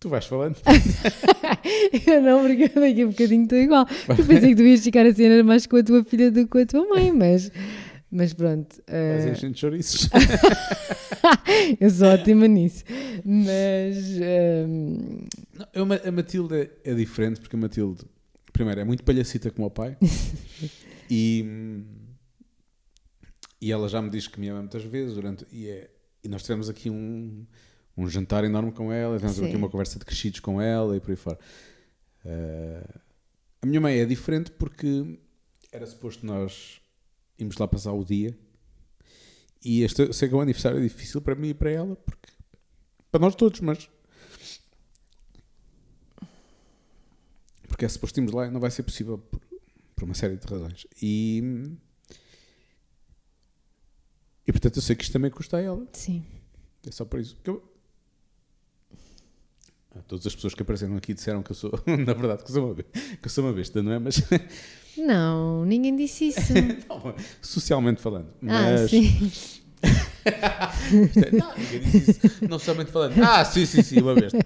Tu 0.02 0.08
vais 0.08 0.26
falando. 0.26 0.56
Eu 2.06 2.20
não, 2.22 2.42
porque 2.42 2.64
eu 2.64 2.80
daqui 2.80 3.02
a 3.02 3.06
bocadinho 3.06 3.44
estou 3.44 3.56
igual. 3.58 3.86
Eu 4.08 4.16
pensei 4.26 4.48
que 4.50 4.56
tu 4.56 4.62
ias 4.62 4.82
ficar 4.82 5.06
a 5.06 5.14
cena 5.14 5.44
mais 5.44 5.64
com 5.64 5.76
a 5.76 5.82
tua 5.84 6.02
filha 6.04 6.28
do 6.30 6.40
que 6.42 6.46
com 6.48 6.58
a 6.58 6.66
tua 6.66 6.88
mãe, 6.88 7.12
mas, 7.12 7.52
mas 8.10 8.32
pronto. 8.32 8.82
Vais 8.88 9.26
eh, 9.26 9.30
enchendo 9.30 9.54
de 9.54 9.60
chouriços. 9.60 10.08
eu 11.78 11.88
sou 11.88 12.08
ótima 12.08 12.48
nisso. 12.48 12.82
Mas. 13.24 14.18
ehm, 14.20 15.26
Não, 15.54 15.86
a 16.04 16.10
Matilde 16.10 16.54
é, 16.56 16.70
é 16.90 16.94
diferente 16.94 17.38
porque 17.40 17.54
a 17.54 17.58
Matilde, 17.58 18.02
primeiro, 18.52 18.80
é 18.80 18.84
muito 18.84 19.04
palhacita 19.04 19.52
como 19.52 19.68
o 19.68 19.70
pai 19.70 19.96
e, 21.08 21.44
e 23.60 23.70
ela 23.70 23.88
já 23.88 24.02
me 24.02 24.10
diz 24.10 24.26
que 24.26 24.40
me 24.40 24.48
ama 24.48 24.60
muitas 24.62 24.82
vezes 24.82 25.14
durante, 25.14 25.46
e, 25.52 25.68
é- 25.68 25.90
e 26.24 26.28
nós 26.28 26.42
tivemos 26.42 26.68
aqui 26.68 26.90
um, 26.90 27.46
um 28.02 28.08
jantar 28.08 28.44
enorme 28.44 28.72
com 28.72 28.92
ela, 28.92 29.16
tivemos 29.16 29.36
Sim. 29.36 29.46
aqui 29.46 29.56
uma 29.56 29.68
conversa 29.68 29.98
de 29.98 30.04
crescidos 30.04 30.40
com 30.40 30.60
ela 30.60 30.96
e 30.96 31.00
por 31.00 31.10
aí 31.10 31.16
fora. 31.16 31.38
Eh, 32.24 32.98
a 33.62 33.66
minha 33.66 33.80
mãe 33.80 33.98
é 33.98 34.04
diferente 34.04 34.50
porque 34.50 35.18
era 35.70 35.86
suposto 35.86 36.26
nós 36.26 36.80
irmos 37.38 37.56
lá 37.56 37.66
passar 37.66 37.92
o 37.92 38.04
dia 38.04 38.36
e 39.64 39.82
este, 39.82 40.02
eu 40.02 40.12
sei 40.12 40.28
que 40.28 40.34
é 40.34 40.36
um 40.36 40.40
aniversário 40.40 40.80
difícil 40.80 41.20
para 41.20 41.34
mim 41.34 41.50
e 41.50 41.54
para 41.54 41.70
ela, 41.70 41.96
porque 41.96 42.28
para 43.10 43.20
nós 43.20 43.34
todos, 43.34 43.60
mas 43.60 43.88
porque 47.68 47.84
é 47.84 47.88
suposto 47.88 48.18
irmos 48.18 48.32
lá 48.32 48.46
e 48.46 48.50
não 48.50 48.60
vai 48.60 48.70
ser 48.70 48.82
possível 48.82 49.18
por, 49.18 49.40
por 49.94 50.04
uma 50.04 50.14
série 50.14 50.36
de 50.36 50.46
razões. 50.46 50.86
E, 51.00 51.42
e 54.46 54.52
portanto 54.52 54.76
eu 54.76 54.82
sei 54.82 54.96
que 54.96 55.04
isto 55.04 55.12
também 55.12 55.30
custa 55.30 55.56
a 55.56 55.60
ela. 55.60 55.86
sim. 55.92 56.24
É 56.86 56.90
só 56.90 57.04
por 57.04 57.20
isso. 57.20 57.36
Que 57.42 57.50
eu... 57.50 57.71
Ah, 59.94 60.00
Todas 60.08 60.26
as 60.26 60.34
pessoas 60.34 60.54
que 60.54 60.62
apareceram 60.62 60.96
aqui 60.96 61.12
disseram 61.14 61.42
que 61.42 61.50
eu 61.52 61.56
sou, 61.56 61.70
na 61.86 62.12
verdade, 62.14 62.42
que 62.44 62.50
eu 62.50 62.54
sou 62.54 62.66
uma, 62.66 62.74
que 62.74 62.86
eu 63.24 63.30
sou 63.30 63.44
uma 63.44 63.52
besta, 63.52 63.82
não 63.82 63.92
é? 63.92 63.98
Mas, 63.98 64.22
Não, 64.96 65.64
ninguém 65.64 65.96
disse 65.96 66.28
isso. 66.28 66.52
não, 66.88 67.14
socialmente 67.40 68.00
falando. 68.00 68.28
ah, 68.42 68.46
Mas, 68.46 68.90
sim. 68.90 69.02
Isto 69.04 69.62
é- 71.24 71.30
não, 71.32 71.56
ninguém 71.56 71.80
disse 71.80 72.26
isso. 72.26 72.44
Não 72.48 72.58
somente 72.58 72.90
falando. 72.92 73.18
Ah, 73.22 73.44
sim, 73.44 73.64
sim, 73.66 73.82
sim, 73.82 74.00
uma 74.00 74.14
razão. 74.14 74.40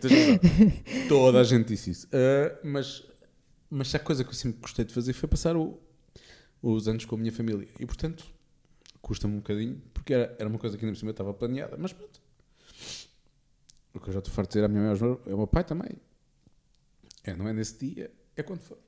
Toda 1.09 1.41
a 1.41 1.45
gente 1.45 1.67
disse 1.69 1.91
isso. 1.91 2.09
Ah, 2.13 2.59
mas, 2.65 3.03
mas 3.69 3.93
a 3.95 3.99
coisa 3.99 4.23
que 4.25 4.31
eu 4.31 4.35
sempre 4.35 4.61
gostei 4.61 4.85
de 4.85 4.95
fazer 4.95 5.13
foi 5.13 5.29
passar 5.29 5.57
o- 5.57 5.79
os 6.63 6.87
anos 6.89 7.05
com 7.05 7.17
a 7.17 7.19
minha 7.19 7.33
família. 7.33 7.67
E 7.79 7.85
portanto, 7.87 8.25
custa-me 9.03 9.35
um 9.35 9.39
bocadinho, 9.39 9.83
porque 9.93 10.15
era, 10.15 10.35
era 10.39 10.49
uma 10.49 10.59
coisa 10.59 10.77
que 10.79 10.85
ainda 10.85 10.95
por 10.95 10.99
cima 11.01 11.11
estava 11.11 11.35
planeada. 11.35 11.77
Mas 11.79 11.93
pronto. 11.93 12.21
O 13.97 14.01
que 14.01 14.09
eu 14.09 14.13
já 14.13 14.19
estou 14.19 14.33
farto 14.33 14.51
de 14.51 14.53
dizer 14.55 14.65
à 14.65 14.69
minha 14.69 14.83
mãe 14.83 14.91
meus- 14.99 15.03
ao 15.03 15.37
meu 15.37 15.47
pai 15.47 15.65
também. 15.65 15.91
É, 17.25 17.35
não 17.35 17.49
é 17.49 17.53
nesse 17.53 17.79
dia, 17.79 18.11
é 18.37 18.43
quando 18.43 18.61
for. 18.61 18.79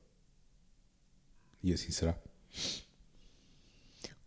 E 1.65 1.73
assim 1.73 1.91
será. 1.91 2.17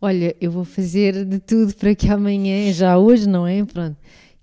Olha, 0.00 0.36
eu 0.40 0.50
vou 0.50 0.64
fazer 0.64 1.24
de 1.24 1.38
tudo 1.38 1.74
para 1.76 1.94
que 1.94 2.08
amanhã, 2.08 2.72
já 2.72 2.98
hoje, 2.98 3.28
não 3.28 3.46
é? 3.46 3.64
Pronto, 3.64 3.96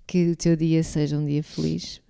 que 0.06 0.30
o 0.30 0.36
teu 0.36 0.56
dia 0.56 0.82
seja 0.82 1.16
um 1.18 1.26
dia 1.26 1.42
feliz. 1.42 2.00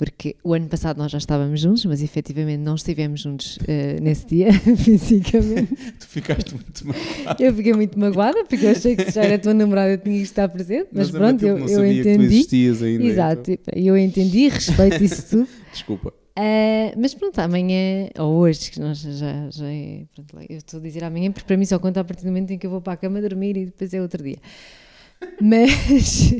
Porque 0.00 0.34
o 0.42 0.54
ano 0.54 0.66
passado 0.66 0.96
nós 0.96 1.12
já 1.12 1.18
estávamos 1.18 1.60
juntos, 1.60 1.84
mas 1.84 2.02
efetivamente 2.02 2.60
não 2.60 2.74
estivemos 2.74 3.20
juntos 3.20 3.58
eh, 3.68 3.98
nesse 4.00 4.24
dia, 4.28 4.50
fisicamente. 4.78 5.76
Tu 5.98 6.08
ficaste 6.08 6.54
muito 6.54 6.86
mal. 6.86 6.96
Eu 7.38 7.54
fiquei 7.54 7.74
muito 7.74 8.00
magoada, 8.00 8.42
porque 8.46 8.64
eu 8.64 8.70
achei 8.70 8.96
que 8.96 9.04
se 9.04 9.10
já 9.10 9.24
era 9.24 9.38
tua 9.38 9.52
namorada 9.52 9.98
tinha 9.98 10.16
que 10.16 10.22
estar 10.22 10.48
presente, 10.48 10.88
mas, 10.90 11.14
a 11.14 11.18
pronto, 11.18 11.44
eu, 11.44 11.58
eu 11.58 11.66
tu 11.66 11.84
entendi. 11.84 12.46
ainda. 12.82 13.04
Exato, 13.04 13.50
então- 13.50 13.74
eu 13.76 13.94
entendi, 13.94 14.48
respeito 14.48 15.04
isso 15.04 15.28
tudo. 15.28 15.48
Desculpa. 15.70 16.14
Ah, 16.34 16.94
mas 16.96 17.12
pronto, 17.12 17.38
amanhã, 17.38 18.08
ou 18.18 18.36
hoje, 18.38 18.70
que 18.70 18.80
nós 18.80 19.00
já, 19.02 19.50
já 19.50 19.70
é. 19.70 20.04
Pronto, 20.14 20.34
eu 20.48 20.56
estou 20.56 20.80
a 20.80 20.82
dizer 20.82 21.04
amanhã, 21.04 21.30
porque 21.30 21.46
para 21.46 21.58
mim 21.58 21.66
só 21.66 21.78
conta 21.78 22.00
a 22.00 22.04
partir 22.04 22.22
do 22.22 22.28
momento 22.28 22.52
em 22.52 22.56
que 22.56 22.66
eu 22.66 22.70
vou 22.70 22.80
para 22.80 22.94
a 22.94 22.96
cama 22.96 23.20
dormir 23.20 23.54
e 23.54 23.66
depois 23.66 23.92
é 23.92 24.00
outro 24.00 24.22
dia. 24.24 24.38
Mas 25.40 26.32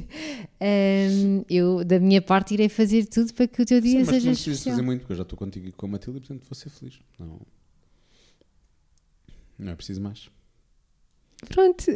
ahm, 0.61 1.43
eu, 1.49 1.85
da 1.85 1.99
minha 1.99 2.21
parte, 2.21 2.55
irei 2.55 2.69
fazer 2.69 3.07
tudo 3.07 3.33
para 3.35 3.49
que 3.49 3.63
o 3.63 3.67
teu 3.67 3.81
dia 3.81 3.93
Sim, 3.93 3.99
mas 3.99 4.09
seja 4.09 4.27
não 4.27 4.33
preciso 4.35 4.51
especial. 4.51 4.77
fazer 4.77 4.87
muito, 4.87 5.01
porque 5.01 5.13
eu 5.13 5.17
já 5.17 5.23
estou 5.23 5.39
contigo 5.39 5.67
e 5.67 5.73
com 5.73 5.87
a 5.87 5.89
Matilde 5.89 6.19
e 6.19 6.21
portanto 6.21 6.45
vou 6.49 6.55
ser 6.55 6.71
feliz. 6.71 7.01
Não, 7.19 7.41
não 9.59 9.73
é 9.73 9.75
preciso 9.75 10.01
mais. 10.01 10.31
Pronto. 11.49 11.85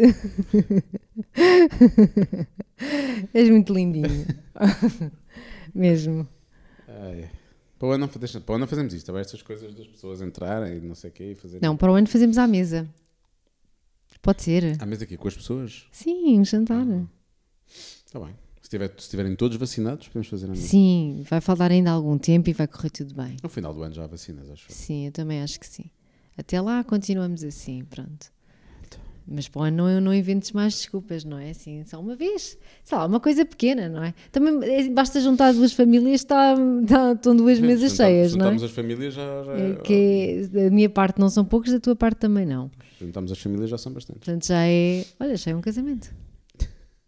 És 3.34 3.50
muito 3.50 3.74
lindinho. 3.74 4.26
Mesmo. 5.74 6.26
Ai, 6.88 7.30
para, 7.78 7.88
o 7.88 7.92
ano 7.92 8.06
não, 8.06 8.20
deixa, 8.20 8.40
para 8.40 8.52
o 8.52 8.56
ano 8.56 8.66
fazemos 8.66 8.94
isto, 8.94 9.12
tá 9.12 9.18
estas 9.18 9.42
coisas 9.42 9.74
das 9.74 9.86
pessoas 9.86 10.22
entrarem 10.22 10.78
e 10.78 10.80
não 10.80 10.94
sei 10.94 11.10
o 11.10 11.12
quê 11.12 11.32
e 11.32 11.34
fazer. 11.34 11.60
Não, 11.60 11.76
para 11.76 11.92
o 11.92 11.94
ano 11.94 12.06
fazemos 12.06 12.38
à 12.38 12.46
mesa. 12.46 12.88
Pode 14.22 14.42
ser. 14.42 14.80
À 14.80 14.86
mesa 14.86 15.04
aqui 15.04 15.18
com 15.18 15.28
as 15.28 15.36
pessoas? 15.36 15.86
Sim, 15.92 16.40
um 16.40 16.44
jantar. 16.44 16.86
Está 17.66 18.18
bem. 18.20 18.34
Se, 18.64 18.70
tiver, 18.70 18.88
se 18.96 19.00
estiverem 19.00 19.36
todos 19.36 19.58
vacinados, 19.58 20.08
podemos 20.08 20.26
fazer 20.26 20.46
à 20.46 20.48
mesa. 20.48 20.66
Sim, 20.66 21.22
vai 21.28 21.38
faltar 21.42 21.70
ainda 21.70 21.90
algum 21.90 22.16
tempo 22.16 22.48
e 22.48 22.54
vai 22.54 22.66
correr 22.66 22.88
tudo 22.88 23.14
bem. 23.14 23.36
No 23.42 23.48
final 23.50 23.74
do 23.74 23.82
ano 23.82 23.94
já 23.94 24.04
há 24.04 24.06
vacinas, 24.06 24.48
acho. 24.50 24.64
Sim, 24.70 25.04
eu 25.04 25.12
também 25.12 25.42
acho 25.42 25.60
que 25.60 25.66
sim. 25.66 25.84
Até 26.34 26.58
lá 26.62 26.82
continuamos 26.82 27.44
assim, 27.44 27.84
pronto. 27.84 28.32
Mas 29.28 29.48
para 29.48 29.60
o 29.60 29.64
ano 29.64 29.76
não, 29.76 30.00
não 30.00 30.14
inventes 30.14 30.52
mais 30.52 30.72
desculpas, 30.74 31.24
não 31.26 31.38
é? 31.38 31.50
Assim, 31.50 31.84
só 31.84 32.00
uma 32.00 32.16
vez. 32.16 32.56
Sei 32.82 32.96
lá, 32.96 33.04
uma 33.04 33.20
coisa 33.20 33.44
pequena, 33.44 33.86
não 33.86 34.02
é? 34.02 34.14
Também 34.32 34.58
é, 34.64 34.88
basta 34.88 35.20
juntar 35.20 35.52
duas 35.52 35.74
famílias, 35.74 36.22
está, 36.22 36.54
está, 36.82 37.12
estão 37.12 37.36
duas 37.36 37.58
mesas 37.60 37.90
Juntamos- 37.92 37.96
cheias, 37.96 38.34
não 38.34 38.46
é? 38.46 38.48
Juntamos 38.48 38.62
as 38.62 38.70
famílias 38.70 39.12
já. 39.12 39.42
já 39.44 39.52
É 39.52 39.74
Que 39.76 40.48
da 40.50 40.70
minha 40.70 40.88
parte 40.88 41.20
não 41.20 41.28
são 41.28 41.44
poucos, 41.44 41.70
da 41.70 41.80
tua 41.80 41.94
parte 41.94 42.16
também 42.16 42.46
não. 42.46 42.70
Juntamos 42.98 43.30
as 43.30 43.38
famílias 43.38 43.68
já 43.68 43.76
são 43.76 43.92
bastante. 43.92 44.20
Portanto, 44.20 44.46
já 44.46 44.66
é. 44.66 45.04
Olha, 45.20 45.36
já 45.36 45.50
é 45.50 45.54
um 45.54 45.60
casamento. 45.60 46.14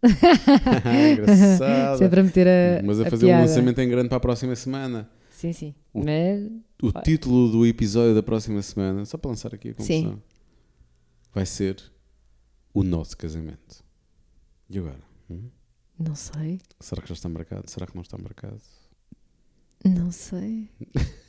Engraçado. 1.13 1.97
Sempre 1.97 2.19
a 2.19 2.23
meter 2.23 2.47
a. 2.47 2.83
Mas 2.83 2.99
a 2.99 3.07
a 3.07 3.09
fazer 3.09 3.25
um 3.25 3.29
piada. 3.29 3.41
lançamento 3.45 3.79
em 3.79 3.89
grande 3.89 4.09
para 4.09 4.17
a 4.17 4.21
próxima 4.21 4.55
semana. 4.55 5.09
Sim, 5.31 5.53
sim. 5.53 5.75
O- 5.93 6.03
Mas. 6.03 6.49
O 6.81 6.91
título 7.01 7.51
do 7.51 7.65
episódio 7.65 8.13
da 8.13 8.21
próxima 8.21 8.61
semana, 8.61 9.03
só 9.05 9.17
para 9.17 9.29
lançar 9.31 9.53
aqui 9.53 9.73
a 9.77 9.81
Sim. 9.81 10.21
vai 11.33 11.43
ser 11.45 11.81
O 12.73 12.83
Nosso 12.83 13.17
Casamento. 13.17 13.83
E 14.69 14.77
agora? 14.77 14.99
Hum? 15.29 15.49
Não 15.97 16.13
sei. 16.13 16.59
Será 16.79 17.01
que 17.01 17.07
já 17.09 17.13
está 17.13 17.27
marcado? 17.27 17.67
Será 17.69 17.87
que 17.87 17.95
não 17.95 18.03
está 18.03 18.15
marcado? 18.17 18.61
Não 19.83 20.11
sei. 20.11 20.69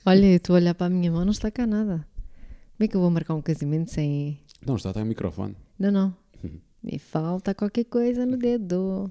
Olha, 0.04 0.26
eu 0.26 0.36
estou 0.36 0.54
a 0.54 0.58
olhar 0.58 0.74
para 0.74 0.86
a 0.88 0.90
minha 0.90 1.10
mão, 1.10 1.24
não 1.24 1.32
está 1.32 1.50
cá 1.50 1.66
nada. 1.66 2.06
Como 2.76 2.84
é 2.84 2.88
que 2.88 2.94
eu 2.96 3.00
vou 3.00 3.10
marcar 3.10 3.34
um 3.34 3.40
casamento 3.42 3.90
sem. 3.90 4.38
Não, 4.66 4.76
está, 4.76 4.90
está 4.90 5.00
em 5.00 5.04
microfone. 5.06 5.56
Não, 5.78 5.90
não. 5.90 6.16
Me 6.82 6.98
falta 6.98 7.54
qualquer 7.54 7.84
coisa 7.84 8.24
no 8.26 8.36
dedo. 8.36 9.10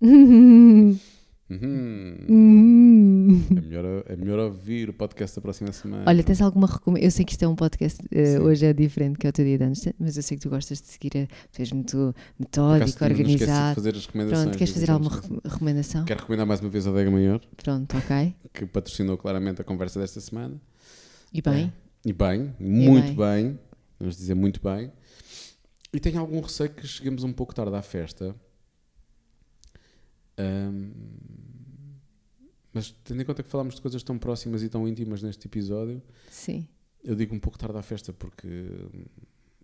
Uhum. 0.00 0.98
Hum. 1.50 3.42
É, 3.50 3.60
melhor, 3.60 4.04
é 4.08 4.16
melhor 4.16 4.38
ouvir 4.38 4.88
o 4.88 4.94
podcast 4.94 5.36
da 5.36 5.42
próxima 5.42 5.70
semana. 5.72 6.04
Olha, 6.06 6.22
tens 6.22 6.40
alguma 6.40 6.66
recomendação? 6.66 7.06
Eu 7.06 7.10
sei 7.10 7.24
que 7.24 7.32
isto 7.32 7.42
é 7.44 7.48
um 7.48 7.54
podcast, 7.54 8.02
Sim. 8.02 8.38
hoje 8.38 8.64
é 8.64 8.72
diferente 8.72 9.18
que 9.18 9.26
é 9.26 9.30
o 9.30 9.32
teu 9.32 9.44
dia 9.44 9.58
de 9.58 9.64
antes, 9.64 9.86
mas 9.98 10.16
eu 10.16 10.22
sei 10.22 10.36
que 10.38 10.42
tu 10.42 10.48
gostas 10.50 10.80
de 10.80 10.86
seguir, 10.88 11.12
a- 11.18 11.26
tu 11.52 11.60
és 11.60 11.70
muito 11.70 11.92
Por 11.92 12.08
acaso, 12.08 12.16
metódico, 12.38 12.98
de 12.98 13.04
organizado. 13.04 13.74
fazer 13.74 13.94
as 13.94 14.06
recomendações. 14.06 14.42
Pronto, 14.44 14.58
queres 14.58 14.72
fazer 14.74 14.90
alguma 14.90 15.10
re- 15.20 15.40
recomendação? 15.44 16.04
Quero 16.06 16.20
recomendar 16.20 16.46
mais 16.46 16.60
uma 16.60 16.70
vez 16.70 16.86
a 16.86 16.92
Dega 16.92 17.10
Maior, 17.10 17.40
Pronto, 17.58 17.96
ok. 17.96 18.34
que 18.52 18.64
patrocinou 18.66 19.16
claramente 19.18 19.60
a 19.60 19.64
conversa 19.64 20.00
desta 20.00 20.20
semana. 20.20 20.58
E 21.32 21.42
bem? 21.42 21.72
E 22.06 22.12
bem, 22.12 22.54
muito 22.58 23.14
bem. 23.14 23.44
bem. 23.44 23.58
Vamos 24.00 24.16
dizer 24.16 24.34
muito 24.34 24.60
bem. 24.62 24.90
E 25.94 26.00
tenho 26.00 26.20
algum 26.20 26.40
receio 26.40 26.70
que 26.70 26.86
cheguemos 26.86 27.24
um 27.24 27.32
pouco 27.32 27.54
tarde 27.54 27.74
à 27.74 27.80
festa. 27.82 28.34
Ahm, 30.36 30.90
mas 32.72 32.90
tendo 33.04 33.22
em 33.22 33.24
conta 33.24 33.42
que 33.42 33.48
falámos 33.48 33.76
de 33.76 33.80
coisas 33.80 34.02
tão 34.02 34.18
próximas 34.18 34.62
e 34.62 34.68
tão 34.68 34.86
íntimas 34.88 35.22
neste 35.22 35.46
episódio, 35.46 36.02
Sim. 36.28 36.66
eu 37.04 37.14
digo 37.14 37.34
um 37.34 37.38
pouco 37.38 37.56
tarde 37.56 37.78
à 37.78 37.82
festa 37.82 38.12
porque 38.12 38.48
hum, 38.48 39.04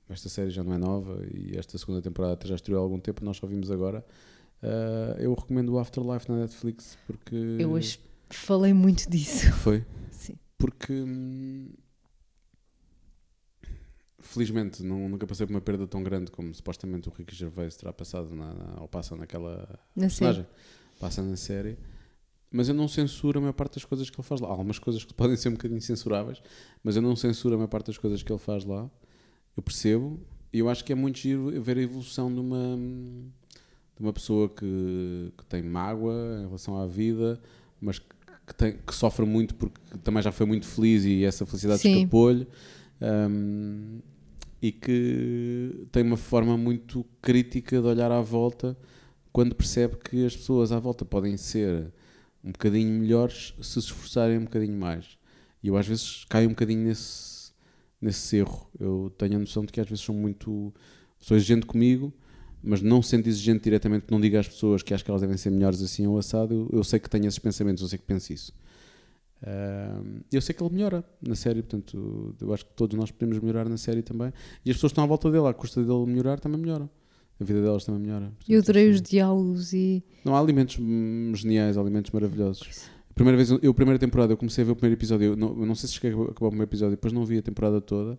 esta 0.08 0.28
série 0.28 0.50
já 0.50 0.62
não 0.62 0.72
é 0.72 0.78
nova 0.78 1.20
e 1.34 1.58
esta 1.58 1.76
segunda 1.76 2.00
temporada 2.00 2.46
já 2.46 2.54
estreou 2.54 2.80
há 2.80 2.82
algum 2.84 3.00
tempo, 3.00 3.24
nós 3.24 3.36
só 3.36 3.46
vimos 3.46 3.70
agora. 3.70 4.04
Ah, 4.62 5.16
eu 5.18 5.34
recomendo 5.34 5.70
o 5.70 5.78
Afterlife 5.78 6.30
na 6.30 6.38
Netflix 6.40 6.96
porque 7.06 7.34
Eu 7.58 7.72
hoje 7.72 7.98
Falei 8.30 8.72
muito 8.72 9.10
disso. 9.10 9.52
Foi? 9.52 9.84
Sim. 10.10 10.36
Porque. 10.56 10.92
hum, 10.92 11.68
Felizmente 14.22 14.82
não, 14.82 15.08
nunca 15.08 15.26
passei 15.26 15.46
por 15.46 15.52
uma 15.54 15.60
perda 15.60 15.86
tão 15.86 16.02
grande 16.02 16.30
como 16.30 16.54
supostamente 16.54 17.08
o 17.08 17.12
Ricky 17.12 17.34
Gervais 17.34 17.74
terá 17.76 17.92
passado 17.92 18.34
na, 18.34 18.52
na- 18.54 18.80
ou 18.80 18.86
passa 18.88 19.16
naquela 19.16 19.66
Na 19.96 20.02
personagem. 20.02 20.46
Passa 20.98 21.22
na 21.22 21.36
série. 21.36 21.76
Mas 22.52 22.68
eu 22.68 22.74
não 22.74 22.86
censuro 22.88 23.38
a 23.38 23.40
maior 23.40 23.52
parte 23.52 23.74
das 23.76 23.84
coisas 23.84 24.10
que 24.10 24.20
ele 24.20 24.26
faz 24.26 24.40
lá. 24.40 24.48
Há 24.48 24.50
algumas 24.50 24.78
coisas 24.78 25.04
que 25.04 25.14
podem 25.14 25.36
ser 25.36 25.48
um 25.48 25.52
bocadinho 25.52 25.80
censuráveis, 25.80 26.42
mas 26.84 26.96
eu 26.96 27.02
não 27.02 27.16
censuro 27.16 27.54
a 27.54 27.58
maior 27.58 27.68
parte 27.68 27.86
das 27.86 27.98
coisas 27.98 28.22
que 28.22 28.30
ele 28.30 28.38
faz 28.38 28.64
lá. 28.64 28.90
Eu 29.56 29.62
percebo. 29.62 30.20
E 30.52 30.58
eu 30.58 30.68
acho 30.68 30.84
que 30.84 30.92
é 30.92 30.96
muito 30.96 31.18
giro 31.18 31.62
ver 31.62 31.78
a 31.78 31.82
evolução 31.82 32.32
de 32.32 32.40
uma, 32.40 32.76
de 33.96 34.00
uma 34.02 34.12
pessoa 34.12 34.48
que, 34.48 35.32
que 35.38 35.44
tem 35.46 35.62
mágoa 35.62 36.40
em 36.42 36.46
relação 36.46 36.76
à 36.76 36.86
vida, 36.86 37.40
mas 37.80 37.98
que, 38.00 38.06
que 38.48 38.54
tem- 38.54 38.76
que 38.84 38.94
sofre 38.94 39.24
muito 39.24 39.54
porque 39.54 39.80
também 40.02 40.20
já 40.22 40.32
foi 40.32 40.44
muito 40.44 40.66
feliz 40.66 41.04
e 41.04 41.24
essa 41.24 41.46
felicidade 41.46 41.80
escapou-lhe. 42.00 42.46
Um, 43.00 44.00
e 44.62 44.70
que 44.70 45.86
tem 45.90 46.02
uma 46.02 46.16
forma 46.16 46.56
muito 46.56 47.04
crítica 47.22 47.80
de 47.80 47.86
olhar 47.86 48.10
à 48.12 48.20
volta 48.20 48.76
quando 49.32 49.54
percebe 49.54 49.96
que 49.96 50.24
as 50.26 50.36
pessoas 50.36 50.72
à 50.72 50.78
volta 50.78 51.04
podem 51.04 51.36
ser 51.36 51.92
um 52.44 52.52
bocadinho 52.52 52.90
melhores 53.00 53.54
se 53.62 53.78
esforçarem 53.78 54.38
um 54.38 54.44
bocadinho 54.44 54.78
mais. 54.78 55.18
E 55.62 55.68
eu 55.68 55.76
às 55.76 55.86
vezes 55.86 56.24
caio 56.28 56.48
um 56.48 56.50
bocadinho 56.52 56.84
nesse, 56.84 57.52
nesse 58.00 58.36
erro. 58.36 58.68
Eu 58.78 59.12
tenho 59.16 59.36
a 59.36 59.38
noção 59.38 59.64
de 59.64 59.72
que 59.72 59.80
às 59.80 59.88
vezes 59.88 60.04
sou 60.04 60.14
muito. 60.14 60.72
sou 61.18 61.36
exigente 61.36 61.66
comigo, 61.66 62.12
mas 62.62 62.82
não 62.82 63.02
sendo 63.02 63.26
exigente 63.28 63.64
diretamente, 63.64 64.06
não 64.10 64.20
digo 64.20 64.36
às 64.36 64.48
pessoas 64.48 64.82
que 64.82 64.92
acho 64.94 65.04
que 65.04 65.10
elas 65.10 65.20
devem 65.20 65.36
ser 65.36 65.50
melhores 65.50 65.82
assim 65.82 66.06
ou 66.06 66.18
assado. 66.18 66.68
Eu, 66.72 66.78
eu 66.78 66.84
sei 66.84 66.98
que 66.98 67.08
tenho 67.08 67.26
esses 67.26 67.38
pensamentos, 67.38 67.82
eu 67.82 67.88
sei 67.88 67.98
que 67.98 68.04
penso 68.04 68.32
isso. 68.32 68.52
Eu 70.30 70.40
sei 70.40 70.54
que 70.54 70.62
ele 70.62 70.72
melhora 70.72 71.04
na 71.26 71.34
série, 71.34 71.62
portanto, 71.62 72.34
eu 72.40 72.52
acho 72.52 72.64
que 72.66 72.72
todos 72.74 72.96
nós 72.96 73.10
podemos 73.10 73.38
melhorar 73.38 73.68
na 73.68 73.76
série 73.76 74.02
também. 74.02 74.32
E 74.64 74.70
as 74.70 74.76
pessoas 74.76 74.90
que 74.90 74.94
estão 74.94 75.04
à 75.04 75.06
volta 75.06 75.30
dele, 75.30 75.46
à 75.46 75.54
custa 75.54 75.82
dele 75.82 76.06
melhorar, 76.06 76.38
também 76.38 76.60
melhoram. 76.60 76.88
A 77.40 77.44
vida 77.44 77.62
delas 77.62 77.84
também 77.84 78.02
melhora. 78.02 78.26
Portanto, 78.26 78.50
Eu 78.50 78.60
adorei 78.60 78.84
assim, 78.84 78.94
os 78.94 79.02
diálogos 79.02 79.72
e. 79.72 80.04
Não 80.24 80.36
há 80.36 80.40
alimentos 80.40 80.76
geniais, 81.40 81.78
alimentos 81.78 82.10
maravilhosos. 82.10 82.90
A 83.10 83.14
primeira 83.14 83.36
vez, 83.36 83.50
eu, 83.50 83.70
a 83.70 83.74
primeira 83.74 83.98
temporada, 83.98 84.32
eu 84.32 84.36
comecei 84.36 84.62
a 84.62 84.66
ver 84.66 84.72
o 84.72 84.76
primeiro 84.76 84.98
episódio. 84.98 85.28
Eu 85.28 85.36
não, 85.36 85.48
eu 85.58 85.66
não 85.66 85.74
sei 85.74 85.88
se 85.88 85.94
cheguei 85.94 86.10
a 86.10 86.22
acabar 86.24 86.46
o 86.46 86.50
primeiro 86.50 86.64
episódio, 86.68 86.92
depois 86.96 87.12
não 87.12 87.24
vi 87.24 87.38
a 87.38 87.42
temporada 87.42 87.80
toda. 87.80 88.18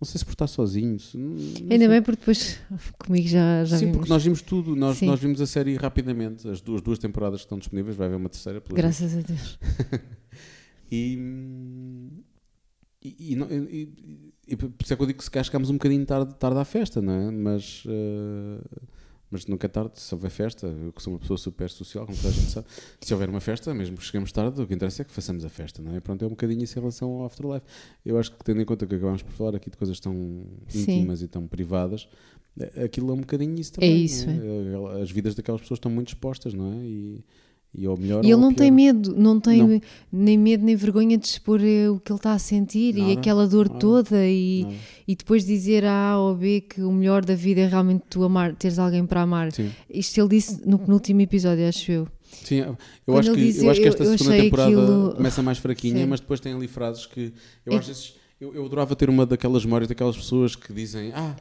Não 0.00 0.06
sei 0.06 0.18
se 0.18 0.24
por 0.24 0.30
estar 0.32 0.46
sozinho. 0.46 0.96
Ainda 1.14 1.78
sei. 1.78 1.88
bem 1.88 2.02
porque 2.02 2.20
depois 2.20 2.60
comigo 2.98 3.26
já, 3.28 3.64
já 3.64 3.76
Sim, 3.78 3.86
vimos. 3.86 3.96
porque 3.98 4.12
nós 4.12 4.22
vimos 4.24 4.42
tudo. 4.42 4.76
Nós, 4.76 4.98
Sim. 4.98 5.06
nós 5.06 5.18
vimos 5.18 5.40
a 5.40 5.46
série 5.46 5.74
rapidamente. 5.76 6.48
As 6.48 6.60
duas, 6.60 6.80
duas 6.80 6.98
temporadas 6.98 7.40
que 7.40 7.46
estão 7.46 7.58
disponíveis. 7.58 7.96
Vai 7.96 8.06
haver 8.06 8.16
uma 8.16 8.28
terceira. 8.28 8.62
Graças 8.72 9.16
a 9.16 9.20
Deus. 9.20 9.58
E, 10.90 11.18
e, 13.04 13.34
e, 13.34 14.22
e- 14.48 14.56
por 14.56 14.72
isso 14.82 14.92
é 14.94 14.96
que 14.96 15.02
eu 15.02 15.06
digo 15.06 15.18
que 15.18 15.24
se 15.24 15.30
calhar 15.30 15.44
chegámos 15.44 15.68
um 15.68 15.74
bocadinho 15.74 16.06
tarde, 16.06 16.34
tarde 16.36 16.58
à 16.58 16.64
festa, 16.64 17.02
não 17.02 17.12
é? 17.12 17.30
Mas, 17.30 17.84
eh, 17.86 18.64
mas 19.30 19.46
nunca 19.46 19.66
é 19.66 19.68
tarde, 19.68 20.00
se 20.00 20.14
houver 20.14 20.30
festa, 20.30 20.66
eu 20.66 20.92
que 20.92 21.02
sou 21.02 21.12
uma 21.12 21.18
pessoa 21.18 21.36
super 21.36 21.68
social, 21.70 22.06
como 22.06 22.16
toda 22.16 22.28
a 22.28 22.32
gente 22.32 22.50
sabe, 22.50 22.66
se 23.00 23.12
houver 23.12 23.28
uma 23.28 23.40
festa, 23.40 23.72
mesmo 23.74 23.96
que 23.96 24.04
cheguemos 24.04 24.32
tarde, 24.32 24.60
o 24.60 24.66
que 24.66 24.74
interessa 24.74 25.02
é 25.02 25.04
que 25.04 25.12
façamos 25.12 25.44
a 25.44 25.48
festa, 25.48 25.82
não 25.82 25.94
é? 25.94 26.00
Pronto, 26.00 26.22
é 26.24 26.26
um 26.26 26.30
bocadinho 26.30 26.62
isso 26.64 26.78
em 26.78 26.80
relação 26.80 27.10
ao 27.10 27.24
Afterlife. 27.26 27.66
Eu 28.04 28.18
acho 28.18 28.32
que 28.32 28.44
tendo 28.44 28.60
em 28.60 28.64
conta 28.64 28.86
que 28.86 28.94
acabamos 28.94 29.22
por 29.22 29.32
falar 29.32 29.56
aqui 29.56 29.70
de 29.70 29.76
coisas 29.76 30.00
tão 30.00 30.14
Sim. 30.68 30.80
íntimas 30.80 31.22
e 31.22 31.28
tão 31.28 31.46
privadas, 31.46 32.08
eh, 32.58 32.84
aquilo 32.84 33.10
é 33.10 33.14
um 33.14 33.20
bocadinho 33.20 33.58
isso 33.58 33.72
também. 33.72 34.04
isso, 34.04 34.26
não 34.26 34.96
é? 34.98 35.02
As 35.02 35.10
vidas 35.10 35.34
daquelas 35.34 35.60
pessoas 35.60 35.78
estão 35.78 35.90
muito 35.90 36.08
expostas, 36.08 36.54
não 36.54 36.72
é? 36.72 36.76
E, 36.84 37.24
e 37.74 37.86
ao 37.86 37.96
melhor 37.96 38.24
E 38.24 38.32
ou 38.32 38.32
ele 38.32 38.40
não 38.40 38.52
tem 38.54 38.68
pior. 38.68 38.74
medo, 38.76 39.14
não 39.16 39.38
tem 39.40 39.58
Não. 39.66 39.80
nem 40.10 40.38
medo 40.38 40.64
nem 40.64 40.74
vergonha 40.74 41.16
de 41.18 41.26
expor 41.26 41.60
eh, 41.62 41.88
o 41.90 42.00
que 42.00 42.10
ele 42.10 42.18
está 42.18 42.32
a 42.32 42.38
sentir 42.38 42.96
e 42.96 43.00
Nada, 43.00 43.12
aquela 43.12 43.46
dor 43.46 43.68
nada, 43.68 43.78
toda 43.78 44.26
e, 44.26 44.62
Nada. 44.64 44.74
e 45.06 45.14
depois 45.16 45.44
dizer 45.44 45.84
a 45.84 46.10
A 46.12 46.18
ou 46.18 46.34
B 46.34 46.62
que 46.62 46.80
o 46.82 46.90
melhor 46.90 47.24
da 47.24 47.34
vida 47.34 47.60
é 47.60 47.66
realmente 47.66 48.04
tu 48.08 48.24
amar, 48.24 48.54
teres 48.54 48.78
alguém 48.78 49.04
para 49.06 49.22
amar. 49.22 49.52
Sim. 49.52 49.70
Isto 49.88 50.18
ele 50.20 50.28
disse 50.30 50.66
no 50.66 50.78
penúltimo 50.78 51.20
episódio, 51.20 51.68
acho 51.68 51.92
eu. 51.92 52.08
Sim, 52.44 52.56
eu 52.60 52.76
Quando 53.04 53.18
acho, 53.20 53.32
que, 53.34 53.40
eu 53.64 53.70
acho 53.70 53.80
que 53.80 53.86
eu- 53.86 53.90
esta 53.90 54.04
eu 54.04 54.18
segunda 54.18 54.34
achei 54.34 54.44
temporada 54.44 54.70
aquilo- 54.70 55.14
começa 55.16 55.42
mais 55.42 55.58
fraquinha, 55.58 55.98
Sim. 56.02 56.06
mas 56.06 56.20
depois 56.20 56.40
tem 56.40 56.52
ali 56.54 56.68
frases 56.68 57.06
que 57.06 57.32
eu 57.66 57.72
É- 57.72 57.76
às 57.76 57.86
vezes 57.86 58.14
eu, 58.40 58.54
eu 58.54 58.64
adorava 58.64 58.94
ter 58.96 59.08
uma 59.10 59.24
daquelas 59.26 59.64
memórias 59.64 59.88
daquelas 59.88 60.16
pessoas 60.16 60.54
que 60.56 60.72
dizem 60.72 61.10
ah, 61.14 61.34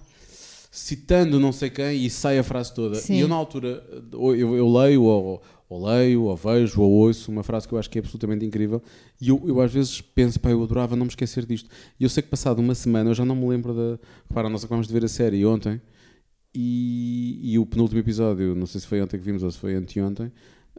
citando 0.72 1.40
não 1.40 1.52
sei 1.52 1.70
quem 1.70 2.06
e 2.06 2.10
sai 2.10 2.38
a 2.40 2.44
frase 2.44 2.74
toda. 2.74 2.96
Sim. 2.96 3.16
E 3.16 3.20
eu 3.20 3.28
na 3.28 3.36
altura 3.36 3.84
ou 4.14 4.36
eu, 4.36 4.56
eu 4.56 4.68
leio 4.72 5.04
ou, 5.04 5.42
ou 5.70 5.86
leio, 5.86 6.24
ou 6.24 6.36
vejo, 6.36 6.82
ou 6.82 6.90
ouço 6.92 7.30
uma 7.32 7.44
frase 7.44 7.68
que 7.68 7.74
eu 7.74 7.78
acho 7.80 7.90
que 7.90 7.98
é 7.98 8.02
absolutamente 8.02 8.46
incrível 8.46 8.82
e 9.20 9.28
eu, 9.30 9.42
eu 9.46 9.60
às 9.60 9.74
vezes 9.74 10.00
penso, 10.02 10.40
pá, 10.40 10.50
eu 10.50 10.64
adorava 10.64 10.96
não 10.96 11.04
me 11.06 11.10
esquecer 11.10 11.46
disto. 11.46 11.70
E 12.00 12.04
eu 12.04 12.10
sei 12.10 12.24
que 12.24 12.30
passado 12.30 12.60
uma 12.60 12.74
semana, 12.74 13.10
eu 13.10 13.14
já 13.14 13.26
não 13.26 13.36
me 13.36 13.48
lembro 13.48 13.74
da. 13.74 14.00
Repara, 14.30 14.50
nós 14.50 14.64
acabamos 14.64 14.88
de 14.88 14.94
ver 14.94 15.04
a 15.04 15.08
série 15.10 15.46
ontem 15.46 15.82
e, 16.54 17.40
e 17.54 17.60
o 17.60 17.66
penúltimo 17.66 18.00
episódio, 18.00 18.56
não 18.56 18.66
sei 18.66 18.82
se 18.82 18.88
foi 18.88 19.02
ontem 19.02 19.18
que 19.18 19.24
vimos 19.26 19.44
ou 19.44 19.52
se 19.52 19.58
foi 19.58 19.76
anteontem, 19.76 20.32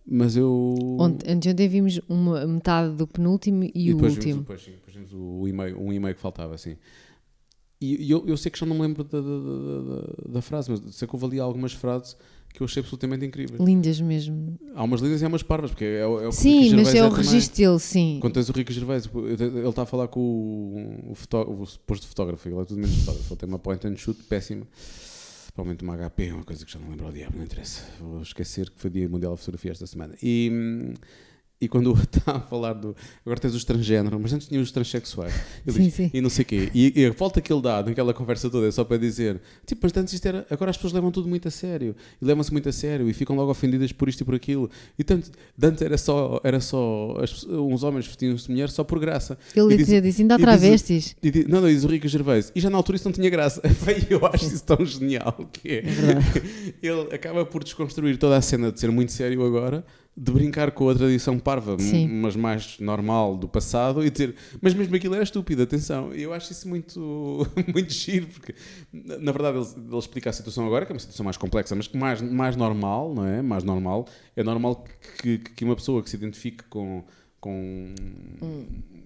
mas 0.07 0.37
eu. 0.37 0.97
Ontem, 0.99 1.31
anteontem 1.33 1.69
vimos 1.69 2.01
uma 2.09 2.47
metade 2.47 2.95
do 2.95 3.07
penúltimo 3.07 3.65
e, 3.75 3.93
o 3.93 3.97
depois 3.97 4.15
último. 4.15 4.33
Vimos, 4.35 4.41
depois, 4.41 4.63
sim, 4.63 4.71
depois 4.73 4.95
vimos 4.97 5.13
o, 5.13 5.41
o 5.43 5.49
e-mail, 5.49 5.79
um 5.81 5.93
e-mail 5.93 6.15
que 6.15 6.21
faltava, 6.21 6.55
assim. 6.55 6.77
E, 7.81 8.07
e 8.07 8.11
eu, 8.11 8.25
eu 8.27 8.37
sei 8.37 8.51
que 8.51 8.59
já 8.59 8.67
não 8.67 8.75
me 8.75 8.83
lembro 8.83 9.05
da, 9.05 9.21
da, 9.21 9.27
da- 9.27 9.83
da- 10.27 10.33
da 10.35 10.43
frase, 10.43 10.71
mas 10.71 10.95
sei 10.97 11.07
que 11.07 11.15
houve 11.15 11.27
ali 11.27 11.39
algumas 11.41 11.73
frases 11.73 12.17
que 12.53 12.61
eu 12.61 12.65
achei 12.65 12.81
absolutamente 12.81 13.25
incríveis. 13.25 13.61
Lindas 13.61 14.01
mesmo. 14.01 14.59
Há 14.75 14.83
umas 14.83 15.01
lindas 15.01 15.21
e 15.23 15.25
há 15.25 15.29
umas 15.29 15.43
parvas, 15.43 15.71
porque 15.71 15.85
é, 15.85 16.07
o- 16.07 16.15
é 16.15 16.17
o 16.17 16.21
que 16.23 16.27
o 16.29 16.33
Sim, 16.33 16.75
mas 16.75 16.95
é 16.95 17.05
o 17.05 17.11
também. 17.11 17.25
registro 17.25 17.57
dele, 17.57 17.79
sim. 17.79 18.19
Quando 18.21 18.35
tens 18.35 18.49
o 18.49 18.53
Rico 18.53 18.73
Gervais, 18.73 19.09
ele 19.15 19.69
está 19.69 19.83
a 19.83 19.87
falar 19.87 20.09
com 20.09 20.21
o, 20.21 21.13
o, 21.13 21.63
o 21.63 21.67
suposto 21.67 22.07
fotógrafo, 22.09 22.49
ele 22.49 22.59
é 22.61 22.65
tudo 22.65 22.81
menos 22.81 22.97
fotógrafo, 22.97 23.33
ele 23.33 23.41
tem 23.41 23.49
uma 23.49 23.59
point 23.59 23.87
and 23.87 23.97
shoot 23.97 24.21
péssima, 24.25 24.67
provavelmente 25.55 25.85
uma 25.85 25.97
HP, 25.97 26.33
uma 26.33 26.45
coisa 26.45 26.65
que 26.65 26.73
já 26.73 26.79
não 26.79 26.89
lembro 26.89 27.07
ao 27.07 27.13
diabo, 27.13 27.37
não 27.37 27.45
interessa, 27.45 27.83
vou 28.01 28.23
esquecer 28.23 28.71
que 28.71 28.81
foi 28.81 28.91
Dia 28.91 29.09
Mundial 29.09 29.33
da 29.33 29.37
Fotografia 29.37 29.71
esta 29.73 29.87
semana. 29.87 30.15
E, 30.23 30.51
hum, 30.53 30.95
e 31.61 31.67
quando 31.69 31.93
está 31.93 32.33
a 32.37 32.41
falar 32.41 32.73
do. 32.75 32.95
Agora 33.27 33.41
tens 33.41 33.55
os 33.55 33.65
transgênero, 33.65 34.19
mas 34.21 34.33
antes 34.33 34.47
tinha 34.49 34.61
os 34.61 34.71
transexuais. 34.71 35.33
Sim, 35.67 35.83
diz, 35.83 35.95
sim. 35.95 36.11
E 36.15 36.21
não 36.21 36.31
sei 36.31 36.43
o 36.43 36.47
quê. 36.47 36.71
E, 36.75 36.93
e 37.01 37.07
a 37.07 37.11
volta 37.11 37.41
que 37.41 37.53
ele 37.53 37.61
dá 37.63 37.83
naquela 37.83 38.15
conversa 38.15 38.49
toda 38.49 38.69
é 38.69 38.71
só 38.71 38.85
para 38.85 38.97
dizer: 38.97 39.41
tipo, 39.67 39.81
mas 39.83 39.97
antes 39.97 40.15
isto 40.15 40.27
era. 40.27 40.47
Agora 40.51 40.71
as 40.71 40.77
pessoas 40.77 40.93
levam 40.93 41.11
tudo 41.11 41.29
muito 41.29 41.49
a 41.49 41.51
sério. 41.51 41.97
E 42.21 42.25
levam-se 42.25 42.53
muito 42.53 42.69
a 42.69 42.73
sério 42.73 43.09
e 43.09 43.13
ficam 43.13 43.35
logo 43.35 43.51
ofendidas 43.51 43.91
por 43.93 44.09
isto 44.09 44.21
e 44.21 44.25
por 44.25 44.35
aquilo. 44.35 44.71
E 44.99 45.03
tanto, 45.05 45.31
de 45.57 45.67
antes 45.67 45.83
era 45.83 45.99
só. 45.99 46.41
Era 46.45 46.61
só 46.61 47.17
as- 47.21 47.45
uns 47.45 47.83
homens 47.83 48.07
vestiam-se 48.07 48.45
de 48.47 48.51
mulher 48.53 48.71
só 48.71 48.85
por 48.85 48.99
graça. 49.01 49.37
Ele 49.57 49.75
E 49.75 49.77
disse, 49.79 50.23
ainda 50.23 50.35
há 50.35 50.37
diz 50.39 50.45
travestis. 50.47 51.17
e 51.23 51.31
diz- 51.31 51.47
não, 51.49 51.61
não, 51.61 51.69
diz 51.69 51.83
o 51.85 51.89
Rico 51.89 52.07
Gervais. 52.09 52.53
E 52.55 52.61
já 52.61 52.71
na 52.71 52.77
altura 52.77 52.97
isso 52.97 53.05
não 53.09 53.13
tinha 53.13 53.29
graça. 53.31 53.61
Eu 54.09 54.25
acho 54.27 54.45
isso 54.47 54.65
tão 54.65 54.85
genial 54.87 55.37
que 55.53 55.69
é. 55.69 55.83
Ele 56.83 57.15
acaba 57.15 57.45
por 57.45 57.65
desconstruir 57.65 58.17
toda 58.17 58.37
a 58.37 58.43
cena 58.43 58.71
de 58.71 58.79
ser 58.79 58.91
muito 58.91 59.13
sério 59.13 59.45
agora, 59.45 59.85
de 60.21 60.33
brincar 60.33 60.73
com 60.73 60.89
a 60.89 60.95
tradição 60.97 61.39
parva, 61.39 61.77
mas 62.09 62.35
mais 62.35 62.79
normal 62.81 63.37
do 63.37 63.47
passado, 63.47 64.05
e 64.05 64.11
dizer, 64.11 64.35
mas 64.61 64.75
mesmo 64.75 64.97
aquilo 64.97 65.15
era 65.15 65.23
estúpido, 65.23 65.63
atenção. 65.63 66.13
Eu 66.13 66.33
acho 66.33 66.51
isso 66.51 66.69
muito, 66.69 67.47
muito 67.73 67.93
giro, 67.93 68.27
porque 68.27 68.53
na 68.93 69.31
verdade 69.31 69.59
ele, 69.59 69.87
ele 69.89 69.97
explica 69.99 70.31
a 70.31 70.33
situação 70.33 70.67
agora, 70.67 70.85
que 70.85 70.91
é 70.91 70.95
uma 70.95 70.99
situação 70.99 71.23
mais 71.23 71.37
complexa, 71.37 71.77
mas 71.77 71.87
que 71.87 71.97
mais, 71.97 72.21
mais 72.21 72.57
normal, 72.57 73.15
não 73.15 73.25
é? 73.25 73.41
Mais 73.43 73.63
normal. 73.63 74.07
É 74.35 74.43
normal 74.43 74.85
que, 75.23 75.39
que, 75.39 75.53
que 75.53 75.65
uma 75.65 75.77
pessoa 75.77 76.03
que 76.03 76.11
se 76.11 76.17
identifique 76.17 76.65
com. 76.65 77.05
com 77.41 77.95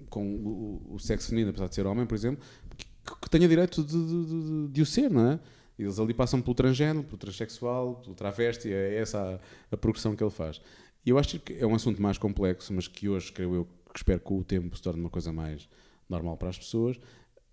com 0.08 0.26
o, 0.36 0.94
o 0.94 0.98
sexo 0.98 1.28
feminino, 1.28 1.50
apesar 1.50 1.68
de 1.68 1.74
ser 1.74 1.86
homem, 1.86 2.04
por 2.04 2.14
exemplo, 2.14 2.44
que, 2.76 2.84
que 3.22 3.30
tenha 3.30 3.48
direito 3.48 3.82
de, 3.82 3.92
de- 3.92 4.26
de- 4.26 4.68
de 4.68 4.82
o 4.82 4.86
ser, 4.86 5.10
não 5.10 5.32
é? 5.32 5.40
Eles 5.78 5.98
ali 5.98 6.12
passam 6.12 6.40
pelo 6.42 6.54
transgênero, 6.54 7.02
pelo 7.02 7.16
transexual, 7.16 7.94
pelo 8.04 8.14
travesti, 8.14 8.70
é 8.70 8.98
essa 8.98 9.40
a, 9.70 9.74
a 9.74 9.76
progressão 9.76 10.14
que 10.14 10.22
ele 10.22 10.30
faz. 10.30 10.60
E 11.04 11.10
eu 11.10 11.18
acho 11.18 11.38
que 11.40 11.54
é 11.54 11.66
um 11.66 11.74
assunto 11.74 12.00
mais 12.00 12.16
complexo, 12.18 12.72
mas 12.72 12.86
que 12.86 13.08
hoje, 13.08 13.32
creio 13.32 13.54
eu, 13.54 13.64
que 13.92 13.98
espero 13.98 14.20
que 14.20 14.26
com 14.26 14.38
o 14.38 14.44
tempo 14.44 14.76
se 14.76 14.82
torne 14.82 15.00
uma 15.00 15.10
coisa 15.10 15.32
mais 15.32 15.68
normal 16.08 16.36
para 16.36 16.48
as 16.48 16.58
pessoas. 16.58 16.98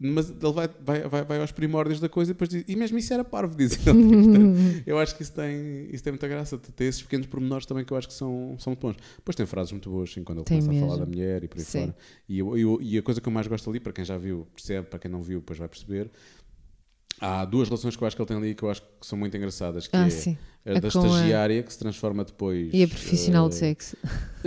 Mas 0.02 0.30
ele 0.30 0.54
vai, 0.54 0.70
vai, 0.82 1.02
vai, 1.10 1.26
vai 1.26 1.42
aos 1.42 1.52
primórdios 1.52 2.00
da 2.00 2.08
coisa 2.08 2.32
e 2.32 2.34
depois 2.34 2.50
diz, 2.50 2.64
e 2.70 2.76
mesmo 2.78 2.98
isso 2.98 3.14
era 3.14 3.22
parvo, 3.22 3.54
diz 3.58 3.74
ele. 3.86 4.00
Portanto, 4.24 4.84
eu 4.86 4.98
acho 4.98 5.14
que 5.18 5.24
isso 5.24 5.34
tem, 5.34 5.90
isso 5.92 6.02
tem 6.02 6.14
muita 6.14 6.26
graça. 6.26 6.58
Tem 6.58 6.88
esses 6.88 7.02
pequenos 7.02 7.28
pormenores 7.28 7.66
também 7.66 7.84
que 7.84 7.92
eu 7.92 7.98
acho 7.98 8.08
que 8.08 8.14
são, 8.14 8.56
são 8.60 8.72
muito 8.72 8.80
bons. 8.82 8.96
Depois 9.18 9.36
tem 9.36 9.46
frases 9.46 9.74
muito 9.74 9.90
boas, 9.90 10.10
assim, 10.10 10.24
quando 10.24 10.38
ele 10.38 10.46
Tem 10.46 10.62
começa 10.62 10.78
a 10.78 10.80
falar 10.80 10.92
mesmo. 11.00 11.06
da 11.06 11.12
mulher 11.12 11.44
e 11.44 11.48
por 11.50 11.58
aí 11.58 11.66
Sim. 11.66 11.80
fora. 11.82 11.96
E, 12.30 12.40
eu- 12.40 12.58
eu- 12.58 12.80
e 12.82 12.98
a 12.98 13.02
coisa 13.04 13.20
que 13.20 13.28
eu 13.28 13.32
mais 13.34 13.46
gosto 13.48 13.70
ali, 13.70 13.80
para 13.82 13.92
quem 13.92 14.06
já 14.06 14.18
viu, 14.18 14.48
percebe, 14.56 14.88
para 14.88 15.00
quem 15.00 15.12
não 15.12 15.22
viu, 15.22 15.40
depois 15.40 15.60
vai 15.60 15.68
perceber. 15.68 16.10
Há 17.20 17.44
duas 17.44 17.68
relações 17.68 17.98
que 17.98 18.02
eu 18.04 18.08
acho 18.08 18.16
que 18.16 18.22
ele 18.22 18.28
tem 18.28 18.38
ali 18.38 18.56
que 18.56 18.64
eu 18.64 18.70
acho 18.70 18.82
que 18.82 19.06
são 19.06 19.20
muito 19.20 19.36
engraçadas. 19.36 19.86
Que 19.88 19.98
Ah, 19.98 20.08
é 20.08 20.10
sim. 20.10 20.38
A 20.66 20.72
A 20.72 20.80
da 20.80 20.92
com 20.92 21.00
a- 21.00 21.06
estagiária 21.08 21.64
que 21.64 21.72
se 21.72 21.80
transforma 21.80 22.24
depois. 22.24 22.70
E 22.74 22.84
a 22.84 22.88
profissional 22.88 23.46
eh, 23.46 23.50
de 23.50 23.56
sexo. 23.56 23.98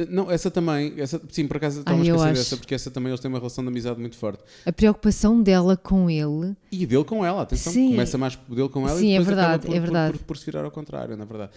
Não, 0.09 0.31
essa 0.31 0.51
também. 0.51 0.95
Essa, 0.99 1.21
sim, 1.31 1.47
por 1.47 1.57
acaso 1.57 1.81
estava 1.81 1.99
a 1.99 2.03
esquecer 2.05 2.33
dessa, 2.35 2.57
porque 2.57 2.75
essa 2.75 2.91
também 2.91 3.11
eles 3.11 3.21
têm 3.21 3.29
uma 3.31 3.39
relação 3.39 3.63
de 3.65 3.69
amizade 3.69 3.99
muito 4.01 4.17
forte. 4.17 4.43
A 4.65 4.73
preocupação 4.73 5.43
dela 5.43 5.77
com 5.77 6.09
ele. 6.09 6.55
E 6.71 6.87
dele 6.87 7.05
com 7.05 7.25
ela, 7.25 7.43
atenção. 7.43 7.73
Sim. 7.73 7.91
Começa 7.91 8.17
mais 8.17 8.37
dele 8.49 8.69
com 8.69 8.89
ela 8.89 8.99
Sim, 8.99 9.09
e 9.09 9.15
é 9.15 9.19
depois 9.19 9.29
acaba 9.39 9.49
verdade, 9.59 9.67
por, 9.67 9.75
é 9.75 9.79
por- 9.79 9.83
verdade. 9.85 10.19
Por, 10.19 10.25
por 10.27 10.37
se 10.39 10.45
virar 10.47 10.65
ao 10.65 10.71
contrário, 10.71 11.17
na 11.17 11.25
verdade. 11.25 11.53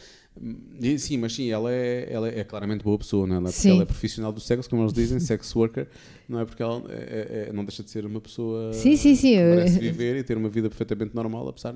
E, 0.82 1.00
sim, 1.00 1.18
mas 1.18 1.34
sim, 1.34 1.50
ela 1.50 1.72
é, 1.72 2.08
ela 2.12 2.28
é 2.28 2.44
claramente 2.44 2.84
boa 2.84 2.98
pessoa, 2.98 3.26
não 3.26 3.36
é? 3.36 3.38
Ela- 3.38 3.52
Sim. 3.52 3.72
ela 3.72 3.84
é 3.84 3.86
profissional 3.86 4.34
do 4.34 4.42
sexo, 4.42 4.70
como 4.70 4.82
eles 4.82 4.92
dizem, 4.92 5.18
sex 5.18 5.56
worker, 5.56 5.88
não 6.28 6.42
é? 6.42 6.46
Porque 6.46 6.62
ela 6.62 6.84
é- 6.90 6.94
é- 7.46 7.50
é- 7.50 7.54
não 7.54 7.64
deixa 7.64 7.82
de 7.84 7.90
ser 7.90 8.06
uma 8.06 8.20
pessoa 8.20 8.74
Sim, 8.74 8.98
sim, 8.98 9.16
sim, 9.16 9.32
que 9.32 9.38
merece 9.44 9.80
viver 9.80 10.18
e 10.18 10.24
ter 10.24 10.36
uma 10.36 10.50
vida 10.50 10.68
perfeitamente 10.68 11.16
normal, 11.16 11.48
apesar, 11.48 11.76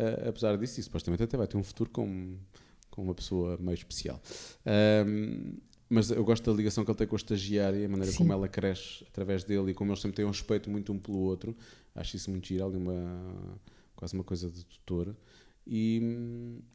eh, 0.00 0.28
apesar 0.28 0.56
disso, 0.56 0.80
e 0.80 0.82
supostamente 0.82 1.22
até 1.22 1.36
vai 1.36 1.46
ter 1.46 1.56
um 1.56 1.62
futuro 1.62 1.90
com, 1.90 2.34
com 2.90 3.02
uma 3.02 3.14
pessoa 3.14 3.56
meio 3.60 3.74
especial. 3.74 4.20
Ahm, 4.66 5.54
mas 5.88 6.10
eu 6.10 6.24
gosto 6.24 6.48
da 6.48 6.56
ligação 6.56 6.84
que 6.84 6.90
ele 6.90 6.98
tem 6.98 7.06
com 7.06 7.16
a 7.16 7.18
estagiária, 7.18 7.84
a 7.84 7.88
maneira 7.88 8.12
Sim. 8.12 8.18
como 8.18 8.32
ela 8.32 8.48
cresce 8.48 9.04
através 9.08 9.42
dele 9.42 9.72
e 9.72 9.74
como 9.74 9.90
eles 9.90 10.00
sempre 10.00 10.16
têm 10.16 10.24
um 10.24 10.28
respeito 10.30 10.70
muito 10.70 10.92
um 10.92 10.98
pelo 10.98 11.18
outro. 11.18 11.56
Acho 11.94 12.16
isso 12.16 12.30
muito 12.30 12.46
giro, 12.46 12.64
ali 12.64 12.76
uma, 12.76 13.58
quase 13.96 14.14
uma 14.14 14.22
coisa 14.22 14.48
de 14.48 14.64
tutor. 14.64 15.16
E, 15.66 16.00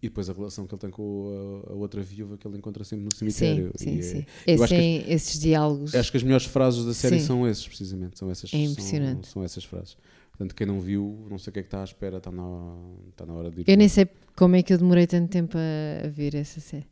e 0.01 0.07
depois 0.07 0.30
a 0.30 0.34
relação 0.34 0.67
que 0.67 0.73
ele 0.73 0.80
tem 0.80 0.89
com 0.89 1.63
a, 1.67 1.71
a 1.71 1.76
outra 1.76 2.01
viúva 2.01 2.38
que 2.38 2.47
ele 2.47 2.57
encontra 2.57 2.84
sempre 2.84 3.05
no 3.05 3.13
cemitério. 3.15 3.71
sim, 3.76 3.97
é- 3.97 4.01
sim. 4.01 4.26
eu 4.45 4.63
acho 4.63 4.73
que 4.73 4.80
Esse- 4.82 5.11
esses 5.11 5.39
diálogos. 5.39 5.95
Acho 5.95 6.11
que 6.11 6.17
as 6.17 6.23
melhores 6.23 6.45
frases 6.45 6.86
da 6.86 6.93
série 6.93 7.19
Sim. 7.19 7.26
são 7.26 7.47
esses, 7.47 7.67
precisamente. 7.67 8.17
São 8.19 8.30
essas, 8.30 8.53
É 8.53 8.57
impressionante. 8.57 9.26
São, 9.28 9.34
são 9.34 9.43
essas 9.43 9.63
frases. 9.63 9.97
Portanto, 10.38 10.54
quem 10.54 10.68
não 10.68 10.82
viu, 10.82 11.26
não 11.30 11.38
sei 11.38 11.50
o 11.50 11.54
que 11.54 11.60
é 11.60 11.64
que 11.64 11.68
está 11.68 11.80
à 11.80 11.84
espera, 11.86 12.18
está 12.18 12.30
na, 12.30 12.76
está 13.10 13.26
na 13.26 13.34
hora 13.34 13.50
de 13.50 13.62
ir. 13.62 13.66
Eu 13.70 13.78
nem 13.78 13.88
sei 13.88 14.06
como 14.36 14.56
é 14.58 14.62
que 14.64 14.74
eu 14.74 14.78
demorei 14.78 15.08
tanto 15.08 15.30
tempo 15.30 15.58
a, 15.58 16.08
a 16.08 16.10
ver 16.10 16.36
essa 16.36 16.60
série. 16.60 16.88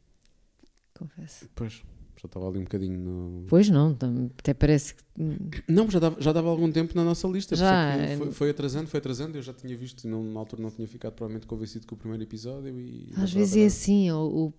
Confesso. 0.98 1.50
Pois, 1.54 1.74
já 2.22 2.28
estava 2.28 2.48
ali 2.48 2.60
um 2.60 2.64
bocadinho 2.64 2.98
no. 2.98 3.46
Pois 3.50 3.70
não, 3.70 3.98
até 4.40 4.54
parece 4.54 4.96
que. 4.96 5.04
hum, 5.20 5.36
Não, 5.68 5.90
já 5.92 6.00
dava, 6.00 6.22
já 6.22 6.32
dava 6.32 6.48
algum 6.50 6.72
tempo 6.72 6.94
na 6.96 7.04
nossa 7.04 7.28
lista. 7.28 7.54
isso 7.54 7.64
Já, 7.64 7.98
é 7.98 8.14
é- 8.14 8.18
foi, 8.18 8.32
foi 8.32 8.50
atrasando, 8.52 8.88
foi 8.88 9.00
atrasando. 9.00 9.38
Eu 9.38 9.42
já 9.42 9.52
tinha 9.54 9.76
visto 9.76 10.06
e 10.06 10.08
não, 10.08 10.24
na 10.24 10.40
altura 10.40 10.62
não 10.62 10.72
tinha 10.72 10.88
ficado 10.88 11.12
provavelmente 11.14 11.46
convencido 11.46 11.86
com 11.86 11.96
o 11.96 11.98
primeiro 11.98 12.24
episódio. 12.24 12.80
E 12.80 13.10
Às 13.18 13.34
vezes 13.34 13.58
é 13.58 13.66
assim, 13.66 14.10
o, 14.12 14.54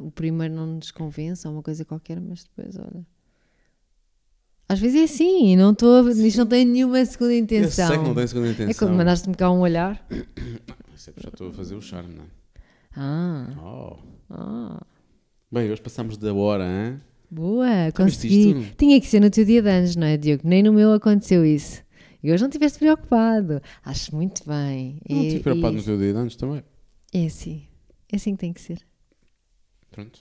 o, 0.00 0.06
o 0.06 0.10
primeiro 0.10 0.54
não 0.54 0.66
nos 0.76 0.90
convence, 0.90 1.46
ou 1.46 1.52
uma 1.52 1.62
coisa 1.62 1.84
qualquer, 1.84 2.18
mas 2.18 2.44
depois, 2.44 2.76
olha. 2.78 3.04
Às 4.72 4.80
vezes 4.80 5.00
é 5.00 5.04
assim, 5.04 5.52
e 5.52 5.56
não 5.56 5.72
estou. 5.72 6.08
Isto 6.08 6.38
não 6.38 6.46
tem 6.46 6.64
nenhuma 6.64 7.04
segunda 7.04 7.32
Eu 7.34 7.38
intenção. 7.38 7.88
sei 7.88 7.98
que 7.98 8.04
não 8.04 8.14
tem 8.14 8.26
segunda 8.26 8.48
intenção. 8.48 8.70
É 8.70 8.74
quando 8.74 8.96
mandaste-me 8.96 9.34
cá 9.34 9.50
um 9.50 9.60
olhar. 9.60 10.04
Isso 10.96 11.10
é 11.10 11.12
já 11.20 11.28
estou 11.28 11.48
a 11.48 11.52
fazer 11.52 11.74
o 11.74 11.82
charme, 11.82 12.14
não 12.14 12.22
é? 12.24 12.26
Ah, 12.96 13.46
Oh. 13.62 13.96
ah. 14.30 14.80
Bem, 15.50 15.70
hoje 15.70 15.82
passámos 15.82 16.16
da 16.16 16.32
hora, 16.32 16.64
hein? 16.64 17.00
Boa, 17.30 17.90
consegui. 17.94 18.50
isto? 18.60 18.74
Tinha 18.76 19.00
que 19.00 19.06
ser 19.06 19.20
no 19.20 19.28
teu 19.30 19.44
dia 19.44 19.60
de 19.62 19.68
anos, 19.68 19.96
não 19.96 20.06
é, 20.06 20.16
Diogo? 20.16 20.42
Nem 20.44 20.62
no 20.62 20.72
meu 20.72 20.92
aconteceu 20.92 21.44
isso. 21.44 21.82
E 22.22 22.30
hoje 22.32 22.40
não 22.42 22.48
estiveste 22.48 22.78
preocupado. 22.78 23.60
Acho 23.84 24.14
muito 24.14 24.42
bem. 24.46 25.00
Não 25.08 25.22
estive 25.22 25.40
preocupado 25.42 25.74
e- 25.74 25.78
no 25.78 25.82
teu 25.82 25.98
dia 25.98 26.12
de 26.12 26.18
anos 26.18 26.36
também. 26.36 26.62
É 27.12 27.26
assim. 27.26 27.64
É 28.10 28.16
assim 28.16 28.32
que 28.34 28.40
tem 28.40 28.52
que 28.52 28.60
ser. 28.60 28.78
Pronto. 29.90 30.20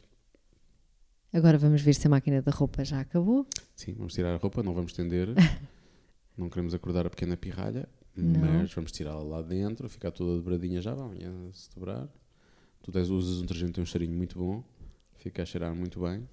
Agora 1.33 1.57
vamos 1.57 1.81
ver 1.81 1.93
se 1.95 2.07
a 2.07 2.09
máquina 2.09 2.41
da 2.41 2.51
roupa 2.51 2.83
já 2.83 2.99
acabou. 2.99 3.47
Sim, 3.75 3.93
vamos 3.93 4.13
tirar 4.13 4.33
a 4.33 4.37
roupa, 4.37 4.61
não 4.61 4.73
vamos 4.73 4.91
estender. 4.91 5.29
não 6.37 6.49
queremos 6.49 6.73
acordar 6.73 7.05
a 7.05 7.09
pequena 7.09 7.37
pirralha, 7.37 7.87
Não. 8.15 8.39
mas 8.39 8.73
vamos 8.73 8.91
tirá-la 8.91 9.23
lá 9.23 9.41
dentro, 9.41 9.87
ficar 9.89 10.11
toda 10.11 10.35
dobradinha 10.35 10.81
já, 10.81 10.91
amanhã 10.93 11.31
se 11.53 11.69
dobrar. 11.73 12.07
Tu 12.83 12.91
tens, 12.91 13.09
usas 13.09 13.37
um 13.37 13.41
detergente 13.41 13.73
tem 13.73 13.81
um 13.83 13.85
cheirinho 13.85 14.15
muito 14.17 14.37
bom, 14.39 14.63
fica 15.17 15.43
a 15.43 15.45
cheirar 15.45 15.73
muito 15.73 15.99
bem. 16.01 16.27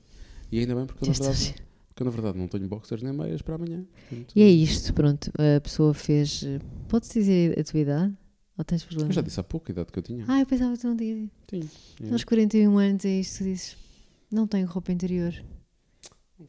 E 0.50 0.58
ainda 0.58 0.74
bem 0.74 0.86
porque 0.86 1.06
na 1.06 1.12
verdade, 1.12 1.44
de- 1.52 1.54
porque 1.88 2.04
na 2.04 2.10
verdade 2.10 2.38
não 2.38 2.48
tenho 2.48 2.66
boxers 2.66 3.02
nem 3.02 3.12
meias 3.12 3.42
para 3.42 3.54
amanhã. 3.56 3.84
Portanto, 4.08 4.32
E 4.34 4.42
é 4.42 4.48
isto, 4.48 4.94
pronto. 4.94 5.30
A 5.56 5.60
pessoa 5.60 5.92
fez. 5.92 6.42
Podes 6.88 7.10
dizer 7.10 7.58
a 7.58 7.62
tua 7.64 7.80
idade? 7.80 8.16
Ou 8.56 8.64
tens 8.64 8.82
problema? 8.82 9.10
Eu 9.10 9.14
já 9.14 9.20
disse 9.20 9.38
há 9.38 9.44
pouco 9.44 9.70
a 9.70 9.72
idade 9.72 9.92
que 9.92 9.98
eu 9.98 10.02
tinha. 10.02 10.24
Ah, 10.26 10.40
eu 10.40 10.46
pensava 10.46 10.74
que 10.74 10.80
tu 10.80 10.88
não. 10.88 10.96
Tinha. 10.96 11.30
É. 12.02 12.12
Aos 12.12 12.24
41 12.24 12.78
anos 12.78 13.04
é 13.04 13.20
isto 13.20 13.32
que 13.38 13.38
tu 13.38 13.44
dizes. 13.50 13.76
Não 14.30 14.46
tenho 14.46 14.66
roupa 14.66 14.92
interior. 14.92 15.34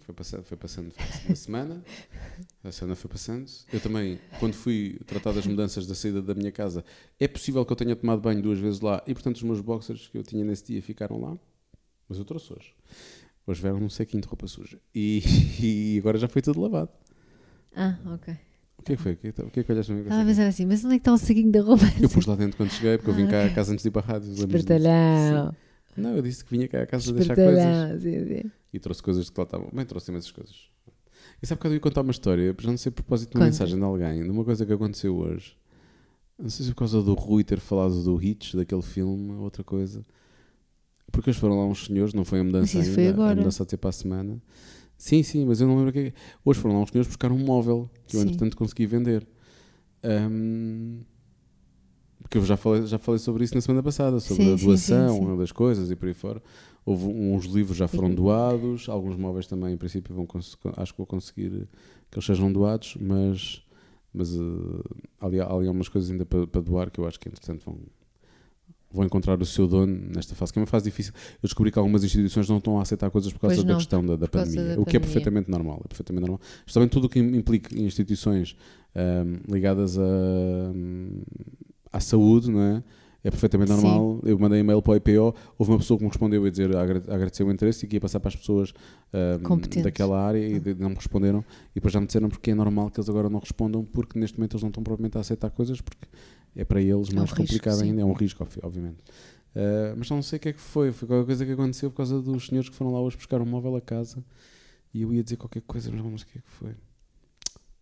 Foi 0.01 0.13
passando, 0.13 0.43
foi 0.43 0.57
passando 0.57 0.93
uma 1.25 1.35
semana, 1.35 1.83
a 2.63 2.71
semana 2.71 2.95
foi 2.95 3.09
passando. 3.09 3.49
Eu 3.73 3.79
também, 3.79 4.19
quando 4.39 4.53
fui 4.53 4.99
tratar 5.07 5.31
das 5.31 5.47
mudanças 5.47 5.87
da 5.87 5.95
saída 5.95 6.21
da 6.21 6.35
minha 6.35 6.51
casa, 6.51 6.85
é 7.19 7.27
possível 7.27 7.65
que 7.65 7.71
eu 7.71 7.75
tenha 7.75 7.95
tomado 7.95 8.21
banho 8.21 8.39
duas 8.39 8.59
vezes 8.59 8.81
lá 8.81 9.01
e, 9.07 9.13
portanto, 9.15 9.37
os 9.37 9.43
meus 9.43 9.61
boxers 9.61 10.07
que 10.07 10.17
eu 10.17 10.23
tinha 10.23 10.45
nesse 10.45 10.65
dia 10.65 10.81
ficaram 10.81 11.19
lá. 11.19 11.35
Mas 12.07 12.19
eu 12.19 12.25
trouxe 12.25 12.53
hoje. 12.53 12.73
Hoje 13.47 13.61
vieram 13.61 13.79
num 13.79 13.89
sequinho 13.89 14.21
de 14.21 14.27
roupa 14.27 14.45
suja. 14.45 14.79
E, 14.93 15.23
e 15.59 15.97
agora 15.99 16.19
já 16.19 16.27
foi 16.27 16.41
tudo 16.43 16.61
lavado. 16.61 16.91
Ah, 17.75 17.97
ok. 18.13 18.35
O 18.77 18.83
que 18.83 18.93
é 18.93 18.95
que 18.95 19.01
foi? 19.01 19.13
O 19.13 19.17
que 19.17 19.27
é 19.27 19.31
que, 19.31 19.63
que, 19.63 19.71
é 19.71 19.73
olhaste 19.73 19.91
para 19.91 19.95
mim 19.95 20.03
Estava 20.03 20.21
a 20.21 20.25
pensar 20.25 20.47
assim, 20.47 20.65
mas 20.67 20.85
onde 20.85 20.95
é 20.95 20.97
que 20.97 21.01
está 21.01 21.13
o 21.13 21.17
saquinho 21.17 21.51
da 21.51 21.61
roupa? 21.61 21.85
Eu 21.99 22.09
pus 22.09 22.25
lá 22.27 22.35
dentro 22.35 22.57
quando 22.57 22.69
cheguei, 22.69 22.97
porque 22.97 23.09
eu 23.09 23.15
vim 23.15 23.27
cá 23.27 23.45
à 23.45 23.49
casa 23.49 23.73
antes 23.73 23.81
de 23.81 23.89
ir 23.89 23.91
para 23.91 24.01
a 24.01 24.05
rádio. 24.05 24.31
Espertalhão. 24.31 25.55
Não, 25.99 26.15
eu 26.15 26.21
disse 26.21 26.43
que 26.43 26.51
vinha 26.51 26.67
cá 26.67 26.81
à 26.81 26.85
casa 26.87 27.11
deixar 27.13 27.35
coisas. 27.35 28.01
Sim, 28.01 28.25
sim. 28.27 28.51
E 28.73 28.79
trouxe 28.79 29.01
coisas 29.03 29.29
que 29.29 29.39
lá 29.39 29.43
estavam. 29.43 29.69
Bem, 29.73 29.85
trouxe 29.85 30.11
imensas 30.11 30.31
coisas. 30.31 30.55
E 31.41 31.47
sabe 31.47 31.59
que 31.61 31.67
eu 31.67 31.73
ia 31.73 31.79
contar 31.79 32.01
uma 32.01 32.11
história, 32.11 32.55
já 32.59 32.69
não 32.69 32.77
sei 32.77 32.89
a 32.89 32.93
propósito 32.93 33.31
de 33.31 33.35
uma 33.37 33.45
Conta. 33.45 33.51
mensagem 33.51 33.77
de 33.77 33.83
alguém, 33.83 34.23
de 34.23 34.29
uma 34.29 34.43
coisa 34.43 34.65
que 34.65 34.73
aconteceu 34.73 35.15
hoje. 35.15 35.57
Não 36.37 36.49
sei 36.49 36.65
se 36.65 36.71
por 36.71 36.79
causa 36.79 37.01
do 37.01 37.13
Rui 37.13 37.43
ter 37.43 37.59
falado 37.59 38.01
do 38.03 38.21
Hitch, 38.21 38.55
daquele 38.55 38.81
filme, 38.81 39.33
ou 39.33 39.41
outra 39.43 39.63
coisa. 39.63 40.05
Porque 41.11 41.29
eles 41.29 41.39
foram 41.39 41.57
lá 41.57 41.65
uns 41.65 41.85
senhores, 41.85 42.13
não 42.13 42.23
foi 42.23 42.39
a 42.39 42.43
mudança 42.43 42.77
Mas 42.77 42.87
isso 42.87 42.99
ainda, 42.99 43.01
foi 43.01 43.07
a 43.07 43.09
agora. 43.25 43.35
mudança 43.35 43.63
a 43.63 43.67
ser 43.67 43.77
para 43.77 43.89
a 43.89 43.93
semana. 43.93 44.41
Sim, 44.97 45.23
sim, 45.23 45.45
mas 45.45 45.59
eu 45.61 45.67
não 45.67 45.75
lembro 45.77 45.89
o 45.89 45.93
que 45.93 45.99
é. 45.99 46.13
Hoje 46.45 46.59
foram 46.59 46.75
lá 46.75 46.81
uns 46.83 46.89
senhores 46.89 47.07
buscar 47.07 47.31
um 47.31 47.37
móvel 47.39 47.89
que 48.05 48.15
eu, 48.15 48.21
Sim. 48.21 48.27
entretanto, 48.27 48.55
consegui 48.57 48.85
vender. 48.85 49.27
Ahm, 50.03 51.01
porque 52.29 52.37
eu 52.37 52.45
já 52.45 52.55
falei, 52.55 52.85
já 52.85 52.99
falei 52.99 53.17
sobre 53.17 53.43
isso 53.43 53.55
na 53.55 53.61
semana 53.61 53.81
passada, 53.81 54.19
sobre 54.19 54.43
Sim, 54.43 54.53
a 54.53 54.55
doação 54.55 55.15
sim, 55.15 55.25
sim. 55.25 55.37
das 55.37 55.51
coisas 55.51 55.89
e 55.89 55.95
por 55.95 56.07
aí 56.07 56.13
fora. 56.13 56.39
Houve 56.85 57.07
uns 57.07 57.45
livros 57.45 57.75
já 57.75 57.87
foram 57.87 58.13
doados, 58.13 58.87
alguns 58.87 59.17
móveis 59.17 59.47
também, 59.47 59.73
em 59.73 59.77
princípio, 59.77 60.13
vão 60.13 60.27
acho 60.77 60.93
que 60.93 60.97
vou 60.97 61.07
conseguir 61.07 61.67
que 62.11 62.17
eles 62.17 62.25
sejam 62.25 62.51
doados, 62.53 62.95
mas, 63.01 63.63
mas 64.13 64.29
há, 65.19 65.25
ali, 65.25 65.39
há 65.39 65.45
ali 65.51 65.67
algumas 65.67 65.89
coisas 65.89 66.11
ainda 66.11 66.23
para, 66.23 66.45
para 66.45 66.61
doar 66.61 66.91
que 66.91 66.99
eu 66.99 67.07
acho 67.07 67.19
que, 67.19 67.27
entretanto, 67.27 67.63
vão, 67.65 67.77
vão 68.91 69.05
encontrar 69.05 69.41
o 69.41 69.45
seu 69.45 69.67
dono 69.67 69.99
nesta 70.13 70.35
fase, 70.35 70.53
que 70.53 70.59
é 70.59 70.61
uma 70.61 70.67
fase 70.67 70.85
difícil. 70.85 71.13
Eu 71.41 71.47
descobri 71.47 71.71
que 71.71 71.79
algumas 71.79 72.03
instituições 72.03 72.47
não 72.47 72.59
estão 72.59 72.77
a 72.77 72.83
aceitar 72.83 73.09
coisas 73.09 73.33
por 73.33 73.39
causa 73.39 73.63
da 73.63 73.75
questão 73.75 74.05
da, 74.05 74.15
da 74.15 74.27
pandemia, 74.27 74.75
da 74.75 74.81
o 74.81 74.85
que 74.85 74.97
é 74.97 74.99
pandemia. 74.99 74.99
perfeitamente 74.99 75.49
normal. 75.49 75.81
É 75.83 75.87
perfeitamente 75.87 76.21
normal. 76.21 76.41
Justamente 76.63 76.91
tudo 76.91 77.05
o 77.05 77.09
que 77.09 77.17
implica 77.19 77.75
instituições 77.75 78.55
ahm, 78.95 79.37
ligadas 79.51 79.97
a, 79.97 80.01
hum, 80.01 81.21
à 81.91 81.99
saúde, 81.99 82.51
não 82.51 82.61
é? 82.61 82.83
É 83.21 83.29
perfeitamente 83.29 83.71
Sim. 83.73 83.81
normal. 83.81 84.21
Eu 84.23 84.39
mandei 84.39 84.61
e-mail 84.61 84.81
para 84.81 84.93
o 84.93 84.95
IPO, 84.95 85.35
houve 85.57 85.71
uma 85.73 85.77
pessoa 85.77 85.97
que 85.97 86.03
me 86.05 86.09
respondeu 86.09 86.43
a 86.45 86.49
dizer 86.49 86.73
a 86.75 86.81
agra- 86.81 87.03
a 87.09 87.15
agradecer 87.15 87.43
o 87.43 87.51
interesse 87.51 87.85
e 87.85 87.89
que 87.89 87.97
ia 87.97 88.01
passar 88.01 88.19
para 88.21 88.29
as 88.29 88.35
pessoas 88.37 88.73
Competentes. 89.43 89.83
daquela 89.83 90.21
área 90.25 90.39
e 90.39 90.55
Ah. 90.55 90.59
de- 90.59 90.75
não 90.75 90.89
me 90.91 90.95
responderam. 90.95 91.43
E 91.71 91.75
depois 91.75 91.93
já 91.93 91.99
me 91.99 92.05
disseram 92.07 92.29
porque 92.29 92.51
é 92.51 92.55
normal 92.55 92.89
que 92.89 92.97
eles 92.99 93.09
agora 93.09 93.29
não 93.29 93.39
respondam, 93.39 93.83
porque 93.83 94.17
neste 94.17 94.37
momento 94.37 94.53
eles 94.53 94.61
não 94.63 94.69
estão 94.69 94.81
provavelmente 94.83 95.17
a 95.17 95.21
aceitar 95.21 95.49
coisas, 95.49 95.81
porque 95.81 96.07
é 96.55 96.63
para 96.63 96.81
eles 96.81 97.09
um 97.09 97.15
mais 97.15 97.29
risco, 97.31 97.35
complicado 97.37 97.75
sim. 97.79 97.89
ainda. 97.89 98.01
É 98.01 98.05
um 98.05 98.13
risco, 98.13 98.41
obvi- 98.41 98.59
obviamente. 98.63 98.99
Uh, 99.53 99.95
mas 99.97 100.09
não 100.09 100.21
sei 100.21 100.37
o 100.37 100.39
que 100.39 100.49
é 100.49 100.53
que 100.53 100.61
foi. 100.61 100.91
Foi 100.93 101.07
qualquer 101.07 101.25
coisa 101.25 101.45
que 101.45 101.51
aconteceu 101.51 101.89
por 101.89 101.97
causa 101.97 102.21
dos 102.21 102.45
senhores 102.47 102.69
que 102.69 102.75
foram 102.75 102.93
lá 102.93 103.01
hoje 103.01 103.17
buscar 103.17 103.41
um 103.41 103.45
móvel 103.45 103.75
a 103.75 103.81
casa 103.81 104.23
e 104.93 105.01
eu 105.01 105.13
ia 105.13 105.21
dizer 105.23 105.35
qualquer 105.37 105.61
coisa, 105.63 105.91
mas 105.91 106.01
não 106.01 106.17
sei 106.17 106.25
o 106.29 106.31
que 106.31 106.37
é 106.37 106.41
que 106.41 106.49
foi. 106.51 106.71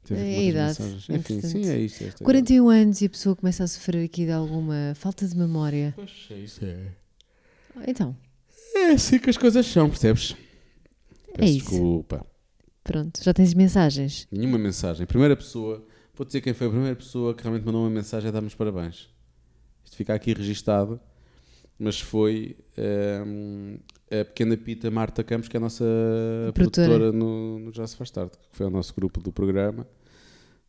Teve 0.08 0.22
É 0.22 0.24
a 0.38 0.44
idade, 0.44 0.82
mensagens. 0.82 1.10
Enfim, 1.10 1.42
sim, 1.42 1.70
é 1.70 1.78
isto. 1.80 2.04
é 2.04 2.08
esta 2.08 2.24
41 2.24 2.70
anos 2.70 3.02
e 3.02 3.06
a 3.06 3.10
pessoa 3.10 3.36
começa 3.36 3.64
a 3.64 3.68
sofrer 3.68 4.06
aqui 4.06 4.26
de 4.26 4.32
alguma 4.32 4.94
falta 4.96 5.28
de 5.28 5.36
memória. 5.36 5.94
idade. 5.98 6.12
Pois 6.30 6.38
é, 6.40 6.42
isso 6.44 6.66
é. 6.66 6.78
Então, 7.88 8.16
É 8.76 8.92
assim 8.92 9.20
que 9.20 9.30
as 9.30 9.38
coisas 9.38 9.66
são, 9.66 9.90
percebes? 9.90 10.36
É 11.34 11.38
Peço 11.38 11.54
isso. 11.58 11.70
desculpa. 11.70 12.26
pronto, 12.84 13.24
já 13.24 13.34
tens 13.34 13.54
mensagens. 13.54 14.28
Nenhuma 14.32 14.58
mensagem. 14.58 15.06
Primeira 15.06 15.36
pessoa, 15.36 15.86
vou 16.16 16.26
dizer 16.26 16.42
quem 16.42 16.54
foi 16.54 16.68
a 16.68 16.70
primeira 16.70 16.96
pessoa 16.96 17.34
que 17.36 17.44
realmente 17.44 17.66
mandou 17.66 17.82
uma 17.82 17.90
mensagem 17.90 18.30
a 18.30 18.32
dar-me 18.32 18.48
os 18.48 18.56
parabéns. 18.56 19.10
Isto 19.84 19.96
fica 19.98 20.14
aqui 20.14 20.34
registado, 20.34 21.00
mas 21.80 22.00
foi 22.00 22.58
ehm, 22.78 23.78
a 24.10 24.26
pequena 24.26 24.56
Pita 24.58 24.90
Marta 24.92 25.24
Campos, 25.24 25.48
que 25.48 25.58
é 25.58 25.60
a 25.60 25.62
nossa 25.62 25.86
Produtora. 26.54 26.88
produtora 26.88 27.12
no, 27.12 27.60
no 27.60 27.74
Já 27.74 27.86
Se 27.88 27.96
Faz 27.96 28.10
Tarde, 28.12 28.32
que 28.52 28.58
foi 28.58 28.66
o 28.66 28.70
nosso 28.70 28.94
grupo 28.96 29.20
do 29.22 29.32
programa. 29.32 29.88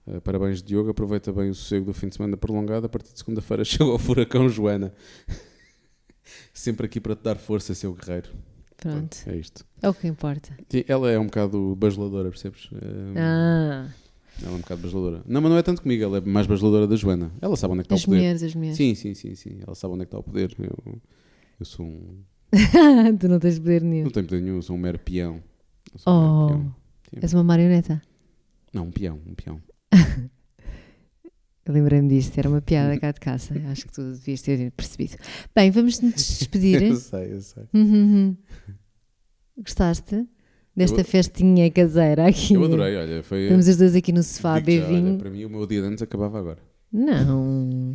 Eh, 0.06 0.20
parabéns, 0.20 0.62
Diogo. 0.62 0.90
Aproveita 0.90 1.32
bem 1.32 1.50
o 1.50 1.54
sossego 1.54 1.86
do 1.86 1.92
fim 1.94 2.08
de 2.08 2.16
semana 2.16 2.36
prolongado. 2.36 2.86
A 2.86 2.88
partir 2.88 3.12
de 3.12 3.18
segunda-feira 3.18 3.62
chegou 3.66 3.94
o 3.94 3.98
furacão 3.98 4.48
Joana. 4.48 4.92
Sempre 6.52 6.86
aqui 6.86 7.00
para 7.00 7.14
te 7.16 7.22
dar 7.22 7.36
força, 7.36 7.74
seu 7.74 7.92
guerreiro. 7.94 8.28
Pronto, 8.76 9.16
É 9.26 9.36
isto. 9.36 9.64
é 9.82 9.88
o 9.88 9.94
que 9.94 10.06
importa. 10.06 10.56
Ela 10.86 11.10
é 11.10 11.18
um 11.18 11.26
bocado 11.26 11.74
bajuladora, 11.74 12.28
percebes? 12.30 12.68
Ehm, 12.72 13.14
Ah, 13.16 13.88
ela 14.42 14.52
é 14.52 14.54
um 14.56 14.60
bocado 14.60 14.80
bajuladora. 14.82 15.22
Não, 15.26 15.40
mas 15.40 15.50
não 15.50 15.58
é 15.58 15.62
tanto 15.62 15.82
comigo, 15.82 16.02
ela 16.04 16.18
é 16.18 16.20
mais 16.20 16.46
bajuladora 16.46 16.86
da 16.86 16.96
Joana. 16.96 17.32
Ela 17.40 17.56
sabe 17.56 17.72
onde 17.72 17.80
é 17.80 17.84
que 17.84 17.86
está 17.86 17.94
as 17.96 18.02
o 18.02 18.06
poder. 18.06 18.16
mulheres, 18.18 18.42
as 18.42 18.54
mulheres. 18.54 18.76
Sim, 18.76 18.94
sim, 18.94 19.14
sim, 19.14 19.34
sim. 19.34 19.58
Ela 19.66 19.74
sabe 19.74 19.94
onde 19.94 20.02
é 20.02 20.06
que 20.06 20.08
está 20.08 20.18
o 20.18 20.22
poder. 20.22 20.54
Eu, 20.58 21.00
Eu 21.60 21.66
sou 21.66 21.84
um. 21.86 22.22
tu 23.18 23.28
não 23.28 23.38
tens 23.38 23.58
poder 23.58 23.82
nenhum. 23.82 24.04
Não 24.04 24.10
tenho 24.10 24.26
poder 24.26 24.40
nenhum, 24.42 24.56
eu 24.56 24.62
sou 24.62 24.76
um 24.76 24.78
mero 24.78 24.98
peão. 24.98 25.42
Eu 25.92 25.98
sou 25.98 26.12
um 26.12 26.16
Oh, 26.16 26.46
mero 26.46 26.58
peão. 26.60 26.74
Sim. 27.10 27.18
és 27.22 27.34
uma 27.34 27.44
marioneta. 27.44 28.02
Não, 28.72 28.84
um 28.84 28.90
peão, 28.90 29.20
um 29.26 29.34
peão. 29.34 29.60
Eu 31.66 31.72
lembrei-me 31.74 32.08
disto, 32.08 32.38
era 32.38 32.48
uma 32.48 32.60
piada 32.62 32.98
cá 32.98 33.12
de 33.12 33.20
casa. 33.20 33.54
Acho 33.70 33.86
que 33.86 33.92
tu 33.92 34.12
devias 34.12 34.40
ter 34.42 34.70
percebido. 34.72 35.16
Bem, 35.54 35.70
vamos 35.70 36.00
nos 36.00 36.14
despedir. 36.14 36.80
eu 36.82 36.96
sei, 36.96 37.32
eu 37.32 37.40
sei. 37.40 37.64
Uhum. 37.74 38.36
Gostaste 39.58 40.26
desta 40.78 41.00
Eu- 41.00 41.04
festinha 41.04 41.70
caseira 41.70 42.26
aqui? 42.26 42.54
Eu 42.54 42.64
adorei, 42.64 42.96
olha, 42.96 43.22
foi. 43.22 43.42
Estamos 43.44 43.68
os 43.68 43.76
dois 43.76 43.94
aqui 43.96 44.12
no 44.12 44.22
sofá 44.22 44.56
a 44.56 44.60
beber 44.60 44.86
vinho. 44.86 45.18
para 45.18 45.30
mim 45.30 45.44
o 45.44 45.50
meu 45.50 45.66
dia 45.66 45.80
de 45.82 45.86
antes 45.88 46.02
acabava 46.02 46.38
agora. 46.38 46.58
Não. 46.92 47.94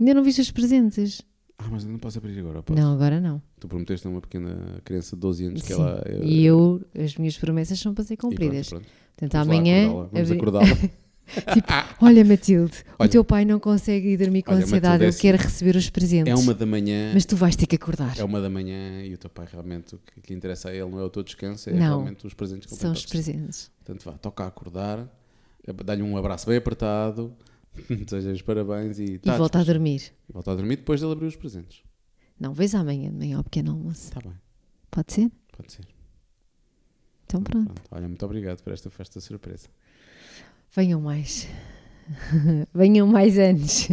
Ainda 0.00 0.14
não 0.14 0.24
viste 0.24 0.40
os 0.40 0.50
presentes? 0.50 1.22
Ah, 1.58 1.68
mas 1.70 1.84
não 1.84 1.98
posso 1.98 2.18
abrir 2.18 2.38
agora, 2.40 2.62
posso? 2.62 2.80
Não, 2.80 2.92
agora 2.92 3.20
não. 3.20 3.40
Tu 3.60 3.68
prometeste 3.68 4.06
a 4.06 4.10
uma 4.10 4.20
pequena 4.20 4.80
criança 4.84 5.14
de 5.14 5.20
12 5.20 5.44
anos 5.46 5.62
que 5.62 5.68
Sim. 5.68 5.80
ela. 5.80 6.02
E 6.24 6.44
eu, 6.44 6.82
as 6.98 7.16
minhas 7.16 7.38
promessas 7.38 7.78
são 7.78 7.94
para 7.94 8.02
ser 8.04 8.14
e 8.14 8.16
pronto, 8.16 8.30
cumpridas. 8.32 8.68
pronto. 8.68 8.86
Portanto, 9.16 9.32
Vamos 9.32 9.46
lá 9.48 9.54
amanhã. 9.54 9.86
acordá-la, 9.88 10.08
Vamos 10.12 10.30
abri- 10.30 10.90
acordá-la. 11.40 11.96
Olha, 12.00 12.24
Matilde, 12.24 12.78
o 12.90 12.94
Olha. 13.00 13.10
teu 13.10 13.24
pai 13.24 13.44
não 13.44 13.58
consegue 13.58 14.08
ir 14.08 14.16
dormir 14.16 14.42
com 14.42 14.52
Olha, 14.52 14.62
ansiedade, 14.62 15.04
Matilde, 15.04 15.04
é 15.26 15.28
ele 15.28 15.36
quer 15.38 15.44
receber 15.44 15.76
os 15.76 15.88
presentes. 15.90 16.32
É 16.32 16.34
uma 16.34 16.54
da 16.54 16.66
manhã. 16.66 17.10
Mas 17.14 17.24
tu 17.24 17.36
vais 17.36 17.56
ter 17.56 17.66
que 17.66 17.76
acordar. 17.76 18.18
É 18.18 18.24
uma 18.24 18.40
da 18.40 18.50
manhã 18.50 19.02
e 19.04 19.14
o 19.14 19.18
teu 19.18 19.30
pai 19.30 19.46
realmente 19.50 19.94
o 19.94 19.98
que, 19.98 20.20
que 20.20 20.32
lhe 20.32 20.36
interessa 20.36 20.68
a 20.68 20.74
ele 20.74 20.90
não 20.90 20.98
é 21.00 21.04
o 21.04 21.10
teu 21.10 21.22
descanso, 21.22 21.70
é 21.70 21.72
Não. 21.72 21.80
realmente 21.80 22.26
os 22.26 22.34
presentes 22.34 22.66
que 22.66 22.74
ele 22.74 22.80
São 22.80 22.92
os 22.92 23.06
presentes. 23.06 23.70
Portanto, 23.84 24.04
vá, 24.04 24.12
toca 24.18 24.44
a 24.44 24.46
acordar, 24.48 24.98
eh, 25.66 25.72
dá-lhe 25.84 26.02
um 26.02 26.16
abraço 26.16 26.46
bem 26.46 26.56
apertado, 26.56 27.34
deseja 27.88 28.32
os 28.32 28.42
parabéns 28.42 28.98
e, 28.98 29.04
E 29.14 29.18
tá, 29.18 29.36
volta 29.36 29.58
a 29.60 29.64
dormir. 29.64 30.12
E 30.28 30.32
volta 30.32 30.52
a 30.52 30.54
dormir 30.54 30.76
depois 30.76 31.00
dele 31.00 31.12
abrir 31.12 31.26
os 31.26 31.36
presentes. 31.36 31.82
Não, 32.38 32.52
vês 32.52 32.74
amanhã 32.74 33.10
de 33.10 33.16
manhã 33.16 33.36
ao 33.38 33.44
pequeno 33.44 33.70
almoço. 33.72 34.04
Está 34.08 34.20
bem, 34.20 34.32
Pode 34.90 35.12
ser? 35.12 35.30
pode 35.56 35.72
ser. 35.72 35.86
Então 37.24 37.42
pronto. 37.42 37.72
Pronto. 37.72 37.82
Olha, 37.90 38.06
muito 38.08 38.24
obrigado 38.26 38.62
por 38.62 38.72
esta 38.72 38.90
festa 38.90 39.20
surpresa. 39.20 39.68
Venham 40.74 41.00
mais. 41.00 41.46
Venham 42.74 43.06
mais 43.06 43.38
anos. 43.38 43.88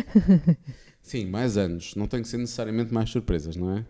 Sim, 1.02 1.26
mais 1.26 1.58
anos. 1.58 1.94
Não 1.94 2.06
tem 2.06 2.22
que 2.22 2.28
ser 2.28 2.38
necessariamente 2.38 2.92
mais 2.92 3.10
surpresas, 3.10 3.54
não 3.56 3.76
é? 3.76 3.86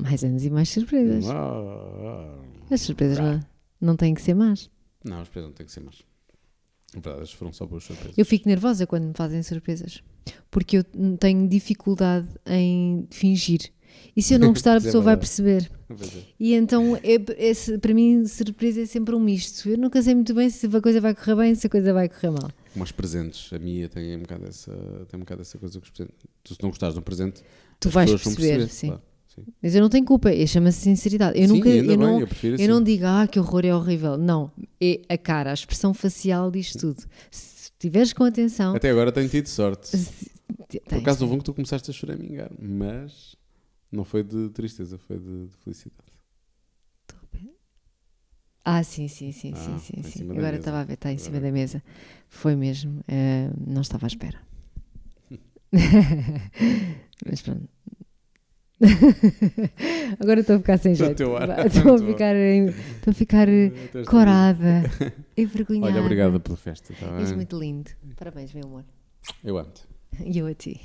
Mais 0.00 0.22
anos 0.22 0.44
e 0.44 0.50
mais 0.50 0.68
surpresas. 0.68 1.24
Ah, 1.28 1.34
ah. 1.34 2.38
As 2.70 2.82
surpresas 2.82 3.18
não, 3.18 3.40
não 3.80 3.96
têm 3.96 4.12
que 4.12 4.20
ser 4.20 4.34
más. 4.34 4.70
Não, 5.02 5.20
as 5.20 5.28
surpresas 5.28 5.48
não 5.48 5.54
têm 5.54 5.66
que 5.66 5.72
ser 5.72 5.80
mais. 5.80 6.02
Na 6.94 7.00
verdade, 7.00 7.22
as 7.22 7.32
foram 7.32 7.52
só 7.52 7.66
boas 7.66 7.84
surpresas. 7.84 8.16
Eu 8.16 8.26
fico 8.26 8.48
nervosa 8.48 8.86
quando 8.86 9.04
me 9.04 9.14
fazem 9.14 9.42
surpresas. 9.42 10.02
Porque 10.50 10.78
eu 10.78 10.84
tenho 11.18 11.48
dificuldade 11.48 12.28
em 12.46 13.06
fingir. 13.10 13.72
E 14.16 14.22
se 14.22 14.34
eu 14.34 14.38
não 14.38 14.48
gostar, 14.52 14.72
a 14.74 14.76
é 14.76 14.80
pessoa 14.80 15.02
vai 15.02 15.16
perceber. 15.16 15.70
É. 15.90 15.94
E 16.38 16.54
então, 16.54 16.96
é, 16.96 17.16
esse- 17.38 17.78
para 17.78 17.94
mim, 17.94 18.26
surpresa 18.26 18.82
é 18.82 18.86
sempre 18.86 19.14
um 19.14 19.20
misto. 19.20 19.68
Eu 19.68 19.78
nunca 19.78 20.02
sei 20.02 20.14
muito 20.14 20.34
bem 20.34 20.50
se 20.50 20.66
a 20.66 20.80
coisa 20.80 21.00
vai 21.00 21.14
correr 21.14 21.34
bem, 21.36 21.54
se 21.54 21.66
a 21.66 21.70
coisa 21.70 21.92
vai 21.92 22.08
correr 22.08 22.30
mal. 22.30 22.50
Como 22.72 22.84
os 22.84 22.92
presentes. 22.92 23.52
A 23.52 23.58
minha 23.58 23.88
tem 23.88 24.16
um 24.16 24.20
bocado 24.20 24.46
essa, 24.46 24.72
tem 25.08 25.16
um 25.16 25.20
bocado 25.20 25.40
essa 25.42 25.56
coisa 25.58 25.80
que 25.80 25.84
os 25.86 25.90
presentes. 25.90 26.16
Tu, 26.44 26.54
se 26.54 26.62
não 26.62 26.68
gostares 26.70 26.94
de 26.94 27.00
um 27.00 27.02
presente, 27.02 27.42
Tu 27.80 27.88
vais 27.90 28.10
vão 28.10 28.18
perceber, 28.18 28.68
sim. 28.68 28.88
claro. 28.88 29.02
Mas 29.62 29.72
eu 29.74 29.80
não 29.80 29.88
tenho 29.88 30.04
culpa, 30.04 30.30
é- 30.32 30.44
chama-se 30.46 30.80
sinceridade. 30.80 31.38
Eu 31.40 31.46
Sim, 31.46 31.54
nunca, 31.54 31.68
eu 31.68 31.86
bem, 31.86 31.96
não, 31.96 32.20
eu 32.20 32.26
eu 32.58 32.68
não 32.68 32.74
assim. 32.78 32.84
digo, 32.84 33.04
ah, 33.06 33.24
que 33.30 33.38
horror, 33.38 33.64
é 33.64 33.72
horrível. 33.72 34.18
Não, 34.18 34.50
é 34.80 35.00
a 35.08 35.16
cara, 35.16 35.50
a 35.52 35.54
expressão 35.54 35.94
facial 35.94 36.50
diz 36.50 36.72
tudo. 36.72 37.04
Se 37.30 37.70
tiveres 37.78 38.12
com 38.12 38.24
atenção. 38.24 38.74
Até 38.74 38.90
agora 38.90 39.12
tenho 39.12 39.28
tido 39.28 39.46
sorte. 39.46 39.96
se- 39.96 40.30
Por 40.88 40.98
acaso 40.98 41.22
houve 41.24 41.36
um 41.36 41.38
que 41.38 41.44
tu 41.44 41.54
começaste 41.54 41.88
a 41.88 41.94
choramingar, 41.94 42.50
mas 42.60 43.36
não 43.90 44.04
foi 44.04 44.22
de 44.22 44.50
tristeza, 44.50 44.98
foi 44.98 45.18
de, 45.18 45.46
de 45.46 45.56
felicidade. 45.58 46.08
Ah, 48.64 48.82
sim, 48.82 49.08
sim, 49.08 49.32
sim, 49.32 49.52
Ah, 49.54 49.56
sim, 49.56 49.78
sim, 49.78 50.02
sim. 50.02 50.24
Agora 50.24 50.42
mesa. 50.42 50.58
estava 50.58 50.80
a 50.80 50.84
ver, 50.84 50.92
está 50.94 51.10
em 51.10 51.16
cima 51.16 51.40
da 51.40 51.50
mesa. 51.50 51.82
Foi 52.28 52.54
mesmo, 52.54 53.02
eh, 53.08 53.50
não 53.66 53.80
estava 53.80 54.04
à 54.04 54.08
espera. 54.08 54.38
Mas 57.26 57.40
pronto. 57.40 57.66
Agora 60.20 60.40
estou 60.40 60.56
a 60.56 60.58
ficar 60.58 60.78
sem 60.78 60.94
jeito. 60.94 61.22
Estou 61.66 61.94
a 61.94 61.98
ficar, 61.98 62.36
estou 62.36 63.10
a 63.10 63.14
ficar 63.14 63.48
eh, 63.48 63.72
corada, 64.06 64.82
envergonhada. 65.36 65.86
Olha, 65.90 66.02
obrigado 66.02 66.38
pela 66.38 66.56
festa. 66.56 66.92
Tá 66.94 67.20
És 67.20 67.32
muito 67.32 67.58
lindo. 67.58 67.90
Parabéns, 68.16 68.52
meu 68.52 68.64
amor. 68.66 68.84
Eu 69.42 69.56
amo-te. 69.56 69.82
E 70.24 70.36
eu 70.38 70.46
a 70.46 70.54
ti. 70.54 70.78